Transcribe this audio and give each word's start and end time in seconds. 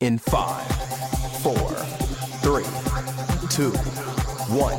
in 0.00 0.16
five, 0.16 0.66
four, 1.42 1.58
three, 2.40 2.64
two, 3.50 3.70
one. 4.48 4.72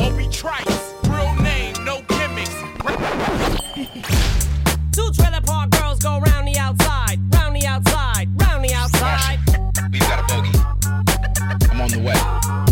Obi 0.00 0.26
Trice, 0.28 0.94
real 1.04 1.34
name, 1.42 1.74
no 1.84 2.00
gimmicks. 2.08 2.54
Two 4.92 5.10
trailer 5.12 5.42
park 5.42 5.68
girls 5.70 5.98
go 5.98 6.18
round 6.20 6.48
the 6.48 6.56
outside, 6.58 7.18
round 7.34 7.54
the 7.54 7.66
outside, 7.66 8.28
round 8.40 8.64
the 8.64 8.72
outside. 8.72 9.38
We've 9.90 10.00
got 10.00 10.20
a 10.20 10.24
bogey. 10.34 10.58
I'm 11.70 11.80
on 11.80 11.90
the 11.90 12.00
way. 12.00 12.71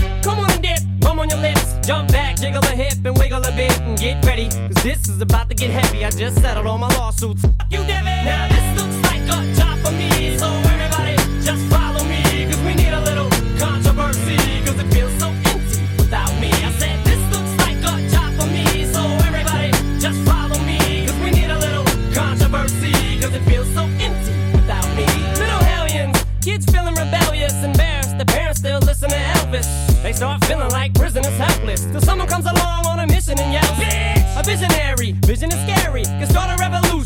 on 1.21 1.29
your 1.29 1.39
lips, 1.39 1.75
jump 1.85 2.11
back, 2.11 2.35
jiggle 2.35 2.63
a 2.63 2.75
hip 2.75 2.93
and 3.05 3.15
wiggle 3.17 3.43
a 3.43 3.51
bit 3.51 3.79
and 3.81 3.97
get 3.97 4.25
ready. 4.25 4.49
Cause 4.49 4.83
this 4.83 5.07
is 5.07 5.21
about 5.21 5.49
to 5.49 5.55
get 5.55 5.69
heavy. 5.69 6.03
I 6.03 6.09
just 6.09 6.41
settled 6.41 6.65
all 6.65 6.79
my 6.79 6.87
lawsuits. 6.97 7.41
Fuck 7.41 7.67
you, 7.69 7.83
Devin. 7.85 8.25
Now 8.25 8.47
this 8.49 8.81
looks 8.81 8.97
like 9.09 9.21
a 9.21 9.53
job 9.53 9.77
for 9.85 9.91
me, 9.91 10.37
so 10.37 10.47
everybody 10.47 11.15
just 11.43 11.63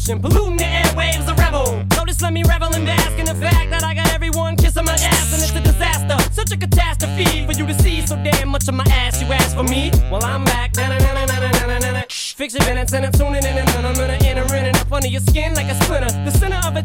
a 0.10 0.16
revolution, 0.16 0.22
polluting 0.22 0.58
the 0.58 0.64
airwaves, 0.64 1.28
a 1.28 1.34
rebel. 1.36 1.86
Just 2.06 2.22
let 2.22 2.34
me 2.34 2.44
revel 2.44 2.74
and 2.74 2.86
bask 2.86 3.18
in 3.20 3.26
the 3.26 3.36
fact 3.36 3.70
that 3.72 3.84
I 3.84 3.94
got 3.94 4.08
everyone 4.14 4.56
kissing 4.56 4.86
my 4.86 4.94
ass 4.94 5.34
and 5.34 5.44
it's 5.44 5.52
a 5.52 5.60
disaster. 5.60 6.16
Such 6.32 6.52
a 6.52 6.58
catastrophe 6.58 7.46
for 7.46 7.52
you 7.52 7.66
to 7.68 7.74
see 7.82 8.06
so 8.06 8.16
damn 8.16 8.48
much 8.50 8.68
of 8.70 8.74
my 8.74 8.86
ass. 8.86 9.22
You 9.22 9.28
ask 9.34 9.56
for 9.56 9.64
me? 9.64 9.92
Well, 10.10 10.24
I'm 10.24 10.46
back. 10.46 10.74
Da-na-na-na-na-na-na-na. 10.74 12.04
Fix 12.10 12.54
your 12.54 12.64
minutes 12.66 12.94
and 12.94 13.06
I'm 13.06 13.12
tuning 13.12 13.44
in 13.44 13.58
and 13.58 13.70
I'm 13.70 13.96
gonna 13.96 14.20
enter 14.24 14.48
in 14.56 14.66
and 14.66 14.78
up 14.78 14.92
under 14.94 15.08
your 15.08 15.22
skin 15.22 15.56
like 15.56 15.68
a 15.68 15.76
splinter. 15.84 16.12
The 16.24 16.32
center 16.32 16.62
of 16.68 16.76
attention, 16.76 16.85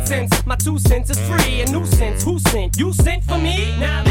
Here's 0.00 0.10
my 0.10 0.16
10 0.16 0.28
cents. 0.28 0.46
My 0.46 0.56
two 0.56 0.78
cents 0.78 1.10
is 1.10 1.18
free. 1.28 1.60
A 1.62 1.70
nuisance. 1.70 2.22
Who 2.24 2.38
sent? 2.38 2.78
You 2.78 2.92
sent 2.92 3.24
for 3.24 3.38
me? 3.38 3.76
Now 3.78 4.09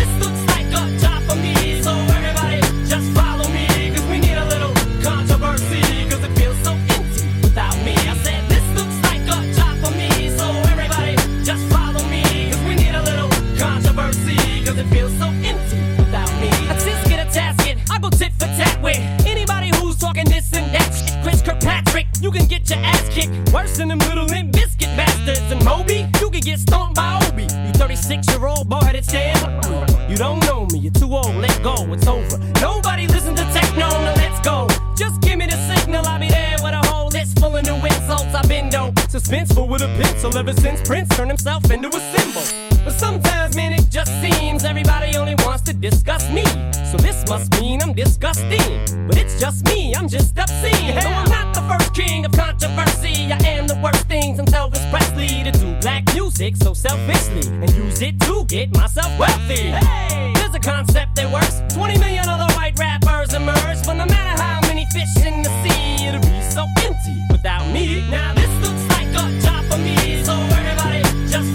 you're 30.89 31.07
too 31.07 31.15
old, 31.15 31.35
let 31.35 31.61
go, 31.63 31.75
it's 31.93 32.07
over. 32.07 32.37
Nobody 32.61 33.07
listen 33.07 33.35
to 33.35 33.43
techno, 33.53 33.89
now 33.89 34.13
let's 34.15 34.39
go. 34.41 34.67
Just 34.95 35.21
give 35.21 35.37
me 35.37 35.45
the 35.45 35.57
signal, 35.75 36.05
I'll 36.05 36.19
be 36.19 36.29
there 36.29 36.55
with 36.63 36.73
a 36.73 36.87
whole 36.87 37.07
list 37.07 37.39
full 37.39 37.55
of 37.55 37.65
new 37.65 37.75
insults. 37.75 38.33
I've 38.33 38.47
been 38.47 38.69
dope, 38.69 38.95
suspenseful 38.95 39.67
with 39.67 39.81
a 39.81 39.87
pencil 40.01 40.35
ever 40.37 40.53
since 40.53 40.81
Prince 40.81 41.09
turned 41.15 41.29
himself 41.29 41.69
into 41.71 41.89
a 41.89 41.99
symbol. 42.15 42.43
But 42.83 42.93
sometimes, 42.93 43.55
man, 43.55 43.73
it 43.73 43.89
just 43.89 44.11
seems 44.21 44.63
everybody 44.63 45.15
only 45.17 45.35
wants 45.45 45.63
to 45.63 45.73
discuss 45.73 46.29
me. 46.31 46.45
So 46.91 46.97
this 46.97 47.27
must 47.27 47.51
mean 47.59 47.81
I'm 47.81 47.93
disgusting. 47.93 49.07
But 49.07 49.17
it's 49.17 49.39
just 49.39 49.65
me, 49.65 49.93
I'm 49.95 50.07
just 50.07 50.37
obscene. 50.37 50.95
No, 50.95 51.01
I'm 51.01 51.29
not 51.29 51.53
the 51.53 51.61
first 51.61 51.93
king 51.93 52.25
of 52.25 52.31
controversy. 52.31 53.31
I 53.31 53.37
am 53.45 53.67
the 53.67 53.79
worst 53.83 54.07
thing 54.07 54.35
since 54.35 54.51
Elvis 54.51 54.89
Presley 54.91 55.43
to 55.43 55.51
do 55.51 55.75
black 55.81 56.03
music 56.13 56.55
so 56.57 56.73
selfishly 56.73 57.47
and 57.61 57.69
use 57.75 58.01
it 58.01 58.19
to 58.21 58.45
get 58.45 58.75
myself 58.75 59.11
wealthy. 59.19 59.71
Hey, 59.71 60.33
a 60.59 60.61
concept 60.61 61.15
that 61.15 61.31
works. 61.31 61.61
20 61.73 61.99
million 61.99 62.27
other 62.27 62.51
white 62.55 62.77
rappers 62.79 63.33
emerge, 63.33 63.79
but 63.85 63.93
no 63.93 64.05
matter 64.05 64.41
how 64.41 64.59
many 64.67 64.85
fish 64.91 65.25
in 65.25 65.41
the 65.41 65.49
sea, 65.61 66.07
it'll 66.07 66.21
be 66.21 66.41
so 66.49 66.65
empty 66.85 67.15
without 67.31 67.65
me. 67.71 68.09
Now 68.09 68.33
this 68.33 68.51
looks 68.63 68.83
like 68.95 69.09
a 69.09 69.25
job 69.41 69.63
for 69.71 69.77
me, 69.77 70.23
so 70.23 70.33
everybody 70.33 71.01
just 71.29 71.49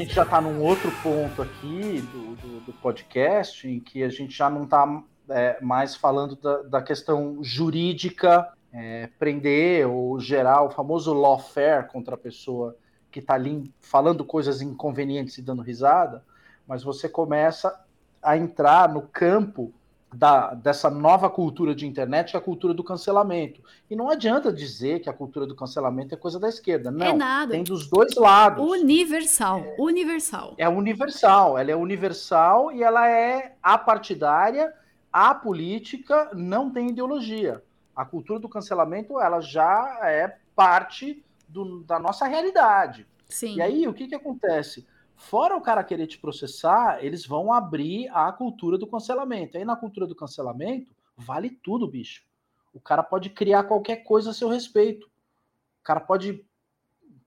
gente 0.00 0.14
já 0.14 0.22
está 0.22 0.40
num 0.40 0.62
outro 0.62 0.90
ponto 1.02 1.42
aqui 1.42 2.00
do, 2.12 2.34
do, 2.36 2.60
do, 2.60 2.72
podcast, 2.72 3.68
em 3.68 3.78
que 3.78 4.02
a 4.02 4.08
gente 4.08 4.36
já 4.36 4.48
não 4.48 4.64
está 4.64 5.02
é, 5.28 5.60
mais 5.60 5.94
falando 5.94 6.34
da, 6.36 6.62
da 6.62 6.82
questão 6.82 7.44
jurídica, 7.44 8.50
é, 8.72 9.10
prender 9.18 9.86
ou 9.86 10.18
gerar 10.18 10.62
o 10.62 10.70
famoso 10.70 11.12
lawfare 11.12 11.86
contra 11.88 12.14
a 12.14 12.18
pessoa 12.18 12.76
que 13.10 13.18
está 13.18 13.34
ali 13.34 13.70
falando 13.78 14.24
coisas 14.24 14.62
inconvenientes 14.62 15.36
e 15.36 15.42
dando 15.42 15.60
risada, 15.60 16.24
mas 16.66 16.82
você 16.82 17.06
começa 17.06 17.84
a 18.22 18.38
entrar 18.38 18.88
no 18.88 19.02
campo 19.02 19.72
da, 20.12 20.54
dessa 20.54 20.90
nova 20.90 21.30
cultura 21.30 21.74
de 21.74 21.86
internet, 21.86 22.30
que 22.30 22.36
é 22.36 22.40
a 22.40 22.42
cultura 22.42 22.74
do 22.74 22.82
cancelamento. 22.82 23.62
E 23.88 23.94
não 23.94 24.10
adianta 24.10 24.52
dizer 24.52 25.00
que 25.00 25.08
a 25.08 25.12
cultura 25.12 25.46
do 25.46 25.54
cancelamento 25.54 26.14
é 26.14 26.18
coisa 26.18 26.38
da 26.38 26.48
esquerda. 26.48 26.90
Não, 26.90 27.06
é 27.06 27.12
nada. 27.12 27.52
tem 27.52 27.62
dos 27.62 27.88
dois 27.88 28.14
lados. 28.16 28.64
Universal, 28.64 29.60
é, 29.60 29.76
universal. 29.78 30.54
É 30.58 30.68
universal, 30.68 31.58
ela 31.58 31.70
é 31.70 31.76
universal 31.76 32.72
e 32.72 32.82
ela 32.82 33.08
é 33.08 33.54
apartidária, 33.62 34.72
apolítica, 35.12 36.30
não 36.34 36.70
tem 36.70 36.88
ideologia. 36.88 37.62
A 37.94 38.04
cultura 38.04 38.40
do 38.40 38.48
cancelamento, 38.48 39.20
ela 39.20 39.40
já 39.40 40.00
é 40.02 40.36
parte 40.56 41.24
do, 41.48 41.82
da 41.84 41.98
nossa 41.98 42.26
realidade. 42.26 43.06
Sim. 43.28 43.56
E 43.56 43.62
aí, 43.62 43.86
o 43.86 43.94
que 43.94 44.08
que 44.08 44.14
acontece? 44.14 44.86
Fora 45.20 45.54
o 45.54 45.60
cara 45.60 45.84
querer 45.84 46.06
te 46.06 46.18
processar, 46.18 47.04
eles 47.04 47.26
vão 47.26 47.52
abrir 47.52 48.08
a 48.08 48.32
cultura 48.32 48.78
do 48.78 48.86
cancelamento. 48.86 49.58
Aí 49.58 49.66
na 49.66 49.76
cultura 49.76 50.06
do 50.06 50.14
cancelamento, 50.14 50.96
vale 51.14 51.50
tudo, 51.50 51.86
bicho. 51.86 52.24
O 52.72 52.80
cara 52.80 53.02
pode 53.02 53.28
criar 53.28 53.64
qualquer 53.64 53.96
coisa 53.96 54.30
a 54.30 54.34
seu 54.34 54.48
respeito. 54.48 55.06
O 55.06 55.84
cara 55.84 56.00
pode 56.00 56.42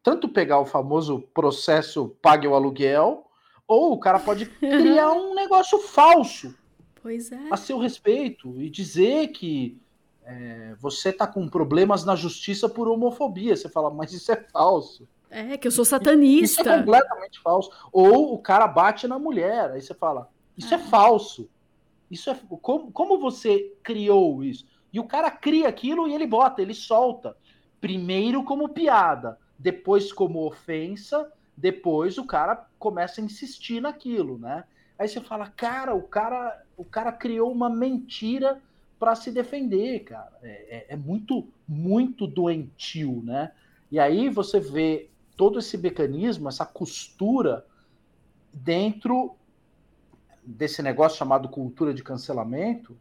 tanto 0.02 0.28
pegar 0.28 0.60
o 0.60 0.66
famoso 0.66 1.22
processo 1.36 2.18
pague 2.20 2.48
o 2.48 2.56
aluguel, 2.56 3.30
ou 3.68 3.94
o 3.94 4.00
cara 4.00 4.20
pode 4.20 4.48
criar 4.58 5.12
um 5.12 5.36
negócio 5.36 5.78
falso 5.78 6.54
pois 7.02 7.32
é. 7.32 7.48
a 7.52 7.56
seu 7.56 7.78
respeito 7.78 8.60
e 8.60 8.72
dizer 8.72 9.28
que 9.28 9.80
é, 10.24 10.76
você 10.80 11.10
está 11.10 11.28
com 11.28 11.48
problemas 11.48 12.04
na 12.04 12.16
justiça 12.16 12.68
por 12.68 12.88
homofobia. 12.88 13.56
Você 13.56 13.70
fala, 13.70 13.92
mas 13.92 14.12
isso 14.14 14.32
é 14.32 14.36
falso. 14.36 15.08
É, 15.34 15.58
que 15.58 15.68
eu 15.68 15.72
sou 15.72 15.84
satanista. 15.84 16.62
Isso 16.62 16.70
é 16.70 16.78
completamente 16.78 17.40
falso. 17.42 17.72
Ou 17.92 18.36
o 18.36 18.38
cara 18.38 18.68
bate 18.68 19.08
na 19.08 19.18
mulher, 19.18 19.72
aí 19.72 19.82
você 19.82 19.94
fala, 19.94 20.30
isso 20.56 20.74
é, 20.74 20.78
é 20.78 20.80
falso. 20.80 21.50
Isso 22.10 22.30
é 22.30 22.40
como, 22.62 22.92
como 22.92 23.20
você 23.20 23.74
criou 23.82 24.44
isso? 24.44 24.66
E 24.94 25.00
o 25.00 25.06
cara 25.06 25.32
cria 25.32 25.68
aquilo 25.68 26.08
e 26.08 26.14
ele 26.14 26.28
bota, 26.28 26.62
ele 26.62 26.76
solta. 26.76 27.36
Primeiro 27.82 28.44
como 28.44 28.70
piada, 28.70 29.40
depois 29.58 30.14
como 30.14 30.46
ofensa, 30.46 31.32
depois 31.58 32.20
o 32.20 32.26
cara 32.26 32.68
começa 32.78 33.20
a 33.20 33.24
insistir 33.24 33.82
naquilo, 33.82 34.38
né? 34.38 34.64
Aí 35.00 35.08
você 35.08 35.20
fala, 35.20 35.48
cara, 35.48 35.96
o 35.96 36.04
cara, 36.04 36.62
o 36.78 36.86
cara 36.86 37.12
criou 37.12 37.52
uma 37.52 37.70
mentira 37.70 38.62
para 39.00 39.16
se 39.16 39.32
defender, 39.32 40.04
cara. 40.04 40.32
É, 40.44 40.50
é, 40.50 40.86
é, 40.90 40.96
muito, 40.96 41.48
muito 41.68 42.28
doentio, 42.28 43.24
né? 43.24 43.52
E 43.92 44.00
aí 44.00 44.30
você 44.30 44.60
vê 44.60 45.10
todo 45.36 45.60
esse 45.60 45.78
mecanismo, 45.78 46.50
essa 46.50 46.66
costura 46.66 47.66
dentro 48.52 49.36
desse 50.46 50.82
negócio 50.82 51.18
chamado 51.18 51.50
cultura 51.50 51.94
de 51.94 52.04
cancelamento, 52.04 52.98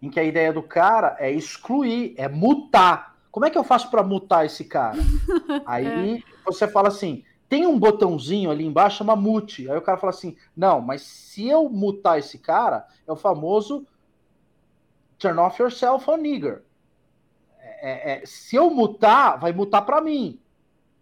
em 0.00 0.10
que 0.10 0.20
a 0.20 0.24
ideia 0.24 0.52
do 0.52 0.62
cara 0.62 1.16
é 1.18 1.30
excluir, 1.30 2.14
é 2.16 2.28
mutar. 2.28 3.16
Como 3.30 3.44
é 3.46 3.50
que 3.50 3.58
eu 3.58 3.64
faço 3.64 3.90
para 3.90 4.02
mutar 4.02 4.46
esse 4.46 4.64
cara? 4.64 4.98
Aí 5.66 6.18
é. 6.18 6.22
você 6.44 6.66
fala 6.66 6.88
assim: 6.88 7.24
tem 7.48 7.66
um 7.66 7.78
botãozinho 7.78 8.50
ali 8.50 8.64
embaixo 8.64 8.98
chama 8.98 9.14
mute. 9.14 9.70
Aí 9.70 9.76
o 9.76 9.82
cara 9.82 9.98
fala 9.98 10.10
assim: 10.10 10.36
não, 10.56 10.80
mas 10.80 11.02
se 11.02 11.46
eu 11.48 11.68
mutar 11.68 12.18
esse 12.18 12.38
cara, 12.38 12.86
é 13.06 13.12
o 13.12 13.16
famoso 13.16 13.86
turn 15.18 15.38
off 15.38 15.60
yourself 15.60 16.10
on 16.10 16.16
nigger. 16.16 16.62
É, 17.58 18.12
é, 18.12 18.26
se 18.26 18.56
eu 18.56 18.70
mutar, 18.70 19.38
vai 19.38 19.52
mutar 19.52 19.82
para 19.82 20.00
mim. 20.00 20.40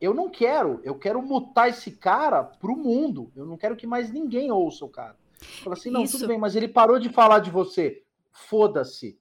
Eu 0.05 0.13
não 0.13 0.29
quero, 0.29 0.81
eu 0.85 0.95
quero 0.95 1.23
mutar 1.23 1.71
esse 1.71 1.91
cara 1.91 2.45
pro 2.45 2.77
mundo. 2.77 3.33
Eu 3.35 3.47
não 3.47 3.57
quero 3.57 3.75
que 3.75 3.87
mais 3.87 4.13
ninguém 4.13 4.53
ouça 4.53 4.85
o 4.85 4.89
cara. 4.89 5.17
Fala 5.63 5.75
assim, 5.75 5.89
não, 5.89 6.03
Isso. 6.03 6.19
tudo 6.19 6.29
bem, 6.29 6.37
mas 6.37 6.55
ele 6.55 6.69
parou 6.69 6.99
de 6.99 7.09
falar 7.09 7.39
de 7.39 7.51
você. 7.51 8.03
Foda-se. 8.31 9.19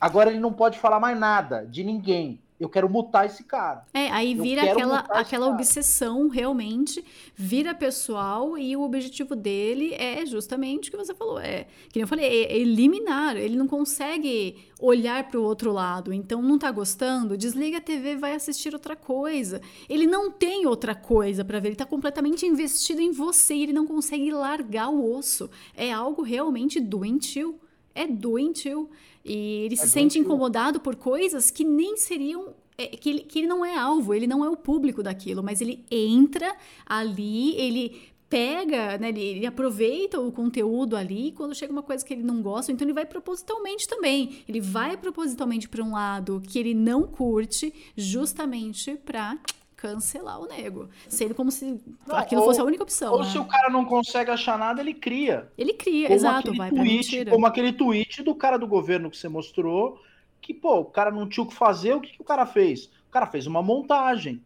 Agora 0.00 0.28
ele 0.28 0.40
não 0.40 0.52
pode 0.52 0.76
falar 0.76 0.98
mais 0.98 1.16
nada 1.16 1.64
de 1.64 1.84
ninguém 1.84 2.41
eu 2.64 2.68
quero 2.68 2.88
mutar 2.88 3.26
esse 3.26 3.44
cara. 3.44 3.84
É, 3.92 4.10
aí 4.10 4.34
vira 4.34 4.62
aquela, 4.70 4.98
aquela 5.10 5.48
obsessão 5.48 6.28
realmente, 6.28 7.04
vira 7.34 7.74
pessoal 7.74 8.56
e 8.56 8.76
o 8.76 8.82
objetivo 8.82 9.34
dele 9.34 9.94
é 9.94 10.24
justamente 10.24 10.88
o 10.88 10.92
que 10.92 10.96
você 10.96 11.14
falou, 11.14 11.38
é, 11.38 11.66
que 11.90 11.98
eu 12.00 12.06
falei, 12.06 12.24
é 12.24 12.56
eliminar, 12.56 13.36
ele 13.36 13.56
não 13.56 13.66
consegue 13.66 14.70
olhar 14.80 15.28
para 15.28 15.38
o 15.38 15.44
outro 15.44 15.72
lado, 15.72 16.12
então 16.12 16.42
não 16.42 16.58
tá 16.58 16.70
gostando, 16.70 17.36
desliga 17.36 17.78
a 17.78 17.80
TV, 17.80 18.16
vai 18.16 18.34
assistir 18.34 18.74
outra 18.74 18.96
coisa. 18.96 19.60
Ele 19.88 20.06
não 20.06 20.30
tem 20.30 20.66
outra 20.66 20.94
coisa 20.94 21.44
para 21.44 21.60
ver, 21.60 21.68
ele 21.68 21.76
tá 21.76 21.86
completamente 21.86 22.44
investido 22.44 23.00
em 23.00 23.12
você 23.12 23.54
e 23.54 23.62
ele 23.62 23.72
não 23.72 23.86
consegue 23.86 24.30
largar 24.30 24.88
o 24.88 25.16
osso. 25.16 25.48
É 25.76 25.92
algo 25.92 26.22
realmente 26.22 26.80
doentio. 26.80 27.58
É 27.94 28.06
doentio. 28.06 28.88
E 29.24 29.64
ele 29.64 29.76
se 29.76 29.88
sente 29.88 30.18
incomodado 30.18 30.80
por 30.80 30.96
coisas 30.96 31.50
que 31.50 31.64
nem 31.64 31.96
seriam. 31.96 32.54
É, 32.76 32.86
que, 32.86 33.10
ele, 33.10 33.20
que 33.20 33.40
ele 33.40 33.46
não 33.46 33.64
é 33.64 33.76
alvo, 33.76 34.14
ele 34.14 34.26
não 34.26 34.42
é 34.42 34.48
o 34.48 34.56
público 34.56 35.02
daquilo, 35.02 35.42
mas 35.42 35.60
ele 35.60 35.84
entra 35.90 36.56
ali, 36.86 37.54
ele 37.56 38.00
pega, 38.32 38.96
né, 38.96 39.10
ele, 39.10 39.20
ele, 39.20 39.46
aproveita 39.46 40.18
o 40.18 40.32
conteúdo 40.32 40.96
ali, 40.96 41.32
quando 41.32 41.54
chega 41.54 41.70
uma 41.70 41.82
coisa 41.82 42.02
que 42.02 42.14
ele 42.14 42.22
não 42.22 42.40
gosta, 42.40 42.72
então 42.72 42.86
ele 42.86 42.94
vai 42.94 43.04
propositalmente 43.04 43.86
também. 43.86 44.38
Ele 44.48 44.58
vai 44.58 44.96
propositalmente 44.96 45.68
para 45.68 45.84
um 45.84 45.92
lado 45.92 46.42
que 46.48 46.58
ele 46.58 46.72
não 46.72 47.02
curte, 47.02 47.74
justamente 47.94 48.96
para 49.04 49.38
cancelar 49.82 50.40
o 50.40 50.46
nego. 50.46 50.88
Sendo 51.08 51.34
como 51.34 51.50
se 51.50 51.80
não, 52.06 52.14
aquilo 52.14 52.42
ou, 52.42 52.46
fosse 52.46 52.60
a 52.60 52.64
única 52.64 52.84
opção. 52.84 53.12
Ou 53.12 53.24
né? 53.24 53.24
se 53.24 53.36
o 53.36 53.44
cara 53.44 53.68
não 53.68 53.84
consegue 53.84 54.30
achar 54.30 54.56
nada, 54.56 54.80
ele 54.80 54.94
cria. 54.94 55.50
Ele 55.58 55.74
cria, 55.74 56.06
como 56.06 56.16
exato, 56.16 56.54
vai 56.54 56.70
tweet, 56.70 57.24
Como 57.24 57.44
aquele 57.44 57.72
tweet 57.72 58.22
do 58.22 58.32
cara 58.32 58.56
do 58.56 58.68
governo 58.68 59.10
que 59.10 59.16
você 59.16 59.28
mostrou, 59.28 60.00
que, 60.40 60.54
pô, 60.54 60.78
o 60.78 60.84
cara 60.84 61.10
não 61.10 61.28
tinha 61.28 61.42
o 61.42 61.48
que 61.48 61.54
fazer, 61.54 61.94
o 61.94 62.00
que, 62.00 62.12
que 62.12 62.22
o 62.22 62.24
cara 62.24 62.46
fez? 62.46 62.86
O 63.08 63.10
cara 63.10 63.26
fez 63.26 63.44
uma 63.48 63.60
montagem 63.60 64.40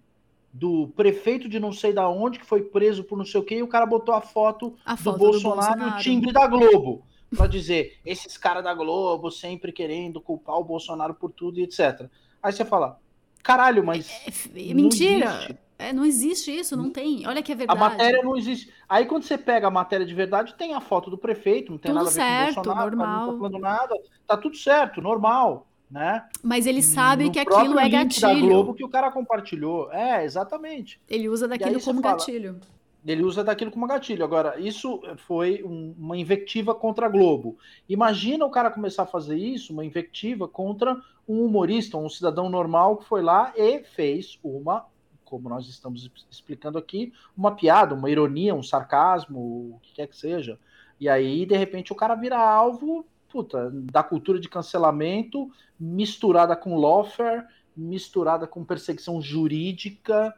do 0.51 0.89
prefeito 0.97 1.51
de 1.51 1.61
não 1.61 1.71
sei 1.71 1.93
da 1.93 2.09
onde, 2.09 2.39
que 2.39 2.47
foi 2.47 2.63
preso 2.63 3.05
por 3.05 3.19
não 3.19 3.27
sei 3.27 3.39
o 3.39 3.45
quê, 3.45 3.57
e 3.57 3.63
o 3.63 3.69
cara 3.69 3.85
botou 3.85 4.15
a 4.15 4.23
foto, 4.23 4.75
a 4.87 4.95
do, 4.95 5.03
foto 5.03 5.19
Bolsonaro, 5.19 5.75
do 5.75 5.79
Bolsonaro 5.79 5.99
e 5.99 6.01
o 6.01 6.03
timbre 6.03 6.33
da 6.33 6.47
Globo. 6.47 7.03
Pra 7.37 7.47
dizer, 7.47 7.99
esses 8.07 8.39
caras 8.39 8.65
da 8.65 8.73
Globo 8.73 9.31
sempre 9.31 9.71
querendo 9.71 10.19
culpar 10.19 10.57
o 10.57 10.65
Bolsonaro 10.65 11.13
por 11.13 11.31
tudo 11.31 11.61
e 11.61 11.65
etc. 11.65 12.09
Aí 12.43 12.53
você 12.53 12.65
fala, 12.65 12.99
Caralho, 13.47 13.85
mas. 13.85 14.11
É, 14.11 14.71
é 14.71 14.75
mentira. 14.75 15.57
É, 15.79 15.93
não 15.93 16.05
existe 16.05 16.51
isso, 16.51 16.77
não 16.77 16.91
tem. 16.91 17.25
Olha 17.29 17.41
que 17.43 17.53
é 17.53 17.55
verdade. 17.55 17.79
A 17.79 17.89
matéria 17.91 18.23
não 18.25 18.37
existe. 18.37 18.73
Aí 18.89 19.07
quando 19.07 19.23
você 19.23 19.39
pega 19.39 19.69
a 19.69 19.71
matéria 19.71 20.05
de 20.05 20.15
verdade, 20.15 20.55
tem 20.55 20.75
a 20.75 20.81
foto 20.81 21.11
do 21.11 21.17
prefeito, 21.17 21.71
não 21.71 21.79
tem 21.79 21.93
tudo 21.93 22.03
nada 22.03 22.09
a 22.09 22.13
ver 22.13 22.17
certo, 22.17 22.55
com 22.55 22.61
o 22.61 22.65
Bolsonaro, 22.65 22.97
normal. 22.97 23.21
não 23.21 23.33
tá 23.33 23.39
falando 23.39 23.59
nada. 23.59 23.95
Tá 24.27 24.37
tudo 24.37 24.57
certo, 24.57 25.01
normal, 25.01 25.69
né? 25.89 26.25
Mas 26.43 26.67
ele 26.67 26.83
sabe 26.83 27.27
no 27.27 27.31
que 27.31 27.39
aquilo 27.39 27.79
é 27.79 27.89
gatilho. 27.89 28.21
da 28.21 28.35
Globo 28.35 28.75
que 28.75 28.85
o 28.85 28.89
cara 28.89 29.13
compartilhou. 29.13 29.93
É, 29.93 30.25
exatamente. 30.25 30.99
Ele 31.09 31.29
usa 31.29 31.47
daquilo 31.47 31.81
como 31.81 32.03
fala, 32.03 32.17
gatilho. 32.17 32.59
Ele 33.07 33.23
usa 33.23 33.45
daquilo 33.45 33.71
como 33.71 33.87
gatilho. 33.87 34.25
Agora, 34.25 34.59
isso 34.59 35.01
foi 35.19 35.63
um, 35.63 35.95
uma 35.97 36.17
invectiva 36.17 36.75
contra 36.75 37.07
a 37.07 37.09
Globo. 37.09 37.59
Imagina 37.89 38.45
o 38.45 38.51
cara 38.51 38.71
começar 38.71 39.05
a 39.05 39.07
fazer 39.07 39.37
isso, 39.37 39.73
uma 39.73 39.85
invectiva 39.85 40.49
contra 40.49 41.01
um 41.29 41.45
humorista, 41.45 41.97
um 41.97 42.09
cidadão 42.09 42.49
normal 42.49 42.99
que 42.99 43.05
foi 43.05 43.23
lá 43.23 43.53
e 43.57 43.83
fez 43.85 44.39
uma, 44.43 44.87
como 45.25 45.49
nós 45.49 45.69
estamos 45.69 46.11
explicando 46.31 46.79
aqui, 46.79 47.13
uma 47.37 47.55
piada, 47.55 47.95
uma 47.95 48.11
ironia, 48.11 48.55
um 48.55 48.63
sarcasmo, 48.63 49.39
o 49.75 49.79
que 49.83 49.95
quer 49.95 50.07
que 50.07 50.17
seja. 50.17 50.59
E 51.01 51.09
aí, 51.09 51.45
de 51.45 51.57
repente, 51.57 51.93
o 51.93 51.97
cara 51.97 52.15
vira 52.15 52.39
alvo 52.39 53.05
puta, 53.37 53.71
da 53.71 54.03
cultura 54.03 54.41
de 54.41 54.49
cancelamento 54.49 55.51
misturada 55.79 56.57
com 56.57 56.79
lawfare, 56.79 57.45
misturada 57.77 58.47
com 58.47 58.65
perseguição 58.65 59.21
jurídica, 59.21 60.35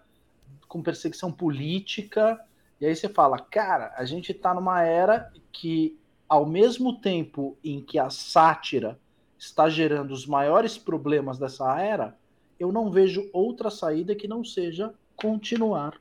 com 0.67 0.83
perseguição 0.83 1.31
política. 1.31 2.41
E 2.81 2.87
aí 2.87 2.97
você 2.97 3.09
fala, 3.09 3.39
cara, 3.39 3.95
a 3.97 4.05
gente 4.05 4.33
está 4.33 4.53
numa 4.53 4.83
era 4.83 5.33
que, 5.53 5.97
ao 6.29 6.45
mesmo 6.45 6.99
tempo 6.99 7.57
em 7.63 7.81
que 7.81 7.99
a 7.99 8.11
sátira 8.11 8.99
está 9.39 9.69
gerando 9.69 10.11
os 10.11 10.27
maiores 10.27 10.77
problemas 10.77 11.39
dessa 11.39 11.81
era, 11.81 12.17
eu 12.59 12.73
não 12.73 12.91
vejo 12.91 13.29
outra 13.33 13.71
saída 13.71 14.15
que 14.15 14.27
não 14.27 14.43
seja 14.43 14.93
continuar 15.15 15.95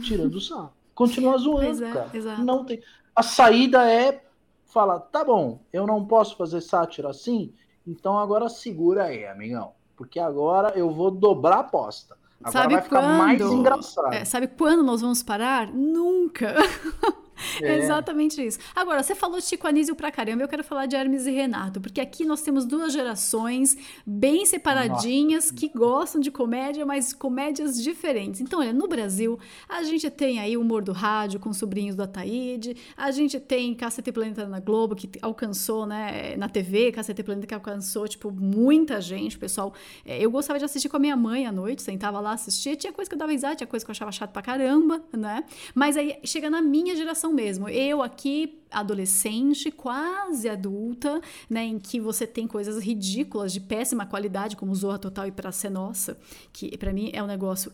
tirando 0.00 0.40
sarro. 0.40 0.72
Continuar 0.94 1.36
zoando, 1.38 1.84
é, 1.84 1.92
cara. 1.92 2.10
Exato. 2.12 2.42
Não 2.42 2.64
tem... 2.64 2.82
A 3.14 3.22
saída 3.22 3.90
é 3.90 4.24
falar, 4.64 5.00
tá 5.00 5.24
bom, 5.24 5.60
eu 5.72 5.86
não 5.86 6.06
posso 6.06 6.36
fazer 6.36 6.60
sátira 6.60 7.10
assim, 7.10 7.52
então 7.86 8.18
agora 8.18 8.48
segura 8.48 9.04
aí, 9.04 9.26
amigão. 9.26 9.72
Porque 9.96 10.18
agora 10.18 10.72
eu 10.78 10.90
vou 10.90 11.10
dobrar 11.10 11.56
a 11.56 11.60
aposta. 11.60 12.16
Agora 12.40 12.52
sabe 12.52 12.74
vai 12.74 12.82
ficar 12.82 13.00
quando? 13.02 13.18
mais 13.18 13.40
engraçado. 13.40 14.14
É, 14.14 14.24
sabe 14.24 14.48
quando 14.48 14.82
nós 14.82 15.02
vamos 15.02 15.22
parar? 15.22 15.66
Nunca. 15.72 16.54
É. 17.60 17.78
Exatamente 17.78 18.44
isso. 18.44 18.58
Agora, 18.74 19.02
você 19.02 19.14
falou 19.14 19.38
de 19.38 19.44
Chico 19.44 19.66
Anísio 19.66 19.94
pra 19.94 20.10
caramba, 20.10 20.42
eu 20.42 20.48
quero 20.48 20.64
falar 20.64 20.86
de 20.86 20.96
Hermes 20.96 21.26
e 21.26 21.30
Renato, 21.30 21.80
porque 21.80 22.00
aqui 22.00 22.24
nós 22.24 22.42
temos 22.42 22.64
duas 22.64 22.92
gerações 22.92 23.76
bem 24.06 24.44
separadinhas 24.46 25.44
Nossa. 25.44 25.54
que 25.54 25.68
gostam 25.68 26.20
de 26.20 26.30
comédia, 26.30 26.84
mas 26.84 27.12
comédias 27.12 27.82
diferentes. 27.82 28.40
Então, 28.40 28.60
olha, 28.60 28.72
no 28.72 28.88
Brasil, 28.88 29.38
a 29.68 29.82
gente 29.82 30.08
tem 30.10 30.38
aí 30.40 30.56
o 30.56 30.60
humor 30.60 30.82
do 30.82 30.92
rádio 30.92 31.40
com 31.40 31.50
os 31.50 31.56
sobrinhos 31.56 31.96
do 31.96 32.02
Ataíde, 32.02 32.76
a 32.96 33.10
gente 33.10 33.38
tem 33.40 33.74
Cacete 33.74 34.12
Planeta 34.12 34.46
na 34.46 34.60
Globo, 34.60 34.94
que 34.94 35.08
alcançou, 35.22 35.86
né, 35.86 36.36
na 36.36 36.48
TV, 36.48 36.92
Cacete 36.92 37.22
Planeta 37.22 37.46
que 37.46 37.54
alcançou, 37.54 38.06
tipo, 38.08 38.30
muita 38.30 39.00
gente, 39.00 39.38
pessoal. 39.38 39.72
É, 40.04 40.18
eu 40.24 40.30
gostava 40.30 40.58
de 40.58 40.64
assistir 40.64 40.88
com 40.88 40.96
a 40.96 41.00
minha 41.00 41.16
mãe 41.16 41.46
à 41.46 41.52
noite, 41.52 41.82
sentava 41.82 42.20
lá 42.20 42.32
assistir, 42.32 42.76
tinha 42.76 42.92
coisa 42.92 43.08
que 43.08 43.14
eu 43.14 43.18
dava 43.18 43.32
risada, 43.32 43.56
tinha 43.56 43.66
coisa 43.66 43.84
que 43.84 43.90
eu 43.90 43.92
achava 43.92 44.12
chato 44.12 44.30
pra 44.30 44.42
caramba, 44.42 45.02
né? 45.12 45.44
Mas 45.74 45.96
aí 45.96 46.18
chega 46.24 46.50
na 46.50 46.62
minha 46.62 46.94
geração 46.96 47.29
mesmo. 47.30 47.68
Eu 47.68 48.02
aqui, 48.02 48.62
adolescente, 48.70 49.70
quase 49.70 50.48
adulta, 50.48 51.20
né, 51.48 51.64
em 51.64 51.78
que 51.78 52.00
você 52.00 52.26
tem 52.26 52.46
coisas 52.46 52.82
ridículas 52.82 53.52
de 53.52 53.60
péssima 53.60 54.06
qualidade, 54.06 54.56
como 54.56 54.74
Zorra 54.74 54.98
Total 54.98 55.26
e 55.26 55.32
Pra 55.32 55.52
Ser 55.52 55.70
Nossa, 55.70 56.18
que 56.52 56.76
para 56.76 56.92
mim 56.92 57.10
é 57.12 57.22
um 57.22 57.26
negócio 57.26 57.72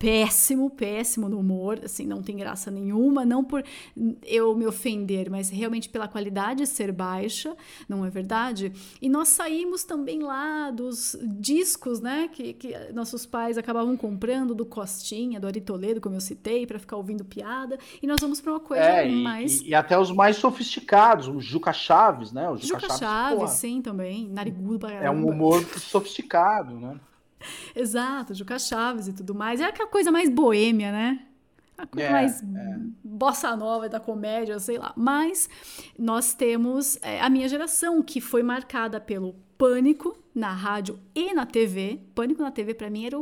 péssimo, 0.00 0.70
péssimo 0.70 1.28
no 1.28 1.38
humor, 1.38 1.78
assim, 1.84 2.06
não 2.06 2.22
tem 2.22 2.34
graça 2.34 2.70
nenhuma, 2.70 3.22
não 3.22 3.44
por 3.44 3.62
eu 4.24 4.56
me 4.56 4.66
ofender, 4.66 5.28
mas 5.28 5.50
realmente 5.50 5.90
pela 5.90 6.08
qualidade 6.08 6.66
ser 6.66 6.90
baixa, 6.90 7.54
não 7.86 8.02
é 8.06 8.08
verdade? 8.08 8.72
E 9.02 9.10
nós 9.10 9.28
saímos 9.28 9.84
também 9.84 10.22
lá 10.22 10.70
dos 10.70 11.18
discos, 11.22 12.00
né, 12.00 12.30
que, 12.32 12.54
que 12.54 12.74
nossos 12.94 13.26
pais 13.26 13.58
acabavam 13.58 13.94
comprando 13.94 14.54
do 14.54 14.64
Costinha, 14.64 15.38
do 15.38 15.46
Ari 15.46 15.60
Toledo, 15.60 16.00
como 16.00 16.16
eu 16.16 16.20
citei, 16.20 16.66
para 16.66 16.78
ficar 16.78 16.96
ouvindo 16.96 17.22
piada, 17.22 17.78
e 18.02 18.06
nós 18.06 18.20
vamos 18.22 18.40
para 18.40 18.52
uma 18.52 18.60
coisa 18.60 18.82
é, 18.82 19.06
e, 19.06 19.22
mais... 19.22 19.60
E, 19.60 19.68
e, 19.68 19.74
até 19.74 19.98
os 19.98 20.10
mais 20.10 20.36
sofisticados, 20.36 21.28
o 21.28 21.38
Juca 21.40 21.74
Chaves, 21.74 22.32
né? 22.32 22.48
O 22.48 22.56
Juca, 22.56 22.80
Juca 22.80 22.96
Chaves, 22.96 23.38
Chaves 23.38 23.50
sim, 23.50 23.82
também, 23.82 24.30
narigudo. 24.30 24.86
É 24.86 25.10
um 25.10 25.28
humor 25.28 25.62
sofisticado, 25.76 26.80
né? 26.80 26.98
Exato, 27.74 28.34
Juca 28.34 28.58
Chaves 28.58 29.08
e 29.08 29.12
tudo 29.12 29.34
mais. 29.34 29.60
É 29.60 29.64
aquela 29.64 29.88
coisa 29.88 30.10
mais 30.10 30.28
boêmia, 30.28 30.92
né? 30.92 31.26
A 31.76 31.86
coisa 31.86 32.08
é, 32.08 32.12
mais 32.12 32.42
é. 32.42 32.78
bossa 33.02 33.56
nova 33.56 33.88
da 33.88 33.98
comédia, 33.98 34.58
sei 34.58 34.78
lá. 34.78 34.92
Mas 34.96 35.48
nós 35.98 36.34
temos 36.34 36.98
é, 37.02 37.20
a 37.20 37.30
minha 37.30 37.48
geração, 37.48 38.02
que 38.02 38.20
foi 38.20 38.42
marcada 38.42 39.00
pelo 39.00 39.34
pânico 39.56 40.16
na 40.34 40.52
rádio 40.52 40.98
e 41.14 41.32
na 41.32 41.46
TV. 41.46 42.00
Pânico 42.14 42.42
na 42.42 42.50
TV, 42.50 42.74
para 42.74 42.90
mim, 42.90 43.06
era 43.06 43.18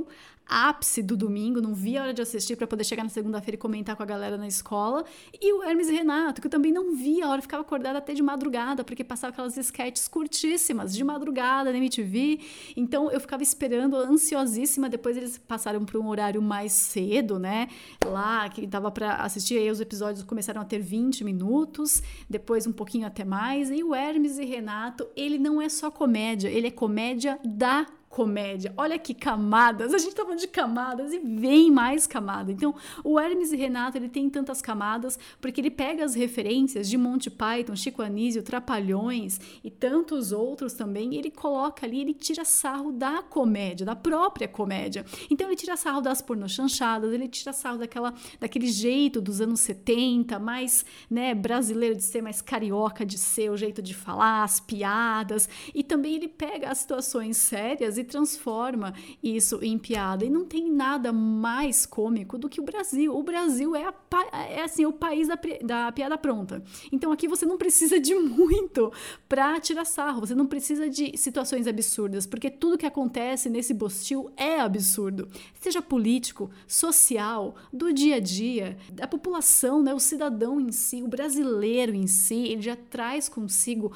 ápice 0.49 1.03
do 1.03 1.17
domingo, 1.17 1.61
não 1.61 1.75
via 1.75 2.01
a 2.01 2.03
hora 2.05 2.15
de 2.15 2.23
assistir 2.23 2.57
para 2.57 2.67
poder 2.67 2.85
chegar 2.85 3.03
na 3.03 3.11
segunda-feira 3.11 3.57
e 3.57 3.59
comentar 3.59 3.95
com 3.95 4.03
a 4.03 4.07
galera 4.07 4.37
na 4.37 4.47
escola. 4.49 5.05
E 5.41 5.53
o 5.53 5.63
Hermes 5.63 5.89
e 5.89 5.93
Renato, 5.93 6.41
que 6.41 6.47
eu 6.47 6.51
também 6.51 6.73
não 6.73 6.95
via 6.95 7.27
a 7.27 7.31
hora, 7.31 7.43
ficava 7.43 7.63
acordada 7.63 7.99
até 7.99 8.15
de 8.15 8.23
madrugada, 8.23 8.83
porque 8.83 9.05
passava 9.05 9.33
aquelas 9.33 9.57
sketches 9.57 10.09
curtíssimas 10.09 10.95
de 10.95 11.05
madrugada 11.05 11.71
na 11.71 11.79
MTV. 11.79 12.41
Então 12.77 13.11
eu 13.11 13.21
ficava 13.21 13.43
esperando, 13.43 13.97
ansiosíssima. 13.97 14.89
Depois 14.89 15.17
eles 15.17 15.37
passaram 15.37 15.85
para 15.85 15.99
um 15.99 16.09
horário 16.09 16.41
mais 16.41 16.73
cedo, 16.73 17.39
né? 17.39 17.69
Lá, 18.07 18.49
que 18.49 18.67
dava 18.67 18.91
para 18.91 19.17
assistir, 19.17 19.59
aí 19.59 19.71
os 19.71 19.81
episódios 19.81 20.25
começaram 20.25 20.61
a 20.61 20.65
ter 20.65 20.79
20 20.79 21.25
minutos, 21.25 22.03
depois 22.29 22.67
um 22.67 22.73
pouquinho 22.73 23.07
até 23.07 23.25
mais. 23.25 23.71
E 23.71 23.83
o 23.83 23.95
Hermes 23.95 24.39
e 24.39 24.45
Renato, 24.45 25.07
ele 25.15 25.39
não 25.39 25.61
é 25.61 25.69
só 25.69 25.91
comédia, 25.91 26.49
ele 26.49 26.69
é 26.69 26.71
comédia 26.71 27.39
da 27.45 27.87
comédia. 28.09 28.73
Olha 28.77 28.99
que 28.99 29.15
camadas, 29.15 29.93
a 29.93 29.99
gente 29.99 30.15
tá 30.15 30.23
falando 30.23 30.41
de 30.41 30.49
camadas 30.49 31.13
e 31.13 31.19
vem 31.19 31.71
mais 31.71 32.07
camada. 32.07 32.51
Então, 32.51 32.75
o 33.05 33.19
Hermes 33.19 33.53
e 33.53 33.57
Renato, 33.57 33.97
ele 33.97 34.09
tem 34.09 34.29
tantas 34.31 34.63
camadas 34.63 35.19
porque 35.41 35.61
ele 35.61 35.71
pega 35.71 36.05
as 36.05 36.15
referências 36.15 36.89
de 36.89 36.97
Monty 36.97 37.31
Python, 37.31 37.77
Chico 37.77 38.03
Anísio, 38.03 38.43
Trapalhões 38.43 39.41
e 39.63 39.71
tantos 39.71 40.33
outros 40.33 40.73
também, 40.73 41.15
ele 41.15 41.31
coloca 41.31 41.85
ali, 41.85 42.01
ele 42.01 42.15
tira 42.15 42.45
sarro 42.45 42.93
da 42.93 43.23
comédia, 43.23 43.85
da 43.85 43.95
própria 43.95 44.49
comédia. 44.49 45.05
Então, 45.31 45.47
ele 45.47 45.57
tira 45.57 45.77
sarro 45.77 46.01
das 46.01 46.23
pornochanchadas, 46.23 47.13
ele 47.13 47.29
tira 47.29 47.53
sarro 47.53 47.79
daquela, 47.79 48.15
daquele 48.41 48.67
jeito 48.67 49.21
dos 49.21 49.41
anos 49.41 49.61
70, 49.61 50.39
mais, 50.39 50.85
né, 51.11 51.35
brasileiro 51.35 51.95
de 51.95 52.03
ser, 52.03 52.23
mais 52.23 52.41
carioca 52.41 53.05
de 53.05 53.19
ser, 53.19 53.51
o 53.51 53.57
jeito 53.57 53.83
de 53.83 53.95
falar, 53.95 54.45
as 54.45 54.61
piadas, 54.61 55.49
e 55.75 55.83
também 55.83 56.15
ele 56.15 56.29
pega 56.29 56.71
as 56.71 56.79
situações 56.79 57.37
sérias 57.37 57.99
e 57.99 58.05
transforma 58.09 58.93
isso 59.23 59.59
em 59.63 59.79
piada. 59.79 60.25
E 60.25 60.31
não 60.31 60.45
tem 60.45 60.71
nada 60.71 61.13
mais 61.13 61.87
cômico 61.87 62.37
do 62.37 62.49
que 62.49 62.61
o 62.61 62.65
Brasil. 62.65 63.17
O 63.17 63.23
Brasil 63.23 63.77
é, 63.77 63.85
a, 63.85 64.43
é 64.43 64.63
assim, 64.63 64.85
o 64.85 64.93
país 64.93 65.29
da, 65.29 65.39
da 65.63 65.93
piada 65.93 66.19
pronta. 66.19 66.63
Então 66.91 67.13
aqui 67.13 67.29
você 67.29 67.47
não 67.47 67.57
precisa 67.59 68.01
de 68.01 68.15
muito 68.15 68.93
para 69.29 69.61
tirar 69.61 69.85
sarro, 69.85 70.21
você 70.21 70.35
não 70.35 70.47
precisa 70.47 70.89
de 70.89 71.17
situações 71.17 71.67
absurdas, 71.67 72.27
porque 72.27 72.51
tudo 72.51 72.79
que 72.79 72.87
acontece 72.87 73.49
nesse 73.49 73.75
bostil 73.75 74.31
é 74.37 74.61
absurdo. 74.61 75.29
Seja 75.61 75.83
político, 75.83 76.51
social, 76.67 77.55
do 77.73 77.93
dia 77.93 78.17
a 78.17 78.21
dia, 78.21 78.77
da 78.93 79.07
população, 79.07 79.83
né, 79.83 79.93
o 79.95 80.01
cidadão 80.01 80.61
em 80.61 80.73
si, 80.73 81.03
o 81.03 81.09
brasileiro 81.09 81.95
em 81.95 82.07
si, 82.07 82.49
ele 82.49 82.63
já 82.63 82.77
traz 82.77 83.29
consigo 83.29 83.93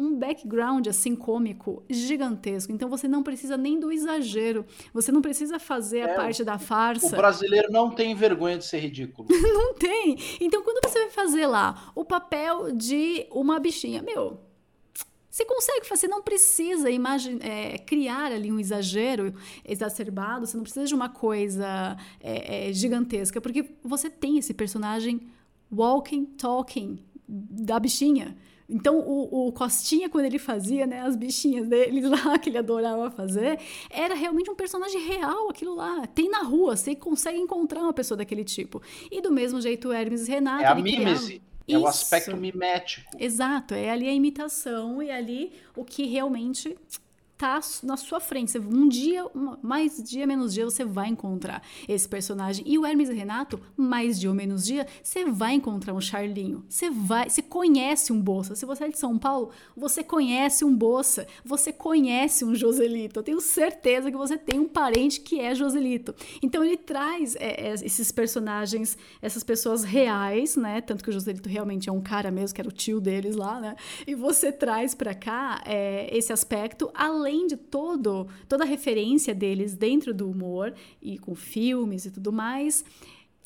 um 0.00 0.18
background 0.18 0.86
assim 0.86 1.14
cômico 1.14 1.84
gigantesco. 1.90 2.72
Então 2.72 2.88
você 2.88 3.06
não 3.06 3.22
precisa 3.22 3.56
nem 3.56 3.78
do 3.78 3.92
exagero. 3.92 4.64
Você 4.94 5.12
não 5.12 5.20
precisa 5.20 5.58
fazer 5.58 5.98
é, 5.98 6.12
a 6.12 6.14
parte 6.16 6.42
da 6.42 6.58
farsa. 6.58 7.14
O 7.14 7.18
brasileiro 7.18 7.70
não 7.70 7.90
tem 7.90 8.14
vergonha 8.14 8.56
de 8.56 8.64
ser 8.64 8.78
ridículo. 8.78 9.28
não 9.30 9.74
tem. 9.74 10.16
Então 10.40 10.62
quando 10.62 10.80
você 10.82 11.00
vai 11.00 11.10
fazer 11.10 11.46
lá 11.46 11.92
o 11.94 12.04
papel 12.04 12.72
de 12.72 13.26
uma 13.30 13.58
bichinha, 13.60 14.00
meu, 14.00 14.40
você 15.30 15.44
consegue, 15.44 15.86
você 15.88 16.08
não 16.08 16.22
precisa 16.22 16.90
imagine, 16.90 17.38
é, 17.42 17.78
criar 17.78 18.32
ali 18.32 18.50
um 18.50 18.58
exagero 18.58 19.34
exacerbado, 19.64 20.46
você 20.46 20.56
não 20.56 20.64
precisa 20.64 20.86
de 20.86 20.94
uma 20.94 21.10
coisa 21.10 21.96
é, 22.20 22.68
é, 22.68 22.72
gigantesca, 22.72 23.40
porque 23.40 23.70
você 23.84 24.08
tem 24.08 24.38
esse 24.38 24.54
personagem 24.54 25.20
walking, 25.70 26.24
talking 26.24 26.98
da 27.28 27.78
bichinha. 27.78 28.36
Então, 28.70 28.98
o, 29.00 29.48
o, 29.48 29.52
Costinha, 29.52 30.08
quando 30.08 30.26
ele 30.26 30.38
fazia, 30.38 30.86
né, 30.86 31.00
as 31.00 31.16
bichinhas 31.16 31.66
dele 31.66 32.00
lá, 32.06 32.38
que 32.38 32.48
ele 32.48 32.58
adorava 32.58 33.10
fazer, 33.10 33.58
era 33.90 34.14
realmente 34.14 34.50
um 34.50 34.54
personagem 34.54 35.00
real, 35.00 35.50
aquilo 35.50 35.74
lá. 35.74 36.06
Tem 36.06 36.28
na 36.28 36.42
rua, 36.42 36.76
você 36.76 36.94
consegue 36.94 37.38
encontrar 37.38 37.80
uma 37.80 37.92
pessoa 37.92 38.16
daquele 38.16 38.44
tipo. 38.44 38.80
E 39.10 39.20
do 39.20 39.32
mesmo 39.32 39.60
jeito, 39.60 39.88
o 39.88 39.92
Hermes 39.92 40.28
Renato. 40.28 40.62
É 40.62 40.68
a 40.68 40.74
mímese. 40.74 41.42
É 41.68 41.78
o 41.78 41.86
aspecto 41.86 42.36
mimético. 42.36 43.08
Exato, 43.18 43.74
é 43.74 43.90
ali 43.90 44.08
a 44.08 44.12
imitação 44.12 45.02
e 45.02 45.10
ali 45.10 45.52
o 45.76 45.84
que 45.84 46.04
realmente 46.04 46.76
tá 47.40 47.58
na 47.82 47.96
sua 47.96 48.20
frente. 48.20 48.58
Um 48.58 48.86
dia, 48.86 49.24
mais 49.62 50.02
dia, 50.02 50.26
menos 50.26 50.52
dia, 50.52 50.66
você 50.66 50.84
vai 50.84 51.08
encontrar 51.08 51.62
esse 51.88 52.06
personagem. 52.06 52.62
E 52.68 52.78
o 52.78 52.84
Hermes 52.84 53.08
e 53.08 53.14
Renato, 53.14 53.58
mais 53.74 54.20
dia 54.20 54.28
ou 54.28 54.36
menos 54.36 54.66
dia, 54.66 54.86
você 55.02 55.24
vai 55.24 55.54
encontrar 55.54 55.94
um 55.94 56.00
Charlinho. 56.02 56.62
Você 56.68 56.90
vai, 56.90 57.30
você 57.30 57.40
conhece 57.40 58.12
um 58.12 58.20
Bolsa. 58.20 58.54
Se 58.54 58.66
você 58.66 58.84
é 58.84 58.88
de 58.88 58.98
São 58.98 59.18
Paulo, 59.18 59.52
você 59.74 60.04
conhece 60.04 60.66
um 60.66 60.76
Bolsa. 60.76 61.26
Você 61.42 61.72
conhece 61.72 62.44
um 62.44 62.54
Joselito. 62.54 63.20
Eu 63.20 63.22
tenho 63.22 63.40
certeza 63.40 64.10
que 64.10 64.18
você 64.18 64.36
tem 64.36 64.60
um 64.60 64.68
parente 64.68 65.22
que 65.22 65.40
é 65.40 65.54
Joselito. 65.54 66.14
Então 66.42 66.62
ele 66.62 66.76
traz 66.76 67.36
é, 67.36 67.68
é, 67.68 67.72
esses 67.72 68.12
personagens, 68.12 68.98
essas 69.22 69.42
pessoas 69.42 69.82
reais, 69.82 70.56
né? 70.56 70.82
Tanto 70.82 71.02
que 71.02 71.08
o 71.08 71.12
Joselito 71.12 71.48
realmente 71.48 71.88
é 71.88 71.92
um 71.92 72.02
cara 72.02 72.30
mesmo, 72.30 72.54
que 72.54 72.60
era 72.60 72.68
o 72.68 72.72
tio 72.72 73.00
deles 73.00 73.34
lá, 73.34 73.58
né? 73.58 73.76
E 74.06 74.14
você 74.14 74.52
traz 74.52 74.94
para 74.94 75.14
cá 75.14 75.62
é, 75.64 76.14
esse 76.14 76.34
aspecto, 76.34 76.90
além 76.92 77.29
além 77.30 77.46
de 77.46 77.56
todo, 77.56 78.26
toda 78.48 78.64
a 78.64 78.66
referência 78.66 79.34
deles 79.34 79.74
dentro 79.74 80.12
do 80.12 80.28
humor 80.28 80.74
e 81.00 81.16
com 81.18 81.34
filmes 81.34 82.04
e 82.04 82.10
tudo 82.10 82.32
mais. 82.32 82.84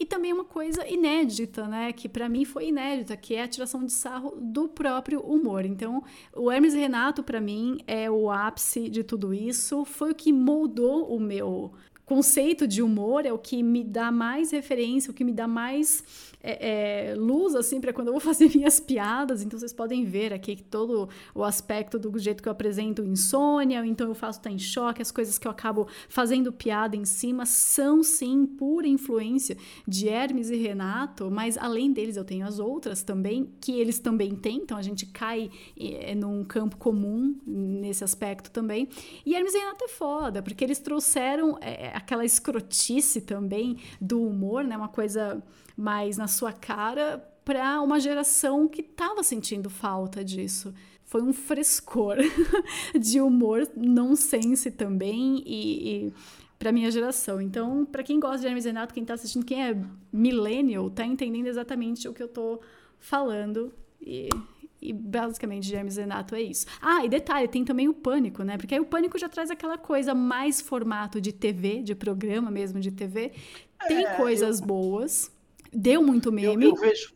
E 0.01 0.05
também 0.05 0.33
uma 0.33 0.45
coisa 0.45 0.87
inédita, 0.89 1.69
né? 1.69 1.93
Que 1.93 2.09
para 2.09 2.29
mim 2.29 2.45
foi 2.45 2.69
inédita, 2.69 3.17
que 3.17 3.35
é 3.35 3.43
a 3.43 3.49
tiração 3.49 3.85
de 3.85 3.93
sarro 3.93 4.37
do 4.41 4.67
próprio 4.67 5.21
humor. 5.21 5.65
Então, 5.65 6.03
o 6.35 6.51
Hermes 6.51 6.75
Renato, 6.75 7.23
para 7.23 7.41
mim, 7.41 7.79
é 7.87 8.11
o 8.11 8.29
ápice 8.29 8.89
de 8.89 9.05
tudo 9.05 9.33
isso. 9.33 9.85
Foi 9.85 10.11
o 10.11 10.15
que 10.15 10.33
moldou 10.33 11.15
o 11.15 11.21
meu 11.21 11.73
conceito 12.05 12.67
de 12.67 12.83
humor, 12.83 13.25
é 13.25 13.33
o 13.33 13.39
que 13.39 13.63
me 13.63 13.85
dá 13.85 14.11
mais 14.11 14.51
referência, 14.51 15.11
o 15.11 15.15
que 15.15 15.25
me 15.25 15.33
dá 15.33 15.47
mais 15.47 16.03
é, 16.47 17.13
é, 17.13 17.15
luz, 17.15 17.55
assim, 17.55 17.81
para 17.81 17.91
quando 17.91 18.09
eu 18.09 18.13
vou 18.13 18.21
fazer 18.21 18.51
minhas 18.55 18.79
piadas. 18.79 19.43
Então, 19.43 19.59
vocês 19.59 19.73
podem 19.73 20.05
ver 20.05 20.31
aqui 20.31 20.63
todo 20.63 21.09
o 21.35 21.43
aspecto 21.43 21.99
do 21.99 22.17
jeito 22.19 22.43
que 22.43 22.49
eu 22.49 22.53
apresento 22.53 23.03
insônia, 23.03 23.81
ou 23.81 23.87
então 23.87 24.09
eu 24.09 24.15
faço 24.15 24.43
tá 24.43 24.51
em 24.51 24.59
choque, 24.59 25.01
as 25.01 25.11
coisas 25.11 25.39
que 25.39 25.47
eu 25.47 25.51
acabo 25.51 25.89
fazendo 26.07 26.53
piada 26.53 26.97
em 26.97 27.05
cima 27.07 27.47
são, 27.47 28.03
sim, 28.03 28.45
pura 28.45 28.87
influência 28.87 29.57
de 29.89 30.07
Hermes 30.09 30.51
e 30.51 30.57
Renato, 30.57 31.31
mas 31.31 31.57
além 31.57 31.93
deles 31.93 32.17
eu 32.17 32.25
tenho 32.25 32.47
as 32.47 32.59
outras 32.59 33.03
também, 33.03 33.49
que 33.61 33.73
eles 33.73 33.99
também 33.99 34.35
têm, 34.35 34.59
então 34.59 34.77
a 34.77 34.83
gente 34.83 35.07
cai 35.07 35.51
é, 35.79 36.15
num 36.15 36.45
campo 36.45 36.77
comum 36.77 37.35
nesse 37.47 38.05
aspecto 38.05 38.51
também. 38.51 38.89
E 39.25 39.35
Hermes 39.35 39.55
e 39.55 39.59
Renato 39.59 39.85
é 39.85 39.89
foda, 39.89 40.43
porque 40.43 40.63
eles 40.63 40.79
trouxeram 40.79 41.57
é, 41.63 41.91
aquela 41.95 42.25
escrotice 42.25 43.23
também 43.23 43.79
do 43.99 44.23
humor, 44.23 44.63
né? 44.63 44.77
Uma 44.77 44.89
coisa 44.89 45.43
mais 45.77 46.17
na 46.17 46.27
sua 46.29 46.53
cara 46.53 47.19
para 47.45 47.81
uma 47.83 48.01
geração 48.01 48.67
que 48.69 48.81
estava 48.81 49.23
sentindo 49.23 49.69
falta 49.69 50.25
disso. 50.25 50.73
Foi 51.05 51.23
um 51.23 51.33
frescor 51.33 52.17
de 52.99 53.21
humor 53.21 53.69
nonsense 53.77 54.71
também 54.71 55.43
e, 55.47 56.07
e 56.07 56.13
para 56.59 56.73
minha 56.73 56.91
geração. 56.91 57.41
Então, 57.41 57.85
para 57.85 58.03
quem 58.03 58.19
gosta 58.19 58.39
de 58.39 58.47
Hermes 58.47 58.65
Renato, 58.65 58.95
quem 58.95 59.03
está 59.03 59.15
assistindo, 59.15 59.45
quem 59.45 59.63
é 59.63 59.77
millennial, 60.13 60.91
tá 60.91 61.05
entendendo 61.05 61.47
exatamente 61.47 62.09
o 62.09 62.15
que 62.15 62.23
eu 62.23 62.29
tô 62.29 62.61
falando 62.99 63.73
e 64.01 64.29
e 64.81 64.93
basicamente 64.93 65.75
Hermes 65.75 65.97
Renato 65.97 66.35
é 66.35 66.43
isso. 66.43 66.67
Ah, 66.81 67.03
e 67.07 67.09
detalhe, 67.09 67.49
tem 67.49 67.65
também 67.65 67.89
o 67.89 67.95
Pânico, 67.95 68.43
né? 68.43 68.59
Porque 68.59 68.75
aí 68.75 68.81
o 68.81 68.85
Pânico 68.85 69.19
já 69.19 69.31
traz 69.31 69.51
aquela 69.51 69.79
coisa 69.79 70.15
mais 70.15 70.61
formato 70.61 71.23
de 71.23 71.33
TV, 71.33 71.83
de 71.83 71.95
programa 71.95 72.51
mesmo 72.51 72.79
de 72.79 72.91
TV. 72.91 73.33
Tem 73.89 74.05
É, 74.05 74.15
coisas 74.17 74.61
boas. 74.61 75.33
Deu 75.75 76.03
muito 76.03 76.29
Eu, 76.29 76.33
meme. 76.33 76.65
eu 76.67 76.75
vejo, 76.77 77.13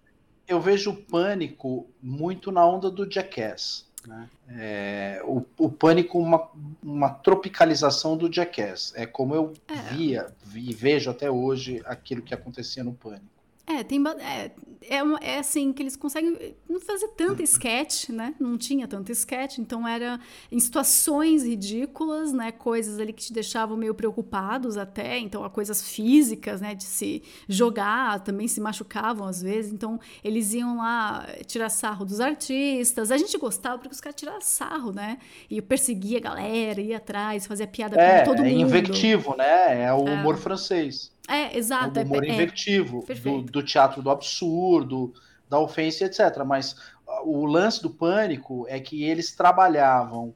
eu 0.46 0.60
vejo 0.60 0.90
o 0.90 0.96
pânico 0.96 1.86
muito 2.02 2.50
na 2.50 2.64
onda 2.66 2.90
do 2.90 3.10
Jackass. 3.10 3.86
Né? 4.06 4.28
É, 4.48 5.20
o, 5.24 5.44
o 5.58 5.70
pânico, 5.70 6.18
uma, 6.18 6.48
uma 6.82 7.10
tropicalização 7.10 8.16
do 8.16 8.32
Jackass. 8.32 8.92
É 8.96 9.04
como 9.06 9.34
eu 9.34 9.52
É. 9.68 9.74
via 9.94 10.28
vi- 10.44 10.70
e 10.70 10.72
vejo 10.72 11.10
até 11.10 11.30
hoje 11.30 11.82
aquilo 11.84 12.22
que 12.22 12.32
acontecia 12.32 12.82
no 12.82 12.94
pânico. 12.94 13.26
É, 13.68 13.84
tem 13.84 14.02
é, 14.20 14.50
é, 14.82 15.00
é 15.20 15.38
assim 15.38 15.72
que 15.74 15.82
eles 15.82 15.94
conseguem 15.94 16.56
não 16.66 16.80
fazer 16.80 17.08
tanto 17.08 17.42
sketch, 17.42 18.08
né? 18.08 18.34
Não 18.40 18.56
tinha 18.56 18.88
tanto 18.88 19.12
sketch, 19.12 19.58
então 19.58 19.86
era 19.86 20.18
em 20.50 20.58
situações 20.58 21.44
ridículas, 21.44 22.32
né? 22.32 22.50
Coisas 22.50 22.98
ali 22.98 23.12
que 23.12 23.24
te 23.24 23.32
deixavam 23.32 23.76
meio 23.76 23.94
preocupados 23.94 24.78
até, 24.78 25.18
então 25.18 25.44
a 25.44 25.50
coisas 25.50 25.86
físicas, 25.86 26.62
né? 26.62 26.74
De 26.74 26.84
se 26.84 27.22
jogar, 27.46 28.20
também 28.20 28.48
se 28.48 28.58
machucavam 28.60 29.26
às 29.26 29.42
vezes, 29.42 29.70
então 29.70 30.00
eles 30.24 30.54
iam 30.54 30.78
lá 30.78 31.26
tirar 31.46 31.68
sarro 31.68 32.06
dos 32.06 32.20
artistas. 32.20 33.10
A 33.10 33.18
gente 33.18 33.36
gostava 33.36 33.78
porque 33.78 33.94
os 33.94 34.00
caras 34.00 34.16
tiravam 34.18 34.40
sarro, 34.40 34.92
né? 34.92 35.18
E 35.50 35.60
perseguia 35.60 36.18
a 36.18 36.22
galera, 36.22 36.80
ia 36.80 36.96
atrás, 36.96 37.46
fazia 37.46 37.66
piada 37.66 38.00
É, 38.00 38.20
com 38.20 38.30
todo 38.30 38.40
é 38.46 38.50
mundo. 38.50 38.60
invectivo, 38.60 39.36
né? 39.36 39.82
É 39.82 39.92
o 39.92 40.04
humor 40.04 40.38
francês. 40.38 41.12
É, 41.28 41.56
É 41.56 41.56
exato. 41.56 42.00
o 42.00 42.02
humor 42.02 42.24
é, 42.24 42.28
é, 42.28 42.34
invectivo 42.34 43.00
do, 43.00 43.06
perfeito. 43.06 43.52
do 43.52 43.62
teatro 43.62 44.02
do 44.02 44.10
absurdo, 44.10 45.12
da 45.48 45.58
ofensa, 45.58 46.04
etc. 46.04 46.44
Mas 46.46 46.76
ah, 47.06 47.22
o 47.22 47.44
lance 47.44 47.82
do 47.82 47.90
pânico 47.90 48.66
é 48.68 48.80
que 48.80 49.04
eles 49.04 49.34
trabalhavam 49.34 50.34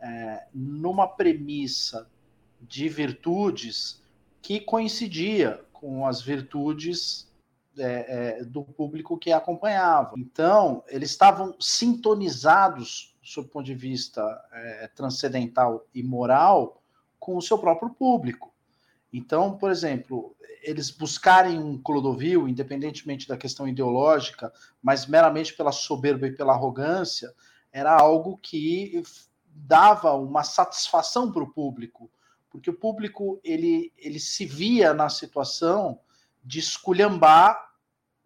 é, 0.00 0.44
numa 0.54 1.08
premissa 1.08 2.08
de 2.60 2.88
virtudes 2.88 4.02
que 4.40 4.60
coincidia 4.60 5.60
com 5.72 6.06
as 6.06 6.20
virtudes 6.20 7.32
é, 7.78 8.38
é, 8.38 8.44
do 8.44 8.62
público 8.62 9.18
que 9.18 9.32
acompanhava. 9.32 10.12
Então, 10.16 10.84
eles 10.88 11.10
estavam 11.10 11.56
sintonizados, 11.58 13.16
sob 13.22 13.48
o 13.48 13.50
ponto 13.50 13.66
de 13.66 13.74
vista 13.74 14.22
é, 14.52 14.88
transcendental 14.94 15.84
e 15.94 16.02
moral, 16.02 16.80
com 17.18 17.36
o 17.36 17.42
seu 17.42 17.58
próprio 17.58 17.90
público. 17.90 18.53
Então, 19.16 19.56
por 19.56 19.70
exemplo, 19.70 20.34
eles 20.60 20.90
buscarem 20.90 21.56
um 21.56 21.80
Clodovil, 21.80 22.48
independentemente 22.48 23.28
da 23.28 23.36
questão 23.36 23.68
ideológica, 23.68 24.52
mas 24.82 25.06
meramente 25.06 25.54
pela 25.54 25.70
soberba 25.70 26.26
e 26.26 26.34
pela 26.34 26.52
arrogância, 26.52 27.32
era 27.72 27.96
algo 27.96 28.36
que 28.38 29.00
dava 29.46 30.14
uma 30.14 30.42
satisfação 30.42 31.30
para 31.30 31.44
o 31.44 31.52
público, 31.52 32.10
porque 32.50 32.68
o 32.68 32.74
público 32.74 33.38
ele, 33.44 33.92
ele 33.96 34.18
se 34.18 34.44
via 34.44 34.92
na 34.92 35.08
situação 35.08 36.00
de 36.44 36.58
esculhambar 36.58 37.70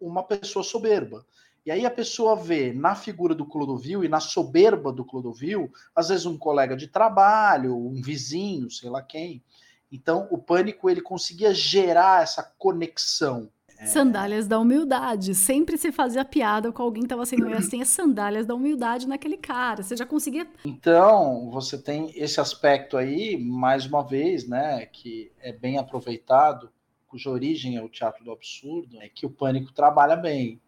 uma 0.01 0.23
pessoa 0.23 0.63
soberba. 0.63 1.23
E 1.63 1.69
aí 1.69 1.85
a 1.85 1.91
pessoa 1.91 2.35
vê 2.35 2.73
na 2.73 2.95
figura 2.95 3.35
do 3.35 3.45
Clodovil 3.45 4.03
e 4.03 4.09
na 4.09 4.19
soberba 4.19 4.91
do 4.91 5.05
Clodovil, 5.05 5.71
às 5.93 6.09
vezes 6.09 6.25
um 6.25 6.35
colega 6.35 6.75
de 6.75 6.87
trabalho, 6.87 7.77
um 7.77 8.01
vizinho, 8.01 8.71
sei 8.71 8.89
lá 8.89 9.03
quem. 9.03 9.43
Então 9.91 10.27
o 10.31 10.37
pânico 10.37 10.89
ele 10.89 11.01
conseguia 11.01 11.53
gerar 11.53 12.23
essa 12.23 12.43
conexão. 12.57 13.49
Sandálias 13.85 14.45
da 14.45 14.59
humildade. 14.59 15.33
Sempre 15.33 15.77
se 15.77 15.91
fazia 15.91 16.25
piada 16.25 16.71
com 16.71 16.83
alguém 16.83 17.03
que 17.03 17.05
estava 17.05 17.25
sendo 17.25 17.47
assim, 17.53 17.81
as 17.81 17.87
sandálias 17.87 18.45
da 18.45 18.53
humildade 18.53 19.07
naquele 19.07 19.37
cara. 19.37 19.81
Você 19.81 19.95
já 19.95 20.05
conseguia. 20.05 20.47
Então, 20.65 21.49
você 21.49 21.77
tem 21.77 22.11
esse 22.13 22.41
aspecto 22.41 22.97
aí, 22.97 23.37
mais 23.37 23.85
uma 23.85 24.05
vez, 24.05 24.47
né, 24.47 24.85
que 24.85 25.31
é 25.39 25.53
bem 25.53 25.77
aproveitado, 25.77 26.69
cuja 27.07 27.29
origem 27.29 27.77
é 27.77 27.81
o 27.81 27.89
teatro 27.89 28.23
do 28.23 28.31
absurdo, 28.31 28.99
é 29.01 29.07
que 29.07 29.25
o 29.25 29.29
pânico 29.29 29.71
trabalha 29.71 30.15
bem. 30.15 30.61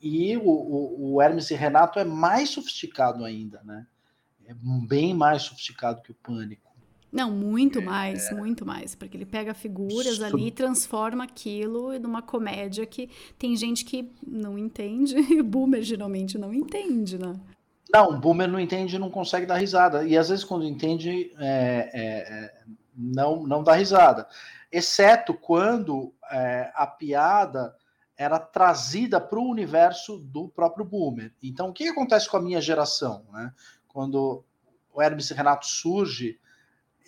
E 0.00 0.36
o, 0.36 0.48
o, 0.48 1.14
o 1.14 1.22
Hermes 1.22 1.50
e 1.50 1.54
Renato 1.54 1.98
é 1.98 2.04
mais 2.04 2.50
sofisticado 2.50 3.24
ainda, 3.24 3.60
né? 3.64 3.86
É 4.46 4.54
bem 4.86 5.14
mais 5.14 5.42
sofisticado 5.42 6.02
que 6.02 6.10
o 6.10 6.14
pânico. 6.14 6.71
Não, 7.12 7.30
muito 7.30 7.82
mais, 7.82 8.30
muito 8.32 8.64
mais. 8.64 8.94
Porque 8.94 9.16
ele 9.18 9.26
pega 9.26 9.52
figuras 9.52 10.22
ali 10.22 10.46
e 10.46 10.50
transforma 10.50 11.24
aquilo 11.24 11.98
numa 11.98 12.22
comédia 12.22 12.86
que 12.86 13.10
tem 13.38 13.54
gente 13.54 13.84
que 13.84 14.10
não 14.26 14.58
entende, 14.58 15.14
e 15.30 15.42
boomer 15.42 15.82
geralmente 15.82 16.38
não 16.38 16.54
entende, 16.54 17.18
né? 17.18 17.34
Não, 17.92 18.12
o 18.12 18.18
boomer 18.18 18.48
não 18.48 18.58
entende 18.58 18.96
e 18.96 18.98
não 18.98 19.10
consegue 19.10 19.44
dar 19.44 19.58
risada. 19.58 20.04
E 20.04 20.16
às 20.16 20.30
vezes, 20.30 20.42
quando 20.42 20.64
entende, 20.64 21.30
é, 21.38 21.90
é, 21.92 22.34
é, 22.34 22.54
não, 22.96 23.46
não 23.46 23.62
dá 23.62 23.74
risada. 23.74 24.26
Exceto 24.70 25.34
quando 25.34 26.14
é, 26.30 26.72
a 26.74 26.86
piada 26.86 27.76
era 28.16 28.38
trazida 28.38 29.20
para 29.20 29.38
o 29.38 29.46
universo 29.46 30.18
do 30.18 30.48
próprio 30.48 30.86
boomer. 30.86 31.34
Então, 31.42 31.68
o 31.68 31.72
que 31.72 31.88
acontece 31.88 32.30
com 32.30 32.38
a 32.38 32.42
minha 32.42 32.62
geração? 32.62 33.26
Né? 33.30 33.52
Quando 33.88 34.42
o 34.90 35.02
Hermes 35.02 35.30
e 35.30 35.34
Renato 35.34 35.66
surge, 35.66 36.38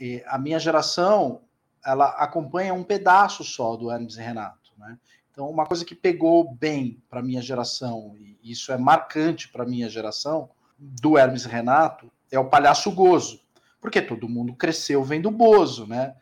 e 0.01 0.23
a 0.27 0.39
minha 0.39 0.59
geração 0.59 1.41
ela 1.85 2.07
acompanha 2.11 2.73
um 2.73 2.83
pedaço 2.83 3.45
só 3.45 3.77
do 3.77 3.91
Hermes 3.91 4.17
e 4.17 4.21
Renato. 4.21 4.73
Né? 4.79 4.99
Então, 5.31 5.51
uma 5.51 5.67
coisa 5.67 5.85
que 5.85 5.95
pegou 5.95 6.55
bem 6.55 7.03
para 7.11 7.21
a 7.21 7.23
minha 7.23 7.43
geração, 7.43 8.17
e 8.19 8.39
isso 8.43 8.73
é 8.73 8.79
marcante 8.79 9.49
para 9.49 9.65
a 9.65 9.67
minha 9.67 9.89
geração, 9.89 10.49
do 10.79 11.19
Hermes 11.19 11.45
e 11.45 11.49
Renato, 11.49 12.11
é 12.31 12.39
o 12.39 12.49
palhaço 12.49 12.91
gozo. 12.91 13.41
Porque 13.81 14.01
todo 14.01 14.29
mundo 14.29 14.55
cresceu 14.55 15.05
vendo 15.05 15.29
o 15.29 15.33
Bozo, 15.33 15.87
né? 15.87 16.15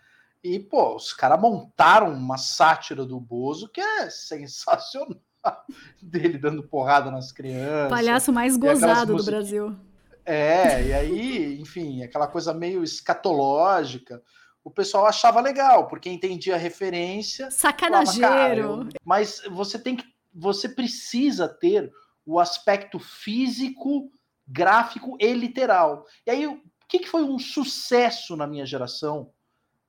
E, 0.43 0.59
pô, 0.59 0.97
os 0.97 1.13
caras 1.13 1.41
montaram 1.41 2.13
uma 2.13 2.37
sátira 2.37 3.07
do 3.07 3.21
Bozo 3.21 3.69
que 3.69 3.81
é 3.81 4.11
sensacional. 4.11 5.17
Dele 6.03 6.39
dando 6.39 6.63
porrada 6.63 7.11
nas 7.11 7.31
crianças. 7.31 7.91
Palhaço 7.91 8.33
mais 8.33 8.57
gozado 8.57 9.17
do 9.17 9.25
Brasil. 9.25 9.77
É, 10.25 10.83
e 10.87 10.93
aí, 10.93 11.61
enfim, 11.61 12.03
aquela 12.03 12.27
coisa 12.27 12.55
meio 12.55 12.83
escatológica. 12.83 14.23
O 14.65 14.71
pessoal 14.71 15.07
achava 15.07 15.41
legal, 15.41 15.89
porque 15.89 16.09
entendia 16.09 16.55
a 16.55 16.59
referência. 16.59 17.51
falava, 17.51 18.05
"Cara, 18.05 18.07
Sacanageiro. 18.07 18.63
eu-" 18.63 18.89
Mas 19.05 19.43
você 19.51 19.79
tem 19.79 19.97
que. 19.97 20.05
Você 20.35 20.69
precisa 20.69 21.49
ter 21.49 21.93
o 22.25 22.39
aspecto 22.39 22.99
físico, 22.99 24.11
gráfico 24.47 25.17
e 25.21 25.33
literal. 25.33 26.07
E 26.27 26.31
aí, 26.31 26.47
o 26.47 26.63
que, 26.89 27.01
que 27.01 27.09
foi 27.09 27.23
um 27.23 27.39
sucesso 27.39 28.37
na 28.37 28.47
minha 28.47 28.65
geração 28.65 29.31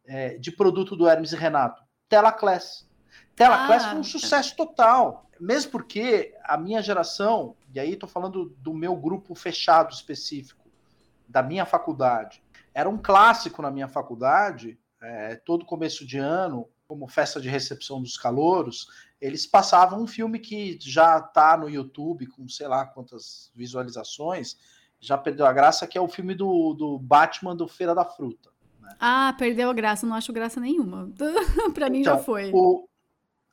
é, 0.05 0.37
de 0.37 0.51
produto 0.51 0.95
do 0.95 1.07
Hermes 1.07 1.31
e 1.31 1.35
Renato? 1.35 1.81
Telaclass. 2.09 2.89
Telaclass 3.35 3.83
Ah, 3.85 3.89
foi 3.91 3.99
um 3.99 4.03
sucesso 4.03 4.55
total. 4.55 5.27
Mesmo 5.39 5.71
porque 5.71 6.33
a 6.43 6.57
minha 6.57 6.81
geração, 6.81 7.55
e 7.73 7.79
aí 7.79 7.93
estou 7.93 8.07
falando 8.07 8.55
do 8.59 8.73
meu 8.73 8.95
grupo 8.95 9.35
fechado 9.35 9.93
específico, 9.93 10.63
da 11.27 11.41
minha 11.41 11.65
faculdade, 11.65 12.43
era 12.73 12.89
um 12.89 12.97
clássico 12.97 13.61
na 13.61 13.71
minha 13.71 13.87
faculdade, 13.87 14.79
é, 15.01 15.35
todo 15.35 15.65
começo 15.65 16.05
de 16.05 16.17
ano, 16.17 16.67
como 16.87 17.07
festa 17.07 17.41
de 17.41 17.49
recepção 17.49 18.01
dos 18.01 18.17
calouros, 18.17 18.87
eles 19.19 19.47
passavam 19.47 20.01
um 20.01 20.07
filme 20.07 20.37
que 20.39 20.77
já 20.79 21.17
está 21.17 21.57
no 21.57 21.69
YouTube 21.69 22.27
com 22.27 22.47
sei 22.47 22.67
lá 22.67 22.85
quantas 22.85 23.51
visualizações, 23.55 24.57
já 24.99 25.17
perdeu 25.17 25.45
a 25.45 25.53
graça, 25.53 25.87
que 25.87 25.97
é 25.97 26.01
o 26.01 26.07
filme 26.07 26.35
do, 26.35 26.73
do 26.73 26.99
Batman 26.99 27.55
do 27.55 27.67
Feira 27.67 27.93
da 27.93 28.05
Fruta. 28.05 28.51
Ah, 28.99 29.33
perdeu 29.37 29.69
a 29.69 29.73
graça, 29.73 30.05
não 30.05 30.15
acho 30.15 30.31
graça 30.31 30.59
nenhuma. 30.59 31.09
pra 31.73 31.89
mim 31.89 32.03
já 32.03 32.13
Então, 32.13 32.23
foi. 32.23 32.51
O, 32.53 32.87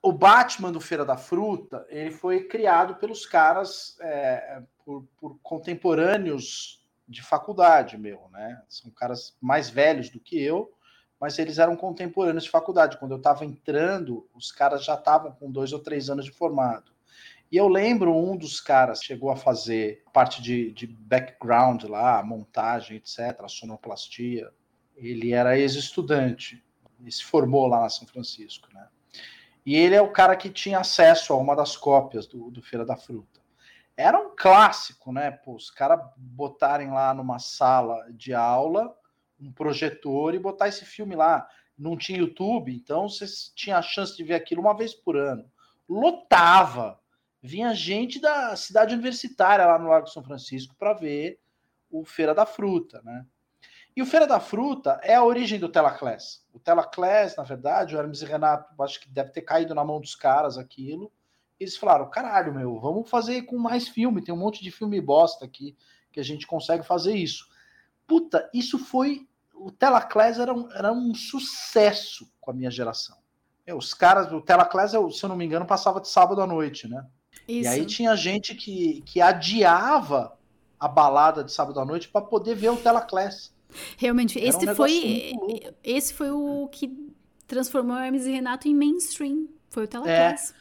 o 0.02 0.12
Batman 0.12 0.72
do 0.72 0.80
Feira 0.80 1.04
da 1.04 1.16
Fruta, 1.16 1.86
ele 1.88 2.10
foi 2.10 2.44
criado 2.44 2.94
pelos 2.96 3.26
caras, 3.26 3.96
é, 4.00 4.62
por, 4.84 5.06
por 5.18 5.38
contemporâneos 5.42 6.86
de 7.06 7.22
faculdade, 7.22 7.98
meu, 7.98 8.28
né? 8.30 8.62
São 8.68 8.90
caras 8.90 9.36
mais 9.40 9.68
velhos 9.68 10.08
do 10.08 10.20
que 10.20 10.40
eu, 10.40 10.72
mas 11.20 11.38
eles 11.38 11.58
eram 11.58 11.76
contemporâneos 11.76 12.44
de 12.44 12.50
faculdade. 12.50 12.96
Quando 12.98 13.12
eu 13.12 13.18
estava 13.18 13.44
entrando, 13.44 14.26
os 14.34 14.50
caras 14.50 14.84
já 14.84 14.94
estavam 14.94 15.32
com 15.32 15.50
dois 15.50 15.72
ou 15.72 15.80
três 15.80 16.08
anos 16.08 16.24
de 16.24 16.30
formado. 16.30 16.92
E 17.52 17.56
eu 17.56 17.68
lembro 17.68 18.16
um 18.16 18.36
dos 18.36 18.60
caras 18.60 19.02
chegou 19.02 19.30
a 19.30 19.36
fazer 19.36 20.04
parte 20.12 20.40
de, 20.40 20.70
de 20.72 20.86
background 20.86 21.82
lá, 21.84 22.22
montagem, 22.22 22.96
etc., 22.96 23.46
sonoplastia. 23.48 24.50
Ele 24.96 25.32
era 25.32 25.58
ex-estudante 25.58 26.62
Ele 27.00 27.10
se 27.10 27.24
formou 27.24 27.66
lá 27.66 27.80
na 27.80 27.88
São 27.88 28.06
Francisco, 28.06 28.68
né? 28.72 28.86
E 29.64 29.76
ele 29.76 29.94
é 29.94 30.02
o 30.02 30.12
cara 30.12 30.36
que 30.36 30.50
tinha 30.50 30.78
acesso 30.80 31.32
a 31.32 31.36
uma 31.36 31.54
das 31.54 31.76
cópias 31.76 32.26
do, 32.26 32.50
do 32.50 32.62
Feira 32.62 32.84
da 32.84 32.96
Fruta. 32.96 33.40
Era 33.96 34.18
um 34.18 34.34
clássico, 34.34 35.12
né? 35.12 35.30
Pô, 35.30 35.54
os 35.54 35.70
caras 35.70 36.00
botarem 36.16 36.90
lá 36.90 37.12
numa 37.12 37.38
sala 37.38 38.06
de 38.12 38.32
aula 38.32 38.96
um 39.40 39.52
projetor 39.52 40.34
e 40.34 40.38
botar 40.38 40.68
esse 40.68 40.84
filme 40.84 41.16
lá. 41.16 41.48
Não 41.76 41.96
tinha 41.96 42.18
YouTube, 42.18 42.74
então 42.74 43.08
você 43.08 43.24
tinha 43.54 43.78
a 43.78 43.82
chance 43.82 44.16
de 44.16 44.22
ver 44.22 44.34
aquilo 44.34 44.60
uma 44.60 44.76
vez 44.76 44.94
por 44.94 45.16
ano. 45.16 45.50
Lotava. 45.88 47.00
Vinha 47.42 47.74
gente 47.74 48.20
da 48.20 48.54
cidade 48.54 48.94
universitária 48.94 49.66
lá 49.66 49.78
no 49.78 49.88
Largo 49.88 50.08
São 50.08 50.22
Francisco 50.22 50.74
para 50.78 50.92
ver 50.92 51.40
o 51.90 52.04
Feira 52.04 52.34
da 52.34 52.44
Fruta, 52.44 53.00
né? 53.02 53.24
E 54.00 54.02
o 54.02 54.06
Feira 54.06 54.26
da 54.26 54.40
Fruta 54.40 54.98
é 55.02 55.14
a 55.14 55.22
origem 55.22 55.60
do 55.60 55.68
Telaclass. 55.68 56.42
O 56.54 56.58
Telaclass, 56.58 57.36
na 57.36 57.42
verdade, 57.42 57.94
o 57.94 57.98
Hermes 57.98 58.22
e 58.22 58.24
Renato, 58.24 58.82
acho 58.82 58.98
que 58.98 59.10
deve 59.10 59.30
ter 59.30 59.42
caído 59.42 59.74
na 59.74 59.84
mão 59.84 60.00
dos 60.00 60.14
caras 60.14 60.56
aquilo. 60.56 61.12
Eles 61.60 61.76
falaram: 61.76 62.08
caralho, 62.08 62.54
meu, 62.54 62.80
vamos 62.80 63.10
fazer 63.10 63.42
com 63.42 63.58
mais 63.58 63.88
filme. 63.88 64.24
Tem 64.24 64.34
um 64.34 64.38
monte 64.38 64.64
de 64.64 64.70
filme 64.70 64.98
bosta 65.02 65.44
aqui 65.44 65.76
que 66.10 66.18
a 66.18 66.22
gente 66.22 66.46
consegue 66.46 66.82
fazer 66.82 67.14
isso. 67.14 67.46
Puta, 68.06 68.48
isso 68.54 68.78
foi. 68.78 69.28
O 69.54 69.70
Telaclass 69.70 70.38
era 70.38 70.54
um, 70.54 70.72
era 70.72 70.90
um 70.90 71.14
sucesso 71.14 72.26
com 72.40 72.52
a 72.52 72.54
minha 72.54 72.70
geração. 72.70 73.18
Meu, 73.66 73.76
os 73.76 73.92
caras, 73.92 74.32
o 74.32 74.40
Telaclass, 74.40 74.94
eu, 74.94 75.10
se 75.10 75.22
eu 75.22 75.28
não 75.28 75.36
me 75.36 75.44
engano, 75.44 75.66
passava 75.66 76.00
de 76.00 76.08
sábado 76.08 76.40
à 76.40 76.46
noite, 76.46 76.88
né? 76.88 77.06
Isso. 77.46 77.68
E 77.68 77.68
aí 77.68 77.84
tinha 77.84 78.16
gente 78.16 78.54
que, 78.54 79.02
que 79.02 79.20
adiava 79.20 80.38
a 80.78 80.88
balada 80.88 81.44
de 81.44 81.52
sábado 81.52 81.78
à 81.78 81.84
noite 81.84 82.08
para 82.08 82.24
poder 82.24 82.54
ver 82.54 82.70
o 82.70 82.78
Telaclass. 82.78 83.59
Realmente, 83.96 84.38
Era 84.38 84.46
um 84.46 84.48
esse 84.48 84.66
negócio 84.66 84.76
foi 84.76 85.33
louco. 85.35 85.74
esse 85.83 86.14
foi 86.14 86.30
o 86.30 86.68
que 86.68 87.12
transformou 87.46 87.96
Hermes 87.96 88.26
e 88.26 88.33
Renato 88.33 88.68
em 88.68 88.74
mainstream. 88.74 89.48
Foi 89.68 89.85
o 89.85 89.88
Telaclass. 89.88 90.54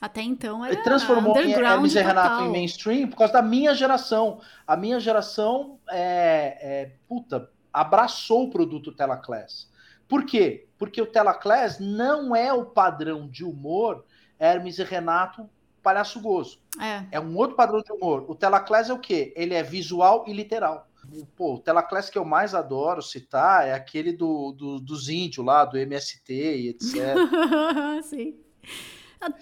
Até 0.00 0.22
então 0.22 0.64
era 0.64 0.74
Ele 0.74 0.82
transformou 0.82 1.36
Hermes 1.36 1.94
e 1.94 2.02
Renato 2.02 2.44
em 2.44 2.50
mainstream 2.50 3.08
por 3.08 3.16
causa 3.16 3.34
da 3.34 3.42
minha 3.42 3.74
geração. 3.74 4.40
A 4.66 4.76
minha 4.76 4.98
geração 4.98 5.78
é, 5.88 6.58
é, 6.60 6.92
puta, 7.08 7.50
abraçou 7.72 8.44
o 8.44 8.50
produto 8.50 8.92
Telaclass. 8.92 9.70
Por 10.08 10.24
quê? 10.24 10.66
Porque 10.76 11.00
o 11.00 11.06
Telaclass 11.06 11.78
não 11.78 12.34
é 12.34 12.52
o 12.52 12.66
padrão 12.66 13.28
de 13.28 13.44
humor 13.44 14.04
Hermes 14.38 14.78
e 14.78 14.84
Renato 14.84 15.48
palhaço 15.84 16.18
gozo. 16.20 16.58
É. 16.80 17.04
É 17.12 17.20
um 17.20 17.36
outro 17.36 17.54
padrão 17.54 17.82
de 17.82 17.92
humor. 17.92 18.24
O 18.26 18.34
Telaclass 18.34 18.88
é 18.88 18.92
o 18.94 18.98
quê? 18.98 19.32
Ele 19.36 19.54
é 19.54 19.62
visual 19.62 20.24
e 20.26 20.32
literal. 20.32 20.88
Pô, 21.36 21.54
o 21.54 21.58
Telaclass 21.58 22.10
que 22.10 22.18
eu 22.18 22.24
mais 22.24 22.54
adoro 22.54 23.02
citar 23.02 23.66
é 23.66 23.72
aquele 23.72 24.12
do, 24.12 24.52
do- 24.52 24.80
dos 24.80 25.08
índios 25.08 25.44
lá, 25.44 25.64
do 25.64 25.76
MST 25.78 26.32
e 26.32 26.68
etc. 26.68 26.84
Sim. 28.04 28.36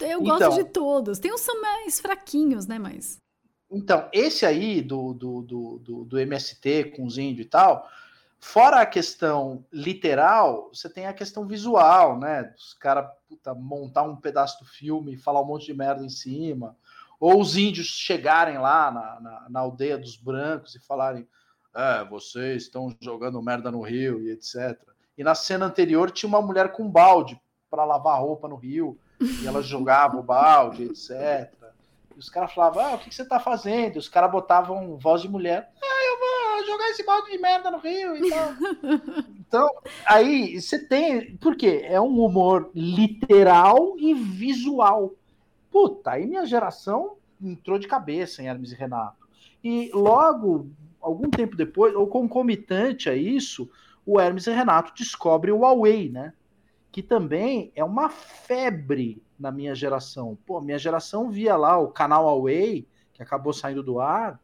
Eu 0.01 0.21
Então. 0.23 0.39
gosto 0.39 0.55
de 0.55 0.65
todos. 0.71 1.19
Tem 1.19 1.33
uns 1.33 1.47
mais 1.61 2.01
fraquinhos, 2.01 2.67
né? 2.67 2.79
Mas. 2.79 3.19
Então, 3.71 4.09
esse 4.13 4.45
aí 4.47 4.81
do, 4.83 5.13
do, 5.15 5.43
do, 5.43 5.79
do, 5.79 6.05
do 6.05 6.19
MST 6.21 6.93
com 6.97 7.05
os 7.05 7.17
índios 7.19 7.47
e 7.47 7.49
tal, 7.49 7.89
fora 8.39 8.81
a 8.81 8.87
questão 8.87 9.65
literal, 9.73 10.69
você 10.73 10.89
tem 10.91 11.07
a 11.07 11.13
questão 11.13 11.47
visual, 11.47 12.19
né? 12.19 12.53
Os 12.57 12.75
caras 12.75 13.09
montar 13.57 14.03
um 14.03 14.15
pedaço 14.17 14.59
do 14.63 14.67
filme 14.71 15.15
e 15.15 15.17
falar 15.17 15.41
um 15.41 15.47
monte 15.47 15.67
de 15.67 15.75
merda 15.75 16.05
em 16.05 16.11
cima. 16.11 16.77
Ou 17.19 17.41
os 17.41 17.57
índios 17.57 17.87
chegarem 17.87 18.59
lá 18.59 18.91
na, 18.91 19.21
na, 19.21 19.47
na 19.49 19.61
aldeia 19.61 19.97
dos 19.97 20.17
brancos 20.17 20.75
e 20.75 20.81
falarem: 20.81 21.27
é, 21.75 22.05
vocês 22.05 22.65
estão 22.65 22.95
jogando 23.01 23.43
merda 23.43 23.71
no 23.71 23.81
rio 23.81 24.21
e 24.21 24.31
etc. 24.31 24.79
E 25.17 25.25
na 25.25 25.35
cena 25.35 25.67
anterior 25.67 26.11
tinha 26.11 26.29
uma 26.29 26.43
mulher 26.43 26.73
com 26.73 26.85
um 26.85 26.91
balde 26.91 27.41
para 27.71 27.85
lavar 27.85 28.21
roupa 28.21 28.47
no 28.49 28.57
rio, 28.57 28.99
e 29.21 29.47
ela 29.47 29.63
jogava 29.63 30.19
o 30.19 30.23
balde, 30.23 30.85
etc. 30.85 31.51
E 32.15 32.19
os 32.19 32.29
caras 32.29 32.53
falavam, 32.53 32.85
ah, 32.85 32.95
o 32.95 32.99
que, 32.99 33.09
que 33.09 33.15
você 33.15 33.25
tá 33.25 33.41
fazendo? 33.41 33.97
E 33.97 33.99
os 33.99 34.09
caras 34.09 34.31
botavam 34.31 34.99
voz 34.99 35.23
de 35.23 35.29
mulher, 35.29 35.71
ah, 35.83 36.05
eu 36.05 36.19
vou 36.19 36.67
jogar 36.67 36.91
esse 36.91 37.05
balde 37.05 37.31
de 37.31 37.39
merda 37.39 37.71
no 37.71 37.79
rio 37.79 38.17
e 38.17 38.31
tal. 38.31 38.49
então, 39.41 39.71
aí 40.05 40.61
você 40.61 40.79
tem. 40.79 41.37
Por 41.39 41.57
quê? 41.57 41.83
É 41.85 42.01
um 42.01 42.21
humor 42.21 42.71
literal 42.75 43.97
e 43.99 44.13
visual. 44.13 45.15
Puta, 45.71 46.13
aí 46.13 46.27
minha 46.27 46.45
geração 46.45 47.17
entrou 47.43 47.79
de 47.79 47.89
cabeça 47.89 48.43
em 48.43 48.47
Hermes 48.49 48.73
e 48.73 48.75
Renato. 48.75 49.17
E 49.65 49.91
logo, 49.95 50.71
algum 51.03 51.29
tempo 51.29 51.57
depois, 51.57 51.95
ou 51.95 52.07
concomitante 52.07 53.11
a 53.11 53.15
isso, 53.15 53.69
o 54.07 54.21
Hermes 54.21 54.47
e 54.47 54.53
Renato 54.53 54.93
descobre 54.97 55.51
o 55.53 55.59
Huawei, 55.59 56.09
né? 56.09 56.33
Que 56.91 57.03
também 57.03 57.73
é 57.75 57.83
uma 57.85 58.09
febre 58.09 59.23
na 59.39 59.51
minha 59.51 59.75
geração. 59.75 60.39
Pô, 60.47 60.61
minha 60.61 60.79
geração 60.79 61.31
via 61.31 61.57
lá 61.57 61.79
o 61.79 61.89
canal 61.89 62.25
Huawei, 62.25 62.87
que 63.13 63.23
acabou 63.23 63.53
saindo 63.53 63.83
do 63.83 64.01
ar. 64.01 64.41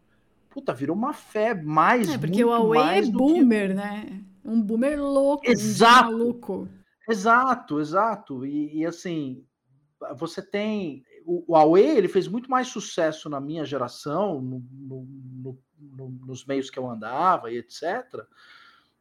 Puta, 0.50 0.72
virou 0.72 0.96
uma 0.96 1.12
febre, 1.12 1.64
mais 1.64 2.08
É, 2.08 2.18
porque 2.18 2.44
o 2.44 2.48
Huawei 2.48 2.98
é 2.98 3.02
do 3.02 3.06
que- 3.06 3.12
boomer, 3.12 3.74
né? 3.74 4.20
Um 4.44 4.60
boomer 4.60 5.00
louco. 5.00 5.46
um 5.46 5.50
Exato. 5.50 6.10
maluco. 6.10 6.68
Exato, 7.08 7.80
exato. 7.80 8.46
E, 8.46 8.78
e, 8.78 8.86
assim, 8.86 9.44
você 10.16 10.40
tem. 10.42 11.02
O, 11.24 11.44
o 11.46 11.52
Huawei 11.54 11.96
ele 11.98 12.08
fez 12.08 12.26
muito 12.26 12.50
mais 12.50 12.68
sucesso 12.68 13.28
na 13.28 13.40
minha 13.40 13.64
geração, 13.64 14.40
no- 14.40 14.64
no- 14.72 15.06
no- 15.42 15.58
no- 15.80 16.14
nos 16.26 16.44
meios 16.44 16.70
que 16.70 16.78
eu 16.78 16.88
andava 16.88 17.50
e 17.50 17.56
etc., 17.58 18.04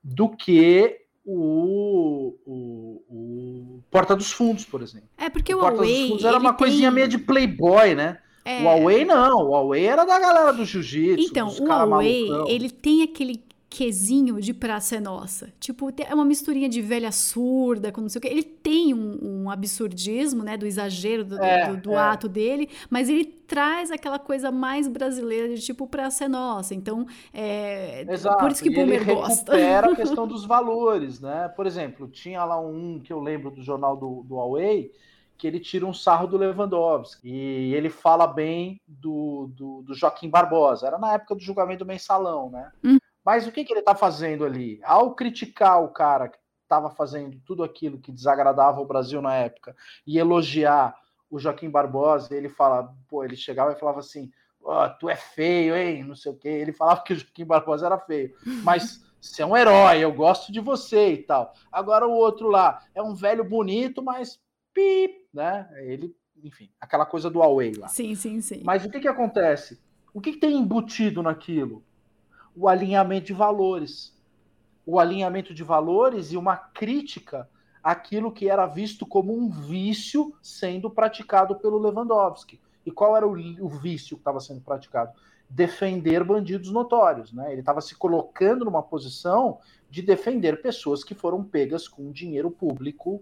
do 0.03 0.29
que 0.29 1.01
o, 1.25 2.35
o, 2.45 3.03
o 3.09 3.83
Porta 3.91 4.15
dos 4.15 4.31
Fundos, 4.31 4.63
por 4.65 4.81
exemplo. 4.81 5.09
É 5.17 5.29
porque 5.29 5.53
o 5.53 5.57
o 5.57 5.61
Porta 5.61 5.77
dos 5.79 5.87
Huawei. 5.87 6.07
Fundos 6.09 6.25
era 6.25 6.37
uma 6.37 6.53
coisinha 6.53 6.89
tem- 6.89 6.95
meio 6.95 7.07
de 7.07 7.17
playboy, 7.17 7.95
né? 7.95 8.19
é, 8.45 8.61
O 8.61 8.63
Huawei 8.63 9.03
não, 9.05 9.37
o 9.43 9.47
Huawei 9.49 9.85
era 9.85 10.05
da 10.05 10.17
galera 10.19 10.53
do 10.53 10.63
jiu-jitsu. 10.63 11.27
Então, 11.29 11.47
dos 11.47 11.59
o 11.59 11.65
Huawei, 11.65 12.29
malucão. 12.29 12.47
ele 12.47 12.69
tem 12.69 13.03
aquele 13.03 13.43
quesinho 13.69 14.39
de 14.39 14.53
praça 14.53 14.95
é 14.95 14.99
nossa. 14.99 15.53
Tipo, 15.59 15.89
é 15.97 16.13
uma 16.13 16.25
misturinha 16.25 16.69
de 16.69 16.81
velha 16.81 17.11
surda 17.11 17.91
com 17.91 18.01
não 18.01 18.09
sei 18.09 18.19
o 18.19 18.21
quê. 18.21 18.27
Ele 18.29 18.43
tem 18.43 18.93
um, 18.93 19.43
um 19.43 19.49
absurdismo, 19.49 20.43
né, 20.43 20.57
do 20.57 20.65
exagero 20.65 21.25
do, 21.25 21.37
É, 21.41 21.69
do, 21.69 21.77
do 21.81 21.91
é. 21.93 21.97
ato 21.97 22.29
dele, 22.29 22.69
mas 22.89 23.09
ele 23.09 23.25
traz 23.25 23.91
aquela 23.91 24.19
coisa 24.19 24.51
mais 24.51 24.87
brasileira 24.87 25.53
de 25.53 25.61
tipo 25.61 25.87
praça 25.87 26.25
é 26.25 26.27
nossa. 26.27 26.73
Então, 26.73 27.05
é, 27.33 28.05
Exato. 28.09 28.37
por 28.39 28.51
isso 28.51 28.63
que 28.63 28.69
Boomer 28.69 29.05
gosta. 29.05 29.53
recupera 29.53 29.91
a 29.91 29.95
questão 29.95 30.27
dos 30.27 30.45
valores, 30.45 31.19
né? 31.19 31.47
Por 31.49 31.65
exemplo, 31.67 32.07
tinha 32.07 32.43
lá 32.45 32.59
um 32.59 32.99
que 32.99 33.11
eu 33.11 33.19
lembro 33.19 33.51
do 33.51 33.61
jornal 33.61 33.95
do, 33.97 34.23
do 34.23 34.35
Huawei, 34.35 34.91
que 35.37 35.45
ele 35.45 35.59
tira 35.59 35.85
um 35.85 35.93
sarro 35.93 36.25
do 36.27 36.37
Lewandowski. 36.37 37.29
E 37.29 37.73
ele 37.75 37.89
fala 37.89 38.25
bem 38.25 38.81
do, 38.87 39.49
do, 39.55 39.81
do 39.83 39.93
Joaquim 39.93 40.29
Barbosa. 40.29 40.87
Era 40.87 40.97
na 40.97 41.13
época 41.13 41.35
do 41.35 41.41
julgamento 41.41 41.83
do 41.83 41.87
mensalão, 41.87 42.49
né? 42.49 42.71
Hum. 42.83 42.97
Mas 43.27 43.45
o 43.45 43.51
que, 43.51 43.65
que 43.65 43.73
ele 43.73 43.81
tá 43.81 43.93
fazendo 43.93 44.45
ali? 44.45 44.79
Ao 44.81 45.13
criticar 45.13 45.83
o 45.83 45.89
cara 45.89 46.29
que 46.29 46.37
estava 46.63 46.89
fazendo 46.89 47.37
tudo 47.45 47.61
aquilo 47.61 47.99
que 47.99 48.09
desagradava 48.09 48.79
o 48.79 48.85
Brasil 48.85 49.21
na 49.21 49.35
época 49.35 49.75
e 50.07 50.17
elogiar 50.17 50.95
o 51.29 51.37
Joaquim 51.37 51.69
Barbosa, 51.69 52.33
ele 52.33 52.47
fala, 52.47 52.95
pô, 53.05 53.25
ele 53.25 53.35
chegava 53.35 53.73
e 53.73 53.75
falava 53.77 53.99
assim: 53.99 54.31
Ó, 54.63 54.87
tu 54.87 55.09
é 55.09 55.17
feio, 55.17 55.75
hein? 55.75 56.05
Não 56.05 56.15
sei 56.15 56.31
o 56.31 56.37
quê. 56.37 56.47
Ele 56.47 56.71
falava 56.71 57.03
que 57.03 57.11
o 57.11 57.17
Joaquim 57.17 57.43
Barbosa 57.43 57.87
era 57.87 57.99
feio. 57.99 58.33
Mas 58.63 59.05
você 59.19 59.41
é 59.41 59.45
um 59.45 59.57
herói, 59.57 59.99
eu 59.99 60.13
gosto 60.13 60.49
de 60.49 60.61
você 60.61 61.11
e 61.11 61.17
tal. 61.17 61.53
Agora 61.69 62.07
o 62.07 62.13
outro 62.13 62.47
lá 62.47 62.81
é 62.95 63.03
um 63.03 63.13
velho 63.13 63.43
bonito, 63.43 64.01
mas 64.01 64.39
pip, 64.73 65.27
né? 65.33 65.67
Ele, 65.81 66.15
enfim, 66.41 66.71
aquela 66.79 67.05
coisa 67.05 67.29
do 67.29 67.39
Huawei 67.39 67.73
lá. 67.73 67.89
Sim, 67.89 68.15
sim, 68.15 68.39
sim. 68.39 68.61
Mas 68.63 68.85
o 68.85 68.89
que, 68.89 69.01
que 69.01 69.07
acontece? 69.09 69.77
O 70.13 70.21
que, 70.21 70.31
que 70.31 70.39
tem 70.39 70.55
embutido 70.55 71.21
naquilo? 71.21 71.83
O 72.59 72.67
alinhamento 72.67 73.27
de 73.27 73.33
valores. 73.33 74.17
O 74.83 74.99
alinhamento 74.99 75.53
de 75.53 75.63
valores 75.63 76.31
e 76.31 76.37
uma 76.37 76.57
crítica 76.57 77.47
àquilo 77.83 78.31
que 78.31 78.49
era 78.49 78.65
visto 78.65 79.05
como 79.05 79.31
um 79.31 79.47
vício 79.47 80.33
sendo 80.41 80.89
praticado 80.89 81.55
pelo 81.57 81.77
Lewandowski. 81.77 82.59
E 82.83 82.89
qual 82.89 83.15
era 83.15 83.27
o, 83.27 83.33
o 83.33 83.69
vício 83.69 84.17
que 84.17 84.21
estava 84.21 84.39
sendo 84.39 84.61
praticado? 84.61 85.11
Defender 85.47 86.23
bandidos 86.23 86.71
notórios. 86.71 87.31
Né? 87.31 87.51
Ele 87.51 87.59
estava 87.59 87.79
se 87.79 87.95
colocando 87.95 88.65
numa 88.65 88.81
posição 88.81 89.59
de 89.87 90.01
defender 90.01 90.61
pessoas 90.61 91.03
que 91.03 91.13
foram 91.13 91.43
pegas 91.43 91.87
com 91.87 92.11
dinheiro 92.11 92.49
público, 92.49 93.21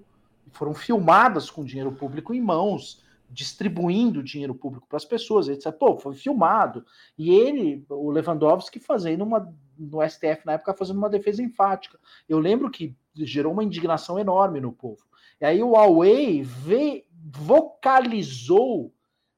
foram 0.53 0.73
filmadas 0.73 1.49
com 1.49 1.65
dinheiro 1.65 1.91
público 1.91 2.33
em 2.33 2.39
mãos, 2.39 3.03
distribuindo 3.29 4.23
dinheiro 4.23 4.55
público 4.55 4.87
para 4.87 4.97
as 4.97 5.05
pessoas, 5.05 5.47
etc. 5.47 5.71
Pô, 5.71 5.97
foi 5.97 6.15
filmado. 6.15 6.85
E 7.17 7.33
ele, 7.33 7.85
o 7.89 8.11
Lewandowski, 8.11 8.79
fazendo 8.79 9.23
uma. 9.23 9.53
No 9.77 10.01
STF 10.07 10.45
na 10.45 10.53
época, 10.53 10.73
fazendo 10.73 10.97
uma 10.97 11.09
defesa 11.09 11.43
enfática. 11.43 11.99
Eu 12.29 12.39
lembro 12.39 12.71
que 12.71 12.95
gerou 13.13 13.51
uma 13.51 13.63
indignação 13.63 14.17
enorme 14.17 14.61
no 14.61 14.71
povo. 14.71 15.03
E 15.39 15.45
aí 15.45 15.61
o 15.61 15.71
Huawei 15.71 16.41
vê, 16.43 17.05
vocalizou 17.11 18.93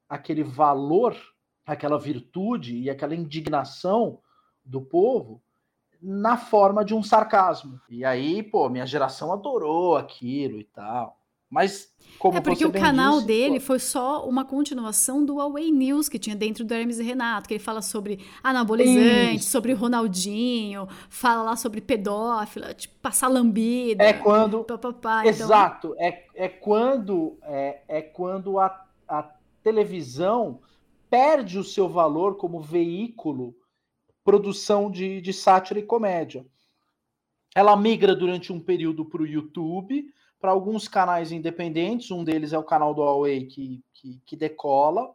aquele 0.08 0.43
valor, 0.43 1.17
aquela 1.65 1.97
virtude 1.97 2.78
e 2.78 2.88
aquela 2.88 3.15
indignação 3.15 4.19
do 4.63 4.80
povo 4.80 5.41
na 6.02 6.38
forma 6.38 6.86
de 6.86 6.93
um 6.93 7.02
sarcasmo. 7.02 7.82
E 7.89 8.06
aí, 8.06 8.43
pô, 8.43 8.69
minha 8.69 8.86
geração 8.86 9.34
adorou 9.34 9.95
aquilo 9.95 10.60
e 10.60 10.63
tal. 10.63 11.16
Mas 11.49 11.91
como 12.19 12.38
É 12.38 12.41
porque 12.41 12.65
o 12.65 12.71
canal 12.71 13.15
disse, 13.15 13.27
dele 13.27 13.60
pô, 13.60 13.65
foi 13.65 13.79
só 13.79 14.27
uma 14.27 14.43
continuação 14.43 15.23
do 15.23 15.39
Away 15.39 15.71
News 15.71 16.10
que 16.10 16.19
tinha 16.19 16.36
dentro 16.36 16.65
do 16.65 16.73
Hermes 16.73 16.99
e 16.99 17.03
Renato, 17.03 17.47
que 17.47 17.53
ele 17.53 17.63
fala 17.63 17.81
sobre 17.81 18.19
anabolizante, 18.43 19.38
Isso. 19.38 19.51
sobre 19.51 19.73
Ronaldinho, 19.73 20.88
fala 21.10 21.43
lá 21.43 21.55
sobre 21.55 21.79
pedófila, 21.79 22.73
tipo, 22.73 22.95
passar 23.01 23.27
lambida. 23.27 24.03
é 24.03 24.13
quando 24.13 24.63
papapá. 24.63 25.21
Então, 25.21 25.29
Exato, 25.29 25.95
é, 25.97 26.25
é 26.36 26.49
quando 26.49 27.38
é, 27.43 27.81
é 27.88 28.01
quando 28.01 28.60
a, 28.60 28.86
a 29.07 29.23
televisão 29.63 30.60
perde 31.10 31.57
o 31.57 31.63
seu 31.63 31.88
valor 31.88 32.36
como 32.36 32.60
veículo 32.60 33.55
produção 34.23 34.91
de, 34.91 35.21
de 35.21 35.31
sátira 35.31 35.79
e 35.79 35.83
comédia. 35.83 36.45
Ela 37.55 37.77
migra 37.77 38.13
durante 38.13 38.51
um 38.51 38.60
período 38.60 39.05
para 39.05 39.21
o 39.21 39.25
YouTube, 39.25 40.12
para 40.39 40.52
alguns 40.52 40.88
canais 40.88 41.32
independentes, 41.32 42.12
um 42.12 42.23
deles 42.23 42.54
é 42.54 42.58
o 42.58 42.63
canal 42.63 42.93
do 42.93 43.02
Huawei 43.02 43.45
que, 43.45 43.84
que, 43.93 44.21
que 44.26 44.36
decola, 44.36 45.13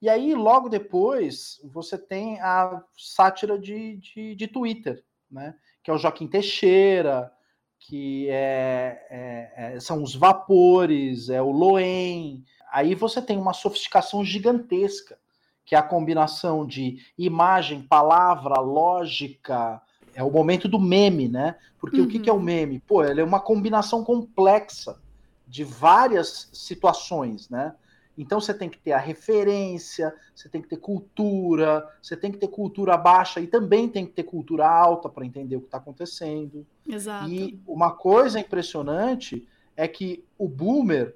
e 0.00 0.08
aí 0.08 0.34
logo 0.34 0.68
depois 0.68 1.60
você 1.64 1.98
tem 1.98 2.40
a 2.40 2.82
sátira 2.96 3.58
de, 3.58 3.96
de, 3.96 4.34
de 4.34 4.46
Twitter, 4.46 5.02
né? 5.30 5.54
que 5.82 5.90
é 5.90 5.94
o 5.94 5.98
Joaquim 5.98 6.28
Teixeira, 6.28 7.32
que 7.80 8.28
é, 8.28 9.06
é- 9.10 9.74
é- 9.76 9.80
são 9.80 10.02
os 10.02 10.14
vapores, 10.14 11.30
é 11.30 11.40
o 11.40 11.50
Loen. 11.50 12.44
Aí 12.70 12.94
você 12.94 13.22
tem 13.22 13.38
uma 13.38 13.52
sofisticação 13.52 14.24
gigantesca, 14.24 15.18
que 15.64 15.74
é 15.74 15.78
a 15.78 15.82
combinação 15.82 16.66
de 16.66 16.98
imagem, 17.16 17.82
palavra, 17.82 18.60
lógica. 18.60 19.80
É 20.18 20.22
o 20.24 20.32
momento 20.32 20.66
do 20.66 20.80
meme, 20.80 21.28
né? 21.28 21.54
Porque 21.78 22.00
o 22.00 22.08
que, 22.08 22.16
Uhum. 22.16 22.22
que 22.24 22.28
é 22.28 22.32
o 22.32 22.40
meme? 22.40 22.80
Pô, 22.80 23.04
ele 23.04 23.20
é 23.20 23.24
uma 23.24 23.38
combinação 23.38 24.02
complexa 24.02 25.00
de 25.46 25.62
várias 25.62 26.50
situações, 26.52 27.48
né? 27.48 27.72
Então 28.16 28.40
você 28.40 28.52
tem 28.52 28.68
que 28.68 28.78
ter 28.80 28.90
a 28.90 28.98
referência, 28.98 30.12
você 30.34 30.48
tem 30.48 30.60
que 30.60 30.66
ter 30.66 30.78
cultura, 30.78 31.86
você 32.02 32.16
tem 32.16 32.32
que 32.32 32.38
ter 32.38 32.48
cultura 32.48 32.96
baixa 32.96 33.38
e 33.40 33.46
também 33.46 33.88
tem 33.88 34.04
que 34.04 34.12
ter 34.12 34.24
cultura 34.24 34.68
alta 34.68 35.08
para 35.08 35.24
entender 35.24 35.54
o 35.54 35.60
que 35.60 35.66
está 35.66 35.78
acontecendo. 35.78 36.66
Exato. 36.84 37.30
E 37.30 37.62
uma 37.64 37.92
coisa 37.92 38.40
impressionante 38.40 39.46
é 39.76 39.86
que 39.86 40.24
o 40.36 40.48
boomer, 40.48 41.14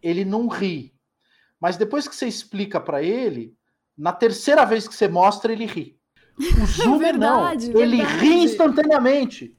ele 0.00 0.24
não 0.24 0.46
ri. 0.46 0.94
Mas 1.58 1.76
depois 1.76 2.06
que 2.06 2.14
você 2.14 2.28
explica 2.28 2.80
para 2.80 3.02
ele, 3.02 3.52
na 3.98 4.12
terceira 4.12 4.64
vez 4.64 4.86
que 4.86 4.94
você 4.94 5.08
mostra, 5.08 5.52
ele 5.52 5.66
ri. 5.66 5.98
O 6.38 6.66
zoomer 6.66 7.12
Verdade, 7.12 7.70
não, 7.70 7.80
ele 7.80 7.98
verdade. 7.98 8.18
ri 8.18 8.44
instantaneamente. 8.44 9.56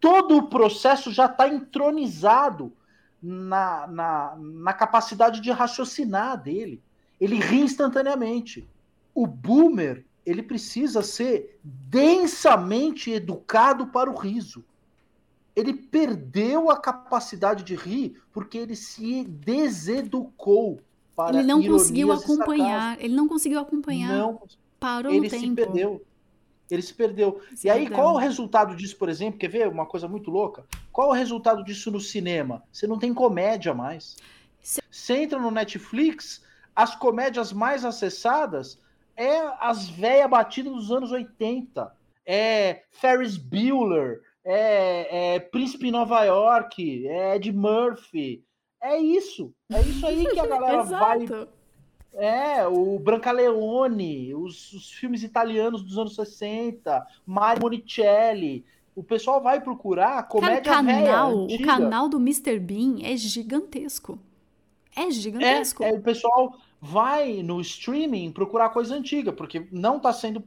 Todo 0.00 0.36
o 0.36 0.48
processo 0.48 1.10
já 1.10 1.26
está 1.26 1.48
entronizado 1.48 2.72
na, 3.22 3.86
na, 3.86 4.36
na 4.38 4.72
capacidade 4.72 5.40
de 5.40 5.50
raciocinar 5.50 6.40
dele. 6.40 6.82
Ele 7.20 7.36
ri 7.36 7.60
instantaneamente. 7.60 8.68
O 9.14 9.26
boomer, 9.26 10.04
ele 10.24 10.42
precisa 10.42 11.02
ser 11.02 11.58
densamente 11.62 13.10
educado 13.10 13.88
para 13.88 14.10
o 14.10 14.16
riso. 14.16 14.64
Ele 15.56 15.74
perdeu 15.74 16.70
a 16.70 16.76
capacidade 16.76 17.64
de 17.64 17.74
rir 17.74 18.22
porque 18.32 18.56
ele 18.56 18.76
se 18.76 19.24
deseducou 19.24 20.80
para 21.16 21.36
Ele 21.36 21.48
não 21.48 21.60
conseguiu 21.60 22.12
acompanhar, 22.12 22.96
ele 23.02 23.12
não 23.16 23.26
conseguiu 23.26 23.58
acompanhar. 23.58 24.16
Não, 24.16 24.40
Parou 24.80 25.12
ele 25.12 25.22
no 25.22 25.30
se 25.30 25.40
tempo. 25.40 25.56
perdeu. 25.56 26.04
Ele 26.70 26.82
se 26.82 26.92
perdeu. 26.94 27.40
Se 27.54 27.66
e 27.66 27.70
aí, 27.70 27.80
perdeu. 27.80 27.96
qual 27.98 28.10
é 28.10 28.12
o 28.12 28.18
resultado 28.20 28.76
disso, 28.76 28.96
por 28.96 29.08
exemplo? 29.08 29.38
Quer 29.38 29.48
ver 29.48 29.68
uma 29.68 29.86
coisa 29.86 30.06
muito 30.06 30.30
louca? 30.30 30.64
Qual 30.92 31.08
é 31.08 31.10
o 31.10 31.14
resultado 31.14 31.64
disso 31.64 31.90
no 31.90 32.00
cinema? 32.00 32.62
Você 32.70 32.86
não 32.86 32.98
tem 32.98 33.14
comédia 33.14 33.72
mais. 33.72 34.16
Se- 34.60 34.82
Você 34.90 35.16
entra 35.22 35.38
no 35.38 35.50
Netflix, 35.50 36.44
as 36.76 36.94
comédias 36.94 37.52
mais 37.52 37.84
acessadas 37.84 38.78
é 39.16 39.38
as 39.60 39.88
velhas 39.88 40.28
batidas 40.30 40.72
dos 40.72 40.92
anos 40.92 41.10
80. 41.10 41.90
É 42.26 42.82
Ferris 42.90 43.38
Bueller, 43.38 44.20
é, 44.44 45.36
é 45.36 45.40
Príncipe 45.40 45.88
em 45.88 45.90
Nova 45.90 46.22
York, 46.24 47.08
é 47.08 47.36
Ed 47.36 47.50
Murphy. 47.50 48.44
É 48.80 48.98
isso. 48.98 49.52
É 49.72 49.80
isso 49.80 50.06
aí 50.06 50.26
que 50.26 50.38
a 50.38 50.46
galera 50.46 50.82
vai. 50.82 51.26
É, 52.14 52.66
o 52.66 52.98
Brancaleone, 52.98 54.34
os, 54.34 54.72
os 54.72 54.92
filmes 54.92 55.22
italianos 55.22 55.82
dos 55.82 55.98
anos 55.98 56.14
60, 56.14 57.06
Mario 57.26 57.62
Monicelli. 57.62 58.64
O 58.94 59.02
pessoal 59.02 59.40
vai 59.40 59.60
procurar 59.60 60.08
Cara, 60.08 60.22
comédia 60.24 60.72
o 60.72 60.74
canal, 60.74 61.46
velha, 61.46 61.62
o 61.62 61.64
canal 61.64 62.08
do 62.08 62.16
Mr. 62.16 62.58
Bean 62.58 62.96
é 63.02 63.16
gigantesco. 63.16 64.18
É 64.96 65.08
gigantesco. 65.10 65.84
É, 65.84 65.90
é, 65.90 65.92
o 65.92 66.00
pessoal 66.00 66.56
vai 66.80 67.42
no 67.42 67.60
streaming 67.60 68.32
procurar 68.32 68.70
coisa 68.70 68.96
antiga, 68.96 69.32
porque 69.32 69.66
não 69.70 69.98
está 69.98 70.12
sendo 70.12 70.42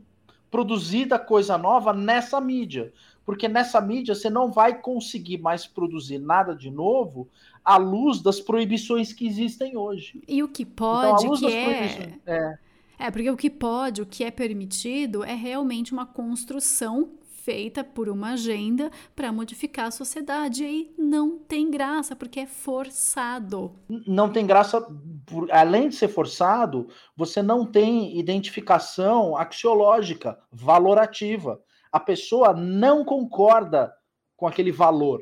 produzida 0.50 1.18
coisa 1.18 1.58
nova 1.58 1.94
nessa 1.94 2.42
mídia. 2.42 2.92
Porque 3.26 3.48
nessa 3.48 3.80
mídia 3.82 4.16
você 4.16 4.30
não 4.30 4.52
vai 4.52 4.80
conseguir 4.82 5.38
mais 5.40 5.68
produzir 5.68 6.20
nada 6.20 6.56
de 6.56 6.70
novo 6.72 7.30
à 7.64 7.78
luz 7.78 8.22
das 8.22 8.40
proibições 8.40 9.14
que 9.14 9.26
existem 9.28 9.78
hoje. 9.78 10.24
E 10.28 10.42
o 10.44 10.48
que 10.48 10.66
Então, 10.90 11.16
pode, 11.16 11.28
luz 11.28 11.40
que 11.40 11.42
das 11.42 11.54
é. 11.54 11.64
proibições. 11.64 12.20
É, 12.26 12.58
É, 12.98 13.10
porque 13.12 13.30
o 13.30 13.38
que 13.38 13.50
pode, 13.50 14.02
o 14.02 14.06
que 14.06 14.24
é 14.24 14.32
permitido, 14.32 15.24
é 15.24 15.34
realmente 15.34 15.92
uma 15.94 16.06
construção 16.06 17.12
feita 17.44 17.84
por 17.84 18.08
uma 18.08 18.34
agenda 18.34 18.92
para 19.16 19.32
modificar 19.32 19.88
a 19.88 19.92
sociedade. 19.92 20.64
E 20.64 20.68
aí 20.68 20.94
não 20.98 21.38
tem 21.40 21.72
graça, 21.72 22.16
porque 22.16 22.40
é 22.40 22.46
forçado. 22.46 23.72
não 24.08 24.32
tem 24.32 24.46
graça, 24.46 24.82
por- 25.26 25.52
além 25.52 25.90
de 25.90 25.96
ser 25.96 26.08
forçado, 26.08 26.88
você 27.16 27.42
não 27.42 27.66
tem 27.66 28.18
identificação 28.18 29.36
axiológica, 29.38 30.40
valorativa. 30.52 31.62
A 31.92 32.00
pessoa 32.00 32.54
não 32.54 33.04
concorda 33.04 33.94
com 34.38 34.48
aquele 34.48 34.72
valor. 34.72 35.22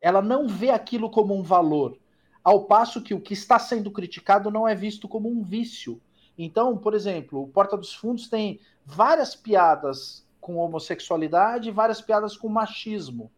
Ela 0.00 0.22
não 0.22 0.48
vê 0.48 0.70
aquilo 0.70 1.10
como 1.10 1.34
um 1.34 1.42
valor. 1.42 1.98
Ao 2.42 2.64
passo 2.64 3.02
que 3.02 3.14
o 3.14 3.20
que 3.20 3.34
está 3.34 3.58
sendo 3.58 3.90
criticado 3.90 4.50
não 4.50 4.66
é 4.66 4.74
visto 4.74 5.08
como 5.08 5.28
um 5.28 5.42
vício. 5.42 6.00
Então, 6.38 6.78
por 6.78 6.94
exemplo, 6.94 7.42
o 7.42 7.48
Porta 7.48 7.76
dos 7.76 7.94
Fundos 7.94 8.28
tem 8.28 8.60
várias 8.84 9.34
piadas 9.34 10.26
com 10.40 10.56
homossexualidade 10.56 11.68
e 11.68 11.72
várias 11.72 12.00
piadas 12.00 12.36
com 12.36 12.48
machismo. 12.48 13.32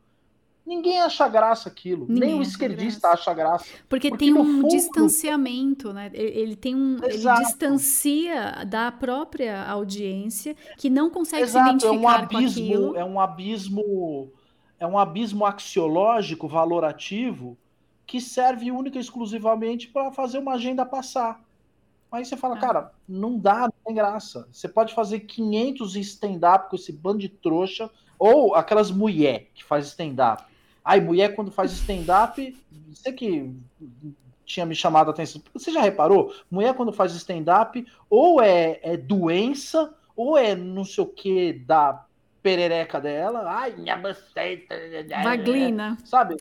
Ninguém 0.68 1.00
acha 1.00 1.26
graça 1.28 1.68
aquilo. 1.70 2.06
Ninguém 2.06 2.30
Nem 2.32 2.38
o 2.38 2.42
esquerdista 2.42 3.08
graça. 3.08 3.22
acha 3.22 3.34
graça. 3.34 3.64
Porque, 3.88 4.10
Porque 4.10 4.24
tem 4.26 4.34
um 4.34 4.44
fundo- 4.44 4.68
distanciamento, 4.68 5.92
né? 5.94 6.10
Ele 6.12 6.54
tem 6.54 6.74
um. 6.74 6.96
Exato. 7.04 7.40
Ele 7.40 7.46
distancia 7.46 8.64
da 8.66 8.92
própria 8.92 9.64
audiência 9.66 10.54
que 10.76 10.90
não 10.90 11.08
consegue 11.08 11.44
se 11.46 11.50
Exato, 11.56 11.86
é 11.86 11.90
um 11.90 11.94
identificar 11.94 12.28
com 12.28 12.36
abismo, 12.36 12.64
aquilo. 12.64 12.96
é 12.96 13.04
um 13.04 13.18
abismo, 13.20 14.32
é 14.78 14.86
um 14.86 14.98
abismo 14.98 15.46
axiológico, 15.46 16.46
valorativo, 16.46 17.56
que 18.06 18.20
serve 18.20 18.70
única 18.70 18.98
e 18.98 19.00
exclusivamente 19.00 19.88
para 19.88 20.12
fazer 20.12 20.38
uma 20.38 20.52
agenda 20.54 20.84
passar. 20.84 21.42
Aí 22.12 22.24
você 22.24 22.36
fala, 22.36 22.56
É. 22.56 22.60
cara, 22.60 22.92
não 23.08 23.38
dá, 23.38 23.62
não 23.62 23.72
tem 23.84 23.94
graça. 23.94 24.48
Você 24.50 24.66
pode 24.68 24.94
fazer 24.94 25.20
500 25.20 25.94
stand-up 25.96 26.70
com 26.70 26.76
esse 26.76 26.90
bando 26.92 27.18
de 27.18 27.28
trouxa, 27.28 27.90
ou 28.18 28.54
aquelas 28.54 28.90
mulher 28.90 29.48
que 29.54 29.62
faz 29.62 29.86
stand-up. 29.88 30.42
Ai, 30.88 31.00
mulher 31.00 31.34
quando 31.34 31.50
faz 31.50 31.70
stand-up, 31.72 32.56
você 32.88 33.12
que 33.12 33.54
tinha 34.46 34.64
me 34.64 34.74
chamado 34.74 35.08
a 35.08 35.10
atenção. 35.10 35.42
Você 35.52 35.70
já 35.70 35.82
reparou? 35.82 36.32
Mulher 36.50 36.72
quando 36.72 36.94
faz 36.94 37.12
stand-up, 37.14 37.86
ou 38.08 38.40
é, 38.40 38.80
é 38.82 38.96
doença, 38.96 39.94
ou 40.16 40.38
é 40.38 40.54
não 40.56 40.84
sei 40.86 41.04
o 41.04 41.06
que 41.06 41.52
da 41.52 42.06
perereca 42.42 42.98
dela. 42.98 43.42
Ai, 43.46 43.74
minha 43.76 43.98
buceta. 43.98 44.74
Vaglina. 45.22 45.98
Sabe? 46.06 46.36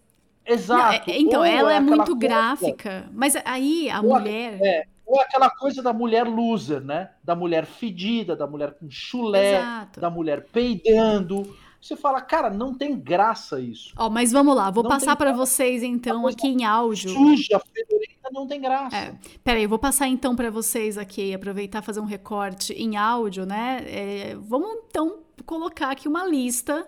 Não, 0.48 0.54
Exato. 0.54 1.12
é- 1.12 1.20
então, 1.20 1.40
Ou 1.42 1.46
ela 1.46 1.74
é, 1.74 1.76
aquela 1.76 1.96
muito 1.98 2.06
coisa- 2.18 2.20
gráfica. 2.20 3.10
Mas 3.12 3.36
aí 3.44 3.90
a- 3.90 4.02
mulher. 4.02 4.58
é, 4.62 4.84
ou 5.06 5.20
aquela 5.20 5.50
coisa 5.50 5.84
da 5.84 5.92
mulher 5.92 6.24
loser, 6.26 6.80
né? 6.80 7.10
Da 7.22 7.36
mulher 7.36 7.66
fedida, 7.66 8.34
da 8.34 8.48
mulher 8.48 8.76
com 8.80 8.90
chulé, 8.90 9.58
Exato. 9.60 10.00
da 10.00 10.10
mulher 10.10 10.46
peidando. 10.54 11.54
Você 11.82 11.96
fala, 11.96 12.22
cara, 12.22 12.50
não 12.50 12.74
tem 12.74 13.00
graça 13.00 13.60
isso. 13.62 13.94
Ó, 13.98 14.10
mas 14.10 14.32
vamos 14.32 14.56
lá, 14.56 14.70
vou 14.70 14.84
Não 14.84 14.90
passar 14.90 15.16
para 15.16 15.32
vocês 15.32 15.84
então 15.84 16.28
aqui 16.28 16.48
em 16.48 16.66
áudio. 16.66 17.10
Suja, 17.12 17.62
fedorenta, 17.74 18.30
não 18.32 18.48
tem 18.48 18.60
graça. 18.60 18.96
É. 18.96 19.16
Peraí, 19.44 19.64
eu 19.64 19.70
vou 19.70 19.80
passar 19.80 20.08
então 20.08 20.36
para 20.36 20.50
vocês 20.50 20.98
aqui, 20.98 21.34
aproveitar 21.34 21.82
e 21.82 21.86
fazer 21.86 22.00
um 22.00 22.06
recorte 22.06 22.74
em 22.74 22.98
áudio, 22.98 23.46
né? 23.46 23.84
É, 23.88 24.36
vamos 24.40 24.70
então 24.90 25.20
colocar 25.46 25.92
aqui 25.92 26.08
uma 26.08 26.26
lista, 26.26 26.86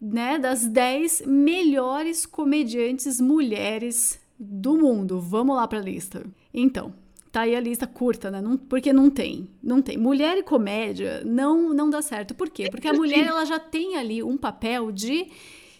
né, 0.00 0.38
das 0.38 0.66
10 0.66 1.22
melhores 1.26 2.26
comediantes 2.26 3.20
mulheres 3.20 4.20
do 4.38 4.76
mundo. 4.76 5.20
Vamos 5.20 5.54
lá 5.54 5.68
para 5.68 5.78
a 5.78 5.82
lista. 5.82 6.24
Então, 6.52 6.92
Tá 7.32 7.40
aí 7.42 7.56
a 7.56 7.60
lista 7.60 7.86
curta, 7.86 8.30
né? 8.30 8.42
Não, 8.42 8.58
porque 8.58 8.92
não 8.92 9.08
tem. 9.08 9.48
Não 9.62 9.80
tem. 9.80 9.96
Mulher 9.96 10.36
e 10.36 10.42
comédia 10.42 11.22
não, 11.24 11.72
não 11.72 11.88
dá 11.88 12.02
certo. 12.02 12.34
Por 12.34 12.50
quê? 12.50 12.68
Porque 12.70 12.86
a 12.86 12.92
mulher 12.92 13.26
ela 13.26 13.46
já 13.46 13.58
tem 13.58 13.96
ali 13.96 14.22
um 14.22 14.36
papel 14.36 14.92
de 14.92 15.30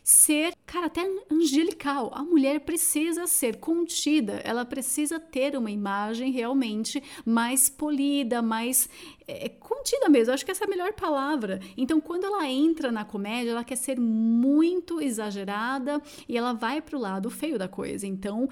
ser, 0.03 0.55
cara, 0.67 0.87
até 0.87 1.07
angelical. 1.31 2.11
A 2.15 2.25
mulher 2.25 2.61
precisa 2.61 3.27
ser 3.27 3.57
contida, 3.57 4.41
ela 4.45 4.65
precisa 4.65 5.21
ter 5.21 5.57
uma 5.57 5.71
imagem 5.71 6.33
realmente 6.33 7.03
mais 7.25 7.69
polida, 7.69 8.43
mais 8.43 8.89
é, 9.29 9.49
contida 9.51 10.09
mesmo. 10.09 10.33
Acho 10.33 10.45
que 10.45 10.51
essa 10.51 10.65
é 10.65 10.67
a 10.67 10.71
melhor 10.71 10.95
palavra. 10.95 11.61
Então, 11.77 12.01
quando 12.01 12.25
ela 12.25 12.49
entra 12.49 12.91
na 12.91 13.05
comédia, 13.05 13.51
ela 13.51 13.63
quer 13.65 13.77
ser 13.77 14.01
muito 14.01 15.01
exagerada 15.01 16.03
e 16.27 16.37
ela 16.37 16.53
vai 16.53 16.81
pro 16.81 16.99
lado 16.99 17.31
feio 17.31 17.59
da 17.59 17.69
coisa. 17.69 18.07
Então, 18.07 18.49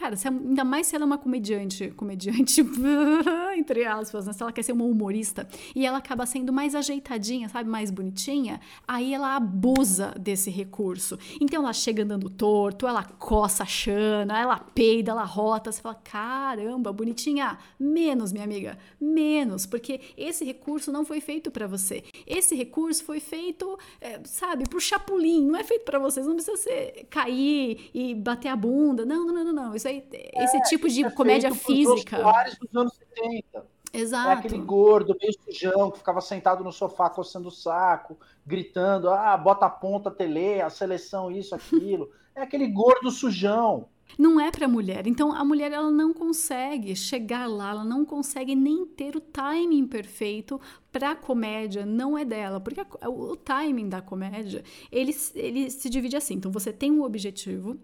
Cara, 0.00 0.16
se, 0.16 0.26
ainda 0.26 0.64
mais 0.64 0.86
se 0.86 0.96
ela 0.96 1.04
é 1.04 1.06
uma 1.06 1.18
comediante, 1.18 1.90
comediante, 1.90 2.62
entre 3.54 3.84
aspas, 3.84 4.26
né? 4.26 4.32
Se 4.32 4.42
ela 4.42 4.50
quer 4.50 4.62
ser 4.62 4.72
uma 4.72 4.86
humorista 4.86 5.46
e 5.76 5.84
ela 5.84 5.98
acaba 5.98 6.24
sendo 6.24 6.50
mais 6.50 6.74
ajeitadinha, 6.74 7.50
sabe? 7.50 7.68
Mais 7.68 7.90
bonitinha, 7.90 8.62
aí 8.88 9.12
ela 9.12 9.36
abusa 9.36 10.14
desse 10.18 10.48
recurso. 10.48 11.18
Então 11.38 11.62
ela 11.62 11.74
chega 11.74 12.02
andando 12.02 12.30
torto, 12.30 12.86
ela 12.86 13.04
coça 13.04 13.62
a 13.62 13.66
chana, 13.66 14.40
ela 14.40 14.58
peida, 14.58 15.10
ela 15.10 15.22
rota. 15.22 15.70
Você 15.70 15.82
fala, 15.82 15.96
caramba, 15.96 16.90
bonitinha, 16.94 17.58
menos, 17.78 18.32
minha 18.32 18.44
amiga, 18.44 18.78
menos, 18.98 19.66
porque 19.66 20.00
esse 20.16 20.46
recurso 20.46 20.90
não 20.90 21.04
foi 21.04 21.20
feito 21.20 21.50
para 21.50 21.66
você. 21.66 22.02
Esse 22.26 22.54
recurso 22.54 23.04
foi 23.04 23.20
feito, 23.20 23.78
é, 24.00 24.18
sabe, 24.24 24.66
pro 24.66 24.80
chapulim, 24.80 25.44
não 25.44 25.60
é 25.60 25.62
feito 25.62 25.84
para 25.84 25.98
vocês. 25.98 26.26
Não 26.26 26.36
precisa 26.36 26.56
ser, 26.56 27.06
cair 27.10 27.90
e 27.92 28.14
bater 28.14 28.48
a 28.48 28.56
bunda. 28.56 29.04
Não, 29.04 29.26
não, 29.26 29.44
não, 29.44 29.52
não. 29.52 29.76
Isso 29.76 29.89
aí, 29.90 30.08
esse 30.34 30.56
É, 30.56 30.62
tipo 30.62 30.88
de 30.88 31.04
é 31.04 31.10
comédia 31.10 31.54
física. 31.54 32.18
Dos 32.60 32.76
anos 32.76 32.94
70. 32.94 33.66
Exato. 33.92 34.28
É 34.28 34.32
aquele 34.34 34.58
gordo, 34.58 35.16
meio 35.20 35.32
sujão, 35.44 35.90
que 35.90 35.98
ficava 35.98 36.20
sentado 36.20 36.62
no 36.62 36.72
sofá 36.72 37.10
coçando 37.10 37.48
o 37.48 37.52
saco, 37.52 38.16
gritando, 38.46 39.10
ah, 39.10 39.36
bota 39.36 39.66
a 39.66 39.70
ponta, 39.70 40.10
tele, 40.10 40.60
a 40.60 40.70
seleção, 40.70 41.30
isso, 41.30 41.54
aquilo. 41.54 42.10
É 42.32 42.42
aquele 42.42 42.68
gordo 42.68 43.10
sujão. 43.10 43.88
Não 44.18 44.40
é 44.40 44.50
para 44.50 44.68
mulher. 44.68 45.06
Então 45.06 45.32
a 45.32 45.44
mulher 45.44 45.72
ela 45.72 45.90
não 45.90 46.12
consegue 46.12 46.94
chegar 46.94 47.48
lá, 47.48 47.70
ela 47.70 47.84
não 47.84 48.04
consegue 48.04 48.54
nem 48.54 48.86
ter 48.86 49.16
o 49.16 49.20
timing 49.20 49.86
perfeito 49.86 50.60
para 50.92 51.14
comédia, 51.14 51.86
não 51.86 52.16
é 52.18 52.24
dela, 52.24 52.60
porque 52.60 52.80
a- 52.80 53.08
o, 53.08 53.36
timing 53.36 53.88
da 53.88 54.00
comédia, 54.00 54.62
ele, 54.90 55.14
ele 55.34 55.70
se 55.70 55.88
divide 55.88 56.16
assim. 56.16 56.34
Então 56.34 56.50
você 56.50 56.72
tem 56.72 56.90
um 56.90 57.02
objetivo, 57.02 57.78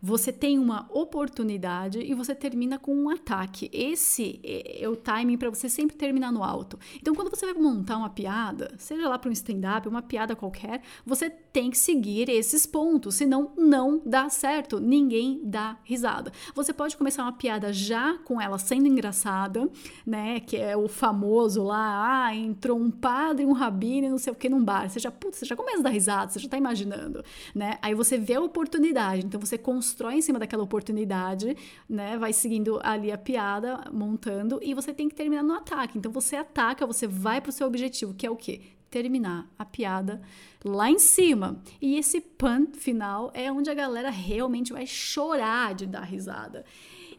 você 0.00 0.32
tem 0.32 0.58
uma 0.58 0.88
oportunidade 0.90 2.00
e 2.00 2.14
você 2.14 2.34
termina 2.34 2.78
com 2.78 2.94
um 2.94 3.10
ataque. 3.10 3.68
Esse 3.72 4.40
é, 4.42 4.82
é 4.84 4.88
o 4.88 4.96
timing 4.96 5.36
para 5.36 5.50
você 5.50 5.68
sempre 5.68 5.96
terminar 5.96 6.32
no 6.32 6.42
alto. 6.42 6.78
Então 7.00 7.14
quando 7.14 7.30
você 7.30 7.52
vai 7.52 7.54
montar 7.62 7.98
uma 7.98 8.10
piada, 8.10 8.74
seja 8.78 9.08
lá 9.08 9.18
para 9.18 9.28
um 9.28 9.32
stand-up, 9.32 9.86
uma 9.88 10.02
piada 10.02 10.34
qualquer, 10.34 10.82
você 11.04 11.28
tem 11.30 11.70
que 11.70 11.78
seguir 11.78 12.28
esses 12.28 12.66
pontos, 12.66 13.16
senão 13.16 13.52
não 13.56 14.00
dá 14.04 14.28
certo, 14.28 14.80
ninguém 14.80 15.40
dá 15.44 15.76
risada. 15.84 16.32
Você 16.54 16.72
pode 16.72 16.96
começar 16.96 17.22
uma 17.22 17.32
piada 17.32 17.72
já 17.72 18.16
com 18.24 18.40
ela 18.40 18.58
sendo 18.58 18.86
engraçada, 18.86 19.68
né, 20.06 20.40
que 20.40 20.56
é 20.56 20.76
o 20.76 20.88
famoso 20.88 21.62
lá, 21.62 22.26
ah, 22.26 22.34
entrou 22.48 22.78
um 22.78 22.90
padre, 22.90 23.44
um 23.44 23.52
rabino 23.52 24.08
não 24.08 24.18
sei 24.18 24.32
o 24.32 24.36
que 24.36 24.48
num 24.48 24.62
bar. 24.62 24.88
Você 24.88 24.98
já, 24.98 25.10
putz, 25.10 25.38
você 25.38 25.46
já 25.46 25.56
começa 25.56 25.78
a 25.78 25.82
dar 25.82 25.90
risada, 25.90 26.32
você 26.32 26.38
já 26.38 26.48
tá 26.48 26.56
imaginando, 26.56 27.24
né? 27.54 27.78
Aí 27.82 27.94
você 27.94 28.18
vê 28.18 28.34
a 28.34 28.40
oportunidade, 28.40 29.24
então 29.24 29.40
você 29.40 29.56
constrói 29.56 30.14
em 30.14 30.22
cima 30.22 30.38
daquela 30.38 30.62
oportunidade, 30.62 31.56
né, 31.88 32.16
vai 32.18 32.32
seguindo 32.32 32.80
ali 32.82 33.12
a 33.12 33.18
piada, 33.18 33.80
montando 33.92 34.58
e 34.62 34.74
você 34.74 34.92
tem 34.92 35.08
que 35.08 35.14
terminar 35.14 35.42
no 35.42 35.54
ataque. 35.54 35.98
Então 35.98 36.10
você 36.10 36.36
ataca, 36.36 36.86
você 36.86 37.06
vai 37.06 37.40
pro 37.40 37.52
seu 37.52 37.66
objetivo, 37.66 38.14
que 38.14 38.26
é 38.26 38.30
o 38.30 38.36
quê? 38.36 38.60
terminar 38.90 39.46
a 39.58 39.64
piada 39.64 40.20
lá 40.64 40.90
em 40.90 40.98
cima. 40.98 41.60
E 41.80 41.96
esse 41.96 42.20
pan 42.20 42.66
final 42.72 43.30
é 43.34 43.50
onde 43.52 43.70
a 43.70 43.74
galera 43.74 44.10
realmente 44.10 44.72
vai 44.72 44.86
chorar 44.86 45.74
de 45.74 45.86
dar 45.86 46.02
risada. 46.02 46.64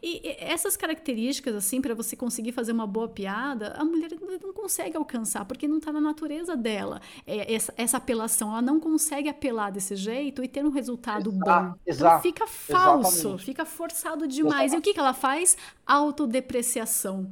E 0.02 0.36
essas 0.38 0.76
características, 0.76 1.54
assim, 1.54 1.80
para 1.80 1.94
você 1.94 2.16
conseguir 2.16 2.52
fazer 2.52 2.72
uma 2.72 2.86
boa 2.86 3.08
piada, 3.08 3.74
a 3.76 3.84
mulher 3.84 4.10
não 4.42 4.52
consegue 4.52 4.96
alcançar, 4.96 5.44
porque 5.44 5.68
não 5.68 5.78
tá 5.78 5.92
na 5.92 6.00
natureza 6.00 6.56
dela 6.56 7.00
é, 7.26 7.52
essa, 7.52 7.74
essa 7.76 7.96
apelação. 7.98 8.50
Ela 8.50 8.62
não 8.62 8.80
consegue 8.80 9.28
apelar 9.28 9.70
desse 9.70 9.94
jeito 9.96 10.42
e 10.42 10.48
ter 10.48 10.64
um 10.64 10.70
resultado 10.70 11.30
Exato, 11.30 11.38
bom. 11.38 11.44
Então 11.44 11.76
exato, 11.86 12.22
fica 12.22 12.46
falso, 12.46 13.10
exatamente. 13.10 13.44
fica 13.44 13.64
forçado 13.66 14.26
demais. 14.26 14.72
E 14.72 14.76
o 14.76 14.80
que, 14.80 14.94
que 14.94 15.00
ela 15.00 15.12
faz? 15.14 15.56
Autodepreciação. 15.86 17.30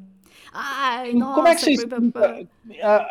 Ai, 0.52 1.12
nossa, 1.12 1.34
como 1.34 1.48
é 1.48 1.54
que 1.54 1.60
você 1.60 1.72
explica, 1.72 2.48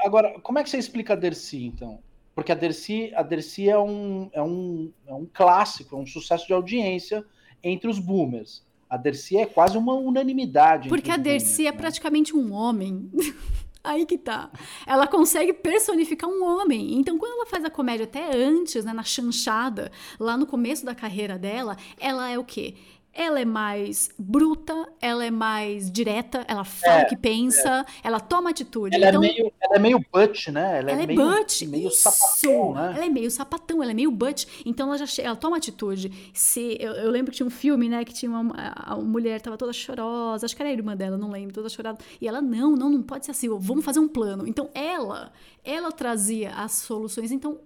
agora, 0.04 0.39
como 0.41 0.60
é 0.60 0.63
que 0.63 0.70
você 0.70 0.78
explica 0.78 1.13
a 1.13 1.15
Dercy, 1.15 1.65
então? 1.65 2.00
Porque 2.34 2.52
a 2.52 2.56
Dercy, 2.56 3.12
a 3.15 3.24
Dercy 3.24 3.70
é, 3.70 3.80
um, 3.80 4.30
é, 4.32 4.41
um, 4.41 4.91
é 5.08 5.13
um 5.13 5.28
clássico, 5.32 5.96
é 5.96 6.00
um 6.00 6.06
sucesso 6.06 6.46
de 6.46 6.54
audiência 6.54 7.26
entre 7.63 7.89
os 7.89 8.00
boomers. 8.00 8.63
A 8.89 8.97
Dercy 8.97 9.38
é 9.38 9.45
quase 9.45 9.78
uma 9.78 9.93
unanimidade. 9.93 10.89
Porque 10.89 11.12
a 11.12 11.17
Dercy 11.17 11.67
é 11.67 11.71
né? 11.71 11.78
praticamente 11.78 12.36
um 12.36 12.54
homem. 12.54 13.10
Aí 13.84 14.06
que 14.06 14.17
tá. 14.17 14.50
Ela 14.86 15.08
consegue 15.08 15.54
personificar 15.54 16.30
um 16.30 16.43
homem. 16.43 16.95
Então, 16.95 17.17
quando 17.17 17.34
ela 17.34 17.45
faz 17.45 17.63
a 17.63 17.69
comédia 17.69 18.04
até 18.04 18.36
antes, 18.36 18.84
né, 18.84 18.91
na 18.91 19.04
chanchada, 19.04 19.91
lá 20.19 20.36
no 20.36 20.45
começo 20.45 20.86
da 20.86 20.93
carreira 20.93 21.38
dela, 21.38 21.78
ela 21.97 22.30
é 22.30 22.38
o 22.38 22.43
quê? 22.43 22.76
Ela 23.19 23.41
é 23.41 23.45
mais 23.45 24.12
bruta, 24.15 24.88
ela 25.01 25.25
é 25.25 25.32
mais 25.32 25.89
direta, 25.91 26.45
ela 26.47 26.63
fala 26.63 27.01
É, 27.01 27.03
o 27.03 27.08
que 27.08 27.17
pensa, 27.17 27.84
ela 28.03 28.19
toma 28.19 28.51
atitude. 28.51 28.95
Ela, 28.95 29.10
então, 29.10 29.23
é 29.23 29.27
meio, 29.27 29.53
ela 29.60 29.75
é 29.75 29.80
meio 29.80 30.06
butch, 30.13 30.49
né? 30.49 30.77
Ela, 30.80 30.91
ela 30.91 31.01
é 31.01 31.08
meio, 31.08 31.19
butt, 31.19 31.65
meio 31.65 31.88
isso. 31.88 32.01
sapatão, 32.01 32.75
né? 32.75 32.93
Ela 32.95 33.06
é 33.06 33.10
meio 33.10 33.32
sapatão, 33.32 33.82
ela 33.82 33.91
é 33.91 33.95
meio 33.95 34.12
butt. 34.12 34.47
Então 34.63 34.88
ela 34.88 35.03
já 35.03 35.23
ela 35.23 35.36
toma 35.36 35.58
atitude. 35.58 36.32
Se 36.32 36.77
eu, 36.80 36.91
eu 36.91 37.10
lembro 37.10 37.32
que 37.32 37.38
tinha 37.38 37.47
um 37.47 37.49
filme, 37.49 37.89
né, 37.89 38.06
que 38.06 38.13
tinha 38.13 38.30
uma 38.30 38.53
a, 38.56 38.93
a 38.93 38.95
mulher 38.97 39.41
tava 39.41 39.58
toda 39.58 39.73
chorosa, 39.73 40.45
acho 40.45 40.56
que 40.56 40.62
era 40.62 40.69
a 40.69 40.73
irmã 40.73 40.95
dela, 40.95 41.17
não 41.17 41.32
lembro, 41.32 41.56
toda 41.56 41.69
chorada. 41.69 41.97
E 42.21 42.27
ela 42.27 42.39
não, 42.39 42.75
não, 42.75 42.88
não 42.88 43.01
pode 43.01 43.25
ser 43.25 43.32
assim. 43.32 43.49
Vamos 43.49 43.84
fazer 43.84 43.99
um 43.99 44.08
plano. 44.08 44.47
Então 44.47 44.69
ela, 44.75 45.32
ela 45.63 45.91
trazia 45.91 46.51
as 46.51 46.73
soluções. 46.73 47.32
Então 47.32 47.58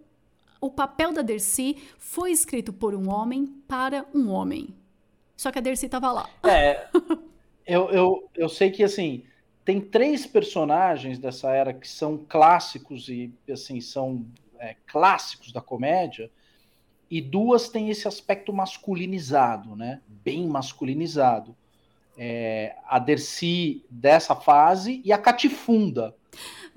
o 0.62 0.70
papel 0.70 1.12
da 1.12 1.22
Dercy 1.22 1.76
foi 1.98 2.32
escrito 2.32 2.72
por 2.72 2.96
um 2.96 3.10
homem 3.10 3.48
para 3.68 4.06
um 4.14 4.30
homem. 4.30 4.74
Só 5.42 5.52
que 5.52 5.58
a 5.58 5.62
Dercy 5.62 5.90
tava 5.90 6.12
lá. 6.12 6.30
É, 6.44 6.88
eu, 7.66 7.90
eu, 7.90 8.30
eu 8.36 8.48
sei 8.48 8.70
que 8.70 8.84
assim 8.84 9.24
tem 9.66 9.82
três 9.82 10.24
personagens 10.28 11.18
dessa 11.18 11.50
era 11.50 11.74
que 11.74 11.88
são 11.88 12.16
clássicos 12.16 13.10
e 13.10 13.34
assim 13.52 13.82
são 13.82 14.24
é, 14.60 14.76
clássicos 14.86 15.52
da 15.52 15.60
comédia 15.60 16.30
e 17.10 17.20
duas 17.20 17.70
têm 17.70 17.90
esse 17.90 18.08
aspecto 18.08 18.54
masculinizado, 18.54 19.76
né? 19.76 20.02
Bem 20.08 20.46
masculinizado. 20.46 21.58
É, 22.16 22.76
a 22.88 23.00
Dercy 23.00 23.84
dessa 23.90 24.36
fase 24.36 25.02
e 25.04 25.12
a 25.12 25.18
Catifunda. 25.18 26.16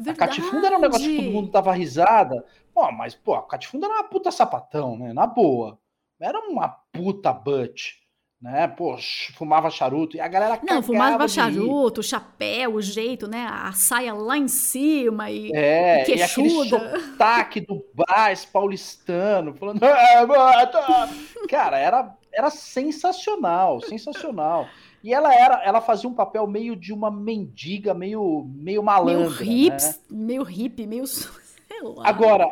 A 0.08 0.14
Catifunda 0.14 0.68
era 0.68 0.78
um 0.78 0.80
negócio 0.80 1.06
que 1.06 1.16
todo 1.16 1.30
mundo 1.30 1.50
dava 1.50 1.74
risada. 1.74 2.42
Pô, 2.72 2.90
mas 2.92 3.14
pô, 3.14 3.34
a 3.34 3.42
Catifunda 3.42 3.84
era 3.84 3.96
uma 3.96 4.04
puta 4.04 4.30
sapatão, 4.30 4.96
né? 4.96 5.12
Na 5.12 5.26
boa. 5.26 5.78
Era 6.18 6.40
uma 6.48 6.66
puta 6.66 7.30
butt 7.30 8.02
né? 8.44 8.68
Pô, 8.68 8.94
fumava 9.32 9.70
charuto 9.70 10.18
e 10.18 10.20
a 10.20 10.28
galera 10.28 10.60
Não, 10.62 10.82
fumava 10.82 11.26
charuto, 11.26 12.02
chapéu, 12.02 12.74
o 12.74 12.82
jeito, 12.82 13.26
né? 13.26 13.46
A 13.50 13.72
saia 13.72 14.12
lá 14.12 14.36
em 14.36 14.48
cima 14.48 15.30
e, 15.30 15.50
É, 15.54 15.96
e 15.96 15.98
e 15.98 16.02
aquele 16.02 16.18
queixuda. 16.18 17.00
sotaque 17.00 17.62
do 17.62 17.82
Brás 17.94 18.44
paulistano, 18.44 19.54
falando. 19.54 19.82
"É, 19.82 20.26
bota!" 20.26 21.08
Cara, 21.48 21.78
era, 21.78 22.14
era 22.30 22.50
sensacional, 22.50 23.80
sensacional. 23.80 24.68
E 25.02 25.14
ela 25.14 25.34
era, 25.34 25.62
ela 25.64 25.80
fazia 25.80 26.08
um 26.08 26.14
papel 26.14 26.46
meio 26.46 26.76
de 26.76 26.92
uma 26.92 27.10
mendiga, 27.10 27.94
meio, 27.94 28.46
meio 28.54 28.82
malandra. 28.82 29.30
meio 29.30 29.30
né? 29.30 29.46
hips, 29.46 30.02
meio 30.10 30.42
hippie, 30.42 30.86
meio. 30.86 31.04
Agora, 32.04 32.46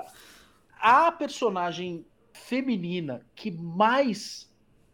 a 0.80 1.12
personagem 1.12 2.07
feminina 2.32 3.20
que 3.34 3.51
mais 3.51 4.51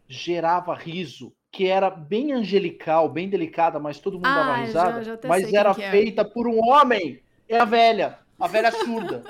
gerava 0.09 0.73
riso, 0.73 1.31
que 1.51 1.67
era 1.67 1.89
bem 1.89 2.33
angelical, 2.33 3.07
bem 3.07 3.29
delicada, 3.29 3.79
mas 3.79 3.99
todo 3.99 4.15
mundo 4.15 4.25
Ah, 4.25 4.35
dava 4.35 4.55
já- 4.57 4.63
risada, 4.65 5.03
já 5.03 5.13
até 5.13 5.27
mas 5.27 5.53
era 5.53 5.69
é. 5.71 5.91
feita 5.91 6.25
por 6.25 6.47
um 6.47 6.59
homem, 6.67 7.21
é 7.47 7.59
a 7.59 7.65
velha, 7.65 8.17
a 8.39 8.47
velha 8.47 8.71
surda. 8.71 9.23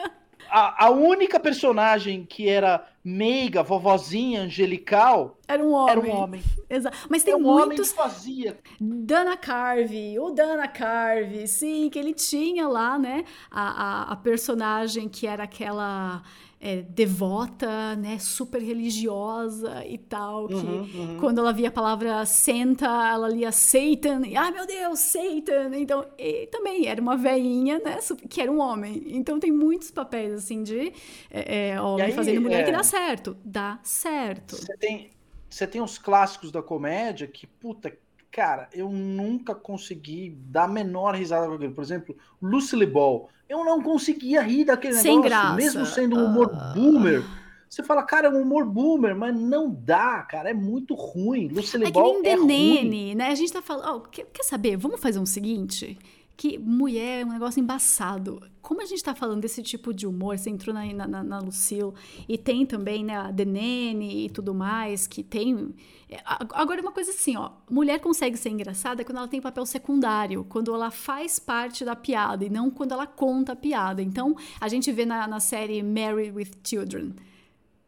A, 0.52 0.86
a 0.86 0.90
única 0.90 1.40
personagem 1.40 2.26
que 2.26 2.50
era 2.50 2.84
meiga, 3.04 3.62
vovozinha, 3.62 4.42
angelical, 4.42 5.38
Era 5.48 5.64
um 5.64 5.72
homem. 5.74 5.92
era 5.92 6.00
um 6.00 6.10
homem. 6.24 6.44
Exato. 6.68 6.98
Mas 7.08 7.24
tem 7.24 7.36
Era 7.36 7.44
um 7.44 7.48
homem 7.48 7.66
muitos 7.68 7.92
que 7.92 7.96
fazia. 7.98 8.58
Dana 8.82 9.38
Carvey, 9.38 10.18
o 10.18 10.32
Dana 10.32 10.68
Carvey, 10.68 11.48
sim, 11.48 11.88
que 11.92 12.00
ele 12.00 12.14
tinha 12.16 12.68
lá, 12.68 12.98
né, 12.98 13.26
a, 13.52 13.62
a, 14.10 14.14
a 14.14 14.16
personagem 14.16 15.08
que 15.08 15.28
era 15.28 15.44
aquela 15.44 16.24
é, 16.62 16.82
devota, 16.82 17.96
né, 17.96 18.20
super 18.20 18.62
religiosa 18.62 19.86
e 19.86 19.98
tal, 19.98 20.50
que 20.50 20.84
Uhum, 20.90 21.18
quando 21.18 21.40
ela 21.40 21.54
via 21.54 21.70
a 21.70 21.72
palavra 21.72 22.26
senta, 22.26 22.86
ela 22.86 23.30
lia 23.30 23.52
Satan, 23.52 24.28
e, 24.28 24.36
ah, 24.36 24.52
meu 24.52 24.68
Deus, 24.68 25.00
Satan, 25.00 25.78
então, 25.78 26.06
e 26.18 26.48
também 26.48 26.86
era 26.88 27.02
uma 27.02 27.16
veinha, 27.16 27.80
né, 27.80 27.98
que 28.30 28.42
era 28.42 28.52
um 28.52 28.60
homem, 28.60 29.04
então 29.08 29.40
tem 29.40 29.52
muitos 29.52 29.90
papéis, 29.90 30.34
assim, 30.34 30.62
de 30.64 30.92
é, 31.32 31.70
é, 31.70 31.82
homem 31.82 32.06
aí, 32.08 32.12
fazendo 32.12 32.42
mulher 32.42 32.64
que 32.64 32.70
é, 32.70 32.74
dá 32.74 32.84
certo, 32.84 33.38
dá 33.44 33.80
certo. 33.84 34.56
Você 34.56 34.76
tem, 34.78 35.12
você 35.50 35.66
tem 35.66 35.82
os 35.82 35.98
clássicos 35.98 36.52
da 36.52 36.62
comédia 36.62 37.28
que, 37.28 37.48
puta, 37.48 37.98
cara, 38.32 38.68
eu 38.74 38.90
nunca 38.90 39.54
consegui 39.56 40.36
dar 40.48 40.64
a 40.66 40.68
menor 40.68 41.16
risada 41.16 41.48
com 41.48 41.54
aquilo. 41.54 41.74
Por 41.74 41.84
exemplo, 41.84 42.16
Lucille 42.42 42.86
Ball. 42.86 43.30
Eu 43.48 43.66
não 43.66 43.82
conseguia 43.82 44.42
rir 44.42 44.66
daquele 44.66 44.94
Sem 44.94 45.16
negócio, 45.16 45.30
graça. 45.30 45.56
mesmo 45.56 45.86
sendo 45.86 46.16
um 46.18 46.26
humor 46.26 46.52
Ah. 46.54 46.74
boomer. 46.76 47.24
Você 47.68 47.84
fala, 47.84 48.02
cara, 48.04 48.28
é 48.28 48.30
um 48.32 48.42
humor 48.42 48.66
boomer, 48.66 49.16
mas 49.16 49.36
não 49.40 49.70
dá, 49.70 50.24
cara, 50.24 50.50
é 50.50 50.54
muito 50.54 50.96
ruim. 50.96 51.48
Lucille 51.50 51.84
É 51.84 51.88
que 51.88 51.94
Ball 51.94 52.22
nem 52.22 52.32
é 52.32 52.36
ruim. 52.36 52.48
Denene, 52.48 53.16
né? 53.16 53.28
A 53.28 53.36
gente 53.36 53.54
tá 53.54 53.62
falando. 53.62 53.86
ó, 53.96 54.00
quer, 54.02 54.26
quer 54.34 54.44
saber? 54.44 54.76
Vamos 54.76 55.00
fazer 55.00 55.20
um 55.20 55.26
seguinte? 55.26 55.98
Que 56.42 56.58
mulher 56.58 57.20
é 57.22 57.26
um 57.26 57.34
negócio 57.34 57.60
embaçado. 57.60 58.42
Como 58.62 58.82
a 58.82 58.86
gente 58.86 59.04
tá 59.04 59.14
falando 59.14 59.42
desse 59.42 59.62
tipo 59.62 59.94
de 59.94 60.08
humor, 60.08 60.38
você 60.40 60.50
entrou 60.50 60.74
na, 60.74 60.86
na, 61.06 61.22
na- 61.22 61.40
Lucille, 61.40 61.92
e 62.30 62.38
tem 62.38 62.66
também, 62.66 63.04
né, 63.04 63.18
a 63.18 63.30
Denene 63.30 64.26
e 64.26 64.30
tudo 64.30 64.54
mais, 64.54 65.06
que 65.06 65.22
tem. 65.22 65.76
é, 66.10 66.22
Agora, 66.24 66.80
uma 66.82 66.94
coisa 66.94 67.12
assim, 67.12 67.36
ó. 67.36 67.52
Mulher 67.70 68.00
consegue 68.00 68.38
ser 68.38 68.52
engraçada 68.52 69.04
quando 69.04 69.18
ela 69.18 69.28
tem 69.28 69.42
papel 69.42 69.66
secundário, 69.66 70.46
quando 70.46 70.74
ela 70.74 70.90
faz 70.90 71.40
parte 71.40 71.84
da 71.84 71.94
piada, 71.94 72.46
e 72.46 72.50
não 72.50 72.70
quando 72.72 72.94
ela 72.94 73.06
conta 73.06 73.52
a 73.52 73.56
piada. 73.58 74.02
Então, 74.02 74.34
a 74.62 74.70
gente 74.70 74.90
vê 74.94 75.06
na, 75.06 75.28
na 75.28 75.42
série 75.42 75.84
Married 75.84 76.32
with 76.32 76.52
Children. 76.64 77.16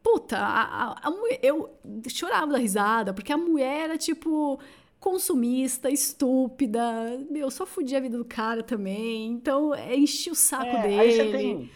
Puta, 0.03 0.37
a, 0.37 0.63
a- 0.63 1.07
a 1.07 1.11
eu 1.41 1.69
chorava 2.09 2.51
da 2.51 2.57
risada, 2.57 3.13
porque 3.13 3.31
a 3.31 3.37
mulher 3.37 3.83
era 3.85 3.97
tipo 3.97 4.59
consumista, 5.01 5.89
estúpida, 5.89 6.81
meu, 7.29 7.51
só 7.51 7.65
fudia 7.65 7.97
a 7.97 8.01
vida 8.01 8.17
do 8.17 8.23
cara 8.25 8.63
também. 8.63 9.27
Então, 9.27 9.75
é, 9.75 9.95
enchia 9.97 10.31
o 10.31 10.35
saco 10.35 10.77
É, 10.77 10.81
dele. 10.83 10.99
aí 10.99 11.11
você 11.11 11.31
tem, 11.31 11.71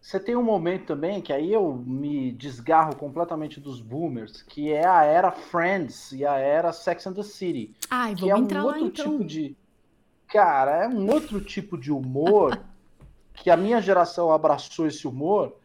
você 0.00 0.20
tem 0.20 0.36
um 0.36 0.42
momento 0.42 0.86
também 0.86 1.20
que 1.20 1.32
aí 1.32 1.52
eu 1.52 1.76
me 1.86 2.32
desgarro 2.32 2.96
completamente 2.96 3.60
dos 3.60 3.80
boomers, 3.80 4.42
que 4.42 4.72
é 4.72 4.86
a 4.86 5.04
era 5.04 5.30
Friends 5.32 6.12
e 6.12 6.24
a 6.24 6.36
era 6.38 6.72
Sex 6.72 7.06
and 7.06 7.14
the 7.14 7.22
City. 7.22 7.74
Ai, 7.90 8.14
que 8.14 8.22
vamos 8.22 8.30
é 8.30 8.40
um 8.40 8.44
entrar 8.44 8.64
lá 8.64 8.78
outro 8.78 8.86
então. 8.88 9.18
tipo 9.18 9.24
de. 9.24 9.56
Cara, 10.28 10.84
é 10.84 10.88
um 10.88 11.10
outro 11.12 11.40
tipo 11.40 11.78
de 11.78 11.92
humor 11.92 12.58
que 13.34 13.50
a 13.50 13.56
minha 13.56 13.80
geração 13.82 14.32
abraçou 14.32 14.86
esse 14.86 15.06
humor. 15.06 15.56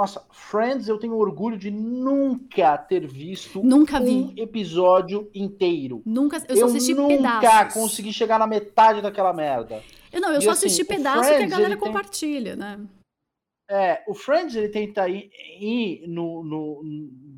Nossa, 0.00 0.24
Friends, 0.30 0.88
eu 0.88 0.96
tenho 0.98 1.14
orgulho 1.14 1.58
de 1.58 1.70
nunca 1.70 2.78
ter 2.78 3.06
visto 3.06 3.62
Nunca 3.62 4.00
um 4.00 4.28
vi. 4.28 4.40
episódio 4.40 5.30
inteiro. 5.34 6.00
Nunca, 6.06 6.38
eu, 6.48 6.56
Eu, 6.56 6.56
só 6.56 6.64
assisti 6.64 6.94
nunca 6.94 7.16
pedaços. 7.38 7.74
consegui 7.74 8.10
chegar 8.10 8.38
na 8.38 8.46
metade 8.46 9.02
daquela 9.02 9.34
merda. 9.34 9.82
Eu, 10.10 10.18
não, 10.22 10.32
eu 10.32 10.38
E 10.38 10.42
só 10.42 10.52
assim, 10.52 10.68
assisti 10.68 10.84
pedaço 10.86 11.20
que 11.20 11.26
a 11.26 11.34
Friends, 11.34 11.50
galera 11.50 11.74
ele 11.74 11.78
tem- 11.80 11.86
compartilha, 11.86 12.56
né? 12.56 12.80
É, 13.68 14.02
o 14.08 14.14
Friends 14.14 14.56
ele 14.56 14.70
tenta 14.70 15.06
ir, 15.06 15.30
ir 15.60 16.08
no, 16.08 16.42
no- 16.44 16.80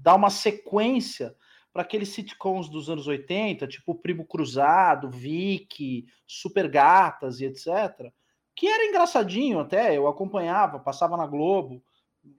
dar 0.00 0.14
uma 0.14 0.30
sequência 0.30 1.34
para 1.72 1.82
aqueles 1.82 2.10
sitcoms 2.10 2.68
dos 2.68 2.88
anos 2.88 3.08
80, 3.08 3.66
tipo 3.66 3.92
Primo 3.96 4.24
Cruzado, 4.24 5.10
Vicky, 5.10 6.06
Super 6.28 6.68
Gatas 6.68 7.40
e 7.40 7.44
etc. 7.46 7.66
Que 8.54 8.68
era 8.68 8.86
engraçadinho 8.86 9.58
até, 9.58 9.96
eu 9.96 10.06
acompanhava, 10.06 10.78
passava 10.78 11.16
na 11.16 11.26
Globo, 11.26 11.82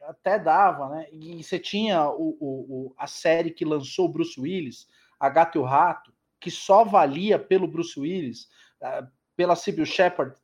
até 0.03 0.39
dava, 0.39 0.89
né? 0.89 1.07
E 1.11 1.43
você 1.43 1.59
tinha 1.59 2.09
o, 2.09 2.37
o- 2.39 2.65
o- 2.87 2.93
a 2.97 3.07
série 3.07 3.51
que 3.51 3.65
lançou 3.65 4.05
o 4.05 4.09
Bruce 4.09 4.39
Willis, 4.39 4.87
A 5.19 5.29
Gato 5.29 5.57
e 5.57 5.61
o 5.61 5.63
Rato, 5.65 6.13
que 6.39 6.51
só 6.51 6.83
valia 6.83 7.37
pelo 7.39 7.67
Bruce 7.67 7.99
Willis, 7.99 8.47
ah, 8.81 9.07
pela 9.35 9.55
Sybil 9.55 9.85
Shepard 9.85 10.35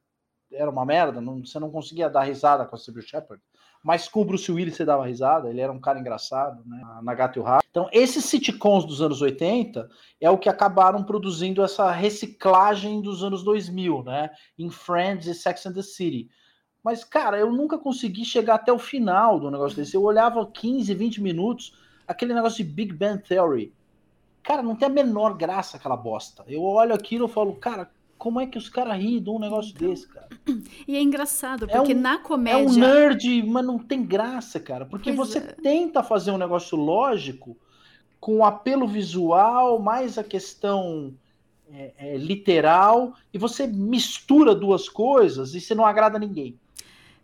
era 0.52 0.70
uma 0.70 0.86
merda, 0.86 1.22
não- 1.22 1.46
você 1.46 1.60
não 1.60 1.70
conseguia 1.70 2.10
dar 2.10 2.24
risada 2.24 2.66
com 2.66 2.76
a 2.76 2.80
Sybil 2.80 3.04
Shepard, 3.04 3.42
mas 3.84 4.08
com 4.10 4.22
o 4.22 4.26
Bruce 4.26 4.52
Willis 4.52 4.76
você 4.76 4.84
dava 4.84 5.06
risada, 5.06 5.50
ele 5.50 5.62
era 5.62 5.72
um 5.72 5.80
cara 5.80 6.00
engraçado, 6.00 6.64
né, 6.66 6.82
na 7.04 7.14
Gato 7.14 7.38
e 7.38 7.40
o 7.40 7.44
Rato. 7.44 7.66
Então, 7.70 7.88
esses 7.94 8.26
sitcoms 8.26 8.84
dos 8.86 9.02
anos 9.02 9.22
80 9.22 9.88
é 10.20 10.30
o 10.30 10.38
que 10.40 10.50
acabaram 10.50 11.04
produzindo 11.04 11.64
essa 11.64 11.92
reciclagem 11.92 13.02
dos 13.02 13.24
anos 13.24 13.44
2000, 13.44 14.04
né, 14.04 14.32
em 14.58 14.70
Friends 14.70 15.28
e 15.28 15.34
Sex 15.36 15.66
and 15.66 15.74
the 15.74 15.82
City. 15.84 16.30
Mas, 16.84 17.04
cara, 17.04 17.38
eu 17.38 17.52
nunca 17.52 17.78
consegui 17.78 18.24
chegar 18.24 18.56
até 18.56 18.72
o 18.72 18.80
final 18.80 19.40
do 19.40 19.52
negócio 19.52 19.76
desse. 19.78 19.96
Eu 19.96 20.04
olhava 20.04 20.46
15, 20.46 20.94
20 20.94 21.22
minutos, 21.22 21.74
aquele 22.08 22.34
negócio 22.34 22.64
de 22.64 22.72
Big 22.72 22.94
Bang 22.94 23.22
Theory. 23.22 23.74
Cara, 24.42 24.64
não 24.64 24.76
tem 24.76 24.88
a 24.88 24.92
menor 24.92 25.36
graça 25.36 25.78
aquela 25.78 25.98
bosta. 25.98 26.44
Eu 26.48 26.64
olho 26.64 26.94
aquilo 26.94 27.26
e 27.26 27.30
falo, 27.30 27.54
cara, 27.56 27.92
como 28.18 28.40
é 28.40 28.48
que 28.48 28.58
os 28.58 28.70
caras 28.70 28.98
riem 28.98 29.22
de 29.22 29.30
um 29.30 29.40
negócio 29.40 29.74
desse, 29.76 30.08
cara? 30.08 30.28
E 30.88 30.96
é 30.96 31.02
engraçado, 31.02 31.66
É 31.70 31.78
porque 31.78 31.94
um- 31.94 32.00
na 32.00 32.14
É 32.14 32.18
um 32.18 32.24
comédia. 32.24 32.70
nerd, 32.80 33.44
mas 33.44 33.66
não 33.66 33.78
tem 33.78 34.04
graça, 34.04 34.60
cara. 34.60 34.86
Porque 34.86 35.12
Pois 35.14 35.30
você 35.30 35.40
é. 35.40 35.42
tenta 35.42 36.02
fazer 36.02 36.32
um 36.32 36.38
negócio 36.38 36.78
lógico 36.78 37.56
com 38.20 38.38
o 38.38 38.44
apelo 38.46 38.88
visual, 38.88 39.80
mais 39.80 40.18
a 40.18 40.24
questão 40.24 41.14
é, 41.72 41.94
é, 41.98 42.18
literal, 42.18 43.14
e 43.34 43.38
você 43.38 43.68
mistura 43.68 44.56
duas 44.56 44.90
coisas 44.90 45.54
e 45.54 45.62
você 45.62 45.76
não 45.76 45.86
agrada 45.86 46.18
ninguém. 46.18 46.58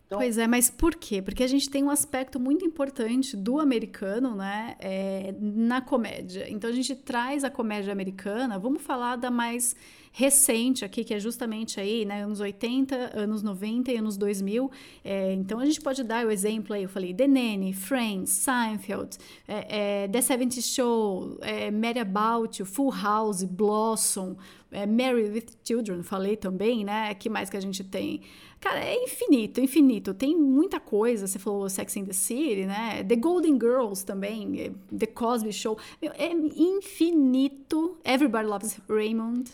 Então- 0.06 0.18
Pois 0.18 0.38
é, 0.38 0.46
mas 0.46 0.70
por 0.70 0.94
quê? 0.94 1.20
Porque 1.20 1.42
a 1.42 1.48
gente 1.48 1.68
tem 1.68 1.82
um 1.82 1.90
aspecto 1.90 2.38
muito 2.38 2.64
importante 2.64 3.36
do 3.36 3.58
americano, 3.58 4.36
né, 4.36 4.76
é, 4.78 5.34
na 5.40 5.80
comédia. 5.80 6.46
Então 6.48 6.70
a 6.70 6.72
gente 6.72 6.94
traz 6.94 7.42
a 7.42 7.50
comédia 7.50 7.92
americana, 7.92 8.56
vamos 8.58 8.82
falar 8.82 9.16
da 9.16 9.30
mais 9.32 9.74
recente 10.12 10.82
aqui, 10.84 11.04
que 11.04 11.12
é 11.12 11.18
justamente 11.18 11.78
aí, 11.78 12.04
né, 12.06 12.22
anos 12.24 12.40
80, 12.40 13.18
anos 13.18 13.42
90 13.42 13.90
e 13.92 13.96
anos 13.98 14.16
2000. 14.16 14.70
É, 15.04 15.32
então 15.34 15.58
a 15.58 15.66
gente 15.66 15.80
pode 15.80 16.02
dar 16.04 16.24
o 16.24 16.30
exemplo 16.30 16.72
aí, 16.74 16.84
eu 16.84 16.88
falei, 16.88 17.12
The 17.12 17.26
Nanny, 17.26 17.72
Friends, 17.74 18.30
Seinfeld, 18.30 19.18
é, 19.46 20.04
é, 20.04 20.08
The 20.08 20.22
70 20.22 20.62
Show, 20.62 21.36
é, 21.42 21.70
Mad 21.70 21.98
About 21.98 22.64
Full 22.64 22.92
House, 22.92 23.42
Blossom, 23.42 24.36
é, 24.76 24.84
Married 24.84 25.30
with 25.32 25.46
Children, 25.64 26.02
falei 26.02 26.36
também, 26.36 26.84
né? 26.84 27.14
que 27.14 27.30
mais 27.30 27.48
que 27.48 27.56
a 27.56 27.60
gente 27.60 27.82
tem? 27.82 28.20
Cara, 28.60 28.78
é 28.78 28.94
infinito, 29.04 29.58
infinito. 29.58 30.12
Tem 30.12 30.36
muita 30.36 30.78
coisa. 30.78 31.26
Você 31.26 31.38
falou 31.38 31.66
Sex 31.70 31.96
and 31.96 32.04
the 32.04 32.12
City, 32.12 32.66
né? 32.66 33.02
The 33.02 33.16
Golden 33.16 33.54
Girls 33.54 34.04
também, 34.04 34.60
é, 34.60 34.70
The 34.94 35.06
Cosby 35.06 35.50
Show. 35.50 35.78
Meu, 36.00 36.12
é 36.12 36.30
infinito. 36.30 37.96
Everybody 38.04 38.46
Loves 38.46 38.78
Raymond. 38.86 39.50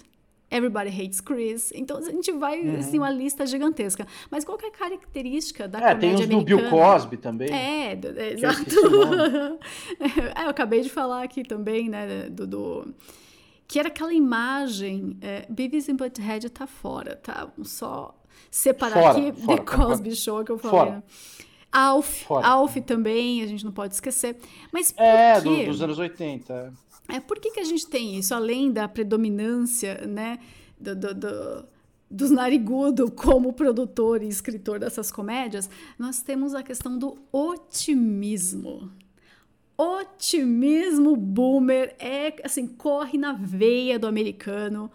Everybody 0.50 0.88
Hates 0.90 1.20
Chris. 1.20 1.72
Então 1.74 1.98
a 1.98 2.02
gente 2.10 2.30
vai, 2.32 2.60
assim, 2.76 2.98
uma 2.98 3.10
lista 3.10 3.46
gigantesca. 3.46 4.06
Mas 4.30 4.44
qual 4.44 4.58
que 4.58 4.66
é 4.66 4.68
a 4.68 4.72
característica 4.72 5.68
da 5.68 5.78
Uhum. 5.78 5.84
É, 5.86 5.94
tem 5.94 6.10
comédia 6.10 6.24
os 6.24 6.28
do 6.28 6.36
americana? 6.36 6.60
Bill 6.62 6.70
Cosby 6.70 7.16
também. 7.16 7.50
É, 7.50 7.92
é, 7.92 8.00
eu 8.02 8.32
exato. 8.32 8.90
nome. 8.90 9.58
É, 10.36 10.44
eu 10.44 10.50
acabei 10.50 10.80
de 10.80 10.90
falar 10.90 11.22
aqui 11.22 11.42
também, 11.42 11.88
né, 11.88 12.28
do, 12.28 12.46
do- 12.46 12.94
que 13.72 13.78
era 13.78 13.88
aquela 13.88 14.12
imagem, 14.12 15.16
é, 15.22 15.46
Beavis 15.48 15.88
and 15.88 15.96
Butthead 15.96 16.50
tá 16.50 16.66
fora, 16.66 17.16
tá? 17.16 17.46
Vamos 17.56 17.70
só 17.70 18.14
separar 18.50 18.92
Fora, 19.02 19.10
aqui 19.28 19.32
fora, 19.40 19.56
The 19.64 19.64
Cosby 19.76 20.14
Show 20.14 20.44
que 20.44 20.52
eu 20.52 20.58
falei. 20.58 20.78
Fora. 20.92 21.04
Alf, 21.72 22.24
Fora. 22.24 22.46
Alf 22.46 22.76
também, 22.84 23.42
a 23.42 23.46
gente 23.46 23.64
não 23.64 23.72
pode 23.72 23.94
esquecer. 23.94 24.36
Mas 24.70 24.92
por 24.92 25.02
É, 25.02 25.40
do- 25.40 25.64
dos 25.64 25.80
anos 25.80 25.98
80. 25.98 26.74
é. 27.08 27.16
É, 27.16 27.20
por 27.20 27.38
que, 27.40 27.50
que 27.50 27.60
a 27.60 27.64
gente 27.64 27.86
tem 27.86 28.18
isso? 28.18 28.34
Além 28.34 28.70
da 28.70 28.86
predominância, 28.86 30.06
né, 30.06 30.38
do, 30.78 30.94
do- 30.94 31.14
do- 31.14 31.64
dos 32.10 32.30
narigudo 32.30 33.10
como 33.10 33.54
produtor 33.54 34.22
e 34.22 34.28
escritor 34.28 34.78
dessas 34.80 35.10
comédias, 35.10 35.70
nós 35.98 36.20
temos 36.20 36.54
a 36.54 36.62
questão 36.62 36.98
do 36.98 37.16
otimismo. 37.32 38.90
Otimismo 39.76 41.16
boomer 41.16 41.94
é, 41.98 42.34
assim, 42.44 42.66
corre 42.66 43.18
na 43.18 43.32
veia 43.32 43.98
do 43.98 44.06
americano 44.06 44.90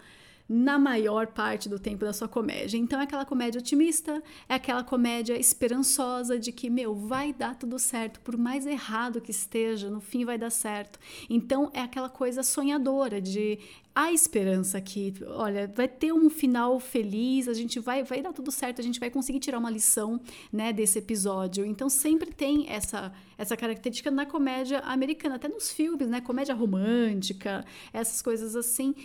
na 0.50 0.80
maior 0.80 1.28
parte 1.28 1.68
do 1.68 1.78
tempo 1.78 2.06
da 2.06 2.14
sua 2.14 2.28
comédia. 2.28 2.78
Então 2.78 3.00
é 3.00 3.04
aquela 3.04 3.26
comédia 3.26 3.60
otimista, 3.60 4.24
é 4.48 4.56
aquela 4.56 4.84
comédia 4.84 5.38
esperançosa 5.38 6.40
de 6.40 6.52
que, 6.52 6.70
meu, 6.70 6.96
vai 6.96 7.34
dar 7.34 7.56
tudo 7.56 7.78
certo, 7.78 8.22
por 8.22 8.38
mais 8.38 8.66
errado 8.66 9.20
que 9.20 9.32
esteja, 9.32 9.90
no 9.90 10.00
fim 10.00 10.24
vai 10.24 10.38
dar 10.38 10.50
certo. 10.50 11.00
Então 11.30 11.70
é 11.74 11.82
aquela 11.82 12.10
coisa 12.10 12.44
sonhadora 12.44 13.20
de 13.20 13.60
há 13.98 14.14
esperança 14.14 14.78
aqui. 14.78 15.12
Olha, 15.26 15.68
vai 15.76 15.88
ter 15.88 16.14
um 16.14 16.30
final 16.30 16.80
feliz, 16.80 17.48
a 17.48 17.54
gente 17.54 17.80
vai, 17.80 18.04
vai 18.04 18.22
dar 18.22 18.32
tudo 18.32 18.52
certo, 18.52 18.80
a 18.80 18.84
gente 18.84 19.00
vai 19.00 19.10
conseguir 19.10 19.40
tirar 19.40 19.58
uma 19.58 19.72
lição, 19.72 20.22
né, 20.54 20.72
desse 20.72 21.00
episódio. 21.00 21.66
Então 21.66 21.90
sempre 21.90 22.32
tem 22.32 22.70
essa 22.70 23.12
essa 23.38 23.56
característica 23.56 24.10
na 24.10 24.26
comédia 24.26 24.80
americana, 24.80 25.36
até 25.36 25.48
nos 25.48 25.72
filmes, 25.72 26.08
né, 26.10 26.20
comédia 26.20 26.56
romântica, 26.56 27.64
essas 27.94 28.22
coisas 28.22 28.56
assim. 28.56 28.96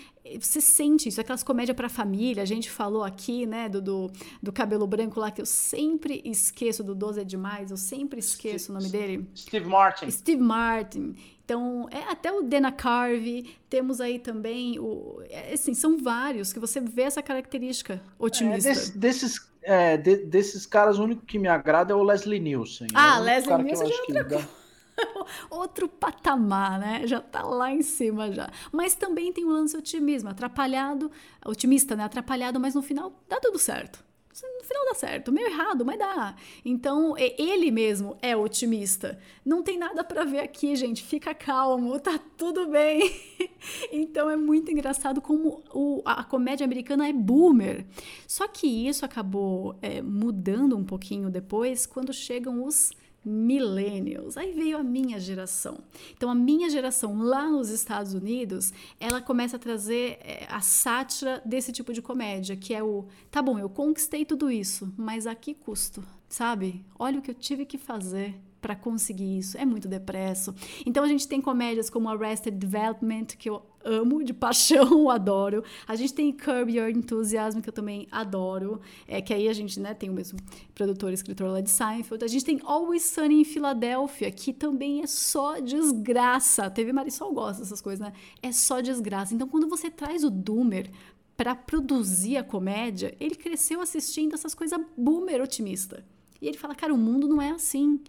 Você 0.40 0.60
sente 0.60 1.08
isso, 1.08 1.20
aquelas 1.20 1.42
comédias 1.42 1.76
para 1.76 1.88
família. 1.88 2.42
A 2.42 2.46
gente 2.46 2.70
falou 2.70 3.04
aqui, 3.04 3.44
né, 3.44 3.68
do, 3.68 3.82
do, 3.82 4.10
do, 4.42 4.52
cabelo 4.52 4.86
branco 4.86 5.20
lá 5.20 5.30
que 5.30 5.40
eu 5.40 5.46
sempre 5.46 6.22
esqueço 6.24 6.82
do 6.82 6.94
12 6.94 7.20
é 7.20 7.24
demais, 7.24 7.70
eu 7.70 7.76
sempre 7.76 8.20
esqueço 8.20 8.66
Steve, 8.66 8.78
o 8.78 8.80
nome 8.80 8.90
dele. 8.90 9.28
Steve 9.36 9.66
Martin. 9.66 10.10
Steve 10.10 10.42
Martin. 10.42 11.14
Então, 11.44 11.88
é 11.90 12.10
até 12.10 12.32
o 12.32 12.42
Dana 12.42 12.70
Carvey, 12.70 13.56
temos 13.68 14.00
aí 14.00 14.18
também 14.18 14.78
o. 14.78 15.22
É, 15.28 15.52
assim, 15.52 15.74
são 15.74 15.98
vários 15.98 16.52
que 16.52 16.60
você 16.60 16.80
vê 16.80 17.02
essa 17.02 17.22
característica 17.22 18.00
otimista. 18.18 18.70
É, 18.70 18.72
desse, 18.72 18.98
desses, 18.98 19.50
é, 19.62 19.96
de, 19.96 20.16
desses 20.18 20.64
caras, 20.66 20.98
o 20.98 21.04
único 21.04 21.26
que 21.26 21.38
me 21.38 21.48
agrada 21.48 21.92
é 21.92 21.96
o 21.96 22.02
Leslie 22.02 22.40
Nielsen. 22.40 22.88
Ah, 22.94 23.18
é 23.18 23.20
Leslie 23.20 23.62
Nielsen 23.62 23.88
já 23.88 23.94
é 23.94 24.22
outra 24.22 24.48
outro 25.50 25.88
patamar, 25.88 26.78
né? 26.78 27.06
Já 27.06 27.20
tá 27.20 27.42
lá 27.42 27.72
em 27.72 27.82
cima 27.82 28.30
já. 28.30 28.48
Mas 28.70 28.94
também 28.94 29.32
tem 29.32 29.44
um 29.44 29.50
lance 29.50 29.76
otimismo, 29.76 30.30
atrapalhado, 30.30 31.10
otimista, 31.44 31.96
né? 31.96 32.04
Atrapalhado, 32.04 32.60
mas 32.60 32.74
no 32.74 32.82
final 32.82 33.12
dá 33.28 33.40
tudo 33.40 33.58
certo 33.58 34.11
no 34.42 34.64
final 34.64 34.84
dá 34.86 34.94
certo, 34.94 35.32
meio 35.32 35.48
errado, 35.48 35.84
mas 35.84 35.98
dá. 35.98 36.34
Então, 36.64 37.14
ele 37.16 37.70
mesmo 37.70 38.16
é 38.22 38.36
otimista. 38.36 39.18
Não 39.44 39.62
tem 39.62 39.78
nada 39.78 40.04
para 40.04 40.24
ver 40.24 40.40
aqui, 40.40 40.74
gente. 40.76 41.02
Fica 41.02 41.34
calmo, 41.34 41.98
tá 42.00 42.18
tudo 42.36 42.68
bem. 42.68 43.10
então 43.92 44.30
é 44.30 44.36
muito 44.36 44.70
engraçado 44.70 45.20
como 45.20 45.62
o, 45.72 46.02
a 46.04 46.24
comédia 46.24 46.64
americana 46.64 47.08
é 47.08 47.12
boomer. 47.12 47.86
Só 48.26 48.46
que 48.48 48.66
isso 48.66 49.04
acabou 49.04 49.76
é, 49.82 50.00
mudando 50.00 50.76
um 50.76 50.84
pouquinho 50.84 51.30
depois, 51.30 51.86
quando 51.86 52.12
chegam 52.12 52.64
os 52.64 52.92
millennials. 53.24 54.36
Aí 54.36 54.52
veio 54.52 54.78
a 54.78 54.82
minha 54.82 55.18
geração. 55.20 55.78
Então, 56.16 56.30
a 56.30 56.34
minha 56.34 56.68
geração 56.68 57.22
lá 57.22 57.48
nos 57.48 57.68
Estados 57.68 58.14
Unidos, 58.14 58.72
ela 58.98 59.20
começa 59.20 59.56
a 59.56 59.58
trazer 59.60 60.18
é, 60.20 60.46
a 60.48 60.60
sátira 60.60 61.42
desse 61.44 61.72
tipo 61.72 61.92
de 61.92 62.02
comédia, 62.02 62.56
que 62.56 62.74
é 62.74 62.82
o, 62.82 63.06
tá 63.30 63.40
bom, 63.40 63.58
eu 63.58 63.68
conquistei 63.68 64.24
tudo 64.24 64.50
isso, 64.50 64.92
mas 64.96 65.26
a 65.26 65.34
que 65.34 65.54
custo? 65.54 66.02
Sabe? 66.28 66.84
Olha 66.98 67.18
o 67.18 67.22
que 67.22 67.30
eu 67.30 67.34
tive 67.34 67.66
que 67.66 67.78
fazer 67.78 68.34
para 68.62 68.76
conseguir 68.76 69.38
isso. 69.38 69.58
É 69.58 69.66
muito 69.66 69.88
depresso. 69.88 70.54
Então 70.86 71.02
a 71.02 71.08
gente 71.08 71.26
tem 71.26 71.40
comédias 71.40 71.90
como 71.90 72.08
Arrested 72.08 72.56
Development, 72.56 73.26
que 73.36 73.50
eu 73.50 73.60
amo 73.84 74.22
de 74.22 74.32
paixão, 74.32 75.08
adoro. 75.10 75.64
A 75.86 75.94
gente 75.94 76.14
tem 76.14 76.32
Curb 76.32 76.76
Your 76.76 76.88
Enthusiasm, 76.88 77.60
que 77.60 77.68
eu 77.68 77.72
também 77.72 78.06
adoro. 78.10 78.80
É 79.06 79.20
que 79.20 79.32
aí 79.32 79.48
a 79.48 79.52
gente, 79.52 79.78
né, 79.80 79.94
tem 79.94 80.10
o 80.10 80.12
mesmo 80.12 80.38
produtor 80.74 81.10
e 81.10 81.14
escritor 81.14 81.48
lá 81.48 81.60
de 81.60 81.70
Seinfeld. 81.70 82.24
A 82.24 82.28
gente 82.28 82.44
tem 82.44 82.60
Always 82.64 83.04
Sunny 83.04 83.40
em 83.40 83.44
Filadélfia, 83.44 84.30
que 84.30 84.52
também 84.52 85.02
é 85.02 85.06
só 85.06 85.60
desgraça. 85.60 86.70
TV 86.70 86.92
Marisol 86.92 87.32
gosta 87.32 87.62
dessas 87.62 87.80
coisas, 87.80 88.00
né? 88.06 88.12
É 88.42 88.52
só 88.52 88.80
desgraça. 88.80 89.34
Então 89.34 89.48
quando 89.48 89.68
você 89.68 89.90
traz 89.90 90.24
o 90.24 90.30
Doomer 90.30 90.90
para 91.36 91.54
produzir 91.54 92.36
a 92.36 92.44
comédia, 92.44 93.16
ele 93.18 93.34
cresceu 93.34 93.80
assistindo 93.80 94.34
essas 94.34 94.54
coisas 94.54 94.78
boomer 94.96 95.42
otimista. 95.42 96.04
E 96.40 96.46
ele 96.46 96.58
fala, 96.58 96.74
cara, 96.74 96.94
o 96.94 96.98
mundo 96.98 97.26
não 97.26 97.40
é 97.40 97.50
assim. 97.50 98.00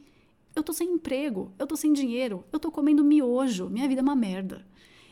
Eu 0.55 0.63
tô 0.63 0.71
sem 0.71 0.91
emprego, 0.91 1.51
eu 1.57 1.65
tô 1.65 1.75
sem 1.75 1.93
dinheiro, 1.93 2.43
eu 2.51 2.59
tô 2.59 2.71
comendo 2.71 3.03
miojo, 3.03 3.69
minha 3.69 3.87
vida 3.87 4.01
é 4.01 4.03
uma 4.03 4.15
merda. 4.15 4.65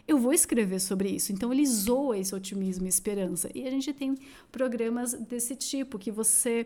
Eu 0.07 0.17
vou 0.17 0.33
escrever 0.33 0.79
sobre 0.79 1.09
isso. 1.09 1.31
Então 1.31 1.51
ele 1.53 1.65
zoa 1.65 2.17
esse 2.17 2.33
otimismo 2.35 2.85
e 2.85 2.89
esperança. 2.89 3.49
E 3.53 3.67
a 3.67 3.71
gente 3.71 3.93
tem 3.93 4.17
programas 4.51 5.13
desse 5.13 5.55
tipo 5.55 5.97
que 5.99 6.11
você 6.11 6.65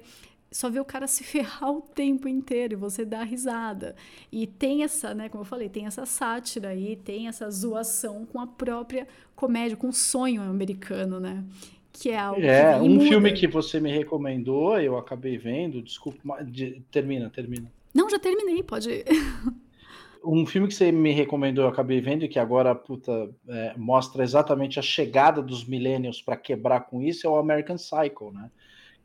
só 0.51 0.69
vê 0.69 0.79
o 0.79 0.85
cara 0.85 1.05
se 1.07 1.23
ferrar 1.25 1.69
o 1.71 1.81
tempo 1.81 2.27
inteiro 2.27 2.73
e 2.73 2.75
você 2.77 3.03
dá 3.03 3.23
risada. 3.23 3.95
E 4.31 4.47
tem 4.47 4.83
essa, 4.83 5.13
né, 5.13 5.27
como 5.29 5.41
eu 5.41 5.45
falei, 5.45 5.67
tem 5.69 5.85
essa 5.85 6.05
sátira 6.05 6.69
aí, 6.69 6.95
tem 6.95 7.27
essa 7.27 7.49
zoação 7.51 8.25
com 8.25 8.39
a 8.39 8.47
própria 8.47 9.07
comédia, 9.35 9.75
com 9.75 9.89
o 9.89 9.93
sonho 9.93 10.41
americano, 10.41 11.19
né? 11.19 11.43
Que 11.91 12.09
é 12.09 12.17
algo 12.19 12.41
É, 12.41 12.75
um 12.77 12.89
muda. 12.89 13.05
filme 13.05 13.33
que 13.33 13.47
você 13.47 13.79
me 13.79 13.91
recomendou, 13.91 14.79
eu 14.79 14.97
acabei 14.97 15.37
vendo, 15.37 15.81
desculpa, 15.81 16.43
de- 16.43 16.81
termina, 16.91 17.29
termina. 17.29 17.71
Não, 17.93 18.09
já 18.09 18.19
terminei, 18.19 18.61
pode. 18.63 18.89
Um 20.25 20.45
filme 20.45 20.67
que 20.67 20.73
você 20.73 20.91
me 20.91 21.11
recomendou, 21.11 21.65
eu 21.65 21.69
acabei 21.69 22.01
vendo, 22.01 22.25
e 22.25 22.27
que 22.27 22.39
agora, 22.39 22.73
puta, 22.73 23.29
é, 23.47 23.73
mostra 23.77 24.23
exatamente 24.23 24.79
a 24.79 24.81
chegada 24.81 25.41
dos 25.41 25.65
millennials 25.65 26.21
para 26.21 26.35
quebrar 26.35 26.81
com 26.81 27.01
isso, 27.01 27.27
é 27.27 27.29
o 27.29 27.37
American 27.37 27.75
Psycho, 27.75 28.31
né? 28.31 28.49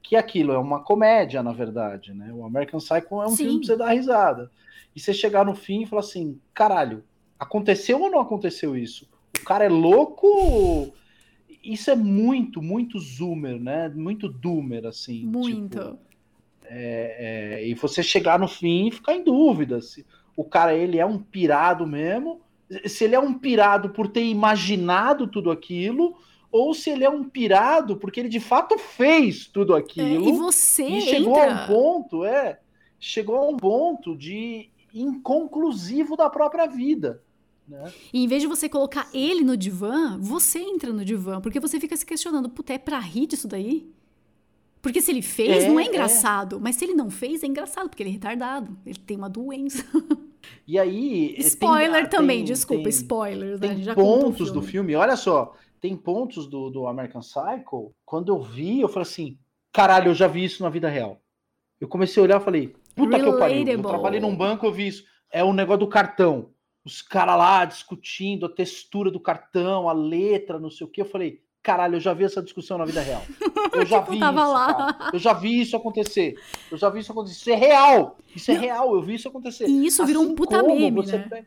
Que 0.03 0.16
aquilo 0.16 0.53
é 0.53 0.59
uma 0.59 0.83
comédia, 0.83 1.43
na 1.43 1.53
verdade, 1.53 2.14
né? 2.14 2.33
O 2.33 2.45
American 2.45 2.79
Psycho 2.79 3.23
é 3.23 3.27
um 3.27 3.31
Sim. 3.31 3.45
filme 3.45 3.59
pra 3.59 3.66
você 3.66 3.77
dar 3.77 3.91
risada. 3.91 4.51
E 4.97 5.01
você 5.01 5.12
chegar 5.12 5.45
no 5.45 5.55
fim 5.55 5.83
e 5.83 5.87
falar 5.87 6.01
assim, 6.01 6.41
caralho, 6.55 7.05
aconteceu 7.39 8.01
ou 8.01 8.11
não 8.11 8.21
aconteceu 8.21 8.77
isso? 8.77 9.09
O 9.41 9.45
cara 9.45 9.64
é 9.64 9.68
louco? 9.68 10.93
Isso 11.62 11.91
é 11.91 11.95
muito, 11.95 12.62
muito 12.62 12.99
zoomer, 12.99 13.61
né? 13.61 13.89
Muito 13.89 14.29
doomer, 14.29 14.87
assim. 14.87 15.25
Muito. 15.27 15.79
tipo, 15.79 15.99
é, 16.73 17.59
é, 17.59 17.66
e 17.66 17.75
você 17.75 18.01
chegar 18.01 18.39
no 18.39 18.47
fim 18.47 18.87
e 18.87 18.93
ficar 18.93 19.14
em 19.14 19.25
dúvida 19.25 19.83
se 19.83 20.07
o 20.37 20.45
cara 20.45 20.74
ele 20.74 20.99
é 20.99 21.07
um 21.07 21.18
pirado 21.18 21.87
mesmo, 21.87 22.41
se 22.87 23.05
ele 23.05 23.14
é 23.14 23.20
um 23.20 23.35
pirado 23.35 23.91
por 23.91 24.09
ter 24.09 24.24
imaginado 24.24 25.26
tudo 25.26 25.51
aquilo, 25.51 26.16
ou 26.53 26.74
se 26.74 26.91
ele 26.91 27.05
é 27.05 27.11
um 27.11 27.24
pirado 27.24 27.97
porque 27.97 28.20
ele 28.20 28.28
de 28.28 28.41
fato 28.41 28.78
fez 28.78 29.47
tudo 29.47 29.74
É, 29.74 29.78
aquilo 29.78 30.28
e 30.28 30.33
você 30.33 30.85
e 30.85 31.01
chegou 31.01 31.37
a 31.37 31.47
um 31.47 31.51
entra. 31.51 31.66
ponto, 31.66 32.24
é, 32.24 32.61
chegou 32.99 33.37
a 33.37 33.49
um 33.49 33.57
ponto 33.57 34.16
de 34.16 34.68
inconclusivo 34.93 36.16
da 36.16 36.28
própria 36.28 36.66
vida. 36.66 37.22
Né? 37.68 37.93
E 38.12 38.24
em 38.24 38.26
vez 38.26 38.43
de 38.43 38.49
você 38.49 38.68
colocar 38.68 39.09
ele 39.14 39.43
no 39.45 39.57
divã, 39.57 40.18
você 40.20 40.59
entra 40.59 40.93
no 40.93 41.05
divã, 41.05 41.41
porque 41.41 41.61
você 41.61 41.78
fica 41.78 41.97
se 41.97 42.05
questionando, 42.05 42.49
puta, 42.51 42.72
é 42.72 42.78
pra 42.78 42.99
rir 42.99 43.26
disso 43.26 43.47
daí? 43.47 43.89
Porque 44.83 45.01
se 45.03 45.11
ele 45.11 45.22
fez, 45.22 45.64
É, 45.64 45.68
não 45.68 45.78
é 45.78 45.85
é. 45.85 45.89
engraçado. 45.89 46.59
Mas 46.61 46.76
se 46.76 46.85
ele 46.85 46.95
não 46.95 47.11
fez, 47.11 47.43
é 47.43 47.47
engraçado, 47.47 47.89
porque 47.89 48.03
ele 48.03 48.11
é 48.11 48.12
retardado. 48.14 48.76
Ele 48.87 48.99
tem 48.99 49.16
uma 49.16 49.28
doença. 49.28 49.85
E 50.66 50.78
aí. 50.78 51.35
tem- 51.35 51.47
Spoiler 51.47 52.05
ah, 52.05 52.09
também, 52.09 52.39
tem- 52.39 52.45
desculpa, 52.47 52.85
tem- 52.85 52.91
spoilers. 52.91 53.61
né? 53.61 53.68
A 53.68 53.74
Tem 53.74 53.93
o 53.93 53.95
pontos 53.95 54.51
do 54.51 54.62
filme, 54.62 54.97
olha 54.97 55.14
só, 55.14 55.55
tem 55.81 55.95
pontos 55.95 56.47
do, 56.47 56.70
do 56.70 56.87
American 56.87 57.20
Psycho. 57.20 57.93
Quando 58.07 58.33
eu 58.33 58.41
vi, 58.41 58.81
eu 58.81 58.89
falei 58.89 59.03
assim: 59.03 59.39
caralho, 59.70 60.09
eu 60.11 60.14
já 60.14 60.26
vi 60.26 60.43
isso 60.45 60.62
na 60.62 60.70
vida 60.70 60.89
real. 60.89 61.20
Eu 61.78 61.87
comecei 61.89 62.22
a 62.22 62.24
olhar 62.24 62.41
e 62.41 62.45
falei: 62.45 62.74
puta 62.97 63.18
que 63.20 63.26
eu 63.26 63.39
pariu. 63.39 63.59
Eu 63.59 63.64
Relatable. 63.64 63.89
trabalhei 63.91 64.20
num 64.20 64.35
banco, 64.35 64.64
eu 64.64 64.72
vi 64.72 64.87
isso. 64.87 65.05
É 65.31 65.45
o 65.45 65.53
negócio 65.53 65.81
do 65.81 65.89
cartão. 65.89 66.49
Os 66.85 67.03
caras 67.03 67.37
lá 67.37 67.64
discutindo 67.66 68.47
a 68.47 68.49
textura 68.49 69.11
do 69.11 69.20
cartão, 69.20 69.91
a 69.91 69.93
letra, 69.93 70.59
não 70.59 70.70
sei 70.70 70.87
o 70.87 70.91
que. 70.91 71.03
Eu 71.03 71.07
falei: 71.07 71.43
caralho, 71.62 71.96
eu 71.96 72.00
já 72.00 72.12
vi 72.14 72.24
essa 72.24 72.42
discussão 72.42 72.78
na 72.78 72.84
vida 72.84 73.00
real. 73.00 73.22
Eu 73.72 73.84
já 73.86 74.00
Tipo, 74.00 74.12
vi 74.12 74.18
isso. 74.18 74.32
cara. 74.34 75.11
Eu 75.12 75.18
já 75.18 75.32
vi 75.32 75.61
isso 75.61 75.76
acontecer. 75.76 76.34
Eu 76.70 76.78
já 76.78 76.88
vi 76.90 77.00
isso 77.00 77.12
acontecer. 77.12 77.36
Isso 77.40 77.50
é 77.50 77.54
real. 77.54 78.18
Isso 78.34 78.50
é 78.50 78.54
Não. 78.54 78.61
real. 78.61 78.94
Eu 78.94 79.02
vi 79.02 79.14
isso 79.14 79.28
acontecer. 79.28 79.66
E 79.68 79.86
isso 79.86 80.04
virou 80.06 80.22
um 80.22 80.26
Assim 80.26 80.34
puta 80.34 80.61
como 80.61 80.74
meme, 80.76 81.04
né? 81.06 81.18
pega- 81.28 81.46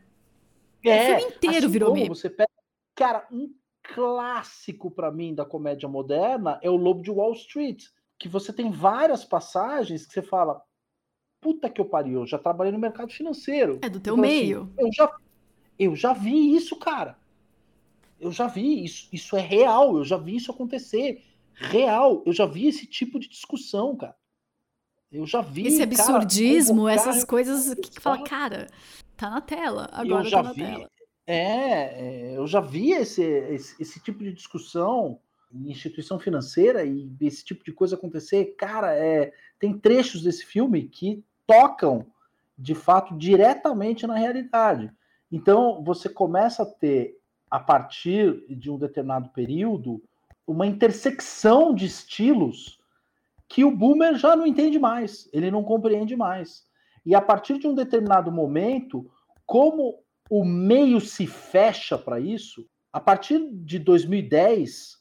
É, 0.84 1.16
O 1.16 1.18
filme 1.20 1.34
inteiro 1.36 1.56
assim 1.58 1.68
virou 1.68 1.92
meme. 1.94 2.08
Você 2.08 2.28
pega, 2.30 2.50
cara, 2.94 3.26
um 3.32 3.52
clássico 3.82 4.90
pra 4.90 5.10
mim 5.10 5.34
da 5.34 5.44
comédia 5.44 5.88
moderna 5.88 6.58
é 6.62 6.70
o 6.70 6.76
Lobo 6.76 7.02
de 7.02 7.10
Wall 7.10 7.32
Street, 7.32 7.84
que 8.18 8.28
você 8.28 8.52
tem 8.52 8.70
várias 8.70 9.24
passagens 9.24 10.06
que 10.06 10.12
você 10.14 10.22
fala, 10.22 10.62
puta 11.40 11.68
que 11.68 11.80
eu 11.80 11.84
pariu, 11.84 12.20
eu 12.20 12.26
já 12.26 12.38
trabalhei 12.38 12.72
no 12.72 12.78
mercado 12.78 13.12
financeiro. 13.12 13.78
É 13.82 13.88
do 13.88 14.00
teu 14.00 14.12
Eu 14.14 14.16
falo 14.16 14.26
assim, 14.28 14.36
meio. 14.40 14.72
eu 14.78 14.90
já, 14.92 15.16
eu 15.78 15.96
já 15.96 16.12
vi 16.14 16.54
isso, 16.54 16.76
cara. 16.78 17.16
Eu 18.18 18.32
já 18.32 18.46
vi 18.46 18.84
isso, 18.84 19.08
isso 19.12 19.36
é 19.36 19.40
real, 19.40 19.96
eu 19.96 20.04
já 20.04 20.16
vi 20.16 20.36
isso 20.36 20.50
acontecer. 20.50 21.22
Real, 21.54 22.22
eu 22.26 22.32
já 22.32 22.46
vi 22.46 22.66
esse 22.68 22.86
tipo 22.86 23.18
de 23.18 23.28
discussão, 23.28 23.96
cara. 23.96 24.16
Eu 25.12 25.26
já 25.26 25.40
vi. 25.40 25.66
Esse 25.66 25.78
cara, 25.78 25.84
absurdismo, 25.84 26.82
convocar 26.82 26.94
essas 26.94 27.24
coisas 27.24 27.74
que, 27.74 27.90
que 27.90 28.00
fala, 28.00 28.22
cara, 28.24 28.66
tá 29.16 29.30
na 29.30 29.40
tela. 29.40 29.88
eu 30.04 30.16
Agora 30.16 30.24
já 30.24 30.38
tá 30.38 30.42
na 30.42 30.52
vi, 30.52 30.60
tela. 30.62 30.90
é, 31.26 32.32
é, 32.32 32.36
eu 32.36 32.46
já 32.46 32.60
vi 32.60 32.90
esse, 32.92 33.22
esse, 33.22 33.80
esse 33.80 34.00
tipo 34.00 34.24
de 34.24 34.32
discussão 34.32 35.20
em 35.52 35.70
instituição 35.70 36.18
financeira 36.18 36.84
e 36.84 37.08
esse 37.20 37.44
tipo 37.44 37.64
de 37.64 37.72
coisa 37.72 37.94
acontecer. 37.94 38.56
Cara, 38.56 38.92
é, 38.96 39.32
tem 39.58 39.78
trechos 39.78 40.22
desse 40.22 40.44
filme 40.44 40.88
que 40.88 41.24
tocam, 41.46 42.04
de 42.58 42.74
fato, 42.74 43.16
diretamente 43.16 44.06
na 44.06 44.16
realidade. 44.16 44.90
Então, 45.30 45.82
você 45.84 46.08
começa 46.08 46.64
a 46.64 46.66
ter, 46.66 47.16
a 47.54 47.60
partir 47.60 48.44
de 48.48 48.68
um 48.68 48.76
determinado 48.76 49.28
período, 49.28 50.02
uma 50.44 50.66
intersecção 50.66 51.72
de 51.72 51.86
estilos 51.86 52.80
que 53.48 53.62
o 53.64 53.70
boomer 53.70 54.16
já 54.16 54.34
não 54.34 54.44
entende 54.44 54.76
mais, 54.76 55.30
ele 55.32 55.52
não 55.52 55.62
compreende 55.62 56.16
mais. 56.16 56.66
E 57.06 57.14
a 57.14 57.20
partir 57.20 57.60
de 57.60 57.68
um 57.68 57.74
determinado 57.76 58.32
momento, 58.32 59.08
como 59.46 60.02
o 60.28 60.44
meio 60.44 61.00
se 61.00 61.28
fecha 61.28 61.96
para 61.96 62.18
isso, 62.18 62.68
A 62.92 63.00
partir 63.00 63.40
de 63.50 63.80
2010, 63.80 64.98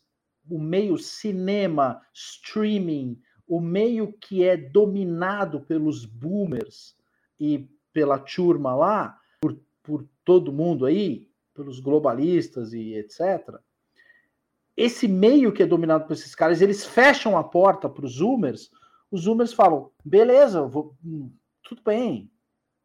o 0.49 0.57
meio 0.57 0.97
cinema, 0.97 2.01
streaming, 2.11 3.21
o 3.47 3.61
meio 3.61 4.13
que 4.13 4.43
é 4.43 4.57
dominado 4.57 5.61
pelos 5.61 6.03
boomers 6.03 6.95
e 7.39 7.69
pela 7.93 8.17
turma 8.17 8.75
lá, 8.75 9.19
por, 9.39 9.59
por 9.83 10.07
todo 10.25 10.51
mundo 10.51 10.87
aí, 10.87 11.29
pelos 11.53 11.79
globalistas 11.79 12.73
e 12.73 12.95
etc. 12.95 13.59
Esse 14.75 15.07
meio 15.07 15.53
que 15.53 15.63
é 15.63 15.65
dominado 15.65 16.05
por 16.05 16.13
esses 16.13 16.33
caras, 16.33 16.61
eles 16.61 16.85
fecham 16.85 17.37
a 17.37 17.43
porta 17.43 17.87
para 17.87 18.05
os 18.05 18.13
zoomers. 18.15 18.71
Os 19.11 19.21
zoomers 19.21 19.53
falam: 19.53 19.91
beleza, 20.03 20.65
vou, 20.65 20.95
hum, 21.05 21.31
tudo 21.61 21.81
bem, 21.83 22.31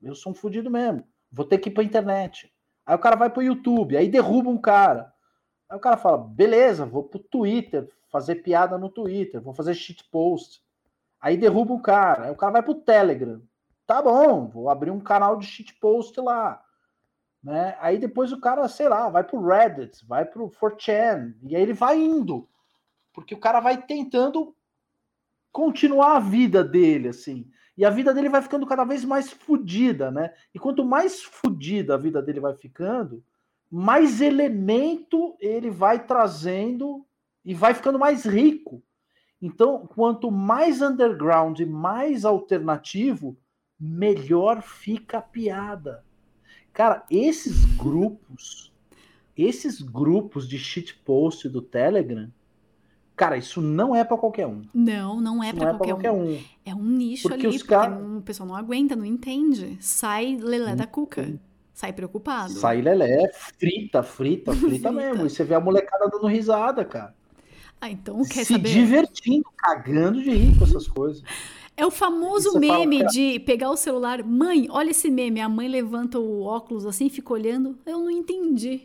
eu 0.03 0.15
sou 0.15 0.33
um 0.33 0.35
fudido 0.35 0.71
mesmo, 0.71 1.03
vou 1.31 1.47
ter 1.47 1.59
que 1.59 1.69
ir 1.71 1.73
para 1.73 1.83
a 1.83 1.87
internet. 1.87 2.53
Aí 2.85 2.95
o 2.95 2.99
cara 2.99 3.17
vai 3.17 3.31
para 3.31 3.41
o 3.41 3.45
YouTube, 3.45 3.97
aí 3.97 4.09
derruba 4.09 4.51
um 4.51 4.59
cara. 4.59 5.13
Aí 5.69 5.77
o 5.77 5.81
cara 5.81 5.97
fala: 5.97 6.19
beleza, 6.19 6.85
vou 6.85 7.05
para 7.05 7.19
o 7.19 7.25
Twitter, 7.25 7.89
fazer 8.11 8.37
piada 8.37 8.79
no 8.79 8.89
Twitter, 8.89 9.41
vou 9.41 9.55
fazer 9.55 9.75
shitpost. 9.75 10.63
Aí 11.21 11.37
derruba 11.37 11.75
o 11.75 11.83
cara, 11.83 12.27
aí 12.27 12.31
o 12.31 12.37
cara 12.37 12.53
vai 12.53 12.63
para 12.63 12.73
o 12.73 12.81
Telegram. 12.81 13.43
Tá 13.87 14.03
bom, 14.03 14.47
vou 14.47 14.69
abrir 14.69 14.91
um 14.91 15.01
canal 15.01 15.37
de 15.37 15.47
shitpost 15.47 16.21
lá. 16.21 16.63
Né? 17.43 17.77
Aí 17.81 17.99
depois 17.99 18.33
o 18.33 18.41
cara, 18.41 18.67
sei 18.69 18.89
lá, 18.89 19.09
vai 19.09 19.25
pro 19.25 19.45
Reddit, 19.47 20.05
vai 20.07 20.25
pro 20.25 20.51
4chan, 20.51 21.35
e 21.45 21.55
aí 21.55 21.63
ele 21.63 21.73
vai 21.73 21.99
indo. 21.99 22.49
Porque 23.13 23.35
o 23.35 23.39
cara 23.41 23.61
vai 23.61 23.81
tentando 23.81 24.55
continuar 25.53 26.17
a 26.17 26.21
vida 26.21 26.63
dele, 26.63 27.09
assim. 27.09 27.49
E 27.77 27.85
a 27.85 27.91
vida 27.91 28.13
dele 28.13 28.29
vai 28.29 28.43
ficando 28.43 28.67
cada 28.67 28.85
vez 28.85 29.05
mais 29.05 29.31
fodida, 29.31 30.11
né? 30.11 30.33
E 30.53 30.59
quanto 30.59 30.85
mais 30.85 31.23
fodida 31.23 31.95
a 31.95 31.99
vida 31.99 32.21
dele 32.21 32.41
vai 32.41 32.55
ficando, 32.55 33.25
mais 33.71 34.21
elemento 34.21 35.37
ele 35.41 35.71
vai 35.71 36.05
trazendo 36.05 37.07
e 37.45 37.55
vai 37.55 37.75
ficando 37.75 37.99
mais 37.99 38.25
rico. 38.25 38.83
Então, 39.41 39.87
quanto 39.87 40.31
mais 40.31 40.83
underground 40.83 41.61
e 41.61 41.67
mais 41.67 42.25
alternativo, 42.25 43.39
melhor 43.79 44.61
fica 44.61 45.19
a 45.19 45.23
piada. 45.23 46.05
Cara, 46.79 47.05
esses 47.11 47.65
grupos, 47.75 48.73
esses 49.37 49.81
grupos 49.83 50.49
de 50.49 50.57
shitpost 50.61 51.49
do 51.49 51.61
Telegram, 51.61 52.31
cara, 53.17 53.37
isso 53.37 53.61
não 53.61 53.97
é 53.97 54.05
para 54.05 54.17
qualquer 54.17 54.47
um. 54.47 54.63
Não, 54.73 55.21
não 55.21 55.43
é 55.43 55.53
para 55.53 55.73
não 55.73 55.79
qualquer, 55.79 55.91
é 55.91 55.95
qualquer 55.95 56.13
um. 56.13 56.35
um. 56.35 56.41
É 56.65 56.73
um 56.73 56.85
nicho 56.85 57.23
Porque 57.29 57.47
ali, 57.47 57.57
os 57.57 57.63
porque 57.65 57.75
cara- 57.75 57.99
o 57.99 58.23
pessoal 58.23 58.49
não 58.49 58.55
aguenta, 58.55 58.95
não 58.95 59.05
entende. 59.05 59.77
Sai 59.81 60.37
lelé 60.41 60.77
da 60.77 60.87
cuca. 60.87 61.35
Sai 61.75 61.93
preocupado. 61.93 62.53
Sai 62.53 62.81
lelé, 62.81 63.29
frita, 63.33 64.05
frita, 64.05 64.53
frita 64.53 64.69
Frita. 64.69 64.93
mesmo. 64.93 65.27
E 65.27 65.31
você 65.31 65.43
vê 65.43 65.55
a 65.57 65.61
molecada 65.61 66.09
dando 66.09 66.29
risada, 66.29 66.85
cara. 66.85 67.13
Ah, 67.81 67.91
então 67.91 68.23
quer 68.25 68.45
Se 68.45 68.53
saber? 68.53 68.69
divertindo, 68.71 69.47
cagando 69.57 70.23
de 70.23 70.31
rir 70.31 70.57
com 70.57 70.63
essas 70.65 70.87
coisas. 70.87 71.25
É 71.79 71.87
o 71.87 71.91
famoso 71.91 72.51
fala, 72.53 72.61
meme 72.61 72.99
cara- 72.99 73.11
de 73.11 73.39
pegar 73.41 73.71
o 73.71 73.77
celular. 73.77 74.23
Mãe, 74.25 74.67
olha 74.69 74.91
esse 74.91 75.09
meme. 75.11 75.41
A 75.41 75.49
mãe 75.49 75.69
levanta 75.69 76.19
o 76.19 76.43
óculos 76.43 76.85
assim 76.85 77.09
fica 77.09 77.33
olhando. 77.33 77.79
Eu 77.87 78.01
não 78.01 78.11
entendi. 78.11 78.83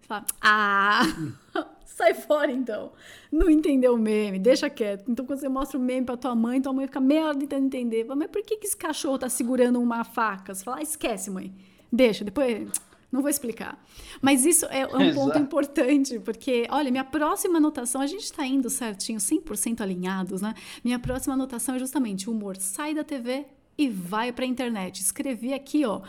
Você 0.00 0.06
Fala, 0.08 0.24
ah, 0.40 1.02
sai 1.84 2.14
fora 2.14 2.52
então. 2.52 2.92
Não 3.32 3.50
entendeu 3.50 3.94
o 3.94 3.98
meme, 3.98 4.38
deixa 4.38 4.70
quieto. 4.70 5.10
Então 5.10 5.26
quando 5.26 5.40
você 5.40 5.48
mostra 5.48 5.76
o 5.76 5.82
meme 5.82 6.06
pra 6.06 6.16
tua 6.16 6.34
mãe, 6.36 6.60
tua 6.60 6.72
mãe 6.72 6.86
fica 6.86 7.00
meia 7.00 7.26
hora 7.26 7.36
tentando 7.38 7.66
entender. 7.66 8.04
Fala, 8.04 8.16
Mas 8.16 8.30
por 8.30 8.42
que, 8.42 8.58
que 8.58 8.66
esse 8.66 8.76
cachorro 8.76 9.18
tá 9.18 9.28
segurando 9.28 9.80
uma 9.80 10.04
faca? 10.04 10.54
Você 10.54 10.62
fala, 10.62 10.78
ah, 10.78 10.82
esquece, 10.82 11.30
mãe. 11.30 11.52
Deixa, 11.92 12.24
depois 12.24 12.68
não 13.14 13.22
vou 13.22 13.30
explicar. 13.30 13.80
Mas 14.20 14.44
isso 14.44 14.66
é 14.66 14.84
um 14.84 15.14
ponto 15.14 15.30
Exato. 15.30 15.38
importante, 15.38 16.18
porque, 16.18 16.66
olha, 16.68 16.90
minha 16.90 17.04
próxima 17.04 17.58
anotação, 17.58 18.00
a 18.00 18.08
gente 18.08 18.24
está 18.24 18.44
indo 18.44 18.68
certinho, 18.68 19.20
100% 19.20 19.82
alinhados, 19.82 20.42
né? 20.42 20.52
Minha 20.82 20.98
próxima 20.98 21.34
anotação 21.34 21.76
é 21.76 21.78
justamente 21.78 22.28
o 22.28 22.32
humor 22.32 22.56
sai 22.56 22.92
da 22.92 23.04
TV 23.04 23.46
e 23.78 23.88
vai 23.88 24.32
para 24.32 24.44
a 24.44 24.48
internet. 24.48 25.00
Escrevi 25.00 25.54
aqui, 25.54 25.84
ó. 25.84 26.02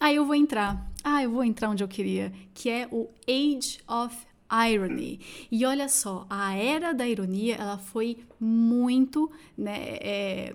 Aí 0.00 0.16
eu 0.16 0.24
vou 0.26 0.34
entrar. 0.34 0.90
Ah, 1.04 1.22
eu 1.22 1.30
vou 1.30 1.44
entrar 1.44 1.70
onde 1.70 1.84
eu 1.84 1.88
queria, 1.88 2.32
que 2.52 2.68
é 2.68 2.88
o 2.90 3.08
Age 3.28 3.78
of 3.86 4.16
Irony. 4.50 5.20
E 5.52 5.64
olha 5.64 5.88
só, 5.88 6.26
a 6.28 6.56
era 6.56 6.92
da 6.92 7.06
ironia, 7.06 7.54
ela 7.54 7.78
foi 7.78 8.18
muito, 8.40 9.30
né, 9.56 9.98
é, 10.00 10.54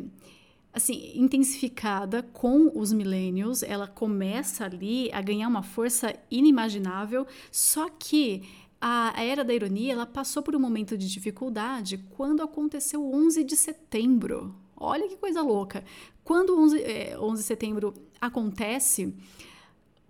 assim, 0.73 1.11
intensificada 1.15 2.23
com 2.23 2.71
os 2.73 2.91
millennials. 2.91 3.61
Ela 3.63 3.87
começa 3.87 4.65
ali 4.65 5.11
a 5.11 5.21
ganhar 5.21 5.47
uma 5.47 5.63
força 5.63 6.15
inimaginável, 6.31 7.27
só 7.51 7.87
que 7.89 8.43
a 8.81 9.13
era 9.23 9.45
da 9.45 9.53
ironia, 9.53 9.93
ela 9.93 10.05
passou 10.05 10.43
por 10.43 10.55
um 10.55 10.59
momento 10.59 10.97
de 10.97 11.09
dificuldade 11.09 11.97
quando 12.17 12.43
aconteceu 12.43 13.01
o 13.01 13.15
11 13.15 13.43
de 13.43 13.55
setembro. 13.55 14.53
Olha 14.75 15.07
que 15.07 15.15
coisa 15.15 15.41
louca. 15.41 15.85
Quando 16.23 16.49
o 16.49 16.61
11, 16.61 16.81
eh, 16.81 17.17
11 17.17 17.41
de 17.41 17.47
setembro 17.47 17.93
acontece, 18.19 19.15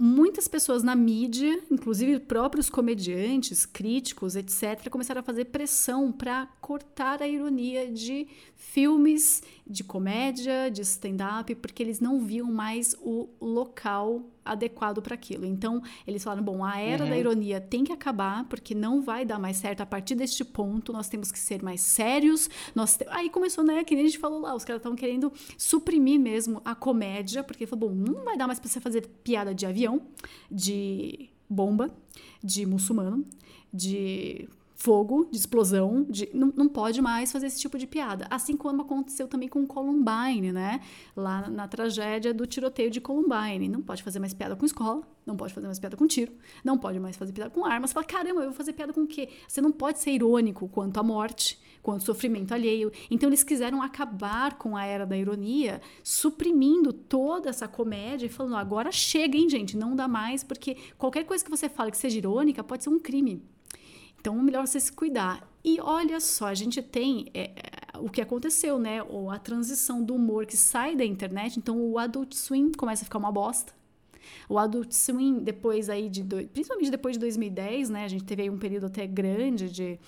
muitas 0.03 0.49
pessoas 0.49 0.83
na 0.83 0.97
mídia, 0.97 1.63
inclusive 1.71 2.19
próprios 2.19 2.69
comediantes, 2.69 3.65
críticos, 3.65 4.35
etc., 4.35 4.89
começaram 4.89 5.21
a 5.21 5.23
fazer 5.23 5.45
pressão 5.45 6.11
para 6.11 6.45
cortar 6.59 7.21
a 7.21 7.27
ironia 7.27 7.89
de 7.89 8.27
filmes 8.53 9.41
de 9.65 9.81
comédia, 9.81 10.69
de 10.69 10.81
stand-up, 10.81 11.55
porque 11.55 11.81
eles 11.81 12.01
não 12.01 12.19
viam 12.19 12.51
mais 12.51 12.93
o 12.99 13.29
local 13.39 14.29
adequado 14.45 15.01
para 15.01 15.15
aquilo. 15.15 15.45
Então, 15.45 15.81
eles 16.07 16.23
falaram: 16.23 16.43
bom, 16.43 16.63
a 16.63 16.79
era 16.79 17.05
da 17.05 17.17
ironia 17.17 17.61
tem 17.61 17.83
que 17.83 17.91
acabar, 17.91 18.43
porque 18.45 18.73
não 18.75 19.01
vai 19.01 19.25
dar 19.25 19.39
mais 19.39 19.57
certo 19.57 19.81
a 19.81 19.85
partir 19.85 20.15
deste 20.15 20.43
ponto, 20.43 20.91
nós 20.93 21.07
temos 21.09 21.31
que 21.31 21.39
ser 21.39 21.61
mais 21.63 21.81
sérios. 21.81 22.49
Nós 22.75 22.97
te- 22.97 23.05
Aí 23.09 23.29
começou, 23.29 23.63
né, 23.63 23.83
que 23.83 23.95
nem 23.95 24.05
a 24.05 24.07
gente 24.07 24.19
falou 24.19 24.39
lá, 24.39 24.55
os 24.55 24.63
caras 24.65 24.79
estavam 24.79 24.95
querendo 24.97 25.31
suprimir 25.57 26.19
mesmo 26.19 26.61
a 26.65 26.73
comédia, 26.75 27.43
porque 27.43 27.65
falou: 27.65 27.89
bom, 27.89 27.95
não 27.95 28.23
vai 28.23 28.37
dar 28.37 28.47
mais 28.47 28.59
para 28.59 28.69
você 28.69 28.79
fazer 28.79 29.07
piada 29.23 29.53
de 29.53 29.65
avião, 29.65 30.01
de 30.51 31.29
bomba, 31.49 31.89
de 32.43 32.65
muçulmano, 32.65 33.25
de 33.73 34.47
fogo, 34.83 35.29
de 35.31 35.37
explosão, 35.37 36.05
de 36.09 36.29
não, 36.33 36.51
não 36.57 36.67
pode 36.67 37.01
mais 37.01 37.31
fazer 37.31 37.47
esse 37.47 37.57
tipo 37.57 37.77
de 37.77 37.87
piada. 37.87 38.27
Assim 38.29 38.57
como 38.57 38.81
aconteceu 38.81 39.29
também 39.29 39.47
com 39.47 39.65
Columbine, 39.65 40.51
né? 40.51 40.81
Lá 41.15 41.49
na 41.49 41.69
tragédia 41.69 42.33
do 42.33 42.45
tiroteio 42.45 42.91
de 42.91 42.99
Columbine. 42.99 43.69
Não 43.69 43.81
pode 43.81 44.03
fazer 44.03 44.19
mais 44.19 44.33
piada 44.33 44.57
com 44.57 44.65
escola, 44.65 45.01
não 45.25 45.37
pode 45.37 45.53
fazer 45.53 45.67
mais 45.67 45.79
piada 45.79 45.95
com 45.95 46.05
tiro, 46.05 46.33
não 46.65 46.77
pode 46.77 46.99
mais 46.99 47.15
fazer 47.15 47.31
piada 47.31 47.49
com 47.49 47.63
armas. 47.63 47.91
Você 47.91 47.93
fala, 47.93 48.05
caramba, 48.05 48.41
eu 48.41 48.47
vou 48.47 48.53
fazer 48.53 48.73
piada 48.73 48.91
com 48.91 49.03
o 49.03 49.07
quê? 49.07 49.29
Você 49.47 49.61
não 49.61 49.71
pode 49.71 49.99
ser 49.99 50.11
irônico 50.11 50.67
quanto 50.67 50.99
à 50.99 51.03
morte, 51.03 51.57
quanto 51.81 52.01
ao 52.01 52.05
sofrimento 52.05 52.53
alheio. 52.53 52.91
Então 53.09 53.29
eles 53.29 53.41
quiseram 53.41 53.81
acabar 53.81 54.57
com 54.57 54.75
a 54.75 54.83
era 54.83 55.05
da 55.05 55.15
ironia, 55.15 55.81
suprimindo 56.03 56.91
toda 56.91 57.49
essa 57.49 57.69
comédia 57.69 58.25
e 58.25 58.29
falando, 58.29 58.57
agora 58.57 58.91
chega, 58.91 59.37
hein, 59.37 59.49
gente, 59.49 59.77
não 59.77 59.95
dá 59.95 60.09
mais, 60.09 60.43
porque 60.43 60.75
qualquer 60.97 61.23
coisa 61.23 61.41
que 61.41 61.49
você 61.49 61.69
fale 61.69 61.89
que 61.89 61.97
seja 61.97 62.17
irônica 62.17 62.61
pode 62.61 62.83
ser 62.83 62.89
um 62.89 62.99
crime. 62.99 63.41
Então, 64.23 64.41
melhor 64.41 64.65
você 64.65 64.79
se 64.79 64.89
cuidar. 64.89 65.45
E 65.65 65.81
olha 65.81 66.17
só, 66.21 66.45
a 66.47 66.53
gente 66.53 66.81
tem 66.81 67.29
é, 67.33 67.41
é, 67.41 67.97
o 67.99 68.09
que 68.09 68.21
aconteceu, 68.21 68.79
né? 68.79 69.03
Ou 69.03 69.29
a 69.29 69.37
transição 69.37 70.01
do 70.01 70.15
humor 70.15 70.45
que 70.45 70.55
sai 70.55 70.95
da 70.95 71.03
internet. 71.03 71.57
Então, 71.59 71.77
o 71.77 71.99
Adult 71.99 72.33
Swim 72.33 72.71
começa 72.71 73.01
a 73.01 73.03
ficar 73.03 73.17
uma 73.19 73.33
bosta. 73.33 73.73
O 74.47 74.57
Adult 74.57 74.93
Swim, 74.93 75.39
depois 75.39 75.89
aí 75.89 76.07
de... 76.07 76.23
do- 76.23 76.47
Principalmente 76.47 76.89
depois 76.89 77.15
de 77.17 77.19
2010, 77.19 77.89
né? 77.89 78.05
A 78.05 78.07
gente 78.07 78.23
teve 78.23 78.43
aí 78.43 78.49
um 78.49 78.57
período 78.57 78.85
até 78.85 79.05
grande 79.05 79.69
de 79.69 79.99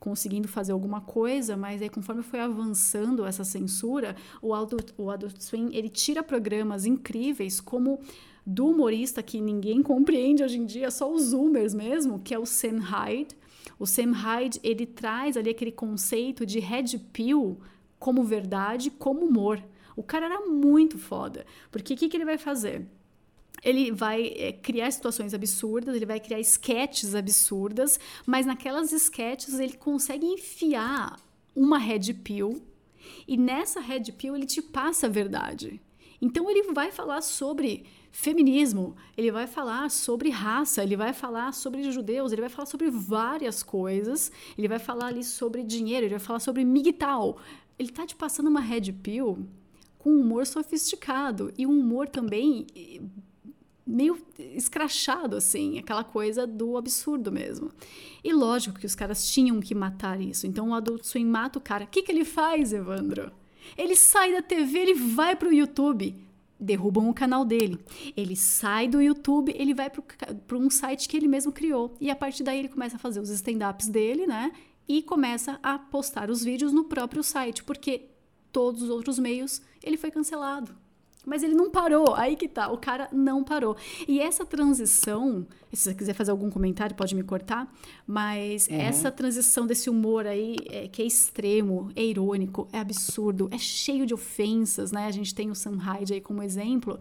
conseguindo 0.00 0.48
fazer 0.48 0.72
alguma 0.72 1.00
coisa, 1.00 1.56
mas 1.56 1.80
aí 1.80 1.88
conforme 1.88 2.24
foi 2.24 2.40
avançando 2.40 3.24
essa 3.24 3.44
censura, 3.44 4.16
o 4.42 4.52
Adult, 4.52 4.90
o 4.98 5.08
Adult 5.12 5.38
Swim, 5.40 5.70
ele 5.72 5.88
tira 5.88 6.24
programas 6.24 6.84
incríveis 6.84 7.60
como 7.60 8.00
do 8.44 8.68
humorista 8.68 9.22
que 9.22 9.40
ninguém 9.40 9.82
compreende 9.84 10.42
hoje 10.42 10.58
em 10.58 10.66
dia, 10.66 10.90
só 10.90 11.10
os 11.10 11.22
zoomers 11.24 11.74
mesmo, 11.74 12.18
que 12.18 12.34
é 12.34 12.38
o 12.38 12.46
Sam 12.46 12.78
Hyde. 12.78 13.36
O 13.78 13.86
Sam 13.86 14.12
Hyde, 14.12 14.60
ele 14.62 14.86
traz 14.86 15.36
ali 15.36 15.50
aquele 15.50 15.72
conceito 15.72 16.44
de 16.44 16.58
red 16.58 16.98
pill 17.12 17.58
como 17.98 18.24
verdade, 18.24 18.90
como 18.90 19.24
humor. 19.24 19.62
O 19.96 20.02
cara 20.02 20.26
era 20.26 20.40
muito 20.40 20.98
foda, 20.98 21.46
porque 21.70 21.94
o 21.94 21.96
que, 21.96 22.08
que 22.08 22.16
ele 22.16 22.24
vai 22.24 22.38
fazer? 22.38 22.86
ele 23.62 23.92
vai 23.92 24.26
é, 24.36 24.52
criar 24.52 24.90
situações 24.90 25.32
absurdas, 25.32 25.94
ele 25.94 26.04
vai 26.04 26.18
criar 26.18 26.40
sketches 26.40 27.14
absurdas, 27.14 27.98
mas 28.26 28.44
naquelas 28.44 28.92
sketches 28.92 29.60
ele 29.60 29.74
consegue 29.74 30.26
enfiar 30.26 31.18
uma 31.54 31.78
red 31.78 32.12
pill 32.12 32.60
e 33.26 33.36
nessa 33.36 33.80
red 33.80 34.04
pill 34.16 34.34
ele 34.34 34.46
te 34.46 34.60
passa 34.60 35.06
a 35.06 35.10
verdade. 35.10 35.80
Então 36.20 36.50
ele 36.50 36.72
vai 36.72 36.90
falar 36.90 37.20
sobre 37.20 37.84
feminismo, 38.12 38.94
ele 39.16 39.32
vai 39.32 39.46
falar 39.46 39.90
sobre 39.90 40.28
raça, 40.28 40.82
ele 40.82 40.96
vai 40.96 41.14
falar 41.14 41.52
sobre 41.52 41.90
judeus, 41.90 42.30
ele 42.30 42.42
vai 42.42 42.50
falar 42.50 42.66
sobre 42.66 42.90
várias 42.90 43.62
coisas, 43.62 44.30
ele 44.56 44.68
vai 44.68 44.78
falar 44.78 45.06
ali 45.06 45.24
sobre 45.24 45.64
dinheiro, 45.64 46.04
ele 46.04 46.14
vai 46.14 46.24
falar 46.24 46.38
sobre 46.38 46.62
migtal. 46.62 47.38
Ele 47.78 47.90
tá 47.90 48.06
te 48.06 48.14
passando 48.14 48.48
uma 48.48 48.60
red 48.60 48.92
pill 48.92 49.48
com 49.98 50.10
um 50.10 50.20
humor 50.20 50.46
sofisticado 50.46 51.52
e 51.56 51.66
um 51.66 51.80
humor 51.80 52.06
também 52.06 52.66
meio 53.86 54.18
escrachado, 54.38 55.36
assim, 55.36 55.78
aquela 55.78 56.04
coisa 56.04 56.46
do 56.46 56.76
absurdo 56.76 57.32
mesmo. 57.32 57.72
E 58.22 58.32
lógico 58.32 58.78
que 58.78 58.86
os 58.86 58.94
caras 58.94 59.30
tinham 59.30 59.58
que 59.60 59.74
matar 59.74 60.20
isso. 60.20 60.46
Então 60.46 60.68
o 60.68 60.74
Adult 60.74 61.04
Swim 61.04 61.24
mata 61.24 61.58
o 61.58 61.62
cara. 61.62 61.84
O 61.84 61.88
que, 61.88 62.02
que 62.02 62.12
ele 62.12 62.24
faz, 62.24 62.72
Evandro? 62.72 63.32
Ele 63.76 63.96
sai 63.96 64.32
da 64.32 64.42
TV, 64.42 64.78
ele 64.78 64.94
vai 64.94 65.34
pro 65.34 65.52
YouTube. 65.52 66.14
Derrubam 66.62 67.08
o 67.08 67.14
canal 67.14 67.44
dele. 67.44 67.78
Ele 68.16 68.36
sai 68.36 68.88
do 68.88 69.00
YouTube, 69.00 69.54
ele 69.56 69.74
vai 69.74 69.90
para 69.90 70.56
um 70.56 70.70
site 70.70 71.08
que 71.08 71.16
ele 71.16 71.28
mesmo 71.28 71.52
criou. 71.52 71.94
E 72.00 72.10
a 72.10 72.16
partir 72.16 72.44
daí 72.44 72.58
ele 72.58 72.68
começa 72.68 72.96
a 72.96 72.98
fazer 72.98 73.20
os 73.20 73.30
stand-ups 73.30 73.88
dele, 73.88 74.26
né? 74.26 74.52
E 74.86 75.02
começa 75.02 75.58
a 75.62 75.78
postar 75.78 76.30
os 76.30 76.42
vídeos 76.42 76.72
no 76.72 76.84
próprio 76.84 77.22
site, 77.22 77.64
porque 77.64 78.08
todos 78.52 78.82
os 78.82 78.90
outros 78.90 79.18
meios 79.18 79.62
ele 79.82 79.96
foi 79.96 80.10
cancelado. 80.10 80.74
Mas 81.24 81.42
ele 81.44 81.54
não 81.54 81.70
parou, 81.70 82.14
aí 82.16 82.34
que 82.34 82.48
tá, 82.48 82.70
o 82.70 82.76
cara 82.76 83.08
não 83.12 83.44
parou. 83.44 83.76
E 84.08 84.18
essa 84.18 84.44
transição, 84.44 85.46
se 85.72 85.84
você 85.84 85.94
quiser 85.94 86.14
fazer 86.14 86.32
algum 86.32 86.50
comentário, 86.50 86.96
pode 86.96 87.14
me 87.14 87.22
cortar, 87.22 87.72
mas 88.04 88.66
uhum. 88.66 88.74
essa 88.74 89.10
transição 89.10 89.64
desse 89.64 89.88
humor 89.88 90.26
aí, 90.26 90.56
é, 90.68 90.88
que 90.88 91.00
é 91.00 91.04
extremo, 91.04 91.90
é 91.94 92.04
irônico, 92.04 92.66
é 92.72 92.80
absurdo, 92.80 93.48
é 93.52 93.58
cheio 93.58 94.04
de 94.04 94.12
ofensas, 94.12 94.90
né? 94.90 95.06
A 95.06 95.12
gente 95.12 95.32
tem 95.32 95.48
o 95.48 95.54
Sam 95.54 95.76
Hyde 95.76 96.14
aí 96.14 96.20
como 96.20 96.42
exemplo, 96.42 96.98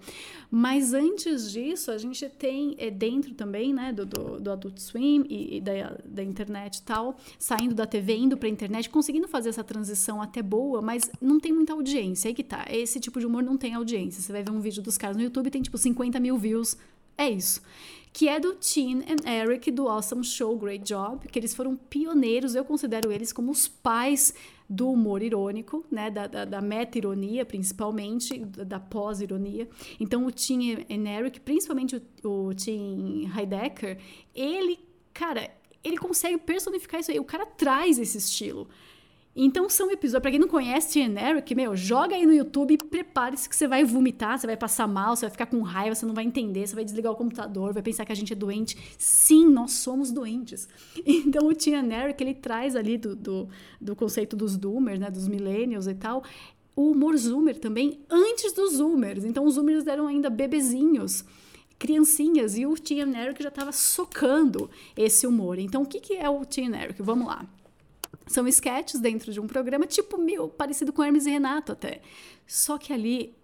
mas 0.52 0.94
antes 0.94 1.52
disso, 1.52 1.90
a 1.90 1.98
gente 1.98 2.30
tem 2.30 2.76
é, 2.78 2.92
dentro 2.92 3.34
também, 3.34 3.74
né, 3.74 3.92
do, 3.92 4.06
do, 4.06 4.40
do 4.40 4.52
Adult 4.52 4.78
Swim 4.78 5.26
e, 5.28 5.58
e, 5.58 5.62
da, 5.62 5.98
da 6.06 6.24
internet 6.24 6.78
e 6.78 6.82
tal, 6.84 7.16
saindo 7.40 7.74
da 7.74 7.88
TV, 7.88 8.16
indo 8.18 8.38
pra 8.38 8.48
internet, 8.48 8.88
conseguindo 8.88 9.28
fazer 9.28 9.50
essa 9.50 9.64
transição 9.64 10.22
até 10.22 10.44
boa, 10.44 10.80
mas 10.80 11.10
não 11.20 11.40
tem 11.40 11.52
muita 11.52 11.74
audiência, 11.74 12.28
aí 12.28 12.36
que 12.36 12.44
tá, 12.44 12.66
esse 12.70 13.00
tipo 13.00 13.20
de 13.20 13.26
humor 13.26 13.42
não 13.42 13.58
tem 13.58 13.74
audiência. 13.74 14.11
Você 14.20 14.32
vai 14.32 14.44
ver 14.44 14.52
um 14.52 14.60
vídeo 14.60 14.82
dos 14.82 14.98
caras 14.98 15.16
no 15.16 15.24
YouTube 15.24 15.50
tem 15.50 15.62
tipo 15.62 15.78
50 15.78 16.20
mil 16.20 16.38
views. 16.38 16.78
É 17.18 17.30
isso. 17.30 17.62
Que 18.14 18.28
é 18.28 18.40
do 18.40 18.56
Teen 18.56 19.04
and 19.04 19.30
Eric 19.30 19.72
do 19.72 19.88
Awesome 19.88 20.24
Show 20.24 20.58
Great 20.58 20.84
Job, 20.84 21.28
que 21.28 21.40
eles 21.40 21.54
foram 21.54 21.78
pioneiros, 21.78 22.56
eu 22.56 22.66
considero 22.66 23.12
eles 23.12 23.32
como 23.32 23.52
os 23.52 23.68
pais 23.68 24.34
do 24.70 24.90
humor 24.90 25.22
irônico, 25.22 25.86
né, 25.92 26.10
da, 26.10 26.28
da, 26.28 26.46
da 26.46 26.62
meta-ironia, 26.62 27.46
principalmente, 27.46 28.40
da 28.40 28.80
pós-ironia. 28.80 29.68
Então, 30.00 30.26
o 30.26 30.32
Tim 30.32 30.86
and 30.90 31.10
Eric, 31.10 31.42
principalmente 31.42 32.02
o, 32.24 32.48
o 32.48 32.54
Tim 32.54 33.30
Heidecker, 33.38 33.98
ele, 34.34 34.80
cara, 35.14 35.52
ele 35.84 35.98
consegue 35.98 36.38
personificar 36.38 37.00
isso 37.00 37.12
aí. 37.12 37.20
O 37.20 37.26
cara 37.26 37.46
traz 37.46 38.00
esse 38.00 38.18
estilo. 38.18 38.68
Então 39.34 39.70
são 39.70 39.90
episódios, 39.90 40.22
pra 40.22 40.32
quem 40.32 40.40
não 40.40 40.48
conhece 40.48 40.94
Teen 40.94 41.18
Eric, 41.18 41.56
meu, 41.56 41.74
joga 41.76 42.16
aí 42.16 42.26
no 42.26 42.34
YouTube 42.34 42.74
e 42.74 42.78
prepare-se 42.78 43.48
que 43.48 43.56
você 43.56 43.66
vai 43.66 43.84
vomitar, 43.86 44.38
você 44.38 44.46
vai 44.46 44.58
passar 44.58 44.88
mal, 44.88 45.16
você 45.16 45.22
vai 45.22 45.32
ficar 45.32 45.46
com 45.46 45.62
raiva, 45.62 45.96
você 45.96 46.06
não 46.06 46.14
vai 46.14 46.26
entender, 46.26 46.68
você 46.68 46.76
vai 46.76 46.84
desligar 46.84 47.14
o 47.14 47.16
computador, 47.16 47.74
vai 47.74 47.82
pensar 47.82 48.04
que 48.04 48.12
a 48.12 48.16
gente 48.16 48.34
é 48.34 48.36
doente. 48.36 48.78
Sim, 48.98 49.48
nós 49.48 49.72
somos 49.74 50.12
doentes. 50.12 50.68
Então 51.32 51.48
o 51.48 51.56
Teen 51.56 51.92
Eric, 51.94 52.22
ele 52.22 52.34
traz 52.34 52.76
ali 52.76 52.98
do, 52.98 53.16
do, 53.16 53.48
do 53.80 53.96
conceito 53.96 54.36
dos 54.36 54.58
doomers, 54.58 55.00
né, 55.00 55.10
dos 55.10 55.28
millennials 55.28 55.88
e 55.88 55.94
tal, 55.94 56.24
o 56.76 56.92
humor 56.92 57.16
zoomer 57.16 57.58
também, 57.58 58.00
antes 58.10 58.54
dos 58.54 58.74
zoomers. 58.74 59.24
Então 59.24 59.46
os 59.46 59.56
zoomers 59.56 59.88
eram 59.88 60.08
ainda 60.08 60.30
bebezinhos 60.30 61.24
criancinhas 61.80 62.56
e 62.58 62.66
o 62.66 62.76
Teen 62.76 63.18
Eric 63.18 63.42
já 63.42 63.50
estava 63.50 63.72
socando 63.72 64.70
esse 64.96 65.26
humor. 65.26 65.58
Então 65.58 65.82
o 65.82 65.86
que, 65.86 66.00
que 66.00 66.14
é 66.14 66.30
o 66.30 66.46
Teen 66.46 66.76
Eric? 66.76 67.02
Vamos 67.02 67.26
lá. 67.26 67.48
São 68.32 68.48
sketches 68.48 69.00
dentro 69.00 69.32
de 69.32 69.40
um 69.40 69.48
programa, 69.48 69.86
tipo, 69.86 70.18
meu, 70.18 70.48
parecido 70.48 70.92
com 70.94 71.04
Hermes 71.04 71.26
e 71.26 71.30
Renato 71.30 71.72
até. 71.72 72.02
Só 72.48 72.78
que 72.78 72.92
ali 72.94 73.36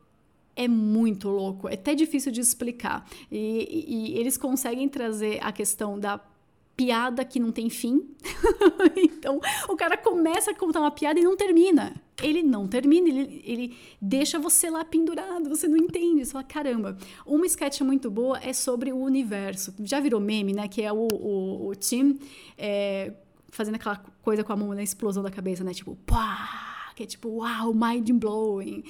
é 0.55 0.67
muito 0.67 1.29
louco, 1.29 1.67
é 1.69 1.75
até 1.75 1.93
difícil 1.93 2.31
de 2.31 2.41
explicar. 2.41 3.07
E, 3.31 3.85
e, 3.87 4.15
e 4.15 4.17
eles 4.17 4.37
conseguem 4.37 4.89
trazer 4.89 5.39
a 5.41 5.51
questão 5.51 5.99
da 5.99 6.19
piada 6.77 7.25
que 7.25 7.39
não 7.39 7.51
tem 7.51 7.69
fim. 7.69 8.07
então, 8.95 9.41
o 9.67 9.75
cara 9.75 9.97
começa 9.97 10.51
a 10.51 10.55
contar 10.55 10.79
uma 10.79 10.91
piada 10.91 11.19
e 11.19 11.23
não 11.23 11.35
termina. 11.35 11.95
Ele 12.21 12.43
não 12.43 12.67
termina, 12.67 13.09
ele, 13.09 13.41
ele 13.45 13.77
deixa 13.99 14.39
você 14.39 14.69
lá 14.69 14.85
pendurado, 14.85 15.49
você 15.49 15.67
não 15.67 15.77
entende. 15.77 16.23
Você 16.23 16.31
fala, 16.31 16.43
caramba. 16.43 16.97
Uma 17.25 17.47
sketch 17.47 17.81
muito 17.81 18.11
boa 18.11 18.39
é 18.43 18.53
sobre 18.53 18.93
o 18.93 18.97
universo. 18.97 19.73
Já 19.83 19.99
virou 19.99 20.19
meme, 20.19 20.53
né? 20.53 20.67
Que 20.67 20.83
é 20.83 20.93
o, 20.93 21.07
o, 21.11 21.67
o 21.69 21.75
Tim 21.75 22.19
é, 22.57 23.11
fazendo 23.49 23.75
aquela 23.75 23.97
coisa 24.21 24.43
com 24.43 24.53
a 24.53 24.55
mão 24.55 24.69
na 24.69 24.83
explosão 24.83 25.23
da 25.23 25.31
cabeça, 25.31 25.63
né? 25.63 25.73
Tipo, 25.73 25.95
pá! 26.05 26.93
Que 26.95 27.03
é 27.03 27.05
tipo, 27.05 27.29
uau, 27.29 27.73
mind 27.73 28.09
blowing. 28.11 28.83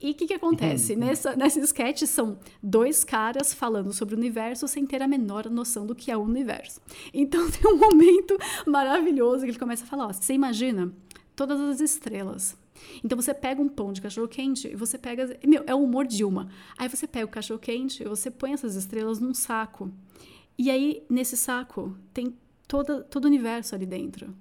E 0.00 0.10
o 0.10 0.14
que, 0.14 0.26
que 0.26 0.34
acontece? 0.34 0.92
Uhum. 0.92 0.98
Nessa, 0.98 1.60
sketch 1.60 2.02
são 2.02 2.38
dois 2.62 3.04
caras 3.04 3.54
falando 3.54 3.92
sobre 3.92 4.14
o 4.14 4.18
universo 4.18 4.66
sem 4.68 4.84
ter 4.84 5.00
a 5.00 5.08
menor 5.08 5.48
noção 5.48 5.86
do 5.86 5.94
que 5.94 6.10
é 6.10 6.16
o 6.16 6.20
universo. 6.20 6.80
Então 7.12 7.48
tem 7.50 7.72
um 7.72 7.78
momento 7.78 8.36
maravilhoso 8.66 9.44
que 9.44 9.50
ele 9.50 9.58
começa 9.58 9.84
a 9.84 9.86
falar: 9.86 10.08
ó, 10.08 10.12
você 10.12 10.34
imagina 10.34 10.92
todas 11.34 11.60
as 11.60 11.80
estrelas. 11.80 12.56
Então 13.02 13.16
você 13.16 13.32
pega 13.32 13.62
um 13.62 13.68
pão 13.68 13.92
de 13.92 14.02
cachorro 14.02 14.28
quente 14.28 14.68
e 14.68 14.74
você 14.74 14.98
pega. 14.98 15.38
Meu, 15.46 15.64
é 15.66 15.74
o 15.74 15.82
humor 15.82 16.06
Dilma. 16.06 16.48
Aí 16.76 16.88
você 16.88 17.06
pega 17.06 17.24
o 17.24 17.28
cachorro 17.28 17.60
quente 17.60 18.02
e 18.02 18.06
você 18.06 18.30
põe 18.30 18.52
essas 18.52 18.74
estrelas 18.74 19.20
num 19.20 19.32
saco. 19.32 19.90
E 20.58 20.70
aí, 20.70 21.02
nesse 21.08 21.36
saco, 21.36 21.96
tem 22.12 22.36
toda, 22.66 23.02
todo 23.02 23.24
o 23.24 23.28
universo 23.28 23.74
ali 23.74 23.86
dentro. 23.86 24.34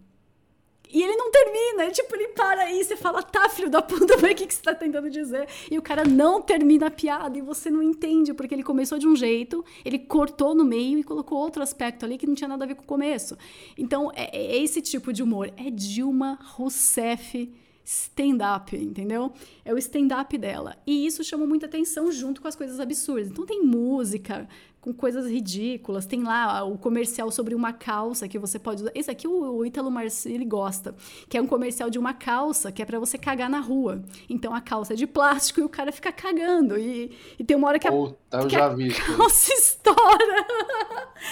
E 0.93 1.01
ele 1.01 1.15
não 1.15 1.31
termina, 1.31 1.89
tipo, 1.89 2.15
ele 2.15 2.27
para 2.29 2.65
aí, 2.65 2.83
você 2.83 2.95
fala, 2.95 3.23
tá, 3.23 3.49
filho 3.49 3.67
da 3.67 3.81
puta, 3.81 4.15
mas 4.21 4.31
o 4.31 4.35
que, 4.35 4.45
que 4.45 4.53
você 4.53 4.61
tá 4.61 4.75
tentando 4.75 5.09
dizer? 5.09 5.47
E 5.71 5.77
o 5.79 5.81
cara 5.81 6.05
não 6.05 6.39
termina 6.39 6.85
a 6.85 6.91
piada 6.91 7.35
e 7.35 7.41
você 7.41 7.71
não 7.71 7.81
entende, 7.81 8.31
porque 8.31 8.53
ele 8.53 8.61
começou 8.61 8.99
de 8.99 9.07
um 9.07 9.15
jeito, 9.15 9.65
ele 9.83 9.97
cortou 9.97 10.53
no 10.53 10.63
meio 10.63 10.99
e 10.99 11.03
colocou 11.03 11.39
outro 11.39 11.63
aspecto 11.63 12.05
ali 12.05 12.15
que 12.15 12.27
não 12.27 12.35
tinha 12.35 12.47
nada 12.47 12.63
a 12.63 12.67
ver 12.67 12.75
com 12.75 12.83
o 12.83 12.85
começo. 12.85 13.35
Então, 13.75 14.11
é, 14.15 14.37
é 14.37 14.61
esse 14.61 14.83
tipo 14.83 15.11
de 15.11 15.23
humor. 15.23 15.51
É 15.57 15.71
Dilma 15.71 16.37
Rousseff 16.43 17.51
stand-up, 17.85 18.75
entendeu? 18.75 19.33
É 19.65 19.73
o 19.73 19.77
stand-up 19.77 20.37
dela. 20.37 20.77
E 20.87 21.05
isso 21.05 21.23
chama 21.23 21.45
muita 21.45 21.65
atenção 21.65 22.11
junto 22.11 22.41
com 22.41 22.47
as 22.47 22.55
coisas 22.55 22.79
absurdas. 22.79 23.29
Então 23.29 23.45
tem 23.45 23.61
música, 23.63 24.47
com 24.83 24.93
coisas 24.93 25.31
ridículas. 25.31 26.05
Tem 26.05 26.21
lá 26.23 26.61
o 26.65 26.77
comercial 26.77 27.31
sobre 27.31 27.55
uma 27.55 27.71
calça 27.71 28.27
que 28.27 28.37
você 28.37 28.59
pode 28.59 28.81
usar. 28.81 28.91
Esse 28.93 29.09
aqui 29.09 29.25
o, 29.25 29.55
o 29.55 29.65
Ítalo 29.65 29.89
Marcilli 29.89 30.43
gosta, 30.43 30.93
que 31.29 31.37
é 31.37 31.41
um 31.41 31.47
comercial 31.47 31.89
de 31.89 31.97
uma 31.97 32.13
calça 32.13 32.69
que 32.69 32.81
é 32.81 32.85
para 32.85 32.99
você 32.99 33.17
cagar 33.17 33.49
na 33.49 33.61
rua. 33.61 34.03
Então 34.29 34.53
a 34.53 34.59
calça 34.59 34.91
é 34.91 34.95
de 34.97 35.07
plástico 35.07 35.61
e 35.61 35.63
o 35.63 35.69
cara 35.69 35.89
fica 35.89 36.11
cagando. 36.11 36.77
E, 36.77 37.17
e 37.39 37.45
tem 37.45 37.55
uma 37.55 37.69
hora 37.69 37.79
que 37.79 37.87
a, 37.87 37.91
Puta, 37.91 38.45
que 38.47 38.55
a 38.57 38.75
calça 39.15 39.53
estoura. 39.55 40.47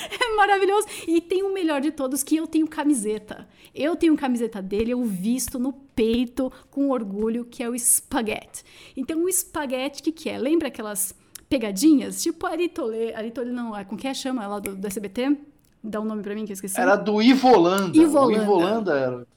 é 0.10 0.36
maravilhoso. 0.38 0.88
E 1.06 1.20
tem 1.20 1.44
o 1.44 1.54
melhor 1.54 1.82
de 1.82 1.92
todos, 1.92 2.24
que 2.24 2.38
eu 2.38 2.48
tenho 2.48 2.66
camiseta. 2.66 3.50
Eu 3.76 3.98
tenho 3.98 4.16
camiseta 4.16 4.62
dele, 4.62 4.92
eu 4.92 5.04
visto 5.04 5.60
no 5.60 5.74
peito 5.74 6.50
com 6.70 6.90
orgulho, 6.90 7.44
que 7.44 7.62
é 7.62 7.70
o 7.70 7.76
espaguete. 7.76 8.64
Então 8.96 9.26
o 9.26 9.28
espaguete, 9.28 10.00
o 10.00 10.04
que, 10.06 10.12
que 10.14 10.30
é? 10.30 10.38
Lembra 10.38 10.70
aquelas 10.70 11.14
pegadinhas, 11.52 12.24
tipo 12.24 12.48
a 12.48 12.52
Aritolê, 12.52 13.14
Aritolê 13.14 13.52
não, 13.52 13.72
com 13.86 13.98
quem 13.98 14.10
é 14.10 14.14
chama 14.14 14.44
ela 14.44 14.60
do, 14.60 14.76
do 14.76 14.88
SBT? 14.88 15.38
Dá 15.84 16.00
um 16.00 16.06
nome 16.06 16.24
pra 16.24 16.34
mim 16.34 16.46
que 16.46 16.52
eu 16.52 16.54
esqueci. 16.54 16.80
Era 16.80 16.96
do 16.96 17.22
Ivolanda. 17.22 17.98
Ivolanda. 17.98 18.40
O 18.40 18.42
Ivolanda 18.44 18.98
era. 18.98 19.28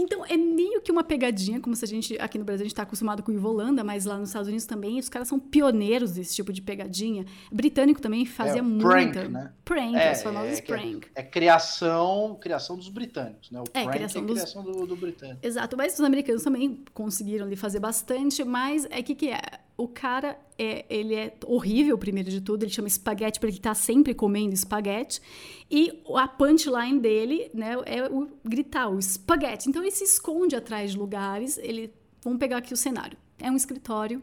Então, 0.00 0.24
é 0.24 0.36
meio 0.36 0.80
que 0.80 0.92
uma 0.92 1.02
pegadinha, 1.02 1.58
como 1.60 1.74
se 1.74 1.84
a 1.84 1.88
gente, 1.88 2.16
aqui 2.20 2.38
no 2.38 2.44
Brasil, 2.44 2.62
a 2.64 2.68
gente 2.68 2.74
tá 2.76 2.84
acostumado 2.84 3.20
com 3.20 3.32
o 3.32 3.34
Ivolanda, 3.34 3.82
mas 3.82 4.04
lá 4.04 4.16
nos 4.16 4.28
Estados 4.28 4.46
Unidos 4.46 4.64
também, 4.64 4.96
os 5.00 5.08
caras 5.08 5.26
são 5.26 5.40
pioneiros 5.40 6.12
desse 6.12 6.36
tipo 6.36 6.52
de 6.52 6.62
pegadinha. 6.62 7.26
britânico 7.50 8.00
também 8.00 8.24
fazia 8.24 8.60
É, 8.60 8.62
muita. 8.62 8.86
prank, 8.88 9.16
né? 9.28 9.52
Prank, 9.64 9.96
É, 9.96 10.12
os 10.12 10.22
famosos 10.22 10.52
é, 10.52 10.58
é- 10.58 10.62
prank. 10.62 11.06
É 11.16 11.22
criação, 11.24 12.38
criação 12.40 12.76
dos 12.76 12.88
britânicos, 12.88 13.50
né? 13.50 13.58
O 13.60 13.64
É, 13.74 13.82
prank 13.82 13.90
criação 13.96 14.22
é 14.22 14.24
dos- 14.26 14.34
criação 14.36 14.62
do, 14.62 14.86
do 14.86 14.94
britânico. 14.94 15.40
Exato, 15.42 15.76
mas 15.76 15.94
os 15.94 16.00
americanos 16.00 16.44
também 16.44 16.84
conseguiram 16.94 17.44
ali 17.46 17.56
fazer 17.56 17.80
bastante, 17.80 18.44
mas 18.44 18.86
é 18.90 19.02
que 19.02 19.16
que 19.16 19.30
é? 19.30 19.40
O 19.80 19.86
cara, 19.86 20.36
é, 20.58 20.84
ele 20.90 21.14
é 21.14 21.32
horrível, 21.46 21.96
primeiro 21.96 22.28
de 22.28 22.40
tudo, 22.40 22.64
ele 22.64 22.72
chama 22.72 22.88
espaguete 22.88 23.38
porque 23.38 23.54
ele 23.54 23.60
tá 23.60 23.74
sempre 23.74 24.12
comendo 24.12 24.52
espaguete, 24.52 25.22
e 25.70 26.02
a 26.16 26.26
punchline 26.26 26.98
dele, 26.98 27.48
né, 27.54 27.76
é 27.86 28.08
o 28.10 28.28
gritar, 28.44 28.88
o 28.88 28.98
espaguete. 28.98 29.68
Então 29.68 29.80
ele 29.80 29.92
se 29.92 30.02
esconde 30.02 30.56
atrás 30.56 30.90
de 30.90 30.98
lugares, 30.98 31.58
ele... 31.58 31.94
Vamos 32.24 32.40
pegar 32.40 32.56
aqui 32.56 32.74
o 32.74 32.76
cenário. 32.76 33.16
É 33.38 33.48
um 33.48 33.54
escritório, 33.54 34.20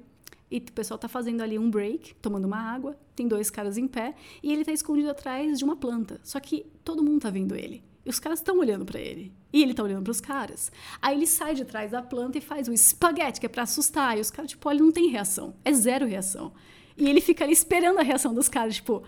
e 0.52 0.58
o 0.58 0.72
pessoal 0.74 0.98
tá 0.98 1.08
fazendo 1.08 1.42
ali 1.42 1.58
um 1.58 1.70
break, 1.70 2.16
tomando 2.16 2.44
uma 2.44 2.60
água, 2.60 3.00
tem 3.16 3.26
dois 3.26 3.50
caras 3.50 3.78
em 3.78 3.88
pé, 3.88 4.14
e 4.44 4.52
ele 4.52 4.66
tá 4.66 4.74
escondido 4.74 5.10
atrás 5.10 5.58
de 5.58 5.64
uma 5.64 5.78
planta. 5.78 6.20
Só 6.22 6.38
que 6.42 6.66
todo 6.84 7.02
mundo 7.02 7.22
tá 7.22 7.30
vendo 7.30 7.56
ele. 7.56 7.82
E 8.06 8.10
os 8.10 8.20
caras 8.20 8.40
estão 8.40 8.60
olhando 8.60 8.86
pra 8.86 9.00
ele. 9.00 9.34
E 9.52 9.64
ele 9.64 9.74
tá 9.74 9.82
olhando 9.82 10.04
pros 10.04 10.22
caras. 10.22 10.72
Aí 11.02 11.18
ele 11.18 11.26
sai 11.26 11.56
de 11.56 11.66
trás 11.66 11.92
da 11.92 12.02
planta 12.02 12.38
e 12.38 12.42
faz 12.42 12.68
o 12.68 12.74
espaguete, 12.74 13.40
que 13.40 13.46
é 13.46 13.50
pra 13.50 13.64
assustar. 13.64 14.18
E 14.18 14.22
os 14.22 14.30
caras, 14.30 14.52
tipo, 14.52 14.70
olha, 14.70 14.80
não 14.80 14.92
tem 14.92 15.10
reação. 15.10 15.56
É 15.66 15.74
zero 15.74 16.06
reação. 16.06 16.54
E 16.98 17.10
ele 17.10 17.20
fica 17.20 17.44
ali 17.44 17.54
esperando 17.54 18.00
a 18.00 18.04
reação 18.04 18.34
dos 18.34 18.48
caras, 18.48 18.76
tipo, 18.76 19.04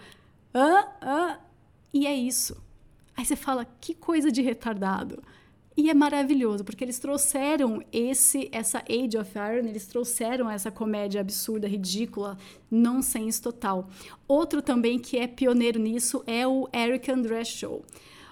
hã? 0.54 0.86
Hã? 1.02 1.40
E 1.94 2.08
é 2.08 2.16
isso. 2.16 2.62
Aí 3.16 3.24
você 3.24 3.36
fala, 3.36 3.66
que 3.80 3.94
coisa 3.94 4.32
de 4.32 4.42
retardado. 4.42 5.22
E 5.76 5.92
é 5.92 5.94
maravilhoso, 5.94 6.64
porque 6.64 6.84
eles 6.84 6.98
trouxeram 6.98 7.84
esse 7.94 8.50
essa 8.52 8.80
Age 8.90 9.16
of 9.16 9.32
Iron, 9.38 9.68
eles 9.68 9.86
trouxeram 9.86 10.50
essa 10.50 10.72
comédia 10.72 11.22
absurda, 11.22 11.68
ridícula, 11.68 12.36
nonsense 12.70 13.40
total. 13.40 13.88
Outro 14.28 14.60
também 14.64 14.98
que 14.98 15.20
é 15.20 15.28
pioneiro 15.28 15.80
nisso 15.80 16.24
é 16.26 16.48
o 16.48 16.68
Eric 16.74 17.12
André 17.12 17.44
Show. 17.44 17.86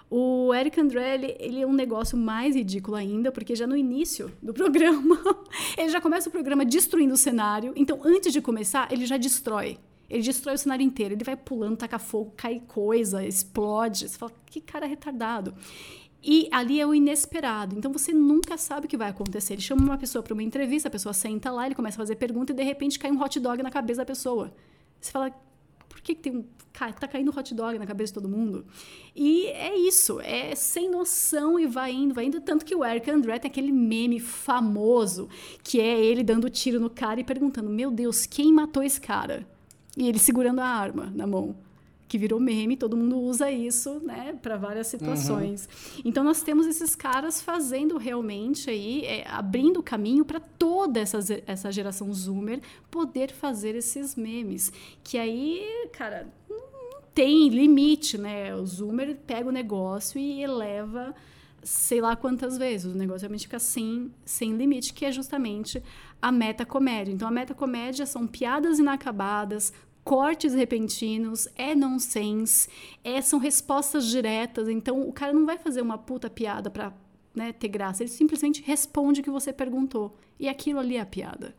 O 0.10 0.54
Eric 0.54 0.80
André, 0.80 1.16
ele, 1.16 1.36
ele, 1.40 1.62
é 1.62 1.68
um 1.68 1.74
negócio 1.74 2.18
mais 2.18 2.56
ridículo 2.56 2.96
ainda, 2.96 3.32
porque 3.32 3.56
já 3.56 3.66
no 3.66 3.76
início 3.76 4.32
do 4.42 4.54
programa, 4.54 5.20
ele 5.78 5.90
já 5.90 6.00
começa 6.00 6.30
o 6.30 6.32
programa 6.32 6.64
destruindo 6.64 7.16
o 7.16 7.18
cenário. 7.18 7.74
Então, 7.76 8.00
antes 8.04 8.32
de 8.32 8.40
começar, 8.42 8.92
ele 8.92 9.06
já 9.06 9.18
destrói. 9.18 9.80
Ele 10.10 10.22
destrói 10.22 10.56
o 10.56 10.58
cenário 10.58 10.84
inteiro. 10.84 11.16
Ele 11.16 11.24
vai 11.24 11.36
pulando, 11.36 11.78
taca 11.78 11.98
fogo, 11.98 12.34
cai 12.38 12.62
coisa, 12.68 13.26
explode. 13.26 14.08
Você 14.08 14.18
fala, 14.18 14.32
que 14.46 14.62
cara 14.62 14.86
retardado. 14.86 15.56
E 16.28 16.48
ali 16.52 16.82
é 16.82 16.88
o 16.88 16.94
inesperado. 16.94 17.78
Então 17.78 17.94
você 17.94 18.12
nunca 18.12 18.58
sabe 18.58 18.88
o 18.88 18.90
que 18.90 18.98
vai 18.98 19.10
acontecer. 19.10 19.54
Ele 19.54 19.62
chama 19.62 19.84
uma 19.84 19.98
pessoa 19.98 20.24
para 20.24 20.34
uma 20.34 20.42
entrevista, 20.42 20.88
a 20.88 20.92
pessoa 20.92 21.14
senta 21.14 21.52
lá, 21.52 21.68
ele 21.68 21.76
começa 21.76 21.98
a 21.98 22.02
fazer 22.02 22.16
pergunta 22.16 22.52
e 22.52 22.56
de 22.56 22.64
repente 22.64 22.98
cai 22.98 23.12
um 23.12 23.22
hot 23.22 23.40
dog 23.40 23.62
na 23.62 23.70
cabeça 23.70 24.02
da 24.02 24.06
pessoa. 24.06 24.52
Você 25.00 25.12
fala, 25.12 25.32
por 25.88 26.02
que, 26.02 26.16
que 26.16 26.22
tem 26.22 26.38
um. 26.38 26.46
Tá 26.78 27.08
caindo 27.08 27.32
hot 27.36 27.54
dog 27.54 27.80
na 27.80 27.86
cabeça 27.86 28.12
de 28.12 28.16
todo 28.16 28.30
mundo? 28.30 28.66
E 29.16 29.48
é 29.48 29.76
isso, 29.78 30.20
é 30.20 30.54
sem 30.56 30.90
noção 30.90 31.60
e 31.60 31.66
vai 31.66 31.92
indo, 31.92 32.14
vai 32.14 32.26
indo. 32.26 32.42
Tanto 32.42 32.66
que 32.66 32.76
o 32.76 32.84
Eric 32.84 33.10
André 33.10 33.40
tem 33.40 33.50
aquele 33.50 33.72
meme 33.72 34.20
famoso 34.20 35.30
que 35.64 35.80
é 35.80 36.00
ele 36.00 36.24
dando 36.24 36.50
tiro 36.50 36.80
no 36.80 36.90
cara 36.90 37.20
e 37.20 37.24
perguntando: 37.24 37.70
Meu 37.70 37.90
Deus, 37.90 38.26
quem 38.26 38.52
matou 38.52 38.84
esse 38.84 39.00
cara? 39.00 39.48
E 39.98 40.08
ele 40.08 40.20
segurando 40.20 40.60
a 40.60 40.68
arma 40.68 41.12
na 41.16 41.26
mão 41.26 41.56
que 42.08 42.18
virou 42.18 42.40
meme, 42.40 42.78
todo 42.78 42.96
mundo 42.96 43.18
usa 43.18 43.52
isso, 43.52 44.00
né, 44.04 44.38
para 44.42 44.58
várias 44.58 44.88
situações. 44.88 45.68
Uhum. 45.68 46.02
Então 46.06 46.24
nós 46.24 46.42
temos 46.42 46.68
esses 46.68 46.96
caras 46.96 47.42
fazendo 47.42 47.98
realmente 47.98 48.70
aí, 48.70 49.04
é, 49.06 49.28
abrindo 49.28 49.80
o 49.80 49.84
caminho 49.84 50.24
para 50.24 50.40
toda 50.40 51.00
essa, 51.00 51.20
essa 51.48 51.72
geração 51.72 52.14
zoomer 52.14 52.62
poder 52.92 53.32
fazer 53.32 53.76
esses 53.76 54.16
memes, 54.16 54.72
que 55.04 55.18
aí, 55.18 55.88
cara, 55.92 56.28
não 56.50 57.02
tem 57.14 57.50
limite, 57.50 58.18
né? 58.18 58.54
O 58.56 58.66
zoomer 58.66 59.18
pega 59.26 59.50
o 59.50 59.52
negócio 59.52 60.20
e 60.20 60.44
eleva 60.44 61.16
sei 61.66 62.00
lá 62.00 62.16
quantas 62.16 62.58
vezes. 62.58 62.94
O 62.94 62.98
negócio 62.98 63.22
realmente 63.22 63.46
fica 63.46 63.60
sem, 63.60 64.12
sem 64.24 64.56
limite, 64.56 64.94
que 64.94 65.04
é 65.04 65.12
justamente 65.12 65.82
a 66.22 66.32
metacomédia. 66.32 67.12
Então, 67.12 67.28
a 67.28 67.32
metacomédia 67.32 68.06
são 68.06 68.28
piadas 68.28 68.78
inacabadas, 68.78 69.74
cortes 70.06 70.54
repentinos, 70.54 71.48
é 71.58 71.74
nonsense, 71.74 72.70
é, 73.04 73.20
são 73.22 73.40
respostas 73.40 74.06
diretas. 74.06 74.70
Então, 74.70 75.02
o 75.02 75.12
cara 75.12 75.34
não 75.34 75.48
vai 75.48 75.58
fazer 75.58 75.82
uma 75.82 75.98
puta 75.98 76.30
piada 76.30 76.70
pra 76.70 76.94
né, 77.34 77.52
ter 77.52 77.68
graça. 77.68 78.04
Ele 78.04 78.12
simplesmente 78.12 78.62
responde 78.62 79.20
o 79.20 79.24
que 79.24 79.32
você 79.32 79.52
perguntou. 79.52 80.16
E 80.40 80.48
aquilo 80.48 80.80
ali 80.80 80.96
é 80.96 81.02
a 81.02 81.06
piada. 81.06 81.56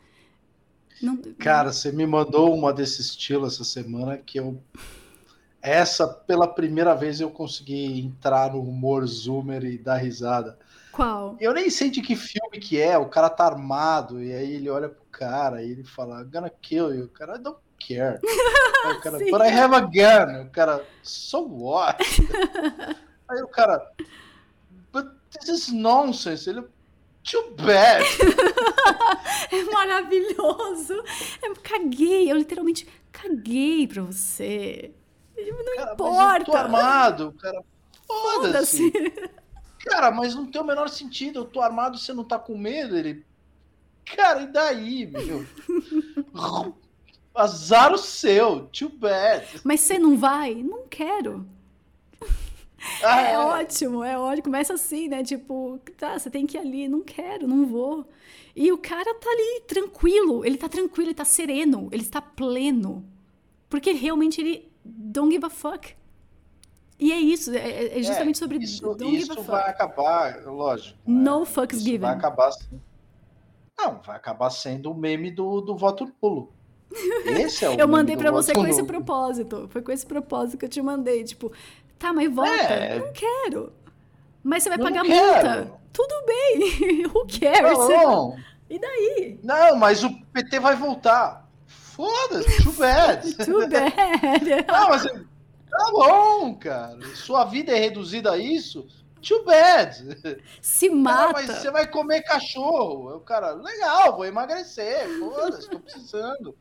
Não, 1.02 1.20
cara, 1.36 1.72
você 1.72 1.90
me 1.90 2.06
mandou 2.06 2.54
uma 2.54 2.72
desse 2.72 3.02
estilo 3.02 3.46
essa 3.46 3.64
semana 3.64 4.16
que 4.16 4.38
eu. 4.38 4.62
Essa, 5.60 6.06
pela 6.06 6.46
primeira 6.46 6.94
vez, 6.94 7.20
eu 7.20 7.28
consegui 7.28 8.00
entrar 8.00 8.52
no 8.52 8.62
humor 8.62 9.04
zoomer 9.04 9.64
e 9.64 9.76
dar 9.76 9.96
risada. 9.96 10.56
Qual? 10.96 11.36
Eu 11.38 11.52
nem 11.52 11.68
sei 11.68 11.90
de 11.90 12.00
que 12.00 12.16
filme 12.16 12.58
que 12.58 12.80
é, 12.80 12.96
o 12.96 13.04
cara 13.04 13.28
tá 13.28 13.44
armado, 13.44 14.22
e 14.22 14.32
aí 14.32 14.54
ele 14.54 14.70
olha 14.70 14.88
pro 14.88 15.04
cara 15.12 15.62
e 15.62 15.70
ele 15.70 15.84
fala, 15.84 16.24
gonna 16.24 16.48
kill 16.48 16.94
you. 16.94 17.04
O 17.04 17.08
cara, 17.08 17.36
não 17.36 17.58
care. 17.78 18.18
Aí 18.86 18.92
o 18.94 19.00
cara, 19.00 19.18
but 19.18 19.42
I 19.42 19.48
have 19.48 19.74
a 19.74 19.80
gun. 19.80 20.46
O 20.46 20.50
cara, 20.50 20.86
so 21.02 21.42
what? 21.42 22.02
Aí 23.28 23.42
o 23.42 23.48
cara, 23.48 23.92
but 24.90 25.06
this 25.30 25.48
is 25.50 25.68
nonsense. 25.68 26.48
Ele, 26.48 26.62
too 27.22 27.54
bad. 27.56 28.02
é 29.52 29.62
maravilhoso. 29.64 30.94
Eu 31.42 31.56
caguei, 31.62 32.32
eu 32.32 32.38
literalmente 32.38 32.88
caguei 33.12 33.86
pra 33.86 34.00
você. 34.00 34.94
Não 35.36 35.76
cara, 35.76 35.92
importa. 35.92 36.14
Mas 36.14 36.38
eu 36.38 36.44
tô 36.46 36.56
armado, 36.56 37.32
cara. 37.38 37.62
Foda-se. 38.06 38.90
Foda 38.90 39.45
cara, 39.86 40.10
mas 40.10 40.34
não 40.34 40.46
tem 40.46 40.60
o 40.60 40.64
menor 40.64 40.88
sentido. 40.88 41.40
Eu 41.40 41.44
tô 41.44 41.60
armado, 41.60 41.98
você 41.98 42.12
não 42.12 42.24
tá 42.24 42.38
com 42.38 42.58
medo? 42.58 42.96
Ele. 42.96 43.24
Cara, 44.04 44.42
e 44.42 44.46
daí, 44.46 45.06
meu? 45.06 45.46
Azar 47.34 47.92
o 47.92 47.98
seu, 47.98 48.66
too 48.66 48.88
bad. 48.88 49.60
Mas 49.62 49.80
você 49.80 49.98
não 49.98 50.16
vai? 50.16 50.54
Não 50.54 50.86
quero. 50.88 51.46
Ah, 53.02 53.22
é, 53.22 53.32
é, 53.32 53.38
ótimo, 53.38 54.02
é 54.02 54.18
ótimo. 54.18 54.44
Começa 54.44 54.74
assim, 54.74 55.08
né? 55.08 55.22
Tipo, 55.22 55.80
tá, 55.96 56.18
você 56.18 56.30
tem 56.30 56.46
que 56.46 56.56
ir 56.56 56.60
ali. 56.60 56.88
Não 56.88 57.02
quero, 57.02 57.46
não 57.46 57.66
vou. 57.66 58.08
E 58.54 58.72
o 58.72 58.78
cara 58.78 59.12
tá 59.14 59.28
ali 59.28 59.62
tranquilo. 59.66 60.44
Ele 60.44 60.56
tá 60.56 60.68
tranquilo, 60.68 61.08
ele 61.08 61.14
tá 61.14 61.24
sereno, 61.24 61.88
ele 61.92 62.02
está 62.02 62.22
pleno. 62.22 63.04
Porque 63.68 63.92
realmente 63.92 64.40
ele 64.40 64.70
don't 64.84 65.32
give 65.32 65.44
a 65.44 65.50
fuck. 65.50 65.94
E 66.98 67.12
é 67.12 67.16
isso, 67.16 67.54
é, 67.54 67.98
é 67.98 68.02
justamente 68.02 68.36
é, 68.36 68.38
sobre 68.38 68.58
isso, 68.58 68.80
don't 68.80 69.04
isso 69.04 69.26
give 69.26 69.32
a 69.32 69.36
fuck. 69.36 69.50
vai 69.50 69.70
acabar, 69.70 70.42
lógico. 70.46 70.98
No 71.06 71.42
é, 71.42 71.46
fucks 71.46 71.82
given. 71.82 72.00
Vai 72.00 72.14
acabar 72.14 72.50
Não, 73.78 74.00
vai 74.00 74.16
acabar 74.16 74.48
sendo 74.48 74.90
o 74.90 74.94
meme 74.94 75.30
do, 75.30 75.60
do 75.60 75.76
voto 75.76 76.06
pulo. 76.18 76.52
Esse 77.26 77.66
é 77.66 77.70
o 77.70 77.74
Eu 77.74 77.88
mandei 77.88 78.16
para 78.16 78.30
você 78.30 78.54
com 78.54 78.66
esse 78.66 78.82
propósito. 78.82 79.68
Foi 79.68 79.82
com 79.82 79.92
esse 79.92 80.06
propósito 80.06 80.56
que 80.56 80.64
eu 80.64 80.68
te 80.68 80.80
mandei. 80.80 81.24
Tipo, 81.24 81.52
tá, 81.98 82.12
mas 82.12 82.32
volta. 82.32 82.52
É... 82.52 82.98
Não 82.98 83.12
quero. 83.12 83.72
Mas 84.42 84.62
você 84.62 84.70
vai 84.70 84.78
pagar 84.78 85.04
multa. 85.04 85.72
Tudo 85.92 86.14
bem. 86.24 87.04
Who 87.12 87.26
cares? 87.26 87.78
Não. 87.78 88.36
E 88.68 88.80
daí? 88.80 89.38
Não, 89.44 89.76
mas 89.76 90.02
o 90.02 90.10
PT 90.32 90.58
vai 90.58 90.74
voltar. 90.74 91.48
Foda-se, 91.68 92.64
too 92.64 92.72
bad. 92.72 93.36
too 93.44 93.68
bad. 93.68 94.66
Não, 94.66 94.88
mas 94.88 95.06
tá 95.68 95.90
bom, 95.92 96.54
cara. 96.54 96.98
Sua 97.14 97.44
vida 97.44 97.72
é 97.72 97.78
reduzida 97.78 98.32
a 98.32 98.38
isso? 98.38 98.86
Too 99.26 99.44
bad. 99.44 100.40
Se 100.60 100.88
mata. 100.88 101.32
mas 101.32 101.46
você 101.46 101.70
vai 101.70 101.86
comer 101.86 102.22
cachorro. 102.22 103.16
O 103.16 103.20
cara, 103.20 103.52
legal, 103.52 104.16
vou 104.16 104.24
emagrecer. 104.24 105.08
Foda-se, 105.18 105.68
tô 105.68 105.80
precisando. 105.80 106.56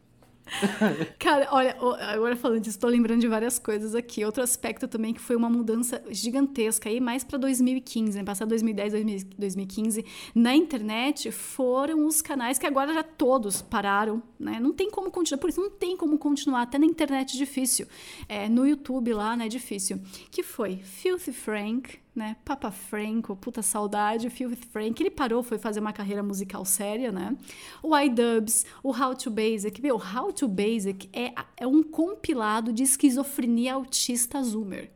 Cara, 1.19 1.47
olha, 1.51 1.75
agora 2.13 2.35
falando 2.35 2.59
disso, 2.59 2.77
estou 2.77 2.89
lembrando 2.89 3.21
de 3.21 3.27
várias 3.27 3.57
coisas 3.57 3.95
aqui. 3.95 4.23
Outro 4.23 4.43
aspecto 4.43 4.87
também 4.87 5.13
que 5.13 5.19
foi 5.19 5.35
uma 5.35 5.49
mudança 5.49 6.03
gigantesca 6.09 6.89
aí, 6.89 6.99
mais 6.99 7.23
para 7.23 7.37
2015, 7.37 8.17
né? 8.17 8.23
Passar 8.23 8.45
2010, 8.45 9.23
2015, 9.37 10.05
na 10.33 10.55
internet 10.55 11.31
foram 11.31 12.05
os 12.05 12.21
canais 12.21 12.57
que 12.57 12.65
agora 12.65 12.93
já 12.93 13.03
todos 13.03 13.61
pararam, 13.61 14.21
né? 14.39 14.59
Não 14.59 14.73
tem 14.73 14.89
como 14.89 15.11
continuar, 15.11 15.39
por 15.39 15.49
isso 15.49 15.61
não 15.61 15.69
tem 15.69 15.97
como 15.97 16.17
continuar, 16.17 16.61
até 16.61 16.77
na 16.77 16.85
internet 16.85 17.35
é 17.35 17.37
difícil. 17.37 17.87
É, 18.29 18.47
no 18.47 18.67
YouTube 18.67 19.13
lá, 19.13 19.35
né, 19.35 19.45
é 19.45 19.49
difícil. 19.49 19.99
Que 20.31 20.43
foi 20.43 20.77
Filthy 20.77 21.33
Frank, 21.33 21.99
né? 22.15 22.37
Papa 22.45 22.71
Franco, 22.71 23.35
puta 23.35 23.61
saudade, 23.61 24.27
o 24.27 24.31
Phil 24.31 24.55
Frank, 24.55 25.01
ele 25.01 25.11
parou, 25.11 25.43
foi 25.43 25.57
fazer 25.57 25.79
uma 25.79 25.91
carreira 25.91 26.23
musical 26.23 26.63
séria, 26.63 27.11
né? 27.11 27.35
O 27.83 27.97
iDubbbz, 27.97 28.65
o 28.81 28.89
How 28.89 29.15
to 29.15 29.29
Basic, 29.29 29.81
meu, 29.81 29.97
How 29.97 30.31
to 30.31 30.47
Basic 30.47 31.09
é, 31.11 31.33
é 31.57 31.67
um 31.67 31.83
compilado 31.83 32.71
de 32.71 32.83
esquizofrenia 32.83 33.73
autista 33.73 34.41
zoomer. 34.41 34.91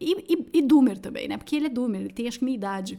E, 0.00 0.34
e, 0.34 0.58
e 0.58 0.62
Doomer 0.62 0.98
também, 0.98 1.28
né? 1.28 1.36
Porque 1.36 1.54
ele 1.54 1.66
é 1.66 1.68
Doomer, 1.68 2.00
ele 2.00 2.12
tem 2.12 2.26
acho 2.26 2.38
que 2.38 2.44
minha 2.44 2.56
idade. 2.56 2.98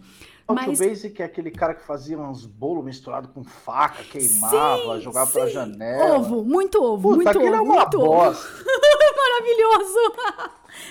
Mas... 0.54 0.80
Basic 0.80 1.22
é 1.22 1.26
aquele 1.26 1.52
cara 1.52 1.74
que 1.74 1.84
fazia 1.84 2.18
uns 2.18 2.45
bolos 2.45 2.84
misturados 2.84 3.30
com 3.32 3.43
faca, 3.43 4.04
queimava, 4.04 4.95
sim, 4.95 5.02
jogava 5.02 5.28
sim. 5.28 5.34
pela 5.34 5.49
janela. 5.49 6.18
Ovo, 6.18 6.43
muito 6.43 6.82
ovo, 6.82 7.10
Puta, 7.10 7.16
muito 7.16 7.39
ovo. 7.39 7.47
É 7.47 7.62
uma 7.62 7.76
muito 7.76 7.97
bosta. 7.97 8.47
Maravilhoso! 9.18 9.99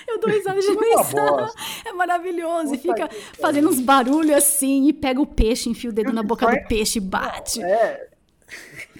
Eu 0.07 0.19
dou 0.19 0.29
risada 0.29 0.59
de 0.59 0.75
pensar. 0.75 1.51
É 1.85 1.93
maravilhoso. 1.93 2.71
Puta 2.71 2.75
e 2.75 2.79
fica 2.79 3.09
fazendo 3.39 3.69
uns 3.69 3.79
barulhos 3.79 4.35
assim 4.35 4.87
e 4.87 4.93
pega 4.93 5.19
o 5.19 5.25
peixe, 5.25 5.69
enfia 5.69 5.89
o 5.89 5.93
dedo 5.93 6.13
na 6.13 6.23
boca 6.23 6.45
Frank... 6.45 6.63
do 6.63 6.67
peixe 6.67 6.99
e 6.99 7.01
bate. 7.01 7.63
É. 7.63 8.09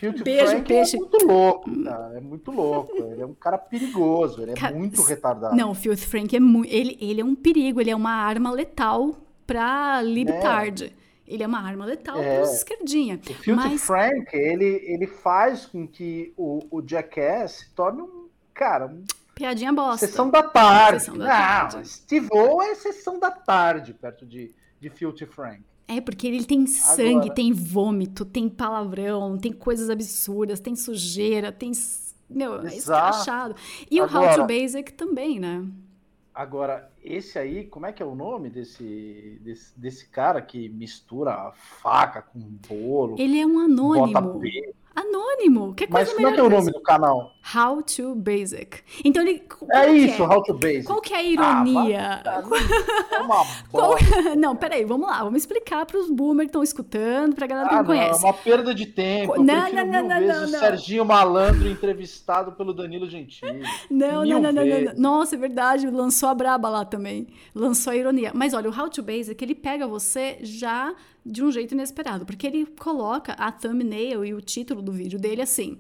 Filthy 0.02 0.24
Beijo, 0.24 0.48
Frank 0.48 0.74
é 0.74 0.76
peixe. 0.76 0.96
é 0.96 1.00
muito 1.00 1.26
louco, 1.28 1.84
cara. 1.84 2.18
É 2.18 2.20
muito 2.20 2.52
louco. 2.52 2.98
Ele 2.98 3.22
é 3.22 3.26
um 3.26 3.34
cara 3.34 3.58
perigoso, 3.58 4.42
ele 4.42 4.52
é 4.52 4.56
cara, 4.56 4.76
muito 4.76 5.02
retardado. 5.04 5.56
Não, 5.56 5.72
o 5.72 5.76
Filthy 5.76 6.08
Frank 6.08 6.36
é 6.36 6.40
muito. 6.40 6.74
Ele, 6.74 6.98
ele 7.00 7.22
é 7.22 7.24
um 7.24 7.36
perigo, 7.36 7.80
ele 7.80 7.92
é 7.92 7.96
uma 7.96 8.12
arma 8.12 8.52
letal 8.52 9.16
pra 9.46 10.02
libtard. 10.02 10.86
É. 10.86 11.02
Ele 11.28 11.44
é 11.44 11.48
uma 11.48 11.62
arma 11.62 11.86
letal 11.86 12.20
é. 12.20 12.36
para 12.36 12.44
os 12.44 12.58
esquerdinha. 12.58 13.16
O 13.16 13.34
Filthy 13.34 13.52
mas... 13.54 13.82
Frank, 13.82 14.36
ele, 14.36 14.82
ele 14.84 15.08
faz 15.08 15.66
com 15.66 15.88
que 15.88 16.34
o, 16.36 16.60
o 16.70 16.86
Jackass 16.86 17.52
se 17.52 17.70
torne 17.70 18.02
um. 18.02 18.30
Cara, 18.54 18.88
um 18.88 19.04
Piadinha 19.42 19.74
bosta. 19.74 20.06
Sessão 20.06 20.30
da 20.30 20.44
tarde. 20.44 21.00
Sessão 21.00 21.18
da 21.18 21.26
tarde. 21.26 21.78
Não, 21.78 21.86
Steve 21.86 22.28
O 22.32 22.62
é 22.62 22.76
sessão 22.76 23.20
da 23.20 23.32
tarde, 23.32 23.94
perto 23.94 24.24
de, 24.24 24.54
de 24.80 24.90
Filthy 24.90 25.26
Frank. 25.26 25.64
É, 25.88 26.00
porque 26.00 26.28
ele 26.28 26.46
tem 26.46 26.68
sangue, 26.68 27.12
Agora... 27.12 27.34
tem 27.34 27.52
vômito, 27.52 28.24
tem 28.24 28.48
palavrão, 28.48 29.38
tem 29.38 29.52
coisas 29.52 29.90
absurdas, 29.90 30.60
tem 30.60 30.76
sujeira, 30.76 31.52
tem. 31.52 31.72
Meu, 32.30 32.56
Exato. 32.58 32.68
é 32.68 32.78
escrachado. 32.78 33.56
E 33.90 34.00
Agora... 34.00 34.20
o 34.20 34.30
How 34.30 34.36
to 34.36 34.48
Basic 34.48 34.94
também, 34.94 35.40
né? 35.40 35.66
Agora, 36.34 36.90
esse 37.04 37.38
aí, 37.38 37.66
como 37.66 37.86
é 37.86 37.92
que 37.92 38.02
é 38.02 38.06
o 38.06 38.16
nome 38.16 38.50
desse, 38.50 39.38
desse, 39.42 39.78
desse 39.78 40.08
cara 40.08 40.42
que 40.42 40.70
mistura 40.70 41.52
faca 41.52 42.22
com 42.22 42.40
bolo? 42.40 43.16
Ele 43.20 43.40
é 43.40 43.46
um 43.46 43.60
anônimo. 43.60 44.42
Anônimo. 44.94 45.74
Que 45.74 45.88
Mas 45.90 46.10
coisa 46.10 46.16
como 46.16 46.28
é 46.28 46.34
que 46.34 46.40
é 46.40 46.44
o 46.44 46.50
nome 46.50 46.72
do 46.72 46.82
canal? 46.82 47.34
How 47.56 47.82
to 47.82 48.14
Basic. 48.14 48.80
Então 49.04 49.24
ele. 49.24 49.42
É 49.72 49.86
que 49.88 49.92
isso, 49.94 50.24
How 50.24 50.44
to 50.44 50.54
Basic. 50.54 50.84
Qual 50.86 51.02
que 51.02 51.14
é 51.14 51.18
a 51.18 51.20
Ah, 51.20 51.24
ironia? 51.24 52.22
É 52.26 53.20
uma 53.20 53.46
Qual- 53.72 53.92
bosta. 53.98 54.36
Não, 54.36 54.56
peraí, 54.56 54.84
vamos 54.86 55.08
lá, 55.08 55.24
vamos 55.24 55.42
explicar 55.42 55.86
para 55.86 55.98
os 55.98 56.10
boomers 56.10 56.48
que 56.48 56.50
estão 56.50 56.62
escutando, 56.64 57.34
pra 57.36 57.48
galera 57.48 57.70
que 57.70 57.76
Ah, 57.76 57.78
não 57.82 57.84
não, 57.88 57.94
é 57.94 57.98
conhece. 58.06 58.24
uma 58.24 58.34
perda 58.34 58.76
de 58.76 58.86
tempo. 58.86 59.36
Eu 59.36 59.44
Não, 59.44 59.72
não, 59.72 59.86
não, 59.86 60.04
não, 60.08 60.22
não, 60.22 60.44
o. 60.44 60.48
Serginho 60.60 61.06
Malandro 61.06 61.68
entrevistado 61.68 62.52
pelo 62.52 62.74
Danilo 62.74 63.10
Gentili. 63.10 63.62
Não, 63.90 64.26
não, 64.26 64.40
não, 64.42 64.52
não, 64.52 64.66
não. 64.66 64.94
Nossa, 64.98 65.36
é 65.36 65.38
verdade, 65.38 65.90
lançou 65.90 66.30
a 66.30 66.34
braba 66.36 66.70
lá 66.70 66.86
também. 66.86 67.28
Lançou 67.56 67.92
a 67.92 67.96
ironia. 67.96 68.32
Mas 68.34 68.54
olha, 68.54 68.70
o 68.70 68.78
How 68.78 68.90
to 68.90 69.02
Basic, 69.02 69.42
ele 69.44 69.56
pega 69.56 69.88
você 69.88 70.38
já 70.42 70.94
de 71.26 71.44
um 71.44 71.52
jeito 71.52 71.74
inesperado, 71.74 72.26
porque 72.26 72.48
ele 72.48 72.66
coloca 72.66 73.34
a 73.34 73.52
thumbnail 73.52 74.26
e 74.26 74.34
o 74.34 74.42
título 74.42 74.82
do 74.82 74.92
vídeo 74.92 75.20
dele 75.20 75.42
assim: 75.42 75.78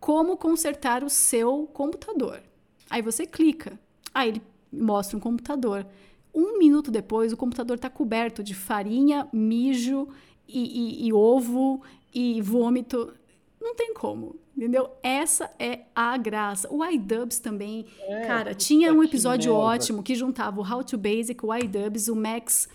Como 0.00 0.36
consertar 0.36 1.02
o 1.04 1.10
seu 1.10 1.66
computador. 1.72 2.42
Aí 2.90 3.02
você 3.02 3.24
clica. 3.26 3.78
Aí 4.14 4.28
ele 4.30 4.42
mostra 4.72 5.16
um 5.16 5.20
computador. 5.20 5.86
Um 6.34 6.58
minuto 6.58 6.90
depois, 6.90 7.32
o 7.32 7.36
computador 7.36 7.76
está 7.76 7.90
coberto 7.90 8.42
de 8.42 8.54
farinha, 8.54 9.28
mijo 9.32 10.08
e, 10.48 11.02
e- 11.04 11.06
e 11.08 11.12
ovo 11.12 11.82
e 12.14 12.40
vômito. 12.42 13.12
Não 13.60 13.74
tem 13.76 13.94
como, 13.94 14.36
entendeu? 14.56 14.90
Essa 15.02 15.50
é 15.58 15.82
a 15.94 16.16
graça. 16.16 16.68
O 16.72 16.84
iDubbbz 16.84 17.38
também, 17.38 17.86
cara, 18.26 18.54
tinha 18.54 18.92
um 18.92 19.02
É, 19.02 19.06
episódio 19.06 19.54
ótimo 19.54 20.02
que 20.02 20.14
juntava 20.14 20.60
o 20.60 20.64
How 20.68 20.82
to 20.82 20.98
Basic, 20.98 21.44
o 21.44 21.54
iDubbbz, 21.54 22.08
o 22.08 22.16
Max 22.16 22.68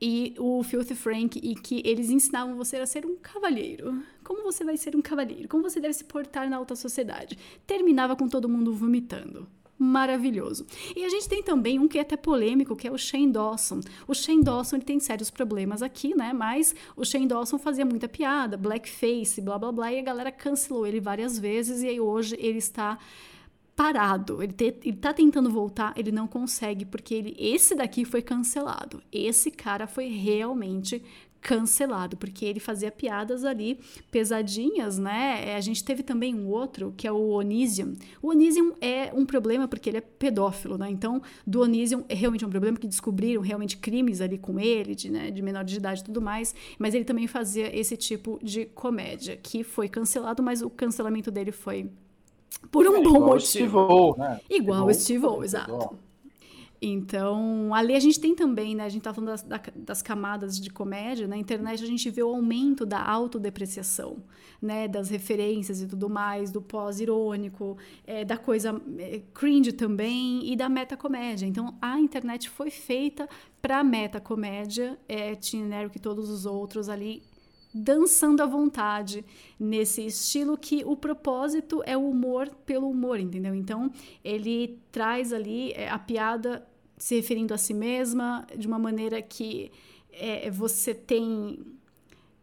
e 0.00 0.34
o 0.38 0.62
Filthy 0.62 0.94
Frank 0.94 1.38
e 1.42 1.54
que 1.54 1.82
eles 1.84 2.10
ensinavam 2.10 2.56
você 2.56 2.76
a 2.76 2.86
ser 2.86 3.04
um 3.04 3.16
cavalheiro. 3.16 4.02
Como 4.24 4.42
você 4.42 4.64
vai 4.64 4.76
ser 4.76 4.96
um 4.96 5.02
cavalheiro? 5.02 5.48
Como 5.48 5.62
você 5.62 5.80
deve 5.80 5.94
se 5.94 6.04
portar 6.04 6.48
na 6.48 6.56
alta 6.56 6.74
sociedade? 6.74 7.38
Terminava 7.66 8.16
com 8.16 8.28
todo 8.28 8.48
mundo 8.48 8.72
vomitando. 8.72 9.46
Maravilhoso. 9.82 10.66
E 10.94 11.04
a 11.06 11.08
gente 11.08 11.26
tem 11.26 11.42
também 11.42 11.78
um 11.78 11.88
que 11.88 11.96
é 11.96 12.02
até 12.02 12.14
polêmico, 12.14 12.76
que 12.76 12.86
é 12.86 12.92
o 12.92 12.98
Shane 12.98 13.32
Dawson. 13.32 13.80
O 14.06 14.14
Shane 14.14 14.42
Dawson 14.42 14.76
ele 14.76 14.84
tem 14.84 15.00
sérios 15.00 15.30
problemas 15.30 15.82
aqui, 15.82 16.14
né? 16.14 16.34
Mas 16.34 16.74
o 16.94 17.02
Shane 17.02 17.26
Dawson 17.26 17.58
fazia 17.58 17.86
muita 17.86 18.06
piada, 18.06 18.58
blackface, 18.58 19.40
blá 19.40 19.58
blá 19.58 19.72
blá, 19.72 19.90
e 19.90 19.98
a 19.98 20.02
galera 20.02 20.30
cancelou 20.30 20.86
ele 20.86 21.00
várias 21.00 21.38
vezes, 21.38 21.82
e 21.82 21.88
aí 21.88 21.98
hoje 21.98 22.36
ele 22.38 22.58
está 22.58 22.98
parado. 23.80 24.42
Ele, 24.42 24.52
te, 24.52 24.76
ele 24.84 24.96
tá 24.98 25.10
tentando 25.10 25.48
voltar, 25.48 25.94
ele 25.96 26.12
não 26.12 26.26
consegue, 26.26 26.84
porque 26.84 27.14
ele, 27.14 27.34
esse 27.38 27.74
daqui 27.74 28.04
foi 28.04 28.20
cancelado. 28.20 29.02
Esse 29.10 29.50
cara 29.50 29.86
foi 29.86 30.06
realmente 30.08 31.02
cancelado, 31.40 32.14
porque 32.18 32.44
ele 32.44 32.60
fazia 32.60 32.92
piadas 32.92 33.42
ali 33.42 33.80
pesadinhas, 34.10 34.98
né? 34.98 35.48
É, 35.48 35.56
A 35.56 35.60
gente 35.62 35.82
teve 35.82 36.02
também 36.02 36.34
um 36.34 36.46
outro, 36.48 36.92
que 36.94 37.06
é 37.06 37.12
o 37.12 37.30
Onision. 37.30 37.94
O 38.20 38.28
Onision 38.28 38.72
é 38.82 39.10
um 39.14 39.24
problema 39.24 39.66
porque 39.66 39.88
ele 39.88 39.96
é 39.96 40.02
pedófilo, 40.02 40.76
né? 40.76 40.90
Então, 40.90 41.22
do 41.46 41.62
Onision 41.62 42.02
é 42.06 42.14
realmente 42.14 42.44
um 42.44 42.50
problema 42.50 42.76
que 42.76 42.86
descobriram 42.86 43.40
realmente 43.40 43.78
crimes 43.78 44.20
ali 44.20 44.36
com 44.36 44.60
ele, 44.60 44.94
de, 44.94 45.10
né, 45.10 45.30
de 45.30 45.40
menor 45.40 45.64
de 45.64 45.76
idade 45.76 46.02
e 46.02 46.04
tudo 46.04 46.20
mais, 46.20 46.54
mas 46.78 46.94
ele 46.94 47.06
também 47.06 47.26
fazia 47.26 47.74
esse 47.74 47.96
tipo 47.96 48.38
de 48.42 48.66
comédia, 48.66 49.38
que 49.38 49.64
foi 49.64 49.88
cancelado, 49.88 50.42
mas 50.42 50.60
o 50.60 50.68
cancelamento 50.68 51.30
dele 51.30 51.50
foi 51.50 51.88
por 52.70 52.86
um 52.88 52.96
É, 52.96 53.02
bom 53.02 53.20
motivo. 53.20 54.14
Steve 54.14 54.18
né? 54.18 54.40
Igual 54.50 54.86
o 54.86 54.94
Steve 54.94 55.26
O, 55.26 55.36
foi 55.36 55.44
exato. 55.44 55.98
Então, 56.82 57.74
ali 57.74 57.94
a 57.94 58.00
gente 58.00 58.18
tem 58.18 58.34
também, 58.34 58.74
né? 58.74 58.84
A 58.84 58.88
gente 58.88 59.02
tá 59.02 59.12
falando 59.12 59.28
das, 59.30 59.42
da- 59.42 59.60
das 59.76 60.00
camadas 60.00 60.58
de 60.58 60.70
comédia, 60.70 61.28
na 61.28 61.36
internet 61.36 61.82
a 61.84 61.86
gente 61.86 62.08
vê 62.08 62.22
o 62.22 62.30
aumento 62.34 62.86
da 62.86 63.02
autodepreciação, 63.06 64.16
né? 64.62 64.88
Das 64.88 65.10
referências 65.10 65.82
e 65.82 65.86
tudo 65.86 66.08
mais, 66.08 66.50
do 66.50 66.62
pós-irônico, 66.62 67.76
é, 68.06 68.24
da 68.24 68.38
coisa 68.38 68.80
é, 68.98 69.20
cringe 69.34 69.72
também 69.72 70.50
e 70.50 70.56
da 70.56 70.70
metacomédia. 70.70 71.44
Então, 71.46 71.74
a 71.82 72.00
internet 72.00 72.48
foi 72.48 72.70
feita 72.70 73.28
para 73.60 73.84
metacomédia, 73.84 74.98
é, 75.06 75.34
Teen 75.34 75.64
Nero 75.64 75.90
que 75.90 75.98
todos 75.98 76.30
os 76.30 76.46
outros 76.46 76.88
ali 76.88 77.22
dançando 77.72 78.42
à 78.42 78.46
vontade 78.46 79.24
nesse 79.58 80.04
estilo 80.04 80.56
que 80.56 80.84
o 80.84 80.96
propósito 80.96 81.82
é 81.86 81.96
o 81.96 82.08
humor 82.08 82.48
pelo 82.66 82.88
humor, 82.88 83.18
entendeu? 83.20 83.54
Então 83.54 83.90
ele 84.24 84.78
traz 84.90 85.32
ali 85.32 85.72
é, 85.72 85.88
a 85.88 85.98
piada 85.98 86.66
se 86.96 87.16
referindo 87.16 87.54
a 87.54 87.58
si 87.58 87.72
mesma 87.72 88.46
de 88.56 88.66
uma 88.66 88.78
maneira 88.78 89.22
que 89.22 89.70
é, 90.12 90.50
você 90.50 90.92
tem 90.92 91.58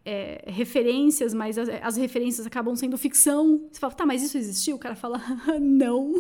é, 0.10 0.42
referências, 0.48 1.34
mas 1.34 1.58
as, 1.58 1.68
as 1.68 1.98
referências 1.98 2.48
acabam 2.48 2.74
sendo 2.78 2.98
ficção. 2.98 3.68
Você 3.70 3.78
fala, 3.78 3.94
tá, 3.94 4.06
mas 4.06 4.24
isso 4.24 4.38
existiu? 4.38 4.78
O 4.78 4.80
cara 4.80 4.96
fala, 4.96 5.22
não. 5.60 6.14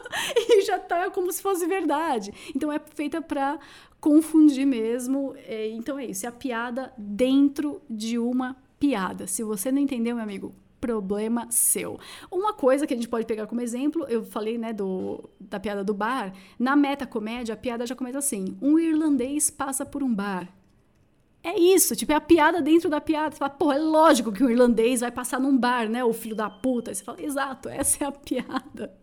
e 0.34 0.62
já 0.62 0.78
tá 0.78 1.10
como 1.10 1.30
se 1.30 1.42
fosse 1.42 1.66
verdade. 1.66 2.32
Então 2.56 2.72
é 2.72 2.80
feita 2.94 3.20
para 3.20 3.58
confundir 4.04 4.66
mesmo. 4.66 5.34
É, 5.46 5.70
então 5.70 5.98
é 5.98 6.04
isso, 6.04 6.26
é 6.26 6.28
a 6.28 6.32
piada 6.32 6.92
dentro 6.98 7.80
de 7.88 8.18
uma 8.18 8.54
piada. 8.78 9.26
Se 9.26 9.42
você 9.42 9.72
não 9.72 9.78
entendeu, 9.78 10.14
meu 10.14 10.22
amigo, 10.22 10.54
problema 10.78 11.46
seu. 11.48 11.98
Uma 12.30 12.52
coisa 12.52 12.86
que 12.86 12.92
a 12.92 12.96
gente 12.96 13.08
pode 13.08 13.24
pegar 13.24 13.46
como 13.46 13.62
exemplo, 13.62 14.04
eu 14.06 14.22
falei, 14.22 14.58
né, 14.58 14.74
do, 14.74 15.30
da 15.40 15.58
piada 15.58 15.82
do 15.82 15.94
bar. 15.94 16.34
Na 16.58 16.76
metacomédia, 16.76 17.54
a 17.54 17.56
piada 17.56 17.86
já 17.86 17.94
começa 17.94 18.18
assim: 18.18 18.58
um 18.60 18.78
irlandês 18.78 19.48
passa 19.48 19.86
por 19.86 20.02
um 20.02 20.14
bar. 20.14 20.54
É 21.42 21.58
isso, 21.58 21.96
tipo, 21.96 22.12
é 22.12 22.14
a 22.14 22.20
piada 22.20 22.60
dentro 22.60 22.90
da 22.90 23.00
piada. 23.00 23.32
Você 23.34 23.38
fala, 23.38 23.50
pô, 23.50 23.72
é 23.72 23.78
lógico 23.78 24.32
que 24.32 24.44
um 24.44 24.50
irlandês 24.50 25.00
vai 25.00 25.10
passar 25.10 25.40
num 25.40 25.56
bar, 25.56 25.88
né? 25.88 26.04
O 26.04 26.12
filho 26.12 26.36
da 26.36 26.50
puta. 26.50 26.90
Aí 26.90 26.94
você 26.94 27.04
fala, 27.04 27.22
exato, 27.22 27.70
essa 27.70 28.04
é 28.04 28.06
a 28.06 28.12
piada. 28.28 28.94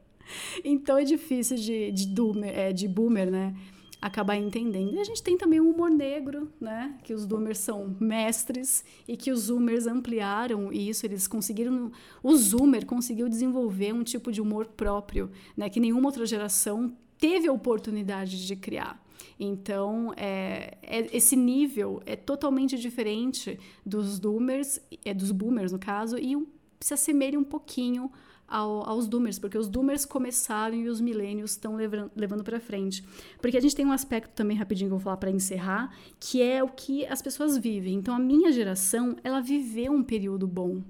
Então 0.63 0.97
é 0.97 1.03
difícil 1.03 1.57
de, 1.57 1.91
de, 1.91 2.05
doomer, 2.07 2.57
é, 2.57 2.71
de 2.71 2.87
boomer, 2.87 3.31
né? 3.31 3.55
Acabar 4.01 4.35
entendendo. 4.35 4.95
E 4.95 4.99
a 4.99 5.03
gente 5.03 5.21
tem 5.21 5.37
também 5.37 5.59
o 5.59 5.69
humor 5.69 5.91
negro, 5.91 6.51
né? 6.59 6.97
Que 7.03 7.13
os 7.13 7.25
doomers 7.25 7.59
são 7.59 7.95
mestres 7.99 8.83
e 9.07 9.15
que 9.15 9.31
os 9.31 9.41
zoomers 9.41 9.85
ampliaram 9.85 10.73
isso. 10.73 11.05
Eles 11.05 11.27
conseguiram. 11.27 11.91
O 12.23 12.35
zoomer 12.35 12.85
conseguiu 12.85 13.29
desenvolver 13.29 13.93
um 13.93 14.03
tipo 14.03 14.31
de 14.31 14.41
humor 14.41 14.65
próprio, 14.65 15.29
né? 15.55 15.69
Que 15.69 15.79
nenhuma 15.79 16.07
outra 16.07 16.25
geração 16.25 16.97
teve 17.19 17.47
a 17.47 17.53
oportunidade 17.53 18.47
de 18.47 18.55
criar. 18.55 18.99
Então, 19.39 20.11
é, 20.17 20.77
é- 20.81 21.15
esse 21.15 21.35
nível 21.35 22.01
é 22.05 22.15
totalmente 22.15 22.79
diferente 22.79 23.59
dos 23.85 24.19
doomers, 24.19 24.79
é, 25.05 25.13
dos 25.13 25.31
boomers, 25.31 25.71
no 25.71 25.77
caso, 25.77 26.17
e 26.17 26.35
se 26.79 26.93
assemelha 26.95 27.39
um 27.39 27.43
pouquinho 27.43 28.11
ao- 28.51 28.87
aos 28.87 29.07
doomers, 29.07 29.39
porque 29.39 29.57
os 29.57 29.67
doomers 29.69 30.05
começaram 30.05 30.75
e 30.75 30.87
os 30.89 30.99
milênios 30.99 31.51
estão 31.51 31.75
levando, 31.75 32.11
levando 32.15 32.43
para 32.43 32.59
frente. 32.59 33.03
Porque 33.41 33.57
a 33.57 33.61
gente 33.61 33.75
tem 33.75 33.85
um 33.85 33.91
aspecto 33.91 34.31
também, 34.35 34.57
rapidinho, 34.57 34.89
que 34.89 34.93
eu 34.93 34.97
vou 34.97 35.03
falar 35.03 35.17
para 35.17 35.31
encerrar, 35.31 35.95
que 36.19 36.41
é 36.41 36.61
o 36.63 36.67
que 36.67 37.05
as 37.05 37.21
pessoas 37.21 37.57
vivem. 37.57 37.95
Então, 37.95 38.13
a 38.13 38.19
minha 38.19 38.51
geração, 38.51 39.15
ela 39.23 39.39
viveu 39.41 39.91
um 39.93 40.03
período 40.03 40.45
bom 40.47 40.81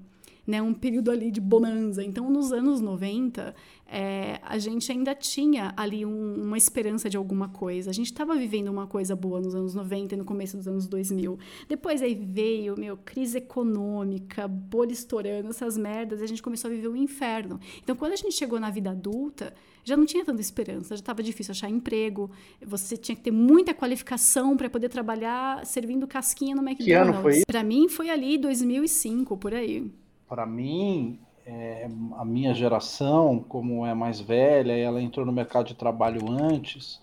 né, 0.44 0.60
um 0.60 0.74
período 0.74 1.08
ali 1.12 1.30
de 1.30 1.40
bonança. 1.40 2.02
Então, 2.02 2.28
nos 2.28 2.52
anos 2.52 2.80
90, 2.80 3.54
é, 3.94 4.40
a 4.42 4.56
gente 4.58 4.90
ainda 4.90 5.14
tinha 5.14 5.74
ali 5.76 6.06
um- 6.06 6.42
uma 6.44 6.56
esperança 6.56 7.10
de 7.10 7.16
alguma 7.18 7.50
coisa. 7.50 7.90
A 7.90 7.92
gente 7.92 8.06
estava 8.06 8.34
vivendo 8.34 8.68
uma 8.68 8.86
coisa 8.86 9.14
boa 9.14 9.38
nos 9.38 9.54
anos 9.54 9.74
90 9.74 10.14
e 10.14 10.16
no 10.18 10.24
começo 10.24 10.56
dos 10.56 10.66
anos 10.66 10.86
2000. 10.88 11.38
Depois 11.68 12.00
aí 12.00 12.14
veio, 12.14 12.74
meu, 12.78 12.96
crise 12.96 13.36
econômica, 13.38 14.48
bolha 14.48 14.92
estourando, 14.92 15.50
essas 15.50 15.76
merdas, 15.76 16.20
e 16.20 16.24
a 16.24 16.26
gente 16.26 16.42
começou 16.42 16.70
a 16.70 16.74
viver 16.74 16.88
o 16.88 16.96
inferno. 16.96 17.60
Então, 17.82 17.94
quando 17.94 18.12
a 18.12 18.16
gente 18.16 18.32
chegou 18.32 18.58
na 18.58 18.70
vida 18.70 18.90
adulta, 18.92 19.52
já 19.84 19.96
não 19.96 20.06
tinha 20.06 20.24
tanta 20.24 20.40
esperança, 20.40 20.96
já 20.96 21.00
estava 21.00 21.22
difícil 21.22 21.52
achar 21.52 21.68
emprego, 21.68 22.30
você 22.64 22.96
tinha 22.96 23.14
que 23.14 23.22
ter 23.22 23.30
muita 23.32 23.74
qualificação 23.74 24.56
para 24.56 24.70
poder 24.70 24.88
trabalhar 24.88 25.66
servindo 25.66 26.06
casquinha 26.06 26.54
no 26.54 26.62
McDonald's. 26.62 26.86
Que 26.86 26.92
ano 26.94 27.22
foi 27.22 27.32
isso? 27.38 27.46
Para 27.46 27.62
mim 27.62 27.88
foi 27.88 28.08
ali 28.08 28.38
2005, 28.38 29.36
por 29.36 29.52
aí. 29.52 29.90
Para 30.28 30.46
mim, 30.46 31.18
é, 31.44 31.88
a 32.16 32.24
minha 32.24 32.54
geração, 32.54 33.40
como 33.40 33.84
é 33.84 33.94
mais 33.94 34.20
velha, 34.20 34.72
ela 34.72 35.02
entrou 35.02 35.26
no 35.26 35.32
mercado 35.32 35.66
de 35.66 35.74
trabalho 35.74 36.30
antes. 36.30 37.00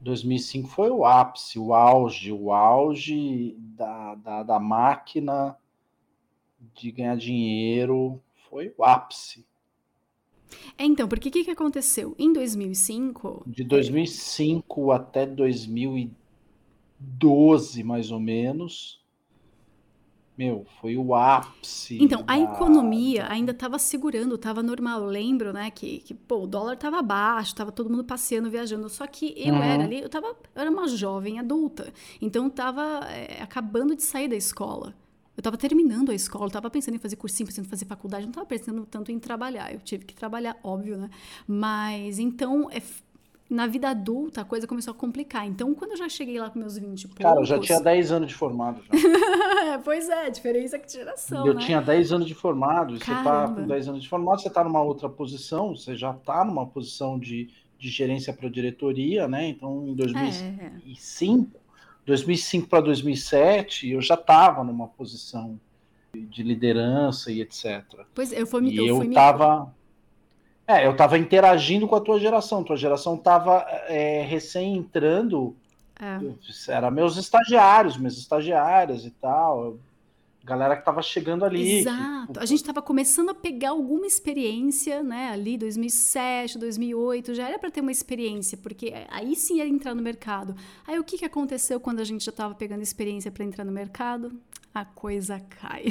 2005 0.00 0.68
foi 0.68 0.90
o 0.90 1.04
ápice, 1.04 1.58
o 1.58 1.74
auge, 1.74 2.32
o 2.32 2.52
auge 2.52 3.54
da, 3.58 4.14
da, 4.14 4.42
da 4.42 4.58
máquina 4.58 5.54
de 6.74 6.90
ganhar 6.90 7.16
dinheiro. 7.16 8.20
Foi 8.48 8.74
o 8.76 8.84
ápice. 8.84 9.44
É, 10.76 10.84
então, 10.84 11.08
porque 11.08 11.28
o 11.28 11.32
que, 11.32 11.44
que 11.44 11.50
aconteceu? 11.50 12.14
Em 12.18 12.32
2005, 12.32 13.44
De 13.46 13.62
2005 13.64 14.90
até 14.90 15.24
2012, 15.26 17.84
mais 17.84 18.10
ou 18.10 18.18
menos, 18.18 18.99
meu, 20.40 20.64
foi 20.80 20.96
o 20.96 21.14
ápice. 21.14 21.98
Então, 22.00 22.20
a 22.26 22.36
da- 22.36 22.38
economia 22.38 23.26
ainda 23.30 23.52
estava 23.52 23.78
segurando, 23.78 24.34
estava 24.36 24.62
normal. 24.62 25.00
Eu 25.02 25.06
lembro, 25.08 25.52
né, 25.52 25.70
que, 25.70 25.98
que 25.98 26.14
pô, 26.14 26.44
o 26.44 26.46
dólar 26.46 26.74
estava 26.74 27.02
baixo, 27.02 27.48
estava 27.52 27.70
todo 27.70 27.90
mundo 27.90 28.04
passeando, 28.04 28.50
viajando. 28.50 28.88
Só 28.88 29.06
que 29.06 29.34
eu 29.36 29.54
Uhum. 29.54 29.62
era 29.62 29.84
ali, 29.84 30.00
eu, 30.00 30.08
tava, 30.08 30.28
eu 30.28 30.34
era 30.62 30.70
uma 30.70 30.88
jovem 30.88 31.38
adulta. 31.38 31.92
Então, 32.22 32.44
eu 32.44 32.48
estava 32.48 33.00
acabando 33.42 33.94
de 33.94 34.02
sair 34.02 34.28
da 34.28 34.36
escola. 34.36 34.94
Eu 35.36 35.40
estava 35.42 35.56
terminando 35.56 36.10
a 36.10 36.14
escola, 36.14 36.44
eu 36.44 36.48
estava 36.48 36.68
pensando 36.70 36.94
em 36.96 36.98
fazer 36.98 37.16
cursinho, 37.16 37.46
pensando 37.46 37.66
em 37.66 37.68
fazer 37.68 37.84
faculdade, 37.86 38.24
não 38.24 38.30
estava 38.30 38.46
pensando 38.46 38.84
tanto 38.86 39.10
em 39.12 39.18
trabalhar. 39.18 39.72
Eu 39.72 39.80
tive 39.80 40.04
que 40.04 40.14
trabalhar, 40.14 40.58
óbvio, 40.62 40.96
né? 40.98 41.08
Mas, 41.46 42.18
então, 42.18 42.68
é 42.70 42.80
na 43.50 43.66
vida 43.66 43.90
adulta, 43.90 44.40
a 44.42 44.44
coisa 44.44 44.66
começou 44.66 44.92
a 44.92 44.94
complicar. 44.94 45.44
Então, 45.46 45.74
quando 45.74 45.90
eu 45.90 45.96
já 45.96 46.08
cheguei 46.08 46.38
lá 46.38 46.48
com 46.48 46.58
meus 46.60 46.78
20 46.78 47.02
e 47.02 47.08
poucos... 47.08 47.22
Cara, 47.24 47.40
eu 47.40 47.44
já 47.44 47.58
tinha 47.58 47.80
10 47.80 48.12
anos 48.12 48.28
de 48.28 48.34
formado. 48.34 48.80
Pois 49.84 50.08
é, 50.08 50.26
a 50.26 50.28
diferença 50.28 50.76
é 50.76 50.78
que 50.78 50.90
geração, 50.92 51.46
eu 51.46 51.54
né? 51.54 51.60
tinha 51.60 51.80
10 51.80 52.12
anos 52.12 52.26
de 52.26 52.34
formado. 52.34 52.94
e 52.94 52.98
Você 52.98 53.04
tá 53.04 53.48
com 53.48 53.66
10 53.66 53.88
anos 53.88 54.02
de 54.02 54.08
formado, 54.08 54.40
você 54.42 54.50
tá 54.50 54.62
numa 54.64 54.82
outra 54.82 55.08
posição, 55.08 55.74
você 55.76 55.96
já 55.96 56.12
tá 56.12 56.44
numa 56.44 56.66
posição 56.66 57.18
de, 57.18 57.48
de 57.78 57.88
gerência 57.88 58.32
para 58.32 58.48
diretoria, 58.48 59.26
né? 59.28 59.48
Então, 59.48 59.86
em 59.88 59.94
2005, 59.94 61.56
É, 61.56 61.60
2005 62.06 62.68
para 62.68 62.80
2007, 62.80 63.90
eu 63.90 64.00
já 64.02 64.14
estava 64.14 64.62
numa 64.64 64.88
posição 64.88 65.58
de- 66.14 66.26
de 66.26 66.42
liderança 66.42 67.30
e 67.30 67.40
etc. 67.40 67.84
pois 68.14 68.32
é, 68.32 68.42
eu 68.42 68.46
fui, 68.46 68.60
me- 68.60 68.72
E 68.72 68.76
eu 68.76 68.86
eu 68.86 68.96
fui 68.96 69.08
me 69.08 69.14
tava. 69.14 69.72
É, 70.70 70.86
eu 70.86 70.94
tava 70.94 71.18
interagindo 71.18 71.88
com 71.88 71.96
a 71.96 72.00
tua 72.00 72.20
geração. 72.20 72.62
Tua 72.62 72.76
geração 72.76 73.16
tava 73.16 73.66
é, 73.88 74.22
recém 74.22 74.76
entrando. 74.76 75.56
É. 76.00 76.72
Era 76.72 76.92
meus 76.92 77.16
estagiários, 77.16 77.96
minhas 77.96 78.16
estagiárias 78.16 79.04
e 79.04 79.10
tal. 79.10 79.78
Galera 80.44 80.76
que 80.76 80.84
tava 80.84 81.02
chegando 81.02 81.44
ali. 81.44 81.64
que, 81.64 81.78
Exato. 81.78 82.26
puta, 82.28 82.40
A 82.40 82.46
gente 82.46 82.60
estava 82.60 82.80
começando 82.80 83.30
a 83.30 83.34
pegar 83.34 83.70
alguma 83.70 84.06
experiência, 84.06 85.02
né? 85.02 85.30
Ali 85.32 85.58
2007, 85.58 86.56
2008, 86.56 87.34
já 87.34 87.48
era 87.48 87.58
para 87.58 87.70
ter 87.70 87.80
uma 87.80 87.92
experiência, 87.92 88.56
porque 88.56 88.94
aí 89.10 89.34
sim 89.34 89.56
ia 89.58 89.66
entrar 89.66 89.92
no 89.92 90.00
mercado. 90.00 90.54
Aí 90.86 90.98
o 91.00 91.04
que, 91.04 91.18
que 91.18 91.24
aconteceu 91.24 91.80
quando 91.80 91.98
a 91.98 92.04
gente 92.04 92.24
já 92.24 92.30
estava 92.30 92.54
pegando 92.54 92.80
experiência 92.80 93.30
para 93.30 93.44
entrar 93.44 93.64
no 93.64 93.72
mercado? 93.72 94.32
A 94.72 94.84
coisa 94.84 95.40
cai. 95.40 95.86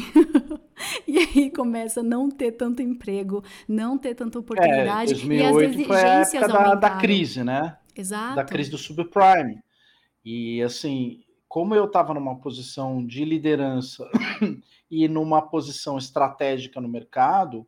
e 1.05 1.17
aí 1.17 1.51
começa 1.51 1.99
a 1.99 2.03
não 2.03 2.29
ter 2.29 2.53
tanto 2.53 2.81
emprego, 2.81 3.43
não 3.67 3.97
ter 3.97 4.15
tanta 4.15 4.37
É, 4.37 4.41
oportunidade 4.41 5.11
e 5.11 5.43
as 5.43 5.51
2008 5.51 5.85
foi 5.85 5.95
a 5.97 6.21
exigências 6.21 6.43
época 6.43 6.63
da, 6.63 6.75
da 6.75 6.97
crise, 6.97 7.43
né? 7.43 7.77
Exato. 7.95 8.35
da 8.35 8.45
crise 8.45 8.71
do 8.71 8.77
subprime. 8.77 9.61
E 10.23 10.61
assim, 10.61 11.21
como 11.47 11.75
eu 11.75 11.85
estava 11.85 12.13
numa 12.13 12.37
posição 12.37 13.05
de 13.05 13.25
liderança 13.25 14.09
e 14.89 15.07
numa 15.07 15.41
posição 15.41 15.97
estratégica 15.97 16.79
no 16.79 16.87
mercado, 16.87 17.67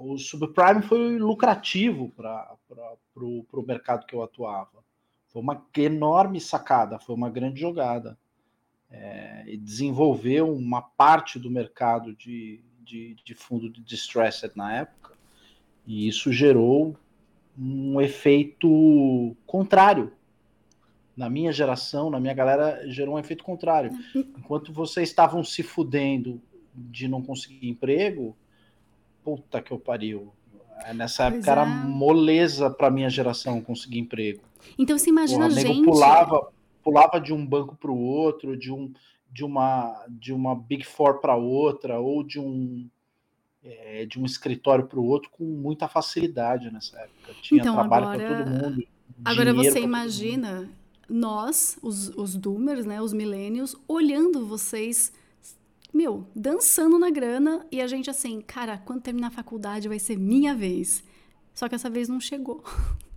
o 0.00 0.16
subprime 0.16 0.82
foi 0.82 1.18
lucrativo 1.18 2.10
para 2.10 2.56
o 3.16 3.64
mercado 3.66 4.06
que 4.06 4.14
eu 4.14 4.22
atuava. 4.22 4.84
Foi 5.26 5.42
uma 5.42 5.66
enorme 5.76 6.40
sacada, 6.40 6.98
foi 6.98 7.14
uma 7.14 7.28
grande 7.28 7.60
jogada. 7.60 8.18
É, 8.90 9.44
e 9.46 9.56
desenvolveu 9.56 10.50
uma 10.50 10.80
parte 10.80 11.38
do 11.38 11.50
mercado 11.50 12.14
de, 12.14 12.60
de, 12.82 13.16
de 13.22 13.34
fundo 13.34 13.68
de 13.68 13.82
distressed 13.82 14.52
na 14.54 14.76
época, 14.76 15.12
e 15.86 16.08
isso 16.08 16.32
gerou 16.32 16.96
um 17.58 18.00
efeito 18.00 19.36
contrário. 19.46 20.12
Na 21.16 21.28
minha 21.28 21.52
geração, 21.52 22.08
na 22.08 22.20
minha 22.20 22.32
galera, 22.32 22.82
gerou 22.88 23.16
um 23.16 23.18
efeito 23.18 23.42
contrário. 23.42 23.90
Enquanto 24.14 24.72
vocês 24.72 25.08
estavam 25.08 25.42
se 25.42 25.62
fudendo 25.62 26.40
de 26.72 27.08
não 27.08 27.20
conseguir 27.20 27.68
emprego, 27.68 28.36
puta 29.24 29.60
que 29.60 29.72
eu 29.72 29.78
pariu. 29.78 30.32
Nessa 30.94 31.24
Pois 31.24 31.34
época 31.34 31.50
era 31.50 31.62
é. 31.62 31.66
moleza 31.66 32.70
para 32.70 32.90
minha 32.90 33.10
geração 33.10 33.60
conseguir 33.60 33.98
emprego. 33.98 34.40
Então 34.78 34.96
você 34.96 35.10
imagina 35.10 35.48
nego 35.48 35.74
gente. 35.74 35.84
pulava, 35.84 36.52
pulava 36.82 37.20
de 37.20 37.32
um 37.32 37.44
banco 37.44 37.76
para 37.76 37.90
o 37.90 37.98
outro, 37.98 38.56
de 38.56 38.72
um 38.72 38.92
de 39.30 39.44
uma 39.44 40.06
de 40.08 40.32
uma 40.32 40.54
Big 40.54 40.84
Four 40.84 41.20
para 41.20 41.36
outra, 41.36 41.98
ou 41.98 42.22
de 42.22 42.40
um 42.40 42.88
é, 43.62 44.06
de 44.06 44.18
um 44.18 44.24
escritório 44.24 44.86
para 44.86 44.98
o 44.98 45.04
outro 45.04 45.30
com 45.30 45.44
muita 45.44 45.88
facilidade 45.88 46.70
nessa 46.70 46.98
época. 46.98 47.34
Tinha 47.42 47.60
Então, 47.60 47.74
trabalho 47.74 48.18
para 48.18 48.44
todo 48.44 48.50
mundo. 48.50 48.86
Agora 49.24 49.52
você 49.52 49.80
imagina 49.80 50.68
nós, 51.08 51.78
os, 51.82 52.10
os 52.10 52.36
doomers, 52.36 52.84
né, 52.84 53.00
os 53.00 53.12
millennials, 53.12 53.74
olhando 53.88 54.46
vocês, 54.46 55.12
meu, 55.92 56.26
dançando 56.34 56.98
na 56.98 57.10
grana 57.10 57.66
e 57.72 57.80
a 57.80 57.86
gente 57.86 58.10
assim, 58.10 58.40
cara, 58.40 58.78
quando 58.78 59.02
terminar 59.02 59.28
a 59.28 59.30
faculdade 59.30 59.88
vai 59.88 59.98
ser 59.98 60.18
minha 60.18 60.54
vez. 60.54 61.02
Só 61.54 61.68
que 61.68 61.74
essa 61.74 61.90
vez 61.90 62.08
não 62.08 62.20
chegou. 62.20 62.62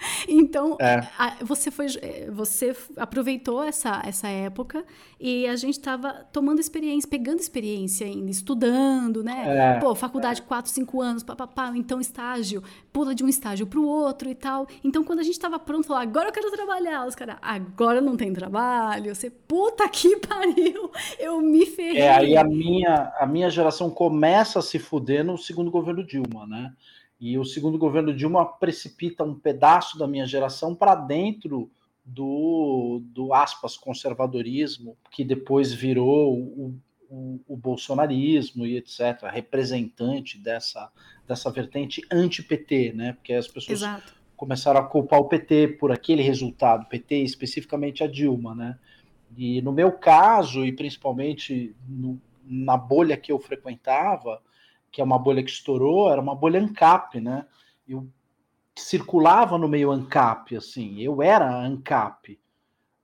Então, 0.28 0.76
É. 0.80 1.00
a- 1.18 1.36
você 1.42 1.70
foi, 1.70 1.86
eh, 2.00 2.28
você 2.30 2.74
aproveitou 2.96 3.62
essa, 3.62 4.02
essa 4.04 4.28
época 4.28 4.84
e 5.18 5.46
a 5.46 5.56
gente 5.56 5.78
estava 5.78 6.12
tomando 6.32 6.60
experiência, 6.60 7.08
pegando 7.08 7.40
experiência 7.40 8.06
ainda, 8.06 8.30
estudando, 8.30 9.22
né? 9.22 9.44
É, 9.76 9.78
Pô, 9.80 9.94
faculdade, 9.94 10.42
quatro, 10.42 10.70
cinco 10.70 11.00
anos, 11.00 11.22
papapá, 11.22 11.72
então 11.74 12.00
estágio, 12.00 12.62
pula 12.92 13.14
de 13.14 13.24
um 13.24 13.28
estágio 13.28 13.66
para 13.66 13.78
o 13.78 13.86
outro 13.86 14.28
e 14.28 14.34
tal. 14.34 14.66
Então, 14.84 15.04
quando 15.04 15.20
a 15.20 15.22
gente 15.22 15.34
estava 15.34 15.58
pronto, 15.58 15.86
falou, 15.86 16.02
agora 16.02 16.28
eu 16.28 16.32
quero 16.32 16.50
trabalhar. 16.50 17.06
Os 17.06 17.14
caras, 17.14 17.36
agora 17.42 18.00
não 18.00 18.16
tem 18.16 18.32
trabalho. 18.32 19.14
Você, 19.14 19.30
puta 19.30 19.88
que 19.88 20.16
pariu, 20.26 20.90
eu 21.18 21.40
me 21.40 21.66
ferrei. 21.66 22.00
É, 22.02 22.10
aí 22.16 22.36
a 22.36 22.44
minha, 22.44 23.12
a 23.18 23.26
minha 23.26 23.50
geração 23.50 23.90
começa 23.90 24.58
a 24.58 24.62
se 24.62 24.78
fuder 24.78 25.24
no 25.24 25.36
segundo 25.36 25.70
governo 25.70 26.04
Dilma, 26.04 26.46
né? 26.46 26.72
E 27.20 27.36
o 27.36 27.44
segundo 27.44 27.76
governo 27.76 28.14
Dilma 28.14 28.46
precipita 28.46 29.22
um 29.22 29.34
pedaço 29.34 29.98
da 29.98 30.08
minha 30.08 30.24
geração 30.24 30.74
para 30.74 30.94
dentro 30.94 31.70
do, 32.02 33.02
do 33.04 33.34
aspas 33.34 33.76
conservadorismo, 33.76 34.96
que 35.10 35.22
depois 35.22 35.70
virou 35.72 36.34
o, 36.34 36.80
o, 37.10 37.40
o 37.46 37.56
bolsonarismo 37.56 38.64
e 38.64 38.76
etc., 38.78 39.24
representante 39.30 40.38
dessa, 40.38 40.90
dessa 41.28 41.50
vertente 41.50 42.02
anti-PT, 42.10 42.94
né? 42.94 43.12
Porque 43.12 43.34
as 43.34 43.46
pessoas 43.46 43.80
Exato. 43.80 44.14
começaram 44.34 44.80
a 44.80 44.84
culpar 44.84 45.20
o 45.20 45.28
PT 45.28 45.76
por 45.78 45.92
aquele 45.92 46.22
resultado, 46.22 46.88
PT 46.88 47.16
especificamente 47.16 48.02
a 48.02 48.06
Dilma, 48.06 48.54
né? 48.54 48.78
E 49.36 49.60
no 49.60 49.72
meu 49.72 49.92
caso, 49.92 50.64
e 50.64 50.72
principalmente 50.72 51.74
no- 51.86 52.20
na 52.44 52.76
bolha 52.76 53.16
que 53.16 53.30
eu 53.30 53.38
frequentava, 53.38 54.40
que 54.90 55.00
é 55.00 55.04
uma 55.04 55.18
bolha 55.18 55.42
que 55.42 55.50
estourou, 55.50 56.10
era 56.10 56.20
uma 56.20 56.34
bolha 56.34 56.60
ANCAP, 56.60 57.20
né? 57.20 57.46
Eu 57.86 58.08
circulava 58.76 59.58
no 59.58 59.68
meio 59.68 59.90
ANCAP, 59.90 60.56
assim, 60.56 61.00
eu 61.00 61.22
era 61.22 61.48
ANCAP 61.48 62.40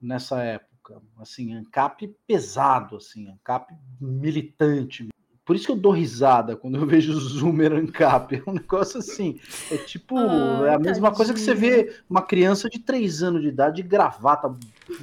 nessa 0.01 0.43
época, 0.43 1.03
assim, 1.18 1.55
ANCAP 1.55 2.09
pesado, 2.26 2.97
assim, 2.97 3.28
ANCAP 3.28 3.74
militante. 4.01 5.09
Por 5.47 5.55
isso 5.55 5.66
que 5.66 5.72
eu 5.72 5.76
dou 5.76 5.92
risada 5.92 6.57
quando 6.57 6.76
eu 6.76 6.84
vejo 6.86 7.12
Zoomer 7.12 7.72
ANCAP, 7.72 8.42
é 8.44 8.51
um 8.51 8.55
negócio 8.55 8.99
assim, 8.99 9.38
é 9.70 9.76
tipo, 9.76 10.18
é 10.18 10.74
a 10.74 10.78
mesma 10.78 11.12
coisa 11.12 11.32
que 11.32 11.38
você 11.38 11.55
vê 11.55 11.94
uma 12.11 12.20
criança 12.20 12.68
de 12.68 12.80
3 12.80 13.22
anos 13.22 13.42
de 13.42 13.49
idade 13.49 13.76
de 13.76 13.82
gravata, 13.84 14.49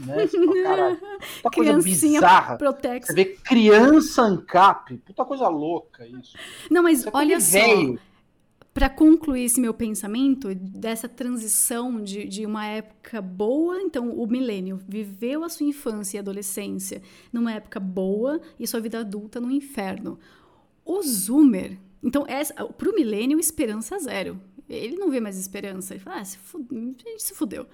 né? 0.05 0.27
Fala, 0.27 0.97
puta 1.41 1.55
coisa 1.55 1.81
bizarra. 1.81 2.57
Protex. 2.57 3.07
Você 3.07 3.13
vê 3.13 3.25
criança 3.25 4.21
ANCAP, 4.23 4.97
puta 4.97 5.23
coisa 5.23 5.47
louca 5.47 6.05
isso. 6.05 6.37
Não, 6.69 6.83
mas 6.83 6.99
Isso 6.99 7.07
é 7.07 7.11
olha 7.13 7.39
só. 7.39 7.51
velho. 7.59 7.99
Para 8.73 8.89
concluir 8.89 9.43
esse 9.43 9.61
meu 9.61 9.73
pensamento 9.73 10.53
dessa 10.55 11.07
transição 11.07 12.01
de, 12.01 12.25
de 12.27 12.43
uma 12.43 12.65
época 12.65 13.21
boa, 13.21 13.79
então 13.79 14.09
o 14.09 14.25
milênio 14.25 14.79
viveu 14.87 15.43
a 15.43 15.49
sua 15.49 15.67
infância 15.67 16.17
e 16.17 16.19
adolescência 16.19 17.01
numa 17.31 17.53
época 17.53 17.79
boa 17.79 18.41
e 18.59 18.65
sua 18.65 18.81
vida 18.81 18.99
adulta 18.99 19.39
no 19.39 19.51
inferno. 19.51 20.17
O 20.83 21.03
Zoomer, 21.03 21.77
então 22.01 22.25
para 22.75 22.89
o 22.89 22.95
milênio 22.95 23.39
esperança 23.39 23.99
zero. 23.99 24.41
Ele 24.67 24.95
não 24.95 25.11
vê 25.11 25.19
mais 25.19 25.37
esperança. 25.37 25.93
Ele 25.93 26.03
fala, 26.03 26.21
ah, 26.21 26.25
se 26.25 26.39
a 26.55 26.73
gente 26.73 27.05
se 27.21 27.35
fudeu. 27.35 27.67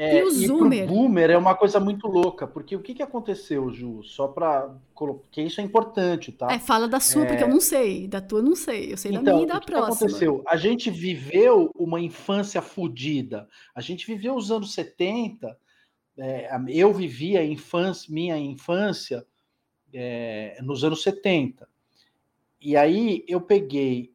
É, 0.00 0.20
E 0.20 0.22
o 0.22 0.30
Zoomer? 0.30 0.86
boomer 0.86 1.30
é 1.30 1.36
uma 1.36 1.56
coisa 1.56 1.80
muito 1.80 2.06
louca, 2.06 2.46
porque 2.46 2.76
o 2.76 2.80
que, 2.80 2.94
que 2.94 3.02
aconteceu, 3.02 3.68
Ju? 3.70 4.02
Só 4.04 4.28
para 4.28 4.72
porque 4.94 5.42
isso 5.42 5.60
é 5.60 5.64
importante, 5.64 6.30
tá? 6.30 6.46
É, 6.52 6.58
fala 6.60 6.86
da 6.88 7.00
sua, 7.00 7.26
porque 7.26 7.42
eu 7.42 7.48
não 7.48 7.60
sei. 7.60 8.06
Da 8.06 8.20
tua 8.20 8.38
eu 8.38 8.44
não 8.44 8.54
sei. 8.54 8.92
Eu 8.92 8.96
sei 8.96 9.10
da 9.12 9.20
Então, 9.20 9.34
minha 9.34 9.44
e 9.44 9.46
da 9.46 9.56
o 9.56 9.60
que, 9.60 9.66
que 9.66 9.72
próxima. 9.72 9.94
aconteceu? 9.94 10.42
A 10.46 10.56
gente 10.56 10.90
viveu 10.90 11.72
uma 11.74 12.00
infância 12.00 12.62
fodida. 12.62 13.48
A 13.74 13.80
gente 13.80 14.06
viveu 14.06 14.36
os 14.36 14.50
anos 14.52 14.72
70. 14.74 15.58
é, 16.16 16.48
eu 16.68 16.92
vivi 16.92 17.36
a 17.36 17.44
infância, 17.44 18.12
minha 18.12 18.36
infância 18.38 19.24
é, 19.92 20.58
nos 20.62 20.84
anos 20.84 21.02
70. 21.02 21.68
E 22.60 22.76
aí 22.76 23.24
eu 23.28 23.40
peguei 23.40 24.12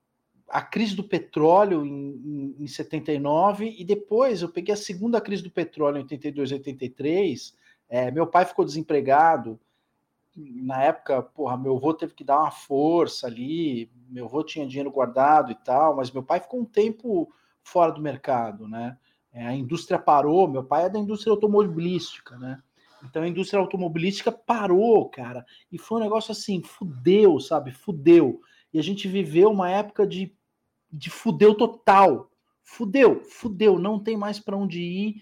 a 0.48 0.62
crise 0.62 0.96
do 0.96 1.04
petróleo 1.04 1.86
em, 1.86 2.56
em, 2.60 2.64
em 2.64 2.68
79 2.68 3.76
e 3.78 3.84
depois 3.84 4.42
eu 4.42 4.50
peguei 4.50 4.74
a 4.74 4.78
segunda 4.78 5.20
crise 5.20 5.44
do 5.44 5.52
petróleo 5.52 5.98
em 5.98 6.02
82, 6.02 6.52
83. 6.52 7.56
É, 7.90 8.12
meu 8.12 8.28
pai 8.28 8.46
ficou 8.46 8.66
desempregado 8.66 9.60
na 10.36 10.82
época, 10.84 11.22
porra, 11.22 11.58
meu 11.58 11.78
avô 11.78 11.94
teve 11.94 12.14
que 12.14 12.24
dar 12.24 12.40
uma 12.40 12.52
força 12.52 13.28
ali, 13.28 13.92
meu 14.10 14.26
avô 14.26 14.44
tinha 14.44 14.68
dinheiro 14.68 14.92
guardado 14.92 15.52
e 15.52 15.56
tal, 15.56 15.96
mas 15.96 16.12
meu 16.12 16.24
pai 16.24 16.40
ficou 16.40 16.60
um 16.60 16.66
tempo 16.66 17.32
fora 17.62 17.92
do 17.92 18.02
mercado, 18.02 18.68
né? 18.68 18.98
É, 19.32 19.46
a 19.46 19.56
indústria 19.56 20.00
parou, 20.00 20.48
meu 20.48 20.64
pai 20.64 20.86
é 20.86 20.90
da 20.90 21.00
indústria 21.00 21.32
automobilística, 21.32 22.38
né? 22.38 22.62
Então 23.04 23.22
a 23.22 23.28
indústria 23.28 23.60
automobilística 23.60 24.32
parou, 24.32 25.10
cara, 25.10 25.46
e 25.72 25.78
foi 25.78 26.00
um 26.00 26.04
negócio 26.04 26.32
assim, 26.32 26.64
fudeu, 26.64 27.40
sabe? 27.40 27.72
Fudeu. 27.72 28.42
E 28.74 28.80
a 28.80 28.82
gente 28.82 29.08
viveu 29.08 29.52
uma 29.52 29.70
época 29.70 30.08
de, 30.08 30.36
de 30.92 31.10
fudeu 31.10 31.54
total. 31.54 32.32
Fudeu, 32.64 33.24
fudeu, 33.26 33.78
não 33.78 34.00
tem 34.00 34.18
mais 34.18 34.40
para 34.40 34.58
onde 34.58 34.82
ir, 34.82 35.22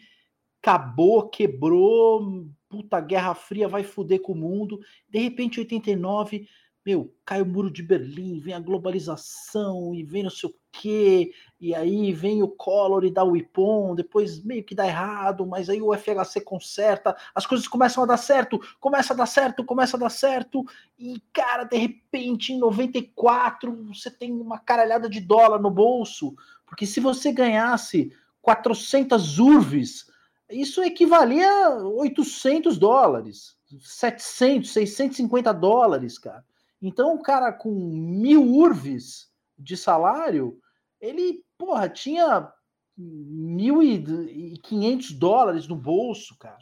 acabou, 0.61 1.28
quebrou, 1.28 2.48
puta 2.69 3.02
Guerra 3.02 3.34
Fria 3.34 3.68
vai 3.68 3.84
fuder 3.84 4.22
com 4.22 4.32
o 4.32 4.36
mundo. 4.36 4.80
De 5.10 5.19
repente, 5.19 5.60
89, 5.60 6.48
meu, 6.86 7.14
cai 7.24 7.41
o 7.41 7.45
muro 7.45 7.70
de 7.70 7.84
Berlim, 7.84 8.40
vem 8.40 8.53
a 8.53 8.60
globalização 8.60 9.94
e 9.94 10.03
vem 10.03 10.24
não 10.24 10.32
sei 10.32 10.49
o 10.49 10.56
quê, 10.72 11.32
e 11.60 11.76
aí 11.76 12.12
vem 12.12 12.41
o 12.41 12.48
Collor 12.48 13.03
e 13.06 13.12
dá 13.12 13.24
o 13.24 13.38
IPOM, 13.38 13.94
depois 13.94 14.44
meio 14.44 14.64
que 14.64 14.74
dá 14.74 14.88
errado, 14.88 15.45
mas 15.45 15.70
aí 15.70 15.80
o 15.82 15.94
FHC 15.94 16.41
conserta, 16.41 17.16
as 17.36 17.45
coisas 17.45 17.68
começam 17.68 18.03
a 18.03 18.08
dar 18.08 18.18
certo, 18.18 18.60
começa 18.80 19.14
a 19.14 19.16
dar 19.16 19.28
certo, 19.28 19.64
começa 19.64 19.95
a 19.95 19.99
dar 19.99 20.10
certo, 20.10 20.66
e 20.98 21.22
cara, 21.32 21.66
de 21.66 21.78
repente, 21.78 22.53
em 22.53 22.58
94, 22.58 23.88
você 23.94 24.10
tem 24.10 24.32
uma 24.32 24.58
caralhada 24.58 25.08
de 25.08 25.20
dólar 25.20 25.60
no 25.60 25.70
bolso, 25.70 26.34
porque 26.66 26.88
se 26.88 26.99
você 26.99 27.32
ganhasse 27.32 28.12
400 28.41 29.38
urves, 29.38 30.10
isso 30.49 30.84
equivalia 30.84 31.48
a 31.48 31.84
800 31.84 32.78
dólares, 32.80 33.56
700, 33.80 34.72
650 34.72 35.53
dólares, 35.53 36.18
cara. 36.18 36.44
Então, 36.82 37.16
o 37.16 37.22
cara 37.22 37.53
com 37.53 37.72
mil 37.72 38.44
urves 38.44 39.30
de 39.58 39.78
salário, 39.78 40.60
ele, 40.99 41.44
porra, 41.58 41.88
tinha 41.88 42.52
1.500 42.99 45.18
dólares 45.18 45.68
no 45.68 45.76
bolso, 45.76 46.36
cara. 46.38 46.58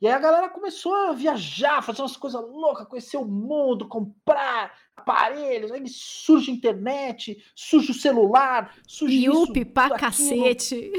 E 0.00 0.06
aí 0.06 0.12
a 0.12 0.18
galera 0.18 0.50
começou 0.50 0.94
a 0.94 1.12
viajar, 1.12 1.82
fazer 1.82 2.02
umas 2.02 2.16
coisas 2.16 2.40
loucas, 2.42 2.86
conhecer 2.86 3.16
o 3.16 3.24
mundo, 3.24 3.88
comprar 3.88 4.72
aparelhos, 4.94 5.72
aí 5.72 5.88
surge 5.88 6.50
a 6.50 6.54
internet, 6.54 7.42
surge 7.54 7.90
o 7.90 7.94
celular, 7.94 8.74
surge 8.86 9.24
Yupi 9.24 9.60
isso, 9.60 9.70
pra 9.70 9.86
aquilo. 9.86 10.00
cacete. 10.00 10.92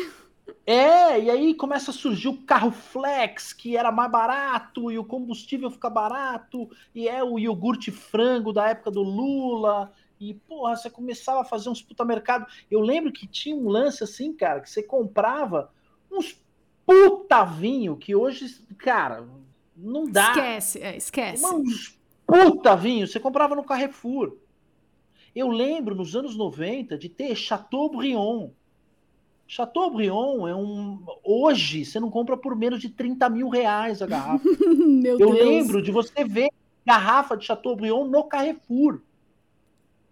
É, 0.65 1.19
e 1.19 1.29
aí 1.29 1.53
começa 1.53 1.91
a 1.91 1.93
surgir 1.93 2.27
o 2.27 2.41
carro 2.41 2.71
flex, 2.71 3.53
que 3.53 3.77
era 3.77 3.91
mais 3.91 4.11
barato, 4.11 4.91
e 4.91 4.97
o 4.97 5.05
combustível 5.05 5.69
fica 5.69 5.89
barato, 5.89 6.67
e 6.93 7.07
é 7.07 7.23
o 7.23 7.37
iogurte 7.37 7.91
frango 7.91 8.51
da 8.51 8.69
época 8.69 8.89
do 8.89 9.03
Lula, 9.03 9.93
e 10.19 10.33
porra, 10.33 10.75
você 10.75 10.89
começava 10.89 11.41
a 11.41 11.45
fazer 11.45 11.69
uns 11.69 11.83
puta 11.83 12.03
mercado. 12.03 12.47
Eu 12.71 12.79
lembro 12.79 13.11
que 13.11 13.27
tinha 13.27 13.55
um 13.55 13.69
lance 13.69 14.03
assim, 14.03 14.33
cara, 14.33 14.59
que 14.59 14.69
você 14.69 14.81
comprava 14.81 15.71
uns 16.11 16.41
puta 16.85 17.43
vinho, 17.43 17.95
que 17.95 18.15
hoje, 18.15 18.61
cara, 18.77 19.23
não 19.75 20.05
dá. 20.05 20.29
Esquece, 20.29 20.81
é, 20.81 20.97
esquece. 20.97 21.45
Uns 21.45 21.99
puta 22.25 22.75
vinho, 22.75 23.07
você 23.07 23.19
comprava 23.19 23.55
no 23.55 23.63
Carrefour. 23.63 24.37
Eu 25.35 25.49
lembro 25.49 25.93
nos 25.93 26.15
anos 26.15 26.35
90 26.35 26.97
de 26.97 27.09
ter 27.09 27.35
Chateaubriand. 27.35 28.51
Chateaubriand 29.47 30.47
é 30.49 30.55
um. 30.55 30.99
Hoje 31.23 31.85
você 31.85 31.99
não 31.99 32.09
compra 32.09 32.35
por 32.35 32.55
menos 32.55 32.79
de 32.81 32.89
30 32.89 33.29
mil 33.29 33.47
reais 33.49 34.01
a 34.01 34.07
garrafa. 34.07 34.43
Meu 34.85 35.19
Eu 35.19 35.31
Deus. 35.31 35.39
lembro 35.39 35.81
de 35.81 35.91
você 35.91 36.23
ver 36.23 36.49
garrafa 36.85 37.37
de 37.37 37.45
Chateaubriand 37.45 38.05
no 38.05 38.23
Carrefour. 38.23 39.01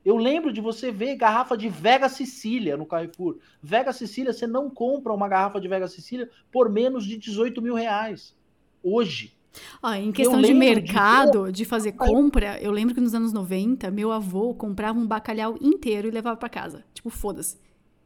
Eu 0.05 0.17
lembro 0.17 0.51
de 0.51 0.59
você 0.59 0.91
ver 0.91 1.15
garrafa 1.15 1.57
de 1.57 1.69
Vega 1.69 2.09
Sicília 2.09 2.75
no 2.75 2.85
Carrefour. 2.85 3.37
Vega 3.61 3.93
Sicília, 3.93 4.33
você 4.33 4.45
não 4.45 4.69
compra 4.69 5.13
uma 5.13 5.29
garrafa 5.29 5.61
de 5.61 5.67
Vega 5.67 5.87
Sicília 5.87 6.29
por 6.51 6.69
menos 6.69 7.05
de 7.05 7.17
18 7.17 7.61
mil 7.61 7.73
reais. 7.73 8.35
Hoje. 8.83 9.33
Ó, 9.81 9.93
em 9.93 10.11
questão 10.11 10.41
de 10.41 10.51
lembro 10.51 10.81
de 10.81 10.81
mercado, 10.81 11.51
de 11.51 11.63
fazer 11.63 11.93
compra, 11.93 12.59
eu 12.59 12.71
lembro 12.71 12.93
que 12.93 12.99
nos 12.99 13.13
anos 13.13 13.31
90, 13.31 13.89
meu 13.91 14.11
avô 14.11 14.53
comprava 14.53 14.97
um 14.99 15.07
bacalhau 15.07 15.55
inteiro 15.61 16.07
e 16.07 16.11
levava 16.11 16.35
pra 16.35 16.49
casa. 16.49 16.83
Tipo, 16.93 17.09
foda-se. 17.09 17.57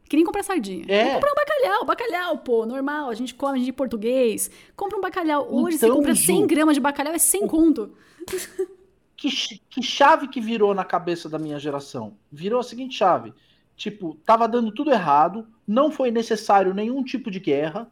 Que 0.08 0.16
nem 0.16 0.24
comprar 0.24 0.42
sardinha. 0.42 0.84
É. 0.88 1.14
Comprar 1.14 1.30
um 1.30 1.34
bacalhau, 1.34 1.84
bacalhau, 1.84 2.38
pô, 2.38 2.64
normal, 2.64 3.10
a 3.10 3.14
gente 3.14 3.34
come, 3.34 3.56
a 3.56 3.58
gente 3.58 3.70
é 3.70 3.72
português. 3.72 4.50
Compra 4.74 4.96
um 4.96 5.00
bacalhau. 5.00 5.46
Hoje 5.50 5.78
você 5.78 5.86
Então, 5.86 5.96
compra 5.96 6.14
Ju- 6.14 6.24
100 6.24 6.46
gramas 6.46 6.74
de 6.74 6.80
bacalhau, 6.80 7.12
é 7.14 7.18
100 7.18 7.46
conto. 7.46 7.92
que, 9.16 9.28
que 9.68 9.82
chave 9.82 10.28
que 10.28 10.40
virou 10.40 10.74
na 10.74 10.84
cabeça 10.84 11.28
da 11.28 11.38
minha 11.38 11.58
geração? 11.58 12.16
Virou 12.32 12.60
a 12.60 12.62
seguinte 12.62 12.96
chave. 12.96 13.34
Tipo, 13.76 14.16
tava 14.24 14.48
dando 14.48 14.72
tudo 14.72 14.90
errado, 14.90 15.46
não 15.66 15.90
foi 15.90 16.10
necessário 16.10 16.72
nenhum 16.74 17.02
tipo 17.02 17.30
de 17.30 17.38
guerra, 17.38 17.90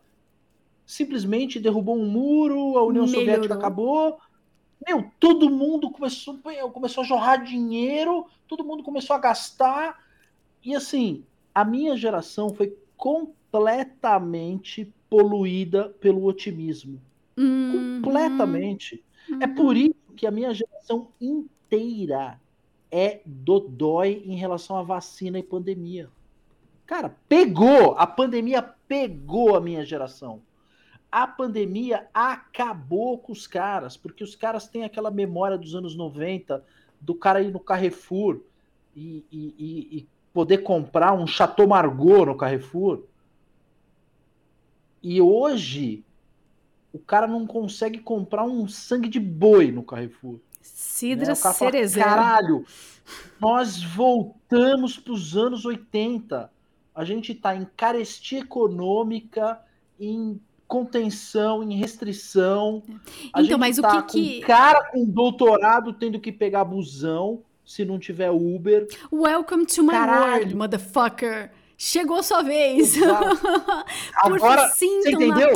simplesmente 0.86 1.60
derrubou 1.60 1.96
um 1.98 2.06
muro, 2.06 2.78
a 2.78 2.84
União 2.84 3.04
Melhorou. 3.04 3.20
Soviética 3.26 3.54
acabou. 3.54 4.18
Meu, 4.86 5.10
todo 5.18 5.50
mundo 5.50 5.90
começou, 5.90 6.38
meu, 6.44 6.70
começou 6.70 7.02
a 7.02 7.06
jorrar 7.06 7.36
dinheiro, 7.44 8.26
todo 8.48 8.64
mundo 8.64 8.82
começou 8.82 9.14
a 9.14 9.18
gastar. 9.18 9.98
E 10.64 10.74
assim, 10.74 11.24
a 11.56 11.64
minha 11.64 11.96
geração 11.96 12.52
foi 12.52 12.76
completamente 12.98 14.92
poluída 15.08 15.88
pelo 16.00 16.24
otimismo. 16.26 17.00
Hum, 17.34 18.02
Completamente. 18.02 19.02
É 19.40 19.46
por 19.46 19.74
isso 19.74 19.94
que 20.14 20.26
a 20.26 20.30
minha 20.30 20.52
geração 20.52 21.08
inteira 21.18 22.38
é 22.90 23.22
dodói 23.24 24.22
em 24.26 24.36
relação 24.36 24.76
à 24.76 24.82
vacina 24.82 25.38
e 25.38 25.42
pandemia. 25.42 26.10
Cara, 26.84 27.16
pegou! 27.26 27.94
A 27.96 28.06
pandemia 28.06 28.60
pegou 28.86 29.56
a 29.56 29.60
minha 29.60 29.82
geração. 29.82 30.42
A 31.10 31.26
pandemia 31.26 32.06
acabou 32.12 33.16
com 33.18 33.32
os 33.32 33.46
caras, 33.46 33.96
porque 33.96 34.22
os 34.22 34.36
caras 34.36 34.68
têm 34.68 34.84
aquela 34.84 35.10
memória 35.10 35.56
dos 35.56 35.74
anos 35.74 35.96
90 35.96 36.62
do 37.00 37.14
cara 37.14 37.40
ir 37.40 37.50
no 37.50 37.60
Carrefour 37.60 38.42
e, 38.94 39.24
e- 39.32 39.54
e- 39.58 39.98
e 39.98 40.08
poder 40.36 40.58
comprar 40.58 41.14
um 41.14 41.26
Chateau 41.26 41.66
Margaux 41.66 42.26
no 42.26 42.36
Carrefour. 42.36 43.04
E 45.02 45.18
hoje 45.18 46.04
o 46.92 46.98
cara 46.98 47.26
não 47.26 47.46
consegue 47.46 48.00
comprar 48.00 48.44
um 48.44 48.68
sangue 48.68 49.08
de 49.08 49.18
boi 49.18 49.72
no 49.72 49.82
Carrefour. 49.82 50.38
Cidra 50.60 51.28
né? 51.28 51.32
O 51.32 51.36
cara 51.40 51.54
fala. 51.54 51.70
Caralho, 51.94 52.66
nós 53.40 53.82
voltamos 53.82 54.98
para 54.98 55.14
os 55.14 55.34
anos 55.38 55.64
80. 55.64 56.50
A 56.94 57.02
gente 57.02 57.32
está 57.32 57.56
em 57.56 57.66
carestia 57.74 58.40
econômica, 58.40 59.58
em 59.98 60.38
contenção, 60.68 61.62
em 61.62 61.78
restrição. 61.78 62.82
A 63.32 63.40
Então, 63.40 63.44
gente 63.44 63.56
mas 63.56 63.78
o 63.78 63.82
tá 63.82 64.02
que 64.02 64.02
com 64.02 64.06
que- 64.08 64.40
cara 64.40 64.84
com 64.90 65.06
doutorado 65.06 65.94
tendo 65.94 66.20
que 66.20 66.30
pegar 66.30 66.64
busão 66.66 67.40
se 67.66 67.84
não 67.84 67.98
tiver 67.98 68.30
Uber. 68.30 68.86
Welcome 69.12 69.66
to 69.66 69.82
my 69.82 69.90
Caralho. 69.90 70.32
world, 70.36 70.54
motherfucker. 70.56 71.50
Chegou 71.76 72.22
sua 72.22 72.42
vez. 72.42 72.94
Agora, 74.16 74.68
você 74.68 74.86
entendeu? 74.86 75.50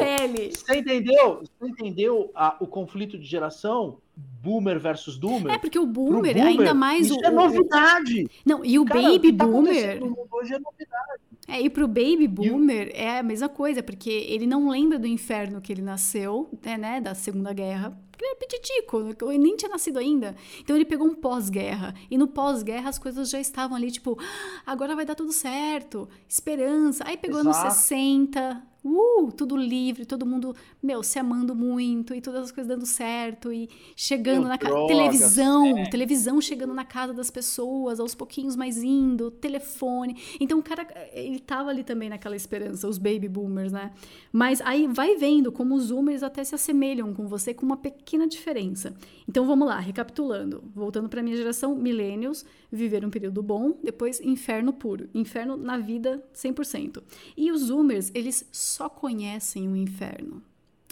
Você 0.52 0.76
entendeu? 0.76 1.42
Você 1.58 1.70
entendeu 1.70 2.30
a- 2.34 2.56
o 2.60 2.66
conflito 2.66 3.16
de 3.18 3.24
geração? 3.24 3.98
Boomer 4.42 4.78
versus 4.78 5.16
Doomer? 5.16 5.54
É, 5.54 5.58
porque 5.58 5.78
o 5.78 5.84
Pro 5.84 5.92
boomer, 5.92 6.36
ainda 6.44 6.74
mais 6.74 7.06
isso 7.06 7.18
o. 7.18 7.24
é 7.24 7.30
o- 7.30 7.34
novidade. 7.34 8.28
Não, 8.44 8.62
e 8.64 8.78
o 8.78 8.84
Cara, 8.84 9.00
baby 9.02 9.32
que 9.32 9.38
tá 9.38 9.46
boomer. 9.46 10.02
hoje 10.30 10.54
é 10.54 10.58
novidade. 10.58 11.20
É, 11.50 11.60
e 11.60 11.68
pro 11.68 11.88
baby 11.88 12.28
boomer 12.28 12.92
é 12.94 13.18
a 13.18 13.22
mesma 13.24 13.48
coisa, 13.48 13.82
porque 13.82 14.08
ele 14.08 14.46
não 14.46 14.68
lembra 14.68 15.00
do 15.00 15.06
inferno 15.06 15.60
que 15.60 15.72
ele 15.72 15.82
nasceu, 15.82 16.48
né, 16.64 16.78
né, 16.78 17.00
da 17.00 17.12
Segunda 17.12 17.52
Guerra. 17.52 17.90
Porque 18.10 18.24
Ele 18.24 18.30
era 18.30 18.38
petitico, 18.38 19.30
ele 19.30 19.38
nem 19.38 19.56
tinha 19.56 19.70
nascido 19.70 19.98
ainda. 19.98 20.36
Então 20.60 20.76
ele 20.76 20.84
pegou 20.84 21.06
um 21.08 21.14
pós-guerra. 21.14 21.94
E 22.10 22.16
no 22.16 22.28
pós-guerra 22.28 22.88
as 22.90 22.98
coisas 22.98 23.30
já 23.30 23.40
estavam 23.40 23.76
ali, 23.76 23.90
tipo, 23.90 24.16
"Ah, 24.64 24.72
agora 24.72 24.94
vai 24.94 25.04
dar 25.04 25.14
tudo 25.14 25.32
certo, 25.32 26.08
esperança. 26.28 27.02
Aí 27.06 27.16
pegou 27.16 27.40
anos 27.40 27.56
Exato. 27.56 27.74
60, 27.74 28.62
uh, 28.84 29.30
tudo 29.32 29.56
livre, 29.56 30.04
todo 30.04 30.26
mundo, 30.26 30.54
meu, 30.82 31.02
se 31.02 31.18
amando 31.18 31.54
muito 31.54 32.14
e 32.14 32.20
todas 32.20 32.44
as 32.44 32.52
coisas 32.52 32.68
dando 32.68 32.86
certo 32.86 33.52
e 33.52 33.68
chegando 33.94 34.40
Meu, 34.40 34.48
na 34.48 34.58
casa. 34.58 34.86
Televisão, 34.86 35.84
televisão 35.90 36.40
chegando 36.40 36.74
na 36.74 36.84
casa 36.84 37.12
das 37.12 37.30
pessoas, 37.30 38.00
aos 38.00 38.14
pouquinhos 38.14 38.56
mais 38.56 38.82
indo, 38.82 39.30
telefone. 39.30 40.16
Então 40.40 40.58
o 40.58 40.62
cara, 40.62 40.86
ele 41.12 41.38
tava 41.38 41.70
ali 41.70 41.84
também 41.84 42.08
naquela 42.08 42.36
esperança, 42.36 42.88
os 42.88 42.98
baby 42.98 43.28
boomers, 43.28 43.72
né? 43.72 43.92
Mas 44.32 44.60
aí 44.60 44.86
vai 44.86 45.16
vendo 45.16 45.52
como 45.52 45.74
os 45.74 45.84
zoomers 45.84 46.22
até 46.22 46.42
se 46.44 46.54
assemelham 46.54 47.12
com 47.14 47.26
você 47.26 47.52
com 47.54 47.66
uma 47.66 47.76
pequena 47.76 48.26
diferença. 48.26 48.94
Então 49.28 49.46
vamos 49.46 49.66
lá, 49.66 49.78
recapitulando. 49.78 50.62
Voltando 50.74 51.08
para 51.08 51.22
minha 51.22 51.36
geração, 51.36 51.74
millennials 51.76 52.44
viveram 52.70 53.08
um 53.08 53.10
período 53.10 53.42
bom, 53.42 53.78
depois 53.82 54.20
inferno 54.20 54.72
puro, 54.72 55.08
inferno 55.14 55.56
na 55.56 55.78
vida 55.78 56.22
100%. 56.34 57.02
E 57.36 57.50
os 57.50 57.62
zoomers, 57.62 58.10
eles 58.14 58.46
só 58.70 58.88
conhecem 58.88 59.68
o 59.68 59.76
inferno. 59.76 60.42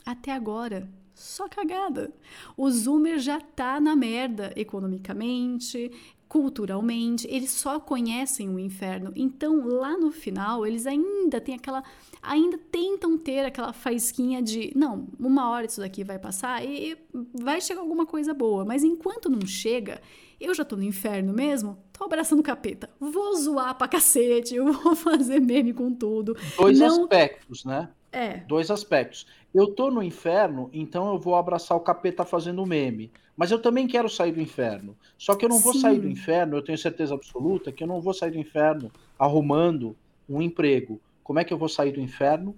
Até 0.05 0.33
agora, 0.33 0.89
Só 1.15 1.49
cagada. 1.49 2.15
O 2.57 2.71
Zoomer 2.71 3.19
já 3.19 3.41
tá 3.41 3.81
na 3.81 3.97
merda 3.97 4.53
economicamente, 4.55 5.91
culturalmente, 6.29 7.27
eles 7.29 7.51
só 7.51 7.81
conhecem 7.81 8.49
o 8.49 8.57
inferno. 8.57 9.13
Então, 9.17 9.67
lá 9.67 9.97
no 9.99 10.13
final, 10.13 10.65
eles 10.65 10.87
ainda 10.87 11.41
têm 11.41 11.57
aquela. 11.57 11.83
Ainda 12.23 12.57
tentam 12.57 13.19
ter 13.19 13.45
aquela 13.45 13.73
faísquinha 13.73 14.41
de. 14.41 14.71
Não, 14.77 15.09
uma 15.19 15.51
hora 15.51 15.67
isso 15.67 15.81
daqui 15.81 16.05
vai 16.05 16.21
passar 16.21 16.65
e 16.65 16.97
vai 17.35 17.61
chegar 17.61 17.81
alguma 17.81 18.07
coisa 18.07 18.33
boa. 18.33 18.65
Mas 18.65 18.85
enquanto 18.85 19.29
não 19.29 19.45
chega, 19.45 20.01
eu 20.41 20.55
já 20.55 20.65
tô 20.65 20.77
no 20.77 20.85
inferno 20.85 21.33
mesmo, 21.33 21.77
tô 21.99 22.05
abraçando 22.05 22.41
o 22.41 22.43
capeta. 22.43 22.89
Vou 23.01 23.35
zoar 23.37 23.77
pra 23.77 23.89
cacete, 23.89 24.55
eu 24.57 24.73
vou 24.73 24.95
fazer 24.95 25.41
meme 25.41 25.73
com 25.73 25.93
tudo. 25.93 26.37
Dois 26.57 26.79
Não- 26.79 27.03
aspectos, 27.03 27.65
né? 27.65 27.89
É, 28.11 28.39
Dois 28.39 28.71
aspectos. 28.71 29.27
Eu 29.55 29.67
tô 29.75 29.91
no 29.91 30.03
inferno, 30.03 30.71
então 30.73 31.13
eu 31.13 31.19
vou 31.19 31.35
abraçar 31.35 31.77
o 31.77 31.81
capeta 31.81 32.25
fazendo 32.25 32.65
meme. 32.65 33.11
Mas 33.37 33.51
eu 33.51 33.61
também 33.61 33.87
quero 33.87 34.09
sair 34.09 34.33
do 34.33 34.41
inferno. 34.41 34.97
Só 35.19 35.35
que 35.37 35.45
eu 35.45 35.49
não 35.49 35.59
vou 35.59 35.73
Sim. 35.75 35.81
sair 35.81 35.99
do 36.01 36.09
inferno, 36.09 36.57
eu 36.57 36.63
tenho 36.65 36.79
certeza 36.79 37.15
absoluta 37.15 37.71
que 37.71 37.83
eu 37.83 37.87
não 37.87 38.01
vou 38.01 38.15
sair 38.15 38.31
do 38.31 38.39
inferno 38.39 38.91
arrumando 39.19 39.95
um 40.29 40.41
emprego. 40.41 41.01
Como 41.23 41.39
é 41.39 41.45
que 41.45 41.53
eu 41.53 41.59
vou 41.59 41.69
sair 41.69 41.93
do 41.93 42.01
inferno? 42.01 42.57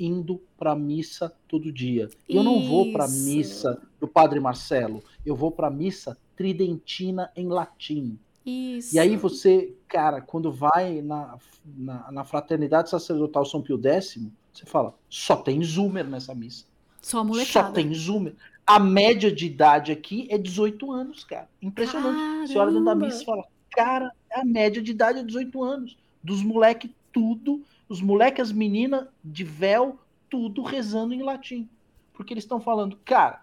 Indo 0.00 0.40
pra 0.58 0.74
missa 0.74 1.32
todo 1.48 1.72
dia. 1.72 2.08
Eu 2.28 2.42
não 2.42 2.66
vou 2.66 2.92
pra 2.92 3.06
missa 3.08 3.80
do 4.00 4.06
Padre 4.08 4.38
Marcelo, 4.40 5.02
eu 5.24 5.34
vou 5.34 5.50
pra 5.50 5.70
missa 5.70 6.16
tridentina 6.36 7.30
em 7.36 7.48
latim. 7.48 8.18
Isso. 8.50 8.94
E 8.94 8.98
aí 8.98 9.16
você, 9.16 9.74
cara, 9.88 10.20
quando 10.20 10.50
vai 10.52 11.00
na, 11.02 11.36
na, 11.64 12.12
na 12.12 12.24
fraternidade 12.24 12.90
sacerdotal 12.90 13.44
São 13.44 13.62
Pio 13.62 13.80
X, 13.82 14.18
você 14.52 14.66
fala, 14.66 14.94
só 15.08 15.36
tem 15.36 15.62
zoomer 15.62 16.06
nessa 16.06 16.34
missa. 16.34 16.64
Só 17.00 17.18
Só 17.18 17.24
molecada. 17.24 17.72
tem 17.72 17.92
zoomer. 17.94 18.34
A 18.66 18.78
média 18.78 19.32
de 19.32 19.46
idade 19.46 19.92
aqui 19.92 20.26
é 20.30 20.36
18 20.36 20.90
anos, 20.92 21.24
cara. 21.24 21.48
Impressionante. 21.62 22.48
Você 22.48 22.58
olha 22.58 22.70
dentro 22.70 22.84
da 22.84 22.90
Caramba. 22.90 23.06
missa 23.06 23.22
e 23.22 23.24
fala, 23.24 23.44
cara, 23.70 24.12
a 24.32 24.44
média 24.44 24.82
de 24.82 24.90
idade 24.90 25.20
é 25.20 25.22
18 25.22 25.62
anos. 25.62 25.96
Dos 26.22 26.42
moleque 26.42 26.94
tudo, 27.12 27.62
os 27.88 28.00
moleques, 28.02 28.42
as 28.42 28.52
meninas 28.52 29.06
de 29.24 29.44
véu, 29.44 29.98
tudo 30.28 30.62
rezando 30.62 31.14
em 31.14 31.22
latim. 31.22 31.68
Porque 32.12 32.34
eles 32.34 32.44
estão 32.44 32.60
falando, 32.60 32.98
cara, 33.04 33.40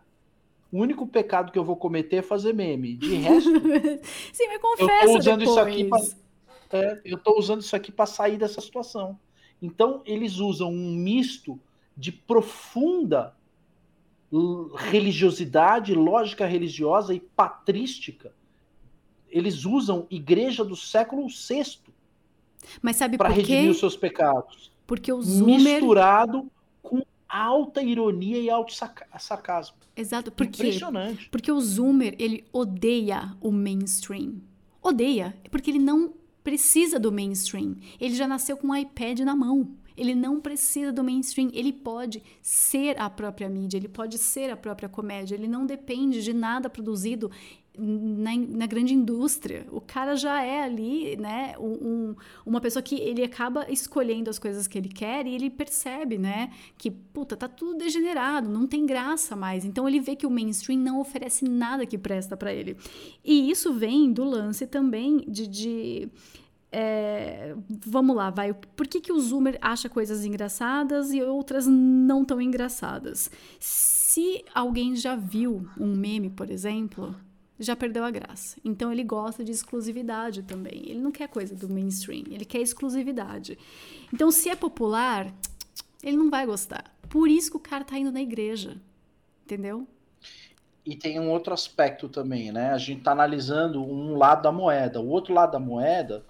o 0.75 0.81
único 0.81 1.07
pecado 1.07 1.51
que 1.51 1.57
eu 1.59 1.63
vou 1.63 1.77
cometer 1.77 2.17
é 2.17 2.21
fazer 2.21 2.53
meme. 2.53 2.95
De 2.95 3.15
resto, 3.15 3.49
Sim, 4.33 4.49
tô 4.53 4.59
confessa 4.59 5.17
usando 5.17 5.39
depois. 5.39 5.49
isso 5.49 5.59
aqui 5.59 5.83
pra- 5.85 6.79
É, 6.79 7.01
eu 7.05 7.17
estou 7.17 7.39
usando 7.39 7.61
isso 7.61 7.75
aqui 7.75 7.91
para 7.91 8.05
sair 8.05 8.37
dessa 8.37 8.59
situação. 8.59 9.17
Então, 9.61 10.01
eles 10.05 10.37
usam 10.39 10.69
um 10.71 10.93
misto 10.95 11.57
de 11.95 12.11
profunda 12.11 13.33
religiosidade, 14.75 15.93
lógica 15.93 16.45
religiosa 16.45 17.13
e 17.13 17.19
patrística. 17.21 18.33
Eles 19.29 19.65
usam 19.65 20.05
igreja 20.09 20.63
do 20.65 20.75
século 20.75 21.27
VI 21.27 21.77
Mas 22.81 22.97
sabe 22.97 23.17
para 23.17 23.29
por 23.29 23.35
redimir 23.35 23.63
quê? 23.63 23.69
os 23.69 23.79
seus 23.79 23.95
pecados. 23.95 24.71
Porque 24.85 25.11
o 25.13 25.21
Zoomer... 25.21 25.59
Misturado 25.61 26.51
com 26.81 27.01
alta 27.35 27.81
ironia 27.81 28.37
e 28.39 28.49
alto 28.49 28.73
saca- 28.73 29.07
sarcasmo. 29.19 29.75
Exato, 29.95 30.31
por 30.31 30.45
quê? 30.47 30.63
Impressionante. 30.63 31.29
Porque 31.29 31.51
o 31.51 31.59
Zoomer, 31.59 32.15
ele 32.19 32.43
odeia 32.51 33.35
o 33.41 33.51
mainstream. 33.51 34.35
Odeia, 34.81 35.35
porque 35.49 35.71
ele 35.71 35.79
não 35.79 36.13
precisa 36.43 36.99
do 36.99 37.11
mainstream. 37.11 37.75
Ele 37.99 38.13
já 38.13 38.27
nasceu 38.27 38.55
com 38.57 38.67
um 38.67 38.75
iPad 38.75 39.19
na 39.21 39.35
mão. 39.35 39.69
Ele 39.97 40.13
não 40.13 40.41
precisa 40.41 40.91
do 40.91 41.03
mainstream. 41.03 41.49
Ele 41.53 41.71
pode 41.71 42.21
ser 42.41 42.99
a 42.99 43.09
própria 43.09 43.47
mídia, 43.49 43.77
ele 43.77 43.87
pode 43.87 44.17
ser 44.17 44.49
a 44.51 44.57
própria 44.57 44.89
comédia. 44.89 45.33
Ele 45.35 45.47
não 45.47 45.65
depende 45.65 46.21
de 46.21 46.33
nada 46.33 46.69
produzido 46.69 47.31
na, 47.77 48.35
na 48.35 48.65
grande 48.67 48.93
indústria. 48.93 49.65
O 49.71 49.79
cara 49.81 50.15
já 50.15 50.41
é 50.43 50.63
ali, 50.63 51.15
né, 51.17 51.55
um- 51.59 51.87
um- 52.11 52.15
uma 52.45 52.61
pessoa 52.61 52.81
que 52.83 52.95
ele 52.95 53.23
acaba 53.23 53.65
escolhendo 53.71 54.29
as 54.29 54.39
coisas 54.39 54.67
que 54.67 54.77
ele 54.77 54.89
quer 54.89 55.25
e 55.27 55.35
ele 55.35 55.49
percebe, 55.49 56.17
né, 56.17 56.51
que, 56.77 56.89
puta, 56.89 57.35
tá 57.37 57.47
tudo 57.47 57.77
degenerado, 57.77 58.49
não 58.49 58.65
tem 58.67 58.85
graça 58.85 59.35
mais. 59.35 59.65
Então 59.65 59.87
ele 59.87 59.99
vê 59.99 60.15
que 60.15 60.25
o 60.25 60.29
mainstream 60.31 60.79
não 60.79 60.99
oferece 60.99 61.45
nada 61.45 61.85
que 61.85 61.97
presta 61.97 62.35
pra 62.37 62.53
ele. 62.53 62.77
E 63.23 63.49
isso 63.49 63.73
vem 63.73 64.11
do 64.11 64.23
lance 64.23 64.65
também 64.67 65.17
de. 65.27 65.47
de, 65.47 66.09
é, 66.71 67.55
vamos 67.85 68.15
lá, 68.15 68.29
vai. 68.29 68.53
Por 68.53 68.85
que, 68.87 68.99
que 68.99 69.11
o 69.13 69.19
Zoomer 69.19 69.57
acha 69.61 69.87
coisas 69.87 70.25
engraçadas 70.25 71.13
e 71.13 71.21
outras 71.21 71.65
não 71.67 72.25
tão 72.25 72.41
engraçadas? 72.41 73.31
Se 73.59 74.43
alguém 74.53 74.95
já 74.95 75.15
viu 75.15 75.65
um 75.79 75.95
meme, 75.95 76.29
por 76.29 76.49
exemplo, 76.49 77.15
já 77.59 77.75
perdeu 77.75 78.03
a 78.03 78.11
graça. 78.11 78.57
Então 78.63 78.91
ele 78.91 79.03
gosta 79.03 79.43
de 79.43 79.51
exclusividade 79.51 80.43
também. 80.43 80.83
Ele 80.85 80.99
não 80.99 81.11
quer 81.11 81.27
coisa 81.27 81.55
do 81.55 81.69
mainstream, 81.69 82.25
ele 82.29 82.45
quer 82.45 82.59
exclusividade. 82.59 83.57
Então, 84.13 84.31
se 84.31 84.49
é 84.49 84.55
popular, 84.55 85.33
ele 86.03 86.17
não 86.17 86.29
vai 86.29 86.45
gostar. 86.45 86.93
Por 87.09 87.29
isso 87.29 87.51
que 87.51 87.57
o 87.57 87.59
cara 87.59 87.83
tá 87.83 87.97
indo 87.97 88.11
na 88.11 88.21
igreja. 88.21 88.77
Entendeu? 89.43 89.87
E 90.85 90.95
tem 90.95 91.19
um 91.19 91.29
outro 91.31 91.53
aspecto 91.53 92.07
também, 92.07 92.51
né? 92.51 92.71
A 92.71 92.77
gente 92.77 92.99
está 92.99 93.11
analisando 93.11 93.83
um 93.83 94.17
lado 94.17 94.43
da 94.43 94.51
moeda. 94.51 95.01
O 95.01 95.07
outro 95.07 95.33
lado 95.33 95.51
da 95.51 95.59
moeda 95.59 96.23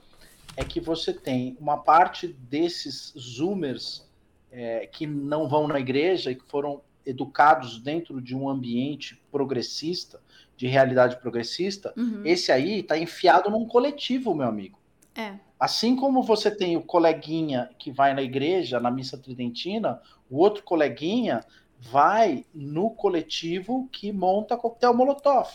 é 0.56 0.64
que 0.64 0.80
você 0.80 1.14
tem 1.14 1.58
uma 1.60 1.78
parte 1.78 2.28
desses 2.28 3.14
zoomers 3.18 4.06
é, 4.52 4.88
que 4.88 5.06
não 5.06 5.50
vão 5.50 5.68
na 5.68 5.80
igreja 5.80 6.32
e 6.32 6.36
que 6.36 6.46
foram 6.46 6.82
educados 7.06 7.80
dentro 7.80 8.22
de 8.22 8.36
um 8.36 8.50
ambiente 8.50 9.22
progressista, 9.32 10.22
de 10.56 10.68
realidade 10.68 11.18
progressista. 11.18 11.94
Uhum. 11.98 12.22
Esse 12.26 12.52
aí 12.52 12.80
está 12.80 12.98
enfiado 12.98 13.50
num 13.50 13.66
coletivo, 13.68 14.34
meu 14.34 14.48
amigo. 14.48 14.80
É. 15.16 15.34
Assim 15.60 15.96
como 15.96 16.22
você 16.24 16.52
tem 16.52 16.76
o 16.76 16.82
coleguinha 16.82 17.70
que 17.80 17.92
vai 17.92 18.14
na 18.14 18.22
igreja, 18.22 18.80
na 18.80 18.92
missa 18.92 19.18
tridentina, 19.18 20.02
o 20.30 20.38
outro 20.38 20.64
coleguinha 20.64 21.44
vai 21.80 22.46
no 22.54 22.90
coletivo 22.90 23.88
que 23.92 24.12
monta 24.12 24.58
coquetel 24.58 24.94
molotov. 24.94 25.50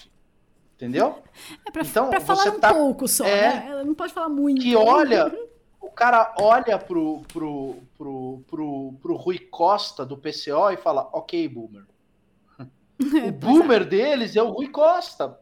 Entendeu? 0.76 1.18
É 1.66 1.70
pra, 1.70 1.82
Então, 1.82 2.08
pra 2.08 2.20
falar 2.20 2.48
um 2.52 2.58
tá- 2.60 2.72
pouco 2.72 3.06
só, 3.06 3.26
é, 3.26 3.42
né? 3.54 3.66
Ela 3.68 3.84
não 3.84 3.94
pode 3.94 4.14
falar 4.14 4.30
muito. 4.30 4.62
Que 4.62 4.74
olha, 4.74 5.30
o 5.78 5.90
cara 5.90 6.34
olha 6.40 6.78
pro, 6.78 7.22
pro, 7.30 7.76
pro, 7.98 8.42
pro, 8.48 8.94
pro 9.02 9.16
Rui 9.16 9.38
Costa 9.38 10.06
do 10.06 10.16
PCO 10.16 10.70
e 10.70 10.78
fala, 10.78 11.06
ok, 11.12 11.46
boomer. 11.48 11.84
É, 13.24 13.28
O 13.28 13.32
boomer 13.32 13.88
deles 13.88 14.36
é 14.36 14.42
o 14.42 14.50
Rui 14.50 14.68
Costa. 14.68 15.38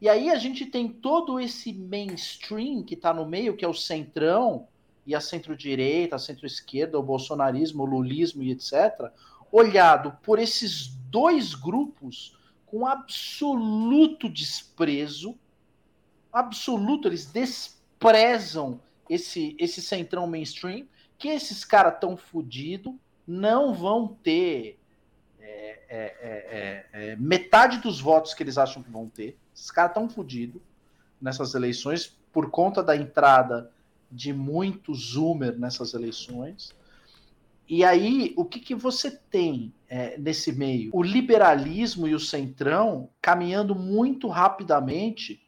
E 0.00 0.08
aí 0.08 0.30
a 0.30 0.36
gente 0.36 0.64
tem 0.64 0.88
todo 0.88 1.38
esse 1.38 1.72
mainstream 1.72 2.82
que 2.82 2.94
está 2.94 3.12
no 3.12 3.26
meio, 3.26 3.56
que 3.56 3.64
é 3.64 3.68
o 3.68 3.74
centrão, 3.74 4.66
e 5.06 5.14
a 5.14 5.20
centro-direita, 5.20 6.16
a 6.16 6.18
centro-esquerda, 6.18 6.98
o 6.98 7.02
bolsonarismo, 7.02 7.82
o 7.82 7.86
lulismo 7.86 8.42
e 8.42 8.50
etc., 8.52 9.10
olhado 9.50 10.16
por 10.22 10.38
esses 10.38 10.86
dois 10.86 11.54
grupos 11.54 12.36
com 12.64 12.86
absoluto 12.86 14.28
desprezo, 14.28 15.36
absoluto, 16.32 17.08
eles 17.08 17.26
desprezam 17.26 18.80
esse, 19.08 19.56
esse 19.58 19.82
centrão 19.82 20.26
mainstream, 20.26 20.86
que 21.18 21.28
esses 21.28 21.64
caras 21.64 21.98
tão 22.00 22.16
fodidos 22.16 22.94
não 23.26 23.74
vão 23.74 24.16
ter 24.22 24.79
é, 25.88 26.16
é, 26.20 26.86
é, 26.92 27.16
metade 27.16 27.78
dos 27.78 28.00
votos 28.00 28.34
que 28.34 28.42
eles 28.42 28.56
acham 28.56 28.82
que 28.82 28.90
vão 28.90 29.08
ter. 29.08 29.36
Esses 29.54 29.70
caras 29.70 29.90
estão 29.90 30.08
fodidos 30.08 30.62
nessas 31.20 31.54
eleições 31.54 32.16
por 32.32 32.50
conta 32.50 32.82
da 32.82 32.96
entrada 32.96 33.70
de 34.10 34.32
muito 34.32 34.94
zoomer 34.94 35.58
nessas 35.58 35.94
eleições. 35.94 36.74
E 37.68 37.84
aí, 37.84 38.32
o 38.36 38.44
que, 38.44 38.58
que 38.58 38.74
você 38.74 39.10
tem 39.10 39.72
é, 39.88 40.18
nesse 40.18 40.52
meio? 40.52 40.90
O 40.92 41.02
liberalismo 41.02 42.08
e 42.08 42.14
o 42.14 42.20
centrão 42.20 43.08
caminhando 43.22 43.74
muito 43.74 44.26
rapidamente 44.26 45.40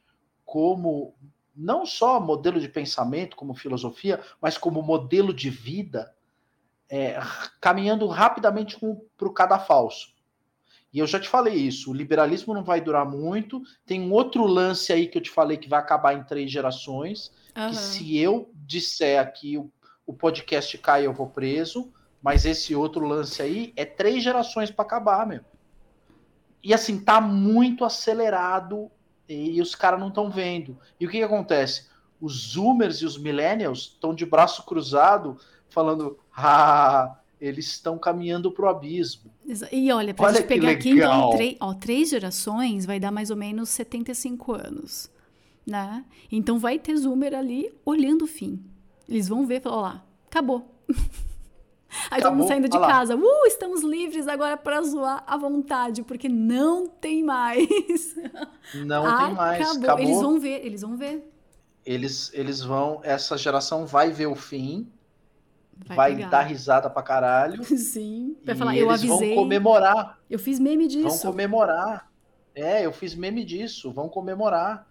como 0.45 1.15
não 1.55 1.85
só 1.85 2.20
modelo 2.20 2.61
de 2.61 2.69
pensamento, 2.69 3.37
como 3.37 3.55
filosofia, 3.55 4.20
mas 4.41 4.57
como 4.57 4.83
modelo 4.83 5.35
de 5.35 5.51
vida, 5.51 6.15
é, 6.93 7.19
caminhando 7.59 8.06
rapidamente 8.06 8.78
para 9.16 9.27
o 9.27 9.32
cadafalso. 9.32 10.12
E 10.93 10.98
eu 10.98 11.06
já 11.06 11.19
te 11.19 11.27
falei 11.27 11.55
isso, 11.55 11.90
o 11.90 11.94
liberalismo 11.94 12.52
não 12.52 12.62
vai 12.62 12.82
durar 12.82 13.09
muito. 13.09 13.62
Tem 13.86 13.98
um 13.98 14.12
outro 14.12 14.44
lance 14.44 14.93
aí 14.93 15.06
que 15.06 15.16
eu 15.16 15.23
te 15.23 15.31
falei 15.31 15.56
que 15.56 15.70
vai 15.70 15.81
acabar 15.81 16.12
em 16.12 16.23
três 16.23 16.51
gerações. 16.51 17.32
Aham. 17.56 17.70
Que 17.70 17.77
se 17.77 18.19
eu 18.19 18.52
disser 18.55 19.19
aqui 19.19 19.56
o, 19.56 19.73
o 20.06 20.12
podcast 20.12 20.77
cai, 20.77 21.06
eu 21.06 21.14
vou 21.14 21.28
preso. 21.28 21.90
Mas 22.20 22.44
esse 22.44 22.74
outro 22.74 23.06
lance 23.06 23.40
aí 23.40 23.73
é 23.74 23.86
três 23.86 24.23
gerações 24.23 24.70
para 24.70 24.85
acabar, 24.85 25.27
meu. 25.27 25.40
E 26.62 26.74
assim, 26.74 27.02
tá 27.02 27.23
muito 27.23 27.86
acelerado 27.86 28.90
e, 29.27 29.62
os 29.62 29.74
caras 29.74 29.98
não 29.98 30.09
estão 30.09 30.31
vendo. 30.31 30.78
E 31.01 31.06
o 31.06 31.10
que, 31.10 31.16
que 31.16 31.24
acontece? 31.24 31.89
Os 32.20 32.52
zoomers 32.52 32.98
e 32.98 33.06
os 33.06 33.16
millennials 33.16 33.93
estão 33.94 34.14
de 34.14 34.27
braço 34.27 34.62
cruzado 34.64 35.39
falando: 35.73 36.19
ah, 36.36 37.16
eles 37.40 37.66
estão 37.66 37.99
caminhando 37.99 38.51
pro 38.53 38.69
abismo. 38.69 39.31
Exa- 39.47 39.69
E 39.73 39.90
olha, 39.93 40.15
pra 40.15 40.27
Olha 40.27 40.36
gente 40.36 40.47
pegar 40.47 40.70
aqui, 40.70 40.90
então, 40.90 41.31
três, 41.31 41.57
ó, 41.61 41.74
três 41.74 42.09
gerações 42.11 42.86
vai 42.86 43.01
dar 43.01 43.11
mais 43.11 43.31
ou 43.31 43.36
menos 43.36 43.69
75 43.70 44.53
anos, 44.53 45.11
né? 45.66 46.05
Então 46.31 46.59
vai 46.59 46.78
ter 46.78 46.97
zoomer 46.97 47.35
ali 47.35 47.73
olhando 47.85 48.23
o 48.23 48.27
fim. 48.28 48.62
Eles 49.09 49.28
vão 49.28 49.44
ver 49.47 49.57
e 49.57 49.61
falar, 49.61 49.81
lá, 49.82 50.05
acabou. 50.27 50.69
Aí 52.11 52.23
todo 52.23 52.31
mundo 52.32 52.44
Acabou, 52.44 52.49
saindo 52.49 52.69
de 52.70 52.78
lá. 52.78 52.86
casa, 52.86 53.15
uh, 53.16 53.47
estamos 53.47 53.82
livres 53.82 54.27
agora 54.27 54.57
para 54.57 54.81
zoar 54.81 55.23
à 55.27 55.36
vontade, 55.36 56.03
porque 56.03 56.27
não 56.27 56.86
tem 56.86 57.23
mais. 57.23 57.69
Não 58.74 59.03
tem 59.19 59.35
mais, 59.35 59.61
Acabou. 59.61 59.82
acabou. 59.85 60.05
Eles 60.05 60.20
vão 60.23 60.40
ver, 60.40 60.65
eles 60.65 60.81
vão 60.81 60.97
ver. 60.97 61.31
Eles, 61.85 62.31
eles 62.32 62.62
vão, 62.62 63.01
essa 63.03 63.36
geração 63.36 63.85
vai 63.85 64.11
ver 64.11 64.27
o 64.27 64.35
fim, 64.35 64.86
Vai, 65.86 66.15
vai, 66.15 66.31
dar 66.31 66.43
risada 66.43 66.89
pra 66.89 67.03
caralho. 67.03 67.65
Sim, 67.77 68.36
vai 68.44 68.55
e 68.55 68.59
falar, 68.59 68.77
eu 68.77 68.89
eles 68.89 69.01
avisei, 69.01 69.35
vão 69.35 69.44
comemorar. 69.44 70.19
eu 70.31 70.39
fiz 70.39 70.59
meme 70.59 70.86
Vão 70.89 71.03
disso. 71.03 71.27
comemorar. 71.27 72.11
É, 72.55 72.85
eu 72.85 72.93
fiz 72.93 73.15
meme 73.15 73.44
disso, 73.44 73.93
vão 73.93 74.09
comemorar. 74.09 74.86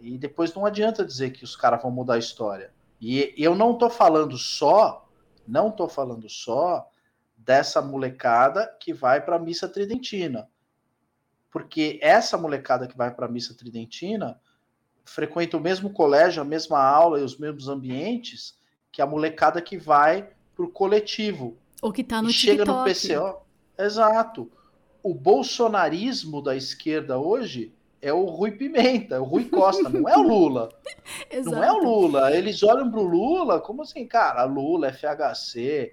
E 0.00 0.16
depois 0.16 0.54
não 0.54 0.64
adianta 0.64 1.04
dizer 1.04 1.30
que 1.30 1.44
os 1.44 1.56
caras 1.56 1.82
vão 1.82 1.90
mudar 1.90 2.14
a 2.14 2.18
história. 2.18 2.72
E 3.00 3.34
eu 3.36 3.54
não 3.54 3.76
tô 3.76 3.90
falando 3.90 4.38
só, 4.38 5.08
não 5.46 5.70
tô 5.70 5.88
falando 5.88 6.28
só 6.28 6.88
dessa 7.36 7.82
molecada 7.82 8.74
que 8.80 8.92
vai 8.92 9.20
para 9.20 9.38
missa 9.38 9.68
tridentina. 9.68 10.48
Porque 11.50 11.98
essa 12.02 12.38
molecada 12.38 12.86
que 12.86 12.96
vai 12.96 13.12
para 13.12 13.28
missa 13.28 13.54
tridentina 13.54 14.40
frequenta 15.04 15.56
o 15.56 15.60
mesmo 15.60 15.90
colégio, 15.90 16.40
a 16.40 16.44
mesma 16.44 16.82
aula 16.82 17.20
e 17.20 17.22
os 17.22 17.36
mesmos 17.36 17.68
ambientes 17.68 18.56
que 18.94 19.02
a 19.02 19.06
molecada 19.06 19.60
que 19.60 19.76
vai 19.76 20.28
pro 20.54 20.68
coletivo 20.68 21.56
Ou 21.82 21.92
que 21.92 22.04
tá 22.04 22.22
no 22.22 22.30
e 22.30 22.32
chega 22.32 22.64
no 22.64 22.84
PCO. 22.84 23.42
Exato. 23.76 24.48
O 25.02 25.12
bolsonarismo 25.12 26.40
da 26.40 26.54
esquerda 26.54 27.18
hoje 27.18 27.72
é 28.00 28.12
o 28.12 28.24
Rui 28.24 28.52
Pimenta, 28.52 29.16
é 29.16 29.18
o 29.18 29.24
Rui 29.24 29.46
Costa, 29.46 29.88
não 29.88 30.08
é 30.08 30.16
o 30.16 30.22
Lula. 30.22 30.68
Não 31.44 31.62
é 31.62 31.70
o. 31.72 31.78
Lula. 31.78 32.34
Eles 32.34 32.62
olham 32.62 32.90
pro 32.90 33.02
Lula 33.02 33.60
como 33.60 33.82
assim, 33.82 34.06
cara, 34.06 34.44
Lula, 34.44 34.90
FHC, 34.92 35.92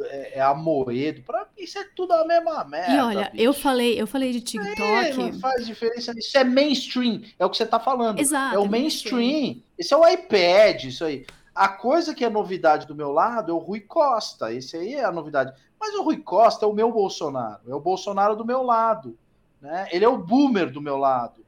é, 0.00 0.38
é 0.38 0.40
Amoedo. 0.40 1.22
Pra 1.22 1.40
mim, 1.40 1.64
isso 1.64 1.78
é 1.78 1.84
tudo 1.94 2.12
a 2.12 2.24
mesma 2.24 2.64
merda. 2.64 2.92
E 2.92 2.98
olha, 3.00 3.30
eu 3.34 3.50
bicho. 3.52 3.62
falei, 3.62 4.00
eu 4.00 4.06
falei 4.06 4.30
de 4.32 4.38
É, 4.38 4.40
TikTok. 4.40 5.16
não 5.18 5.40
faz 5.40 5.66
diferença. 5.66 6.14
Isso 6.16 6.38
é 6.38 6.44
mainstream. 6.44 7.22
É 7.38 7.44
o 7.44 7.50
que 7.50 7.56
você 7.58 7.66
tá 7.66 7.78
falando. 7.80 8.18
Exato, 8.20 8.54
É 8.54 8.58
o 8.58 8.64
é 8.64 8.68
mainstream. 8.68 9.60
Esse 9.76 9.92
é 9.92 9.96
o 9.96 10.08
iPad, 10.08 10.84
isso 10.84 11.04
aí. 11.04 11.26
A 11.58 11.68
coisa 11.68 12.14
que 12.14 12.24
é 12.24 12.30
novidade 12.30 12.86
do 12.86 12.94
meu 12.94 13.10
lado 13.10 13.50
é 13.50 13.52
o 13.52 13.58
Rui 13.58 13.80
Costa. 13.80 14.52
Esse 14.52 14.76
aí 14.76 14.94
é 14.94 15.04
a 15.04 15.10
novidade. 15.10 15.52
Mas 15.78 15.92
o 15.96 16.04
Rui 16.04 16.18
Costa 16.18 16.64
é 16.64 16.68
o 16.68 16.72
meu 16.72 16.92
Bolsonaro. 16.92 17.62
É 17.66 17.74
o 17.74 17.80
Bolsonaro 17.80 18.36
do 18.36 18.44
meu 18.44 18.62
lado. 18.62 19.18
Né? 19.60 19.88
Ele 19.90 20.04
é 20.04 20.08
o 20.08 20.16
boomer 20.16 20.70
do 20.70 20.80
meu 20.80 20.96
lado. 20.96 21.44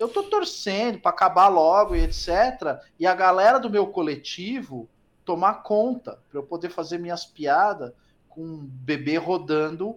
Eu 0.00 0.08
tô 0.08 0.24
torcendo 0.24 0.98
para 0.98 1.12
acabar 1.12 1.46
logo 1.46 1.94
e 1.94 2.00
etc. 2.00 2.82
E 2.98 3.06
a 3.06 3.14
galera 3.14 3.60
do 3.60 3.70
meu 3.70 3.86
coletivo 3.86 4.88
tomar 5.24 5.62
conta 5.62 6.18
para 6.28 6.40
eu 6.40 6.42
poder 6.42 6.70
fazer 6.70 6.98
minhas 6.98 7.24
piadas 7.24 7.92
com 8.28 8.42
um 8.42 8.66
bebê 8.66 9.16
rodando 9.16 9.96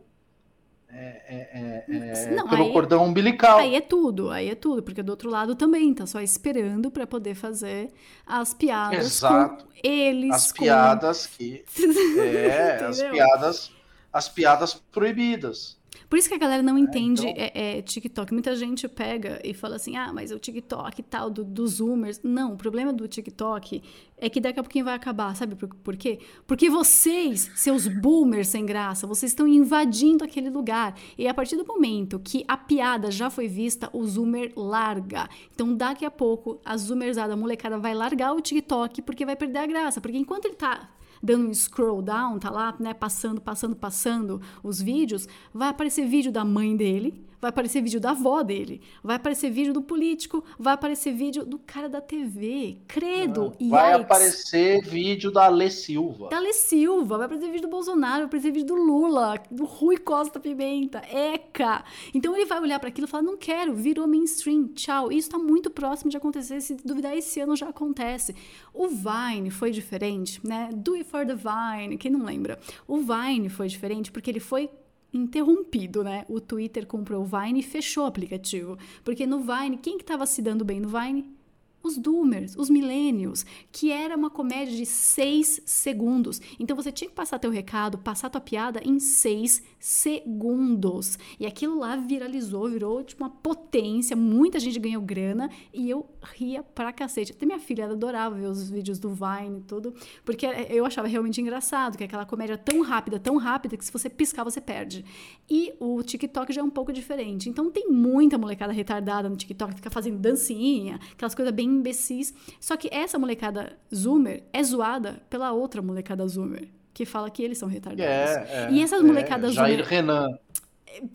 é, 0.91 1.85
é, 1.85 1.85
é, 1.87 2.35
Não, 2.35 2.47
pelo 2.47 2.63
aí- 2.65 2.73
cordão 2.73 3.05
umbilical. 3.05 3.59
Aí 3.59 3.75
é 3.75 3.81
tudo, 3.81 4.29
aí 4.31 4.49
é 4.49 4.55
tudo, 4.55 4.81
porque 4.83 5.01
do 5.03 5.11
outro 5.11 5.29
lado 5.29 5.55
também 5.55 5.93
tá 5.93 6.05
só 6.05 6.19
esperando 6.19 6.89
pra 6.91 7.05
poder 7.07 7.35
fazer 7.35 7.91
as 8.25 8.53
piadas 8.53 9.05
Exato. 9.05 9.65
com 9.65 9.71
eles. 9.83 10.31
as 10.35 10.51
com- 10.51 10.63
piadas 10.63 11.27
que 11.27 11.63
é, 12.19 12.83
as 12.85 13.01
piadas 13.01 13.71
as 14.11 14.27
piadas 14.27 14.73
proibidas 14.91 15.77
Por 16.09 16.17
isso 16.17 16.27
que 16.27 16.35
a 16.35 16.37
galera 16.37 16.63
não 16.63 16.77
entende 16.77 17.27
então- 17.27 17.43
é, 17.43 17.77
é, 17.77 17.81
TikTok. 17.81 18.33
Muita 18.33 18.55
gente 18.55 18.87
pega 18.87 19.39
e 19.43 19.53
fala 19.53 19.75
assim, 19.75 19.95
ah, 19.95 20.11
mas 20.13 20.31
o 20.31 20.39
TikTok 20.39 20.99
e 20.99 21.03
tal, 21.03 21.29
do, 21.29 21.43
dos 21.43 21.73
zoomers. 21.73 22.19
Não, 22.23 22.53
o 22.53 22.57
problema 22.57 22.91
do 22.91 23.07
TikTok 23.07 23.81
é 24.17 24.29
que 24.29 24.41
daqui 24.41 24.59
a 24.59 24.63
pouquinho 24.63 24.85
vai 24.85 24.95
acabar. 24.95 25.35
Sabe 25.35 25.55
por, 25.55 25.67
por 25.67 25.95
quê? 25.95 26.19
Porque 26.47 26.69
vocês, 26.69 27.51
seus 27.55 27.87
boomers 27.87 28.47
sem 28.47 28.65
graça, 28.65 29.07
vocês 29.07 29.31
estão 29.31 29.47
invadindo 29.47 30.23
aquele 30.23 30.49
lugar. 30.49 30.95
E 31.17 31.27
a 31.27 31.33
partir 31.33 31.55
do 31.57 31.65
momento 31.65 32.19
que 32.19 32.43
a 32.47 32.57
piada 32.57 33.11
já 33.11 33.29
foi 33.29 33.47
vista, 33.47 33.89
o 33.93 34.05
zoomer 34.05 34.51
larga. 34.55 35.29
Então 35.53 35.73
daqui 35.75 36.05
a 36.05 36.11
pouco 36.11 36.59
a 36.65 36.75
zoomerzada, 36.75 37.33
a 37.33 37.37
molecada 37.37 37.77
vai 37.77 37.93
largar 37.93 38.33
o 38.33 38.41
TikTok 38.41 39.01
porque 39.01 39.25
vai 39.25 39.35
perder 39.35 39.59
a 39.59 39.67
graça. 39.67 40.01
Porque 40.01 40.17
enquanto 40.17 40.45
ele 40.45 40.55
tá 40.55 40.89
dando 41.21 41.47
um 41.47 41.53
scroll 41.53 42.01
down, 42.01 42.39
tá 42.39 42.49
lá, 42.49 42.75
né, 42.79 42.93
passando, 42.93 43.41
passando, 43.41 43.75
passando 43.75 44.41
os 44.63 44.81
vídeos, 44.81 45.27
vai 45.53 45.69
aparecer 45.69 46.05
vídeo 46.07 46.31
da 46.31 46.45
mãe 46.45 46.75
dele, 46.75 47.25
vai 47.41 47.49
aparecer 47.49 47.81
vídeo 47.81 47.99
da 47.99 48.11
avó 48.11 48.41
dele, 48.43 48.81
vai 49.03 49.15
aparecer 49.15 49.49
vídeo 49.49 49.73
do 49.73 49.81
político, 49.81 50.43
vai 50.57 50.73
aparecer 50.73 51.13
vídeo 51.13 51.45
do 51.45 51.57
cara 51.59 51.87
da 51.87 52.01
TV. 52.01 52.77
Credo! 52.87 53.53
vai 53.69 53.91
yikes. 53.91 54.05
aparecer 54.05 54.81
vídeo 54.83 55.31
da 55.31 55.47
Lê 55.47 55.69
Silva 55.69 56.29
Da 56.29 56.39
Lê 56.39 56.53
Silva, 56.53 57.17
vai 57.17 57.25
aparecer 57.25 57.47
vídeo 57.47 57.61
do 57.61 57.67
Bolsonaro, 57.69 58.17
vai 58.17 58.25
aparecer 58.25 58.51
vídeo 58.51 58.67
do 58.67 58.75
Lula, 58.75 59.41
do 59.49 59.65
Rui 59.65 59.97
Costa 59.97 60.39
Pimenta, 60.39 61.01
Eca. 61.09 61.83
Então 62.13 62.35
ele 62.35 62.45
vai 62.45 62.59
olhar 62.59 62.79
para 62.79 62.89
aquilo 62.89 63.07
e 63.07 63.09
falar: 63.09 63.23
não 63.23 63.37
quero, 63.37 63.73
virou 63.73 64.07
mainstream, 64.07 64.67
tchau. 64.73 65.11
Isso 65.11 65.29
tá 65.29 65.37
muito 65.37 65.69
próximo 65.69 66.09
de 66.09 66.17
acontecer, 66.17 66.61
se 66.61 66.75
duvidar, 66.75 67.15
esse 67.15 67.39
ano 67.39 67.55
já 67.55 67.69
acontece. 67.69 68.35
O 68.73 68.87
Vine 68.87 69.49
foi 69.49 69.71
diferente, 69.71 70.45
né? 70.45 70.69
Do 70.73 70.93
It 70.93 71.05
for 71.09 71.25
the 71.25 71.35
Vine, 71.35 71.97
quem 71.97 72.11
não 72.11 72.25
lembra? 72.25 72.59
O 72.87 72.97
Vine 72.97 73.49
foi 73.49 73.67
diferente 73.67 74.11
porque 74.11 74.29
ele 74.29 74.39
foi 74.39 74.69
interrompido, 75.13 76.03
né? 76.03 76.25
O 76.27 76.39
Twitter 76.39 76.85
comprou 76.85 77.23
o 77.23 77.25
Vine 77.25 77.59
e 77.59 77.63
fechou 77.63 78.03
o 78.03 78.07
aplicativo. 78.07 78.77
Porque 79.03 79.25
no 79.25 79.39
Vine, 79.39 79.77
quem 79.77 79.97
que 79.97 80.03
tava 80.03 80.25
se 80.25 80.41
dando 80.41 80.65
bem 80.65 80.79
no 80.79 80.89
Vine? 80.89 81.38
Os 81.81 81.97
doomers, 81.97 82.55
os 82.57 82.69
millennials, 82.69 83.45
que 83.71 83.91
era 83.91 84.15
uma 84.15 84.29
comédia 84.29 84.75
de 84.75 84.85
seis 84.85 85.61
segundos. 85.65 86.41
Então 86.59 86.75
você 86.75 86.91
tinha 86.91 87.09
que 87.09 87.15
passar 87.15 87.39
teu 87.39 87.49
recado, 87.49 87.97
passar 87.97 88.29
tua 88.29 88.41
piada 88.41 88.81
em 88.83 88.99
seis 88.99 89.63
segundos. 89.79 91.17
E 91.39 91.45
aquilo 91.45 91.79
lá 91.79 91.95
viralizou, 91.95 92.69
virou 92.69 93.01
tipo 93.03 93.23
uma 93.23 93.29
potência, 93.29 94.15
muita 94.15 94.59
gente 94.59 94.77
ganhou 94.77 95.01
grana 95.01 95.49
e 95.73 95.89
eu 95.89 96.05
ria 96.35 96.61
pra 96.61 96.91
cacete. 96.91 97.31
Até 97.31 97.45
minha 97.45 97.59
filha 97.59 97.85
adorava 97.85 98.35
ver 98.35 98.47
os 98.47 98.69
vídeos 98.69 98.99
do 98.99 99.09
Vine 99.09 99.59
e 99.59 99.61
tudo, 99.61 99.93
porque 100.25 100.45
eu 100.45 100.85
achava 100.85 101.07
realmente 101.07 101.39
engraçado, 101.39 101.97
que 101.97 102.03
é 102.03 102.07
aquela 102.07 102.25
comédia 102.25 102.57
tão 102.57 102.81
rápida, 102.81 103.17
tão 103.19 103.37
rápida, 103.37 103.77
que 103.77 103.85
se 103.85 103.91
você 103.91 104.09
piscar 104.09 104.43
você 104.43 104.59
perde. 104.59 105.05
E 105.49 105.73
o 105.79 106.03
TikTok 106.03 106.51
já 106.51 106.59
é 106.59 106.63
um 106.63 106.69
pouco 106.69 106.91
diferente. 106.91 107.49
Então 107.49 107.71
tem 107.71 107.89
muita 107.89 108.37
molecada 108.37 108.73
retardada 108.73 109.29
no 109.29 109.37
TikTok, 109.37 109.75
fica 109.75 109.89
fazendo 109.89 110.17
dancinha, 110.17 110.99
aquelas 111.13 111.33
coisas 111.33 111.53
bem 111.53 111.68
imbecis. 111.77 112.33
Só 112.59 112.75
que 112.75 112.89
essa 112.91 113.17
molecada 113.17 113.77
zoomer 113.93 114.43
é 114.51 114.63
zoada 114.63 115.21
pela 115.29 115.51
outra 115.51 115.81
molecada 115.81 116.27
zoomer, 116.27 116.67
que 116.93 117.05
fala 117.05 117.29
que 117.29 117.43
eles 117.43 117.57
são 117.57 117.69
retardados. 117.69 118.49
é, 118.49 118.67
é, 118.67 118.71
e 118.71 118.81
essas 118.81 119.01
é, 119.01 119.03
molecadas 119.03 119.53
Jair 119.53 119.77
zoomer... 119.77 119.87
Renan 119.87 120.39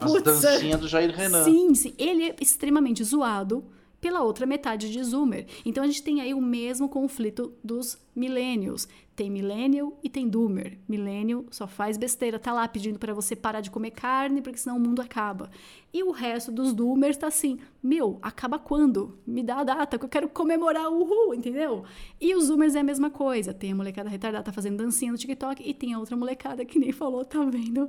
as 0.01 0.13
Putz, 0.13 0.43
dancinhas 0.43 0.81
do 0.81 0.89
Jair 0.89 1.11
Renan 1.11 1.45
Sim, 1.45 1.75
sim. 1.75 1.95
Ele 1.99 2.31
é 2.31 2.37
extremamente 2.41 3.03
zoado 3.03 3.65
pela 4.05 4.21
outra 4.21 4.45
metade 4.45 4.93
de 4.93 5.03
Zoomer. 5.03 5.47
Então 5.65 5.83
a 5.83 5.87
gente 5.87 6.03
tem 6.03 6.21
aí 6.21 6.35
o 6.35 6.43
mesmo 6.43 6.91
conflito 6.91 7.55
dos 7.65 7.99
millennials. 8.15 8.87
Tem 9.17 9.31
millennial 9.31 9.99
e 10.03 10.11
tem 10.11 10.29
doomer. 10.29 10.79
Millennial 10.87 11.47
só 11.51 11.67
faz 11.67 11.97
besteira, 11.97 12.39
tá 12.39 12.53
lá 12.53 12.69
pedindo 12.69 12.99
para 12.99 13.15
você 13.15 13.35
parar 13.35 13.63
de 13.63 13.71
comer 13.71 13.93
carne, 13.93 14.43
porque 14.43 14.59
senão 14.59 14.77
o 14.77 14.81
mundo 14.81 15.01
acaba. 15.01 15.51
E 15.91 16.03
o 16.03 16.11
resto 16.11 16.53
dos 16.53 16.75
doomers 16.75 17.17
tá 17.17 17.29
assim: 17.29 17.59
"Meu, 17.83 18.19
acaba 18.21 18.59
quando? 18.59 19.19
Me 19.27 19.43
dá 19.43 19.61
a 19.61 19.65
data 19.65 19.99
que 19.99 20.05
eu 20.05 20.09
quero 20.11 20.29
comemorar 20.29 20.91
o 20.91 21.01
uhul", 21.01 21.33
entendeu? 21.33 21.85
E 22.21 22.35
os 22.35 22.45
zoomers 22.45 22.75
é 22.75 22.81
a 22.81 22.85
mesma 22.85 23.09
coisa. 23.09 23.55
Tem 23.55 23.73
a 23.73 23.75
molecada 23.75 24.11
retardada 24.11 24.45
tá 24.45 24.53
fazendo 24.53 24.77
dancinha 24.77 25.13
no 25.13 25.17
TikTok 25.17 25.67
e 25.67 25.73
tem 25.73 25.95
a 25.95 25.99
outra 25.99 26.15
molecada 26.15 26.63
que 26.63 26.79
nem 26.79 26.93
falou, 26.93 27.25
tá 27.25 27.43
vendo? 27.43 27.89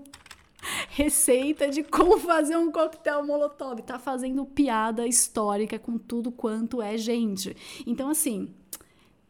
receita 0.90 1.70
de 1.70 1.84
como 1.84 2.20
fazer 2.20 2.58
um 2.58 2.72
coquetel 2.72 3.26
molotov. 3.26 3.82
Tá 3.82 4.00
fazendo 4.00 4.46
piada 4.46 5.06
histórica 5.08 5.78
com 5.80 5.98
tudo 5.98 6.32
quanto 6.32 6.82
é 6.82 6.98
gente. 6.98 7.56
Então, 7.86 8.10
assim, 8.10 8.54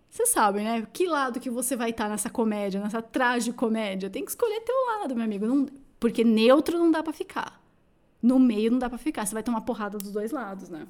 você 0.10 0.26
sabe, 0.26 0.62
né? 0.62 0.88
Que 0.94 1.06
lado 1.08 1.40
que 1.40 1.50
você 1.50 1.76
vai 1.76 1.90
estar 1.90 2.08
nessa 2.10 2.30
comédia, 2.30 2.80
nessa 2.82 3.02
tragicomédia? 3.02 4.10
Tem 4.10 4.24
que 4.24 4.32
escolher 4.32 4.62
teu 4.62 4.76
lado, 5.00 5.16
meu 5.16 5.24
amigo. 5.26 5.46
Não- 5.46 5.66
porque 6.00 6.24
neutro 6.24 6.78
não 6.78 6.92
dá 6.92 7.02
pra 7.04 7.14
ficar. 7.14 7.62
No 8.22 8.40
meio 8.40 8.72
não 8.72 8.80
dá 8.80 8.90
pra 8.90 8.98
ficar. 8.98 9.26
Você 9.26 9.34
vai 9.34 9.44
tomar 9.44 9.62
porrada 9.62 9.98
dos 9.98 10.12
dois 10.12 10.32
lados, 10.32 10.70
né? 10.70 10.88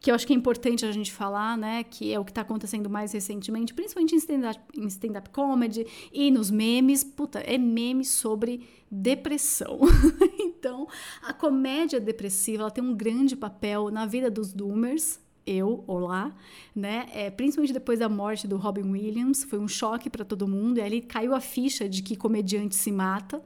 Que 0.00 0.10
eu 0.10 0.14
acho 0.14 0.26
que 0.26 0.32
é 0.32 0.36
importante 0.36 0.84
a 0.84 0.92
gente 0.92 1.12
falar, 1.12 1.56
né? 1.56 1.84
Que 1.84 2.12
é 2.12 2.18
o 2.18 2.24
que 2.24 2.32
tá 2.32 2.42
acontecendo 2.42 2.88
mais 2.88 3.12
recentemente, 3.12 3.74
principalmente 3.74 4.14
em 4.14 4.18
stand-up 4.18 4.60
em 4.76 4.86
stand-up 4.86 5.30
comedy 5.30 5.86
e 6.12 6.30
nos 6.30 6.50
memes. 6.50 7.02
Puta, 7.02 7.40
é 7.40 7.58
meme 7.58 8.04
sobre 8.04 8.68
depressão. 8.90 9.80
então, 10.38 10.86
a 11.22 11.32
comédia 11.32 12.00
depressiva 12.00 12.62
ela 12.62 12.70
tem 12.70 12.82
um 12.82 12.94
grande 12.94 13.36
papel 13.36 13.90
na 13.90 14.06
vida 14.06 14.30
dos 14.30 14.52
doomers 14.52 15.20
eu, 15.48 15.82
olá, 15.86 16.36
né? 16.76 17.08
É, 17.14 17.30
principalmente 17.30 17.72
depois 17.72 17.98
da 17.98 18.08
morte 18.08 18.46
do 18.46 18.58
Robin 18.58 18.90
Williams, 18.90 19.44
foi 19.44 19.58
um 19.58 19.66
choque 19.66 20.10
para 20.10 20.22
todo 20.22 20.46
mundo. 20.46 20.76
E 20.76 20.82
ali 20.82 21.00
caiu 21.00 21.34
a 21.34 21.40
ficha 21.40 21.88
de 21.88 22.02
que 22.02 22.14
comediante 22.14 22.76
se 22.76 22.92
mata. 22.92 23.42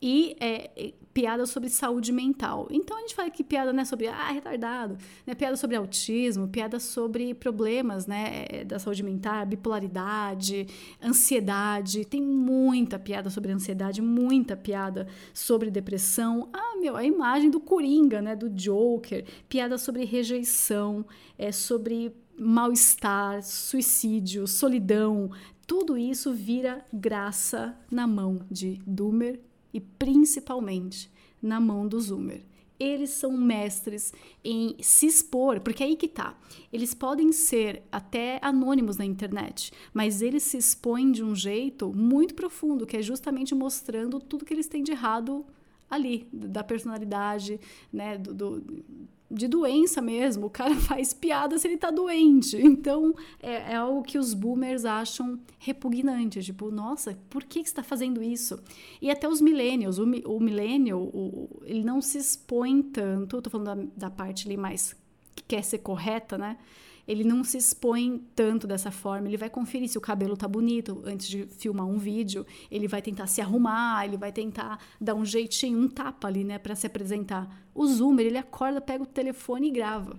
E 0.00 0.36
é, 0.40 0.92
piada 1.16 1.46
sobre 1.46 1.70
saúde 1.70 2.12
mental. 2.12 2.68
Então 2.70 2.94
a 2.94 3.00
gente 3.00 3.14
fala 3.14 3.30
que 3.30 3.42
piada 3.42 3.72
não 3.72 3.80
é 3.80 3.84
sobre 3.86 4.06
ah, 4.06 4.30
retardado, 4.30 4.98
né? 5.26 5.34
Piada 5.34 5.56
sobre 5.56 5.74
autismo, 5.74 6.46
piada 6.46 6.78
sobre 6.78 7.32
problemas, 7.32 8.06
né, 8.06 8.44
é, 8.50 8.64
da 8.64 8.78
saúde 8.78 9.02
mental, 9.02 9.46
bipolaridade, 9.46 10.66
ansiedade. 11.02 12.04
Tem 12.04 12.20
muita 12.20 12.98
piada 12.98 13.30
sobre 13.30 13.50
ansiedade, 13.50 14.02
muita 14.02 14.54
piada 14.54 15.06
sobre 15.32 15.70
depressão. 15.70 16.50
Ah, 16.52 16.76
meu, 16.78 16.94
a 16.94 17.02
imagem 17.02 17.48
do 17.48 17.60
Coringa, 17.60 18.20
né, 18.20 18.36
do 18.36 18.50
Joker, 18.50 19.24
piada 19.48 19.78
sobre 19.78 20.04
rejeição, 20.04 21.06
é 21.38 21.50
sobre 21.50 22.14
mal-estar, 22.38 23.42
suicídio, 23.42 24.46
solidão, 24.46 25.30
tudo 25.66 25.96
isso 25.96 26.32
vira 26.32 26.84
graça 26.92 27.74
na 27.90 28.06
mão 28.06 28.40
de 28.50 28.80
Doomer 28.86 29.40
e 29.76 29.80
principalmente 29.80 31.12
na 31.42 31.60
mão 31.60 31.86
do 31.86 32.00
Zoomer. 32.00 32.42
Eles 32.80 33.10
são 33.10 33.36
mestres 33.36 34.10
em 34.42 34.74
se 34.80 35.06
expor, 35.06 35.60
porque 35.60 35.82
é 35.82 35.86
aí 35.86 35.96
que 35.96 36.08
tá. 36.08 36.34
Eles 36.72 36.94
podem 36.94 37.30
ser 37.30 37.82
até 37.92 38.38
anônimos 38.40 38.96
na 38.96 39.04
internet, 39.04 39.70
mas 39.92 40.22
eles 40.22 40.44
se 40.44 40.56
expõem 40.56 41.12
de 41.12 41.22
um 41.22 41.34
jeito 41.34 41.92
muito 41.92 42.34
profundo, 42.34 42.86
que 42.86 42.96
é 42.96 43.02
justamente 43.02 43.54
mostrando 43.54 44.18
tudo 44.18 44.46
que 44.46 44.54
eles 44.54 44.66
têm 44.66 44.82
de 44.82 44.92
errado 44.92 45.44
ali, 45.90 46.26
da 46.32 46.64
personalidade, 46.64 47.60
né, 47.92 48.16
do, 48.16 48.32
do 48.34 48.82
de 49.30 49.48
doença 49.48 50.00
mesmo. 50.00 50.46
O 50.46 50.50
cara 50.50 50.74
faz 50.80 51.12
piada 51.12 51.58
se 51.58 51.66
ele 51.66 51.76
tá 51.76 51.90
doente. 51.90 52.56
Então, 52.56 53.14
é, 53.42 53.72
é 53.72 53.76
algo 53.76 54.02
que 54.02 54.18
os 54.18 54.34
boomers 54.34 54.84
acham 54.84 55.38
repugnante. 55.58 56.42
Tipo, 56.42 56.70
nossa, 56.70 57.18
por 57.28 57.44
que, 57.44 57.62
que 57.62 57.68
você 57.68 57.74
tá 57.74 57.82
fazendo 57.82 58.22
isso? 58.22 58.62
E 59.00 59.10
até 59.10 59.28
os 59.28 59.40
millennials. 59.40 59.98
O, 59.98 60.04
o 60.04 60.40
millennial, 60.40 61.00
o, 61.00 61.62
ele 61.64 61.84
não 61.84 62.00
se 62.00 62.18
expõe 62.18 62.82
tanto. 62.82 63.42
Tô 63.42 63.50
falando 63.50 63.86
da, 63.96 64.08
da 64.08 64.10
parte 64.10 64.46
ali 64.46 64.56
mais 64.56 64.94
que 65.34 65.42
quer 65.44 65.62
ser 65.62 65.78
correta, 65.78 66.38
né? 66.38 66.56
Ele 67.06 67.24
não 67.24 67.44
se 67.44 67.56
expõe 67.56 68.22
tanto 68.34 68.66
dessa 68.66 68.90
forma. 68.90 69.28
Ele 69.28 69.36
vai 69.36 69.48
conferir 69.48 69.88
se 69.88 69.98
o 69.98 70.00
cabelo 70.00 70.36
tá 70.36 70.48
bonito 70.48 71.02
antes 71.04 71.28
de 71.28 71.46
filmar 71.46 71.86
um 71.86 71.98
vídeo. 71.98 72.44
Ele 72.70 72.88
vai 72.88 73.00
tentar 73.00 73.26
se 73.26 73.40
arrumar, 73.40 74.04
ele 74.04 74.16
vai 74.16 74.32
tentar 74.32 74.78
dar 75.00 75.14
um 75.14 75.24
jeitinho, 75.24 75.78
um 75.78 75.88
tapa 75.88 76.28
ali, 76.28 76.44
né, 76.44 76.58
para 76.58 76.74
se 76.74 76.86
apresentar. 76.86 77.64
O 77.74 77.86
Zoomer, 77.86 78.26
ele 78.26 78.38
acorda, 78.38 78.80
pega 78.80 79.02
o 79.02 79.06
telefone 79.06 79.68
e 79.68 79.70
grava 79.70 80.18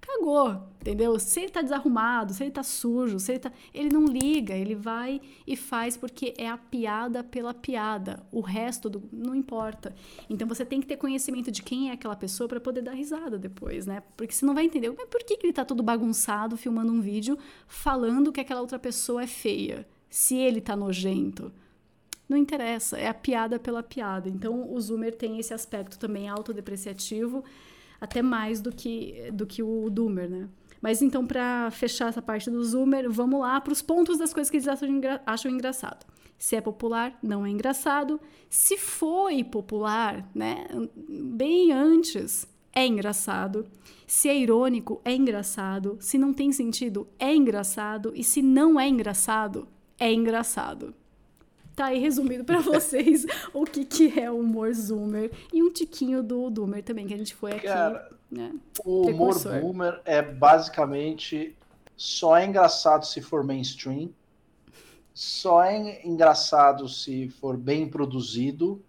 cagou, 0.00 0.68
entendeu? 0.80 1.18
Se 1.18 1.40
ele 1.40 1.50
tá 1.50 1.62
desarrumado, 1.62 2.32
se 2.32 2.42
ele 2.42 2.50
tá 2.50 2.62
sujo, 2.62 3.18
se 3.18 3.32
ele 3.32 3.38
tá. 3.38 3.52
Ele 3.72 3.88
não 3.90 4.06
liga, 4.06 4.54
ele 4.54 4.74
vai 4.74 5.20
e 5.46 5.56
faz 5.56 5.96
porque 5.96 6.34
é 6.38 6.48
a 6.48 6.56
piada 6.56 7.22
pela 7.22 7.52
piada. 7.52 8.22
O 8.32 8.40
resto 8.40 8.88
do... 8.88 9.02
não 9.12 9.34
importa. 9.34 9.94
Então 10.28 10.48
você 10.48 10.64
tem 10.64 10.80
que 10.80 10.86
ter 10.86 10.96
conhecimento 10.96 11.50
de 11.50 11.62
quem 11.62 11.90
é 11.90 11.92
aquela 11.92 12.16
pessoa 12.16 12.48
para 12.48 12.60
poder 12.60 12.82
dar 12.82 12.92
risada 12.92 13.38
depois, 13.38 13.86
né? 13.86 14.02
Porque 14.16 14.34
você 14.34 14.44
não 14.44 14.54
vai 14.54 14.64
entender. 14.64 14.92
Mas 14.96 15.08
por 15.08 15.22
que, 15.22 15.36
que 15.36 15.46
ele 15.46 15.52
tá 15.52 15.64
todo 15.64 15.82
bagunçado 15.82 16.56
filmando 16.56 16.92
um 16.92 17.00
vídeo 17.00 17.38
falando 17.66 18.32
que 18.32 18.40
aquela 18.40 18.60
outra 18.60 18.78
pessoa 18.78 19.22
é 19.22 19.26
feia? 19.26 19.86
Se 20.08 20.36
ele 20.36 20.60
tá 20.60 20.74
nojento. 20.74 21.52
Não 22.28 22.36
interessa, 22.36 22.96
é 22.96 23.08
a 23.08 23.14
piada 23.14 23.58
pela 23.58 23.82
piada. 23.82 24.28
Então 24.28 24.72
o 24.72 24.80
Zoomer 24.80 25.16
tem 25.16 25.38
esse 25.40 25.52
aspecto 25.52 25.98
também 25.98 26.28
autodepreciativo 26.28 27.44
até 28.00 28.22
mais 28.22 28.60
do 28.60 28.72
que, 28.72 29.30
do 29.32 29.46
que 29.46 29.62
o 29.62 29.90
Doomer, 29.90 30.28
né? 30.28 30.48
Mas 30.80 31.02
então, 31.02 31.26
para 31.26 31.70
fechar 31.70 32.08
essa 32.08 32.22
parte 32.22 32.50
do 32.50 32.64
Zoomer, 32.64 33.10
vamos 33.10 33.40
lá 33.40 33.60
para 33.60 33.72
os 33.72 33.82
pontos 33.82 34.18
das 34.18 34.32
coisas 34.32 34.50
que 34.50 34.56
eles 34.56 34.66
acham, 34.66 34.88
engra 34.88 35.22
acham 35.26 35.50
engraçado. 35.50 36.06
Se 36.38 36.56
é 36.56 36.60
popular, 36.60 37.18
não 37.22 37.44
é 37.44 37.50
engraçado. 37.50 38.18
Se 38.48 38.78
foi 38.78 39.44
popular, 39.44 40.26
né, 40.34 40.66
bem 41.06 41.70
antes, 41.70 42.48
é 42.72 42.86
engraçado. 42.86 43.66
Se 44.06 44.28
é 44.28 44.38
irônico, 44.38 45.02
é 45.04 45.14
engraçado. 45.14 45.98
Se 46.00 46.16
não 46.16 46.32
tem 46.32 46.50
sentido, 46.50 47.06
é 47.18 47.34
engraçado. 47.34 48.12
E 48.16 48.24
se 48.24 48.40
não 48.40 48.80
é 48.80 48.88
engraçado, 48.88 49.68
é 49.98 50.10
engraçado 50.10 50.94
tá 51.80 51.86
aí 51.86 51.98
resumido 51.98 52.44
para 52.44 52.60
vocês 52.60 53.24
o 53.54 53.64
que, 53.64 53.84
que 53.84 54.20
é 54.20 54.30
o 54.30 54.38
humor 54.38 54.72
zoomer 54.74 55.30
e 55.52 55.62
um 55.62 55.72
tiquinho 55.72 56.22
do 56.22 56.50
doomer 56.50 56.82
também, 56.82 57.06
que 57.06 57.14
a 57.14 57.18
gente 57.18 57.34
foi 57.34 57.52
aqui. 57.52 57.66
Cara, 57.66 58.10
né, 58.30 58.54
o 58.84 59.08
humor 59.08 59.34
boomer 59.60 60.00
é 60.04 60.20
basicamente 60.20 61.56
só 61.96 62.36
é 62.36 62.46
engraçado 62.46 63.04
se 63.06 63.20
for 63.20 63.42
mainstream, 63.42 64.10
só 65.14 65.62
é 65.62 66.06
engraçado 66.06 66.88
se 66.88 67.28
for 67.28 67.56
bem 67.56 67.88
produzido, 67.88 68.82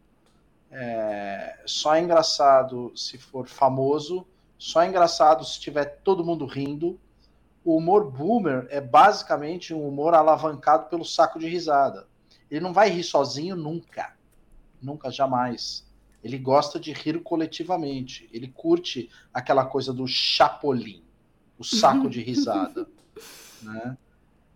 é, 0.70 1.60
só 1.66 1.96
é 1.96 2.02
engraçado 2.02 2.92
se 2.96 3.18
for 3.18 3.48
famoso, 3.48 4.26
só 4.58 4.82
é 4.82 4.88
engraçado 4.88 5.44
se 5.46 5.60
tiver 5.60 5.86
todo 6.04 6.24
mundo 6.24 6.46
rindo. 6.46 7.00
O 7.64 7.78
humor 7.78 8.10
boomer 8.10 8.68
é 8.70 8.80
basicamente 8.80 9.74
um 9.74 9.88
humor 9.88 10.14
alavancado 10.14 10.90
pelo 10.90 11.06
saco 11.06 11.38
de 11.38 11.48
risada. 11.48 12.08
Ele 12.52 12.60
não 12.60 12.74
vai 12.74 12.90
rir 12.90 13.04
sozinho 13.04 13.56
nunca. 13.56 14.14
Nunca, 14.82 15.10
jamais. 15.10 15.88
Ele 16.22 16.38
gosta 16.38 16.78
de 16.78 16.92
rir 16.92 17.22
coletivamente. 17.22 18.30
Ele 18.34 18.50
curte 18.50 19.10
aquela 19.34 19.66
coisa 19.66 19.94
do 19.94 20.06
chapolim, 20.06 21.02
o 21.58 21.64
saco 21.64 22.10
de 22.10 22.22
risada. 22.22 22.88
né? 23.64 23.98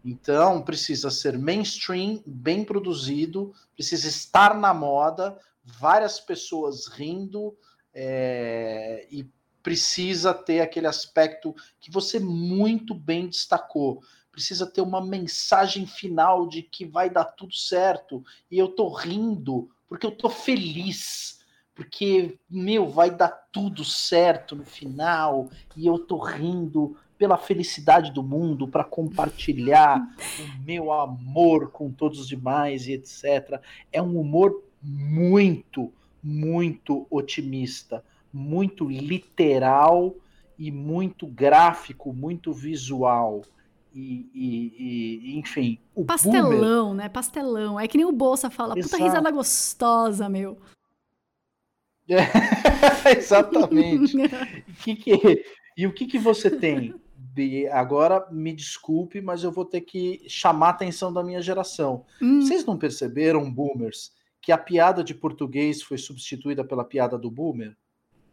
Então, 0.03 0.61
precisa 0.61 1.09
ser 1.09 1.37
mainstream, 1.37 2.21
bem 2.25 2.63
produzido, 2.63 3.53
precisa 3.73 4.07
estar 4.07 4.53
na 4.55 4.73
moda, 4.73 5.39
várias 5.63 6.19
pessoas 6.19 6.87
rindo, 6.87 7.57
é, 7.91 9.07
e 9.09 9.27
precisa 9.63 10.31
ter 10.31 10.59
aquele 10.59 10.85
aspecto 10.85 11.55
que 11.79 11.89
você 11.89 12.19
muito 12.19 12.93
bem 12.93 13.27
destacou 13.27 14.03
precisa 14.35 14.67
ter 14.67 14.81
uma 14.81 14.99
mensagem 14.99 15.87
final 15.87 16.45
de 16.45 16.61
que 16.61 16.85
vai 16.85 17.09
dar 17.09 17.23
tudo 17.23 17.55
certo. 17.55 18.21
E 18.51 18.57
eu 18.57 18.67
tô 18.67 18.89
rindo 18.89 19.69
porque 19.87 20.05
eu 20.05 20.11
tô 20.11 20.29
feliz, 20.29 21.39
porque 21.73 22.37
meu, 22.49 22.89
vai 22.89 23.09
dar 23.09 23.29
tudo 23.29 23.85
certo 23.85 24.53
no 24.53 24.65
final. 24.65 25.49
E 25.75 25.87
eu 25.87 25.97
tô 25.97 26.17
rindo 26.17 26.97
pela 27.17 27.37
felicidade 27.37 28.11
do 28.11 28.21
mundo, 28.21 28.67
para 28.67 28.83
compartilhar 28.83 30.05
o 30.59 30.63
meu 30.65 30.91
amor 30.91 31.71
com 31.71 31.89
todos 31.89 32.19
os 32.19 32.27
demais 32.27 32.87
e 32.87 32.91
etc. 32.91 33.61
É 33.89 34.01
um 34.01 34.19
humor 34.19 34.61
muito, 34.83 35.93
muito 36.21 37.07
otimista, 37.09 38.03
muito 38.33 38.89
literal 38.89 40.13
e 40.59 40.69
muito 40.71 41.25
gráfico, 41.25 42.11
muito 42.11 42.51
visual 42.51 43.41
e, 43.95 44.29
e, 44.33 45.29
e, 45.31 45.39
enfim. 45.39 45.79
O 45.95 46.03
Pastelão, 46.03 46.89
boomer... 46.89 46.95
né? 46.95 47.09
Pastelão. 47.09 47.79
É 47.79 47.87
que 47.87 47.95
nem 47.97 48.05
o 48.05 48.11
Bolsa 48.11 48.49
fala, 48.49 48.77
Exato. 48.77 48.91
puta 48.91 49.03
risada 49.03 49.31
gostosa, 49.31 50.27
meu. 50.27 50.57
É, 52.09 52.17
exatamente. 53.17 54.17
e, 54.17 54.73
que 54.83 54.95
que, 54.97 55.45
e 55.77 55.87
o 55.87 55.93
que, 55.93 56.05
que 56.05 56.19
você 56.19 56.51
tem? 56.51 56.93
De, 57.17 57.67
agora, 57.67 58.27
me 58.31 58.53
desculpe, 58.53 59.21
mas 59.21 59.43
eu 59.43 59.51
vou 59.51 59.65
ter 59.65 59.81
que 59.81 60.23
chamar 60.27 60.67
a 60.67 60.71
atenção 60.71 61.11
da 61.11 61.23
minha 61.23 61.41
geração. 61.41 62.05
Hum. 62.21 62.41
Vocês 62.41 62.65
não 62.65 62.77
perceberam, 62.77 63.49
boomers, 63.49 64.11
que 64.41 64.51
a 64.51 64.57
piada 64.57 65.03
de 65.03 65.15
português 65.15 65.81
foi 65.81 65.97
substituída 65.97 66.65
pela 66.65 66.83
piada 66.83 67.17
do 67.17 67.31
boomer? 67.31 67.75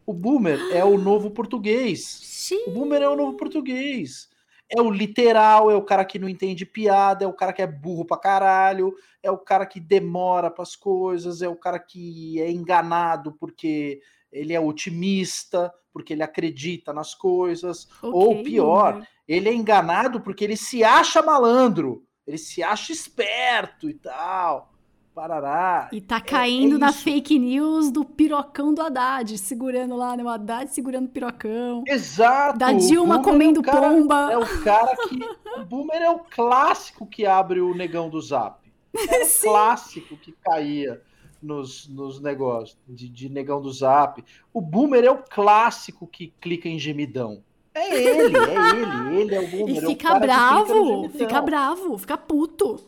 O 0.05 0.13
boomer 0.13 0.59
é 0.73 0.83
o 0.83 0.97
novo 0.97 1.31
português. 1.31 2.05
Sim. 2.05 2.65
O 2.67 2.71
boomer 2.71 3.01
é 3.01 3.07
o 3.07 3.15
novo 3.15 3.37
português 3.37 4.32
é 4.69 4.81
o 4.81 4.89
literal, 4.89 5.69
é 5.69 5.75
o 5.75 5.83
cara 5.83 6.03
que 6.03 6.17
não 6.17 6.27
entende 6.27 6.65
piada, 6.65 7.25
é 7.25 7.27
o 7.27 7.33
cara 7.33 7.53
que 7.53 7.61
é 7.61 7.67
burro 7.67 8.05
pra 8.05 8.17
caralho, 8.17 8.93
é 9.21 9.29
o 9.29 9.37
cara 9.37 9.65
que 9.65 9.79
demora 9.79 10.49
para 10.49 10.63
as 10.63 10.75
coisas, 10.75 11.41
é 11.41 11.47
o 11.47 11.55
cara 11.55 11.79
que 11.79 12.41
é 12.41 12.51
enganado 12.51 13.31
porque 13.33 14.01
ele 14.31 14.53
é 14.53 14.59
otimista, 14.59 15.71
porque 15.91 16.13
ele 16.13 16.23
acredita 16.23 16.91
nas 16.91 17.13
coisas, 17.13 17.87
okay, 18.01 18.11
ou 18.11 18.43
pior, 18.43 19.07
ele 19.27 19.47
é 19.47 19.53
enganado 19.53 20.21
porque 20.21 20.43
ele 20.43 20.57
se 20.57 20.83
acha 20.83 21.21
malandro, 21.21 22.03
ele 22.25 22.37
se 22.37 22.63
acha 22.63 22.91
esperto 22.91 23.89
e 23.89 23.93
tal 23.93 24.72
parará. 25.13 25.89
E 25.91 26.01
tá 26.01 26.19
caindo 26.19 26.73
é, 26.73 26.75
é 26.75 26.79
na 26.79 26.91
fake 26.91 27.37
news 27.37 27.91
do 27.91 28.03
pirocão 28.03 28.73
do 28.73 28.81
Haddad, 28.81 29.37
segurando 29.37 29.95
lá, 29.95 30.17
né? 30.17 30.23
O 30.23 30.29
Haddad 30.29 30.69
segurando 30.71 31.05
o 31.05 31.09
pirocão. 31.09 31.83
Exato. 31.87 32.57
Da 32.57 32.71
Dilma 32.73 33.21
comendo 33.21 33.61
é 33.61 33.63
cara, 33.63 33.89
pomba. 33.89 34.31
É 34.31 34.37
o 34.37 34.63
cara 34.63 34.95
que. 34.95 35.19
o 35.59 35.65
Boomer 35.65 36.01
é 36.01 36.09
o 36.09 36.19
clássico 36.19 37.05
que 37.05 37.25
abre 37.25 37.61
o 37.61 37.75
negão 37.75 38.09
do 38.09 38.19
zap. 38.21 38.59
É 38.93 39.23
o 39.23 39.29
clássico 39.41 40.17
que 40.17 40.31
caía 40.31 41.01
nos, 41.41 41.87
nos 41.87 42.19
negócios 42.19 42.77
de, 42.87 43.07
de 43.07 43.29
negão 43.29 43.61
do 43.61 43.71
zap. 43.71 44.23
O 44.51 44.61
Boomer 44.61 45.03
é 45.03 45.11
o 45.11 45.17
clássico 45.17 46.07
que 46.07 46.33
clica 46.41 46.67
em 46.67 46.79
gemidão. 46.79 47.43
É 47.75 47.95
ele, 47.95 48.37
é 48.37 49.09
ele, 49.09 49.21
ele 49.21 49.35
é 49.35 49.39
o 49.39 49.47
boomer. 49.47 49.75
E 49.75 49.77
é 49.79 49.81
fica 49.81 50.13
que 50.13 50.19
bravo, 50.19 50.67
gemidão. 50.67 51.09
fica 51.09 51.41
bravo, 51.41 51.97
fica 51.97 52.17
puto. 52.17 52.79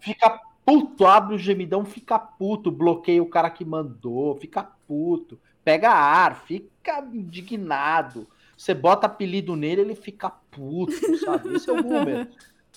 Fica 0.00 0.40
puto, 0.64 1.06
abre 1.06 1.34
o 1.34 1.38
gemidão, 1.38 1.84
fica 1.84 2.18
puto, 2.18 2.70
bloqueia 2.70 3.22
o 3.22 3.28
cara 3.28 3.50
que 3.50 3.64
mandou, 3.64 4.36
fica 4.36 4.62
puto, 4.86 5.38
pega 5.64 5.90
ar, 5.90 6.36
fica 6.36 7.00
indignado. 7.12 8.28
Você 8.56 8.74
bota 8.74 9.06
apelido 9.06 9.56
nele, 9.56 9.80
ele 9.80 9.94
fica 9.94 10.30
puto, 10.30 10.92
sabe? 11.18 11.54
Esse 11.54 11.70
é 11.70 11.72
o 11.72 11.82
boomer. 11.82 12.30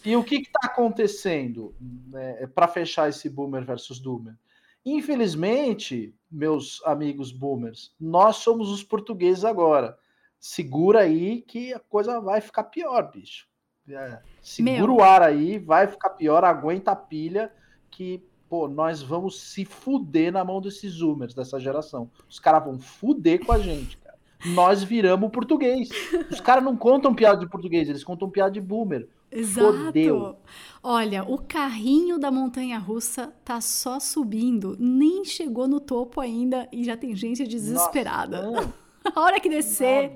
E 0.06 0.16
o 0.16 0.24
que 0.24 0.36
está 0.36 0.62
acontecendo 0.64 1.74
né, 1.80 2.48
para 2.48 2.68
fechar 2.68 3.10
esse 3.10 3.30
boomer 3.30 3.64
versus 3.64 4.00
doomer? 4.00 4.36
Infelizmente, 4.86 6.14
meus 6.30 6.82
amigos 6.86 7.32
boomers, 7.32 7.94
nós 8.00 8.38
somos 8.38 8.70
os 8.70 8.84
portugueses 8.84 9.46
agora. 9.46 9.98
Segura 10.40 11.00
aí 11.02 11.42
que 11.42 11.74
a 11.74 11.80
coisa 11.80 12.20
vai 12.20 12.42
ficar 12.42 12.66
pior, 12.66 13.10
bicho. 13.12 13.48
É, 13.88 14.22
segura 14.42 14.88
Meu. 14.88 14.96
o 14.96 15.04
ar 15.04 15.22
aí, 15.22 15.58
vai 15.58 15.88
ficar 15.88 16.12
pior, 16.12 16.44
aguenta 16.44 16.92
a 16.92 16.96
pilha 16.96 17.52
que, 17.96 18.22
pô, 18.50 18.68
nós 18.68 19.02
vamos 19.02 19.40
se 19.40 19.66
fuder 19.66 20.32
na 20.32 20.44
mão 20.44 20.62
desses 20.62 20.94
zoomers 20.94 21.34
dessa 21.34 21.60
geração. 21.60 22.10
Os 22.30 22.40
caras 22.40 22.64
vão 22.64 22.80
fuder 22.80 23.46
com 23.46 23.52
a 23.52 23.60
gente, 23.60 23.98
cara. 23.98 24.18
Nós 24.46 24.84
viramos 24.84 25.32
português. 25.32 25.90
Os 26.30 26.42
caras 26.42 26.64
não 26.64 26.76
contam 26.76 27.16
piada 27.16 27.40
de 27.40 27.50
português, 27.50 27.88
eles 27.88 28.04
contam 28.04 28.30
piada 28.30 28.52
de 28.52 28.62
boomer. 28.62 29.08
Exato. 29.32 29.86
Fodeu. 29.86 30.36
Olha, 30.82 31.24
o 31.24 31.40
carrinho 31.40 32.20
da 32.20 32.30
montanha 32.30 32.78
russa 32.78 33.34
tá 33.44 33.60
só 33.62 34.00
subindo, 34.00 34.78
nem 34.80 35.26
chegou 35.26 35.68
no 35.68 35.80
topo 35.80 36.22
ainda 36.22 36.68
e 36.72 36.84
já 36.84 36.96
tem 36.96 37.16
gente 37.16 37.48
desesperada. 37.48 38.44
Nossa. 38.44 38.84
A 39.16 39.20
hora 39.20 39.40
que 39.40 39.50
descer, 39.50 40.14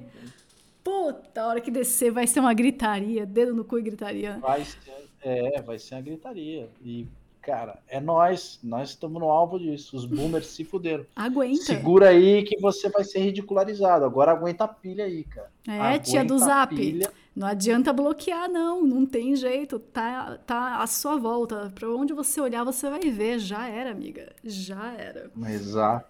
puta, 0.81 1.41
a 1.41 1.47
hora 1.47 1.59
que 1.59 1.69
descer 1.69 2.09
vai 2.09 2.25
ser 2.25 2.39
uma 2.39 2.53
gritaria, 2.53 3.25
dedo 3.25 3.53
no 3.53 3.65
cu 3.65 3.77
e 3.79 3.81
gritaria. 3.81 4.37
Vai 4.39 4.63
ser, 4.63 5.09
é, 5.21 5.61
vai 5.61 5.77
ser 5.77 5.95
a 5.95 6.01
gritaria. 6.01 6.69
E, 6.81 7.05
cara, 7.47 7.79
é 7.87 8.01
nós. 8.01 8.59
Nós 8.61 8.89
estamos 8.89 9.21
no 9.21 9.29
alvo 9.29 9.57
disso. 9.57 9.95
Os 9.95 10.05
boomers 10.05 10.47
se 10.47 10.65
fuderam. 10.65 11.05
Aguenta. 11.15 11.63
Segura 11.63 12.09
aí 12.09 12.43
que 12.43 12.59
você 12.59 12.89
vai 12.89 13.05
ser 13.05 13.19
ridicularizado. 13.19 14.03
Agora 14.03 14.33
aguenta 14.33 14.65
a 14.65 14.67
pilha 14.67 15.05
aí, 15.05 15.23
cara. 15.23 15.49
É, 15.65 15.97
tia 15.97 16.25
do 16.25 16.33
Aguenta 16.35 16.45
Zap. 16.45 16.75
pilha. 16.75 17.09
Não 17.33 17.47
adianta 17.47 17.93
bloquear, 17.93 18.49
não. 18.49 18.83
Não 18.83 19.05
tem 19.05 19.33
jeito. 19.33 19.79
Tá, 19.79 20.37
tá 20.45 20.81
à 20.81 20.87
sua 20.87 21.15
volta. 21.15 21.71
Pra 21.73 21.87
onde 21.89 22.11
você 22.13 22.41
olhar, 22.41 22.65
você 22.65 22.89
vai 22.89 22.99
ver. 22.99 23.39
Já 23.39 23.65
era, 23.69 23.91
amiga. 23.91 24.33
Já 24.43 24.91
era. 24.93 25.31
Exato, 25.47 26.05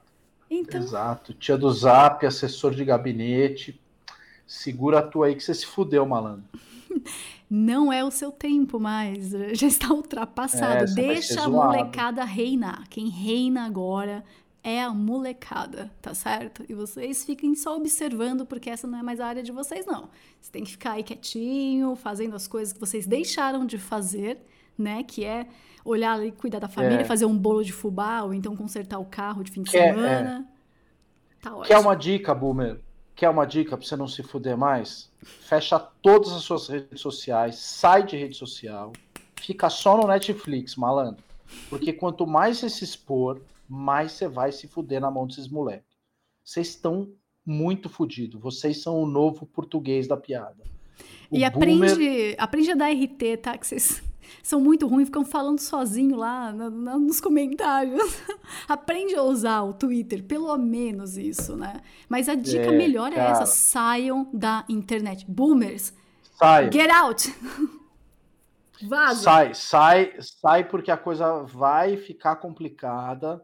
Então, 0.50 0.82
exato. 0.82 1.34
Tia 1.36 1.56
do 1.58 1.72
Zap, 1.72 2.26
assessor 2.26 2.74
de 2.74 2.84
gabinete. 2.84 3.80
Segura 4.48 5.00
a 5.00 5.04
tua 5.04 5.28
aí 5.28 5.36
que 5.36 5.44
você 5.44 5.54
se 5.54 5.68
fudeu, 5.68 6.04
malandro. 6.06 6.46
não 7.50 7.92
é 7.94 8.04
o 8.04 8.12
seu 8.12 8.32
tempo 8.32 8.80
mais. 8.80 9.30
Já 9.54 9.68
está 9.68 9.94
ultrapassado. 9.94 10.84
É, 10.92 10.94
Deixa 10.94 11.44
a 11.44 11.50
molecada 11.50 12.24
reinar. 12.24 12.88
Quem 12.90 13.10
reina 13.10 13.66
agora 13.66 14.24
é 14.64 14.84
a 14.84 14.94
molecada, 14.94 15.90
tá 16.02 16.14
certo? 16.14 16.66
E 16.68 16.74
vocês 16.74 17.24
fiquem 17.24 17.56
só 17.56 17.78
observando, 17.78 18.46
porque 18.46 18.70
essa 18.70 18.86
não 18.86 19.00
é 19.00 19.04
mais 19.04 19.20
a 19.22 19.28
área 19.28 19.42
de 19.44 19.52
vocês, 19.52 19.86
não. 19.86 20.10
Você 20.42 20.52
tem 20.52 20.64
que 20.64 20.72
ficar 20.72 20.94
aí 20.94 21.04
quietinho, 21.04 21.96
fazendo 21.96 22.36
as 22.36 22.48
coisas 22.48 22.74
que 22.74 22.80
vocês 22.80 23.08
deixaram 23.08 23.66
de 23.66 23.78
fazer, 23.78 24.40
né? 24.78 25.04
Que 25.04 25.24
é 25.24 25.48
olhar 25.86 26.14
ali, 26.14 26.34
cuidar 26.34 26.60
da 26.60 26.68
família, 26.68 27.00
É. 27.02 27.06
fazer 27.06 27.26
um 27.26 27.38
bolo 27.38 27.64
de 27.64 27.72
fubá, 27.72 28.24
ou 28.24 28.34
então 28.34 28.58
consertar 28.58 29.00
o 29.00 29.06
carro 29.06 29.42
de 29.42 29.52
fim 29.52 29.62
de 29.64 29.72
Que 29.72 29.78
é- 29.78 29.94
semana. 29.94 30.50
Tá 31.42 31.52
ótimo. 31.52 31.66
Quer 31.68 31.78
uma 31.80 31.96
dica, 31.96 32.36
Boomer? 32.36 32.82
Quer 33.18 33.30
uma 33.30 33.46
dica 33.46 33.76
pra 33.76 33.86
você 33.86 33.96
não 33.96 34.08
se 34.08 34.22
fuder 34.24 34.56
mais? 34.56 35.10
Fecha 35.24 35.78
todas 35.80 36.32
as 36.32 36.44
suas 36.44 36.68
redes 36.70 37.02
sociais, 37.02 37.56
sai 37.56 38.04
de 38.06 38.16
rede 38.16 38.36
social, 38.36 38.94
fica 39.42 39.70
só 39.70 39.98
no 39.98 40.08
Netflix, 40.08 40.76
malandro. 40.76 41.24
Porque 41.70 41.92
quanto 41.92 42.28
mais 42.28 42.60
você 42.60 42.70
se 42.70 42.84
expor, 42.84 43.42
mais 43.68 44.12
você 44.12 44.28
vai 44.28 44.52
se 44.52 44.68
fuder 44.68 45.02
na 45.02 45.10
mão 45.10 45.26
desses 45.26 45.48
moleques. 45.48 45.98
Vocês 46.44 46.68
estão 46.70 47.10
muito 47.46 47.90
fudidos. 47.90 48.40
Vocês 48.40 48.82
são 48.84 49.02
o 49.02 49.08
novo 49.08 49.46
português 49.48 50.08
da 50.08 50.16
piada. 50.16 50.64
O 51.30 51.36
E 51.38 51.40
boomer- 51.40 51.48
aprende, 51.48 52.36
aprende 52.38 52.72
a 52.72 52.76
dar 52.76 52.92
RT, 52.92 53.38
tá? 53.42 53.58
Que 53.58 53.66
vocês 53.66 54.04
são 54.44 54.60
muito 54.60 54.88
ruins, 54.88 55.06
ficam 55.06 55.24
falando 55.26 55.60
sozinho 55.60 56.16
lá 56.16 56.52
na- 56.52 56.70
na- 56.70 56.98
nos 56.98 57.20
comentários. 57.22 58.00
aprende 58.68 59.16
a 59.16 59.24
usar 59.24 59.64
o 59.64 59.74
Twitter, 59.74 60.24
pelo 60.24 60.56
menos 60.58 61.18
isso, 61.18 61.56
né? 61.56 61.82
Mas 62.10 62.28
a 62.30 62.36
dica 62.36 62.66
É, 62.68 62.72
melhor 62.78 63.12
é 63.12 63.16
cara. 63.16 63.32
essa: 63.32 63.46
saiam 63.46 64.30
da 64.34 64.64
internet. 64.70 65.26
Boomers, 65.30 65.94
Sai, 66.38 66.72
get 66.72 66.90
out! 66.92 67.34
Vaza! 68.84 69.22
sai, 69.22 69.54
sai, 69.56 70.14
sai, 70.20 70.64
porque 70.68 70.92
a 70.92 70.98
coisa 70.98 71.42
vai 71.44 71.98
ficar 71.98 72.36
complicada 72.36 73.42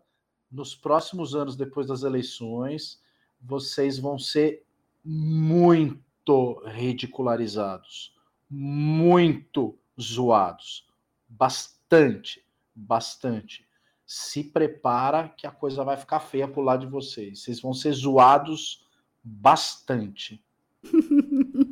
nos 0.51 0.76
próximos 0.76 1.34
anos 1.34 1.55
depois 1.55 1.88
das 1.88 2.03
eleições. 2.03 3.01
Vocês 3.41 3.97
vão 3.97 4.19
ser 4.19 4.64
muito 5.03 6.61
ridicularizados, 6.68 8.14
muito 8.49 9.76
zoados, 9.99 10.88
bastante, 11.28 12.45
bastante. 12.76 13.68
Se 14.06 14.44
prepara 14.44 15.30
que 15.30 15.48
a 15.48 15.52
coisa 15.52 15.84
vai 15.84 15.98
ficar 15.98 16.20
feia 16.20 16.48
pro 16.48 16.61
lado 16.61 16.86
de 16.86 16.91
vocês. 16.91 17.41
Vocês 17.41 17.60
vão 17.60 17.74
ser 17.74 17.94
zoados 17.94 18.86
bastante. 19.24 20.44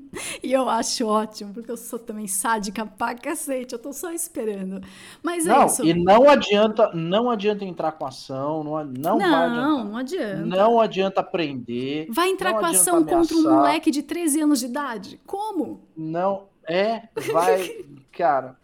E 0.44 0.52
eu 0.52 0.68
acho 0.68 1.08
ótimo, 1.08 1.54
porque 1.54 1.72
eu 1.72 1.78
sou 1.78 1.98
também 1.98 2.28
sádica 2.28 2.86
pra 2.86 3.16
cacete, 3.16 3.74
eu 3.74 3.80
tô 3.80 3.94
só 3.94 4.12
esperando. 4.12 4.82
Mas 5.24 5.46
é 5.46 5.50
Não, 5.50 5.66
isso. 5.66 5.86
e 5.86 5.94
não 5.94 6.30
adianta, 6.30 6.92
não 6.94 7.30
adianta 7.30 7.64
entrar 7.64 7.94
com 7.94 8.06
ação, 8.06 8.64
não, 8.64 8.84
não, 8.84 9.18
vai 9.18 9.28
não, 9.28 9.44
adiantar. 9.44 9.86
não 9.86 9.98
adianta. 9.98 10.46
Não 10.46 10.80
adianta 10.82 11.22
aprender. 11.22 12.08
Vai 12.10 12.30
entrar 12.30 12.54
com 12.54 12.66
ação 12.66 13.04
contra 13.04 13.36
um 13.36 13.40
ameaçar, 13.40 13.54
moleque 13.54 13.92
de 13.92 14.04
13 14.04 14.42
anos 14.42 14.60
de 14.60 14.66
idade? 14.66 15.20
Como? 15.26 15.82
Não, 15.96 16.48
é, 16.72 17.10
vai, 17.32 17.86
cara. 18.12 18.56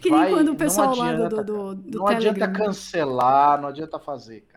Que 0.00 0.08
nem 0.08 0.20
vai, 0.20 0.30
quando 0.30 0.52
o 0.52 0.56
pessoal 0.56 0.94
lá 0.94 1.12
do, 1.12 1.24
adianta, 1.24 1.44
do, 1.44 1.74
do, 1.74 1.98
não 1.98 2.06
adianta 2.06 2.40
Telegram. 2.40 2.66
cancelar, 2.66 3.60
não 3.60 3.68
adianta 3.68 3.98
fazer, 3.98 4.42
cara. 4.42 4.53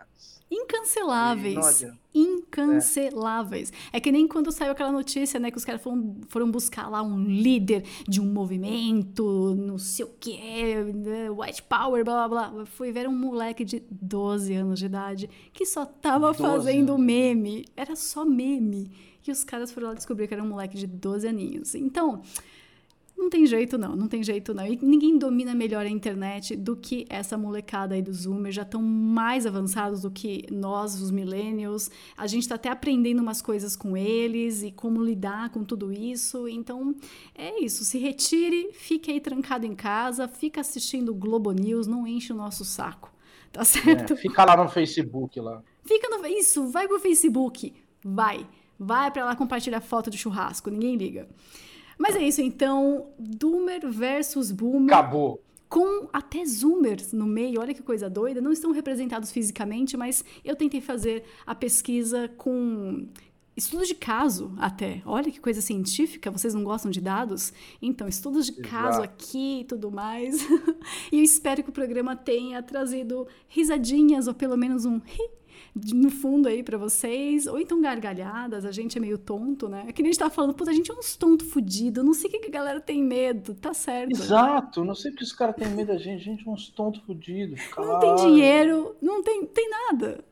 Incanceláveis. 0.49 1.85
Incanceláveis. 2.13 3.71
É. 3.91 3.99
que 3.99 4.11
nem 4.11 4.27
quando 4.27 4.51
saiu 4.51 4.71
aquela 4.71 4.91
notícia, 4.91 5.39
né? 5.39 5.51
Que 5.51 5.57
os 5.57 5.65
caras 5.65 5.81
foram, 5.81 6.17
foram 6.29 6.49
buscar 6.49 6.89
lá 6.89 7.03
um 7.03 7.21
líder 7.23 7.83
de 8.07 8.21
um 8.21 8.25
movimento, 8.25 9.55
não 9.55 9.77
sei 9.77 10.05
o 10.05 10.11
quê, 10.19 10.83
né, 10.95 11.29
white 11.29 11.61
power, 11.63 12.03
blá 12.03 12.27
blá 12.27 12.49
blá. 12.49 12.65
Fui 12.65 12.91
ver 12.91 13.07
um 13.07 13.15
moleque 13.15 13.65
de 13.65 13.83
12 13.91 14.53
anos 14.53 14.79
de 14.79 14.85
idade 14.85 15.29
que 15.51 15.65
só 15.65 15.85
tava 15.85 16.27
12 16.27 16.41
fazendo 16.41 16.97
meme. 16.97 17.65
Era 17.75 17.95
só 17.95 18.25
meme. 18.25 18.89
E 19.27 19.31
os 19.31 19.43
caras 19.43 19.71
foram 19.71 19.89
lá 19.89 19.93
descobrir 19.93 20.27
que 20.27 20.33
era 20.33 20.43
um 20.43 20.47
moleque 20.47 20.77
de 20.77 20.87
12 20.87 21.27
aninhos. 21.27 21.75
Então. 21.75 22.21
Não 23.17 23.31
tem 23.31 23.47
jeito, 23.47 23.79
não, 23.79 23.95
não 23.95 24.07
tem 24.07 24.21
jeito, 24.23 24.53
não. 24.53 24.65
E 24.65 24.77
ninguém 24.79 25.17
domina 25.17 25.55
melhor 25.55 25.83
a 25.83 25.89
internet 25.89 26.55
do 26.55 26.75
que 26.75 27.05
essa 27.09 27.35
molecada 27.35 27.95
aí 27.95 28.01
do 28.01 28.13
Zoomer. 28.13 28.51
Já 28.51 28.61
estão 28.61 28.81
mais 28.81 29.47
avançados 29.47 30.03
do 30.03 30.11
que 30.11 30.45
nós, 30.51 31.01
os 31.01 31.09
millennials. 31.09 31.89
A 32.15 32.27
gente 32.27 32.43
está 32.43 32.55
até 32.55 32.69
aprendendo 32.69 33.19
umas 33.19 33.41
coisas 33.41 33.75
com 33.75 33.97
eles 33.97 34.61
e 34.61 34.71
como 34.71 35.03
lidar 35.03 35.49
com 35.49 35.63
tudo 35.63 35.91
isso. 35.91 36.47
Então, 36.47 36.95
é 37.33 37.59
isso. 37.59 37.83
Se 37.83 37.97
retire, 37.97 38.69
fique 38.71 39.11
aí 39.11 39.19
trancado 39.19 39.65
em 39.65 39.73
casa, 39.73 40.27
fica 40.27 40.61
assistindo 40.61 41.13
Globo 41.13 41.51
News, 41.51 41.87
não 41.87 42.05
enche 42.05 42.31
o 42.31 42.35
nosso 42.35 42.63
saco. 42.63 43.11
Tá 43.51 43.65
certo? 43.65 44.13
É, 44.13 44.15
fica 44.15 44.45
lá 44.45 44.55
no 44.55 44.69
Facebook 44.69 45.39
lá. 45.39 45.63
Fica 45.83 46.07
no. 46.09 46.23
Isso, 46.27 46.67
vai 46.67 46.87
pro 46.87 46.99
Facebook. 46.99 47.73
Vai. 48.03 48.45
Vai 48.79 49.09
pra 49.09 49.25
lá 49.25 49.35
compartilhar 49.35 49.81
foto 49.81 50.11
de 50.11 50.17
churrasco, 50.19 50.69
ninguém 50.69 50.95
liga. 50.95 51.27
Mas 51.97 52.15
é 52.15 52.23
isso, 52.23 52.41
então, 52.41 53.07
Doomer 53.17 53.89
versus 53.89 54.51
Boomer, 54.51 54.93
Acabou. 54.93 55.41
com 55.67 56.07
até 56.13 56.45
Zoomers 56.45 57.11
no 57.11 57.25
meio, 57.25 57.59
olha 57.59 57.73
que 57.73 57.81
coisa 57.81 58.09
doida, 58.09 58.39
não 58.39 58.51
estão 58.51 58.71
representados 58.71 59.31
fisicamente, 59.31 59.97
mas 59.97 60.23
eu 60.45 60.55
tentei 60.55 60.79
fazer 60.79 61.23
a 61.45 61.55
pesquisa 61.55 62.29
com 62.37 63.07
estudos 63.57 63.87
de 63.87 63.95
caso 63.95 64.53
até. 64.57 65.01
Olha 65.03 65.31
que 65.31 65.39
coisa 65.39 65.61
científica, 65.61 66.29
vocês 66.29 66.53
não 66.53 66.63
gostam 66.63 66.91
de 66.91 67.01
dados? 67.01 67.51
Então, 67.81 68.07
estudos 68.07 68.45
de 68.45 68.53
caso 68.61 68.99
Exato. 68.99 69.03
aqui 69.03 69.61
e 69.61 69.65
tudo 69.65 69.89
mais. 69.89 70.47
e 71.11 71.17
eu 71.17 71.23
espero 71.23 71.63
que 71.63 71.69
o 71.69 71.73
programa 71.73 72.15
tenha 72.15 72.61
trazido 72.61 73.27
risadinhas 73.47 74.27
ou 74.27 74.35
pelo 74.35 74.55
menos 74.55 74.85
um 74.85 74.99
ri 74.99 75.36
no 75.93 76.09
fundo 76.09 76.47
aí 76.47 76.63
pra 76.63 76.77
vocês, 76.77 77.47
ou 77.47 77.59
então 77.59 77.81
gargalhadas, 77.81 78.65
a 78.65 78.71
gente 78.71 78.97
é 78.97 79.01
meio 79.01 79.17
tonto, 79.17 79.69
né? 79.69 79.85
É 79.87 79.91
que 79.91 80.01
nem 80.01 80.09
a 80.09 80.13
gente 80.13 80.19
tava 80.19 80.31
falando, 80.31 80.53
puta, 80.53 80.71
a 80.71 80.73
gente 80.73 80.91
é 80.91 80.93
uns 80.93 81.15
tonto 81.15 81.45
fudido, 81.45 82.03
não 82.03 82.13
sei 82.13 82.29
o 82.29 82.33
que 82.33 82.47
a 82.47 82.51
galera 82.51 82.79
tem 82.79 83.03
medo, 83.03 83.53
tá 83.53 83.73
certo. 83.73 84.11
Exato, 84.11 84.83
não 84.83 84.95
sei 84.95 85.11
porque 85.11 85.23
os 85.23 85.33
caras 85.33 85.55
têm 85.55 85.69
medo 85.69 85.87
da 85.87 85.97
gente, 85.97 86.23
gente, 86.23 86.47
é 86.47 86.51
uns 86.51 86.69
tontos 86.69 87.01
fudidos. 87.01 87.59
Não 87.77 87.99
tem 87.99 88.15
dinheiro, 88.15 88.95
não 89.01 89.21
tem, 89.23 89.45
tem 89.45 89.69
nada. 89.69 90.23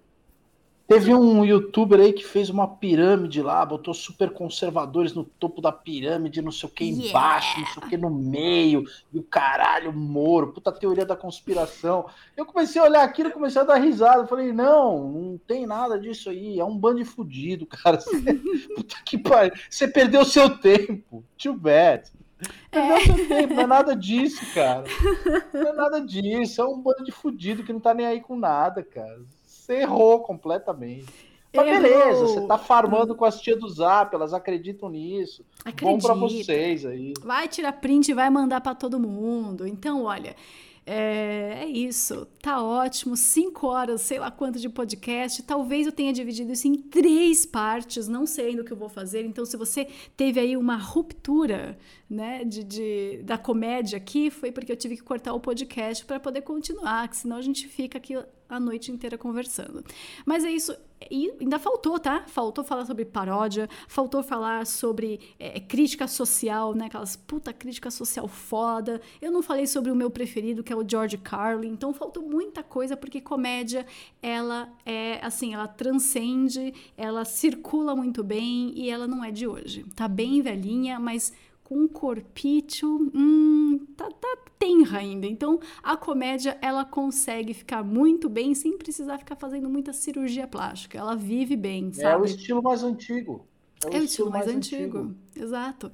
Teve 0.88 1.16
um 1.16 1.44
youtuber 1.44 2.00
aí 2.00 2.14
que 2.14 2.24
fez 2.24 2.48
uma 2.50 2.68
pirâmide 2.68 3.42
lá, 3.42 3.66
botou 3.66 3.92
super 3.92 4.30
conservadores 4.30 5.14
no 5.16 5.24
topo 5.24 5.60
da 5.60 5.72
pirâmide, 5.72 6.44
não 6.44 6.52
sei 6.52 6.70
o 6.70 6.72
que 6.72 6.84
Yeah. 6.86 7.10
embaixo, 7.10 7.60
não 7.60 7.68
sei 7.68 7.84
o 7.84 7.90
que 7.90 7.98
no 7.98 8.10
meio, 8.12 8.84
e 9.12 9.18
o 9.18 9.24
caralho, 9.24 9.92
Moro, 9.92 10.54
puta 10.54 10.72
teoria 10.72 11.04
da 11.04 11.16
conspiração. 11.16 12.06
Eu 12.38 12.46
comecei 12.46 12.80
a 12.80 12.86
olhar 12.86 13.04
aquilo 13.04 13.32
comecei 13.32 13.60
a 13.62 13.66
dar 13.66 13.78
risada. 13.78 14.28
Falei, 14.28 14.54
não, 14.54 15.10
não 15.12 15.38
tem 15.40 15.66
nada 15.66 15.98
disso 16.00 16.30
aí, 16.30 16.60
é 16.60 16.64
um 16.66 16.78
bando 16.78 17.00
de 17.00 17.06
fudido, 17.06 17.66
cara. 17.68 18.00
Você- 18.00 18.36
puta 18.76 18.96
que 19.04 19.18
pariu. 19.18 19.54
Você 19.68 19.88
perdeu 19.88 20.24
seu 20.24 20.56
tempo. 20.60 21.24
Too 21.36 21.56
bad. 21.56 22.04
Perdeu 22.70 23.00
seu 23.16 23.28
tempo, 23.28 23.54
não 23.56 23.64
é 23.64 23.68
nada 23.68 23.96
disso, 23.96 24.46
cara. 24.54 24.84
Não 25.52 25.70
é 25.70 25.74
nada 25.74 26.00
disso, 26.02 26.62
é 26.62 26.66
um 26.66 26.80
bando 26.80 27.04
de 27.06 27.12
fudido 27.12 27.64
que 27.64 27.72
não 27.74 27.80
tá 27.80 27.94
nem 27.94 28.06
aí 28.06 28.20
com 28.22 28.36
nada, 28.38 28.84
cara. 28.84 29.22
Você 29.66 29.78
errou 29.82 30.20
completamente. 30.20 31.06
Mas 31.52 31.68
Errou. 31.68 31.82
beleza, 31.82 32.28
você 32.28 32.42
tá 32.48 32.58
farmando 32.58 33.16
com 33.16 33.26
as 33.26 33.40
tias 33.42 33.60
do 33.60 33.68
Zap, 33.70 34.14
elas 34.14 34.32
acreditam 34.34 34.90
nisso. 34.90 35.44
Bom 35.82 35.98
pra 35.98 36.14
vocês 36.14 36.86
aí. 36.86 37.14
Vai 37.24 37.48
tirar 37.48 37.72
print 37.74 38.10
e 38.10 38.14
vai 38.14 38.30
mandar 38.30 38.62
pra 38.62 38.76
todo 38.76 39.00
mundo. 39.00 39.66
Então, 39.66 40.04
olha, 40.04 40.36
é, 40.86 41.62
é 41.64 41.66
isso. 41.66 42.28
Tá 42.42 42.62
ótimo. 42.62 43.16
Cinco 43.18 43.68
horas, 43.68 44.02
sei 44.02 44.20
lá 44.20 44.30
quanto 44.30 44.60
de 44.60 44.70
podcast. 44.70 45.42
Talvez 45.44 45.88
eu 45.88 45.94
tenha 45.94 46.14
dividido 46.14 46.52
isso 46.52 46.68
em 46.68 46.76
três 46.76 47.46
partes. 47.46 48.08
Não 48.08 48.26
sei 48.28 48.50
ainda 48.50 48.62
o 48.62 48.66
que 48.66 48.74
eu 48.74 48.78
vou 48.78 48.90
fazer. 48.90 49.26
Então, 49.26 49.46
se 49.46 49.56
você 49.58 49.88
teve 50.16 50.40
aí 50.40 50.56
uma 50.58 50.76
ruptura, 50.76 51.78
né, 52.10 52.44
de, 52.44 52.64
de- 52.64 53.22
da 53.24 53.38
comédia 53.38 53.98
aqui, 53.98 54.30
foi 54.30 54.52
porque 54.52 54.72
eu 54.74 54.78
tive 54.78 54.98
que 54.98 55.04
cortar 55.04 55.34
o 55.34 55.40
podcast 55.40 56.06
para 56.06 56.20
poder 56.20 56.42
continuar, 56.42 57.08
que 57.08 57.16
senão 57.18 57.38
a 57.38 57.42
gente 57.42 57.68
fica 57.68 57.98
aqui 57.98 58.14
a 58.50 58.60
noite 58.60 58.92
inteira 58.92 59.18
conversando. 59.18 59.84
Mas 60.26 60.44
é 60.44 60.52
isso. 60.52 60.76
E 61.12 61.32
ainda 61.40 61.60
faltou, 61.60 62.00
tá? 62.00 62.24
Faltou 62.26 62.64
falar 62.64 62.86
sobre 62.86 63.06
paródia, 63.06 63.70
faltou 63.88 64.24
falar 64.24 64.66
sobre 64.66 65.20
é, 65.38 65.60
crítica 65.60 66.08
social, 66.08 66.74
né? 66.74 66.86
Aquelas 66.86 67.16
puta 67.16 67.52
crítica 67.52 67.92
social 67.92 68.28
foda. 68.28 69.02
Eu 69.22 69.32
não 69.32 69.44
falei 69.44 69.68
sobre 69.68 69.92
o 69.92 69.96
meu 69.96 70.10
preferido, 70.10 70.64
que 70.64 70.72
é 70.72 70.76
o 70.76 70.88
George 70.88 71.18
Carlin. 71.18 71.70
Então 71.70 71.94
faltou 71.94 72.24
muita 72.24 72.64
coisa, 72.64 72.96
porque 72.96 73.20
comédia, 73.20 73.86
ela 74.22 74.70
é 74.86 75.20
assim, 75.24 75.54
ela 75.54 75.68
transcende, 75.68 76.74
ela 76.98 77.26
circula 77.26 77.96
muito 77.96 78.24
bem 78.24 78.72
e 78.76 78.90
ela 78.90 79.06
não 79.06 79.24
é 79.24 79.32
de 79.32 79.46
hoje. 79.46 79.84
Tá 79.96 80.08
bem 80.08 80.42
velhinha, 80.42 81.00
mas 81.00 81.34
com 81.66 81.76
um 81.80 81.88
corpício, 81.88 83.12
hum, 83.14 83.86
tá, 83.98 84.08
tá 84.10 84.38
tenra 84.60 85.00
ainda. 85.00 85.26
Então, 85.26 85.60
a 85.84 85.98
comédia, 85.98 86.58
ela 86.62 86.86
consegue 86.86 87.54
ficar 87.56 87.84
muito 87.84 88.30
bem 88.30 88.54
sem 88.54 88.78
precisar 88.78 89.18
ficar 89.18 89.36
fazendo 89.36 89.68
muita 89.68 89.92
cirurgia 89.92 90.48
plástica. 90.48 90.98
Ela 90.98 91.16
vive 91.16 91.58
bem, 91.58 91.88
É 91.88 91.90
o 91.90 91.94
sabe? 91.94 92.26
estilo 92.28 92.62
mais 92.62 92.84
antigo. 92.84 93.48
É 93.92 93.98
o 94.00 94.04
estilo 94.04 94.30
mais 94.30 94.48
antigo. 94.48 95.16
Exato. 95.36 95.92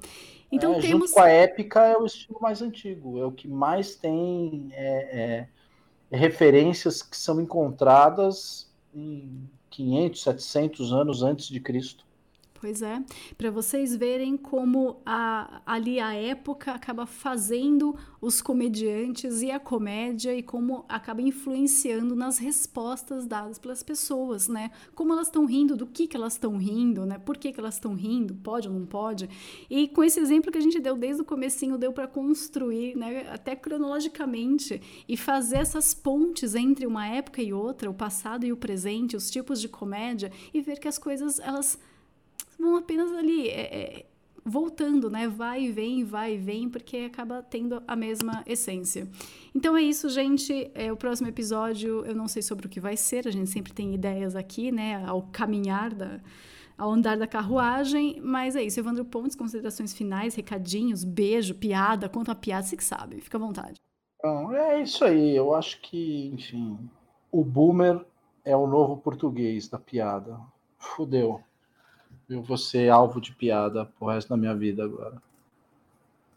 Então, 0.50 0.74
É, 0.74 0.80
temos... 0.80 1.10
Junto 1.10 1.14
com 1.14 1.20
a 1.22 1.28
épica 1.30 1.80
é 1.86 1.96
o 1.96 2.04
estilo 2.04 2.38
mais 2.40 2.60
antigo. 2.60 3.18
É 3.18 3.24
o 3.24 3.32
que 3.32 3.48
mais 3.48 3.96
tem 3.96 4.68
é, 4.72 5.48
é, 6.10 6.16
referências 6.16 7.02
que 7.02 7.16
são 7.16 7.40
encontradas 7.40 8.70
em 8.94 9.48
500, 9.70 10.22
700 10.22 10.92
anos 10.92 11.22
antes 11.22 11.48
de 11.48 11.58
Cristo. 11.58 12.04
Pois 12.62 12.80
é, 12.80 13.02
para 13.36 13.50
vocês 13.50 13.96
verem 13.96 14.36
como 14.36 15.02
a, 15.04 15.60
ali 15.66 15.98
a 15.98 16.14
época 16.14 16.70
acaba 16.70 17.06
fazendo 17.06 17.96
os 18.20 18.40
comediantes 18.40 19.42
e 19.42 19.50
a 19.50 19.58
comédia 19.58 20.32
e 20.32 20.44
como 20.44 20.84
acaba 20.88 21.20
influenciando 21.20 22.14
nas 22.14 22.38
respostas 22.38 23.26
dadas 23.26 23.58
pelas 23.58 23.82
pessoas, 23.82 24.46
né? 24.46 24.70
Como 24.94 25.12
elas 25.12 25.26
estão 25.26 25.44
rindo, 25.44 25.76
do 25.76 25.88
que, 25.88 26.06
que 26.06 26.16
elas 26.16 26.34
estão 26.34 26.56
rindo, 26.56 27.04
né? 27.04 27.18
Por 27.18 27.36
que, 27.36 27.52
que 27.52 27.58
elas 27.58 27.74
estão 27.74 27.94
rindo, 27.94 28.32
pode 28.32 28.68
ou 28.68 28.74
não 28.74 28.86
pode. 28.86 29.28
E 29.68 29.88
com 29.88 30.04
esse 30.04 30.20
exemplo 30.20 30.52
que 30.52 30.58
a 30.58 30.62
gente 30.62 30.78
deu 30.78 30.96
desde 30.96 31.22
o 31.22 31.24
comecinho, 31.24 31.76
deu 31.76 31.92
para 31.92 32.06
construir, 32.06 32.96
né, 32.96 33.28
até 33.32 33.56
cronologicamente, 33.56 34.80
e 35.08 35.16
fazer 35.16 35.56
essas 35.56 35.92
pontes 35.92 36.54
entre 36.54 36.86
uma 36.86 37.08
época 37.08 37.42
e 37.42 37.52
outra, 37.52 37.90
o 37.90 37.94
passado 37.94 38.46
e 38.46 38.52
o 38.52 38.56
presente, 38.56 39.16
os 39.16 39.28
tipos 39.28 39.60
de 39.60 39.68
comédia, 39.68 40.30
e 40.54 40.60
ver 40.60 40.78
que 40.78 40.86
as 40.86 40.96
coisas, 40.96 41.40
elas 41.40 41.76
vão 42.58 42.76
apenas 42.76 43.12
ali 43.12 43.48
é, 43.48 43.60
é, 43.60 44.06
voltando, 44.44 45.08
né? 45.10 45.28
Vai 45.28 45.64
e 45.64 45.72
vem, 45.72 46.04
vai 46.04 46.34
e 46.34 46.38
vem, 46.38 46.68
porque 46.68 46.98
acaba 46.98 47.42
tendo 47.42 47.82
a 47.86 47.94
mesma 47.94 48.42
essência. 48.46 49.08
Então 49.54 49.76
é 49.76 49.82
isso, 49.82 50.08
gente. 50.08 50.70
É, 50.74 50.92
o 50.92 50.96
próximo 50.96 51.28
episódio 51.28 52.04
eu 52.04 52.14
não 52.14 52.28
sei 52.28 52.42
sobre 52.42 52.66
o 52.66 52.68
que 52.68 52.80
vai 52.80 52.96
ser, 52.96 53.26
a 53.26 53.30
gente 53.30 53.50
sempre 53.50 53.72
tem 53.72 53.94
ideias 53.94 54.34
aqui, 54.34 54.72
né? 54.72 55.04
Ao 55.06 55.22
caminhar 55.22 55.94
da. 55.94 56.20
Ao 56.78 56.90
andar 56.90 57.18
da 57.18 57.26
carruagem, 57.26 58.18
mas 58.22 58.56
é 58.56 58.62
isso. 58.62 58.80
Evandro 58.80 59.04
Pontes, 59.04 59.36
considerações 59.36 59.92
finais, 59.92 60.34
recadinhos, 60.34 61.04
beijo, 61.04 61.54
piada, 61.54 62.08
conta 62.08 62.30
uma 62.30 62.34
piada, 62.34 62.66
você 62.66 62.76
que 62.76 62.82
sabe, 62.82 63.20
fica 63.20 63.36
à 63.36 63.40
vontade. 63.40 63.80
É 64.54 64.80
isso 64.80 65.04
aí. 65.04 65.36
Eu 65.36 65.54
acho 65.54 65.80
que, 65.82 66.30
enfim, 66.32 66.78
o 67.30 67.44
boomer 67.44 68.04
é 68.44 68.56
o 68.56 68.66
novo 68.66 68.96
português 68.96 69.68
da 69.68 69.78
piada. 69.78 70.40
Fudeu. 70.78 71.40
Eu 72.32 72.40
vou 72.42 72.56
ser 72.56 72.88
alvo 72.88 73.20
de 73.20 73.32
piada 73.32 73.84
pro 73.98 74.08
resto 74.08 74.30
da 74.30 74.36
minha 74.38 74.54
vida 74.54 74.84
agora. 74.84 75.20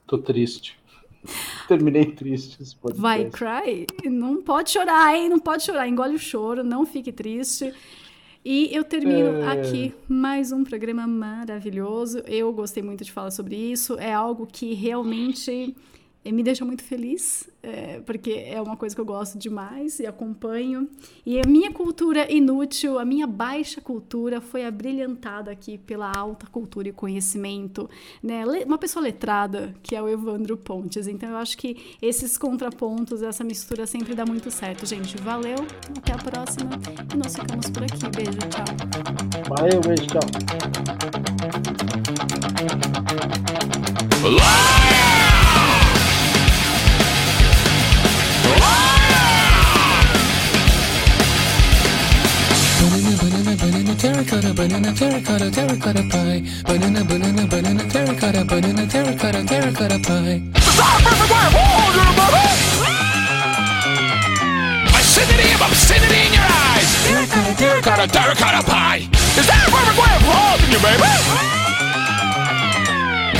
Tô 0.06 0.18
triste. 0.18 0.78
Terminei 1.70 2.12
triste 2.12 2.62
esse 2.62 2.76
podcast. 2.76 3.02
Vai, 3.02 3.30
cry? 3.30 3.88
Não 4.10 4.42
pode 4.44 4.72
chorar, 4.72 5.16
hein? 5.16 5.30
Não 5.30 5.40
pode 5.40 5.64
chorar. 5.64 5.88
Engole 5.88 6.16
o 6.16 6.20
choro, 6.20 6.64
não 6.66 6.86
fique 6.86 7.14
triste. 7.14 7.74
E 8.44 8.70
eu 8.76 8.84
termino 8.84 9.42
É. 9.42 9.54
aqui 9.54 9.96
mais 10.08 10.52
um 10.52 10.64
programa 10.66 11.08
maravilhoso. 11.08 12.20
Eu 12.28 12.52
gostei 12.52 12.84
muito 12.84 13.04
de 13.06 13.12
falar 13.12 13.32
sobre 13.32 13.56
isso. 13.56 13.98
É 13.98 14.14
algo 14.14 14.46
que 14.46 14.74
realmente 14.74 15.74
me 16.32 16.42
deixa 16.42 16.66
muito 16.66 16.84
feliz, 16.84 17.48
eh, 17.62 18.02
porque 18.06 18.32
é 18.32 18.62
uma 18.62 18.76
coisa 18.76 18.96
que 18.96 19.02
eu 19.02 19.06
gosto 19.06 19.38
demais 19.38 20.00
e 20.00 20.06
acompanho. 20.06 20.90
E 21.26 21.40
a 21.40 21.44
minha 21.48 21.72
cultura 21.72 22.32
inútil, 22.32 22.98
a 22.98 23.06
minha 23.06 23.28
baixa 23.28 23.80
cultura 23.80 24.42
foi 24.42 24.66
abrilhantada 24.66 25.52
aqui 25.52 25.78
pela 25.78 26.12
alta 26.12 26.48
cultura 26.48 26.90
e 26.90 26.92
conhecimento, 26.92 27.90
né? 28.22 28.44
Uma 28.66 28.78
pessoa 28.78 29.04
letrada, 29.04 29.76
que 29.84 29.96
é 29.96 30.02
o 30.02 30.10
Evandro 30.10 30.58
Pontes. 30.58 31.08
Então 31.08 31.30
eu 31.30 31.38
acho 31.38 31.58
que 31.58 31.96
esses 32.02 32.38
contrapontos, 32.38 33.22
essa 33.22 33.44
mistura 33.44 33.86
sempre 33.86 34.16
dá 34.16 34.26
muito 34.26 34.50
certo. 34.50 34.86
Gente, 34.86 35.18
valeu, 35.18 35.58
até 35.98 36.14
a 36.14 36.18
próxima 36.18 36.72
e 37.14 37.18
nós 37.18 37.36
ficamos 37.36 37.70
por 37.70 37.84
aqui. 37.84 38.10
Beijo, 38.16 38.40
tchau. 38.50 38.66
Valeu, 39.50 39.82
beijo, 39.82 40.08
tchau. 40.08 40.46
Banana, 44.26 45.35
banana, 53.56 53.96
terracotta, 53.96 54.54
banana, 54.54 54.94
terracotta, 54.94 55.50
terracotta 55.50 56.04
pie. 56.10 56.44
Banana, 56.64 57.04
banana, 57.04 57.46
banana, 57.48 57.84
terracotta, 57.88 58.44
banana, 58.46 58.86
terracotta, 58.88 59.44
terracotta 59.44 60.00
pie. 60.00 60.42
Acidity 64.96 65.54
of 65.54 65.62
obscenity 65.62 66.28
in 66.28 66.34
your 66.34 66.44
eyes. 66.44 66.90
Terracotta, 67.08 67.54
terracotta, 67.56 68.08
terracotta 68.08 68.64
pie. 68.66 69.08
Is 69.38 69.48
that 69.48 69.68
a 69.68 69.72
perfect 69.72 69.98
way 70.00 70.16
of 70.16 70.24
holding 70.26 70.72
you, 70.72 70.80
baby? 70.80 71.04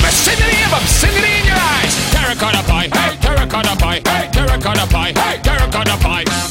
Acidity 0.06 0.62
of 0.64 0.72
obscenity 0.72 1.32
in 1.40 1.46
your 1.46 1.60
eyes. 1.60 1.94
Terracotta 2.12 2.62
pie. 2.64 2.88
Hey, 2.92 3.16
terracotta 3.20 3.76
pie. 3.76 4.00
Hey, 4.04 4.28
terracotta 4.30 4.86
pie. 4.86 5.12
Hey, 5.12 5.40
terracotta 5.42 5.96
pie. 5.98 6.45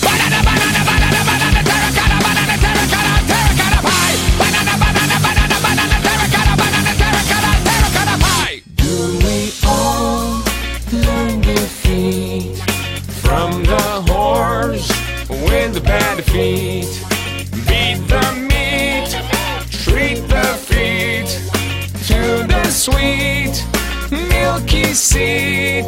sweet 22.86 23.66
milky 24.12 24.94
seed. 24.94 25.86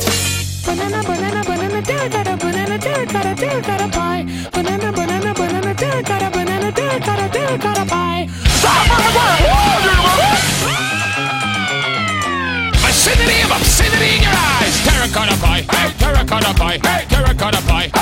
Banana, 0.66 1.04
banana, 1.04 1.44
banana, 1.46 1.82
dad 1.82 2.12
got 2.12 2.28
a 2.28 2.36
banana, 2.38 2.78
dad 2.80 3.08
got 3.14 3.26
a 3.26 3.36
dad 3.36 3.64
got 3.64 3.82
a 3.82 3.88
pie. 3.88 4.24
Banana, 4.52 4.92
banana, 4.92 5.34
banana, 5.34 5.74
dad 5.76 6.06
banana, 6.32 6.72
dad 6.72 7.06
got 7.06 7.20
a 7.20 7.28
dad 7.30 7.62
got 7.62 7.78
a 7.78 7.86
pie. 7.86 8.28
Obscenity 12.88 13.42
of 13.46 13.52
in 14.02 14.22
your 14.24 14.34
eyes. 14.34 14.76
Terracotta 14.88 15.38
pie, 15.44 15.64
hey, 15.70 15.94
terracotta 16.00 16.54
pie, 16.56 16.80
hey, 16.82 17.06
terracotta 17.10 17.62
pie. 17.68 17.97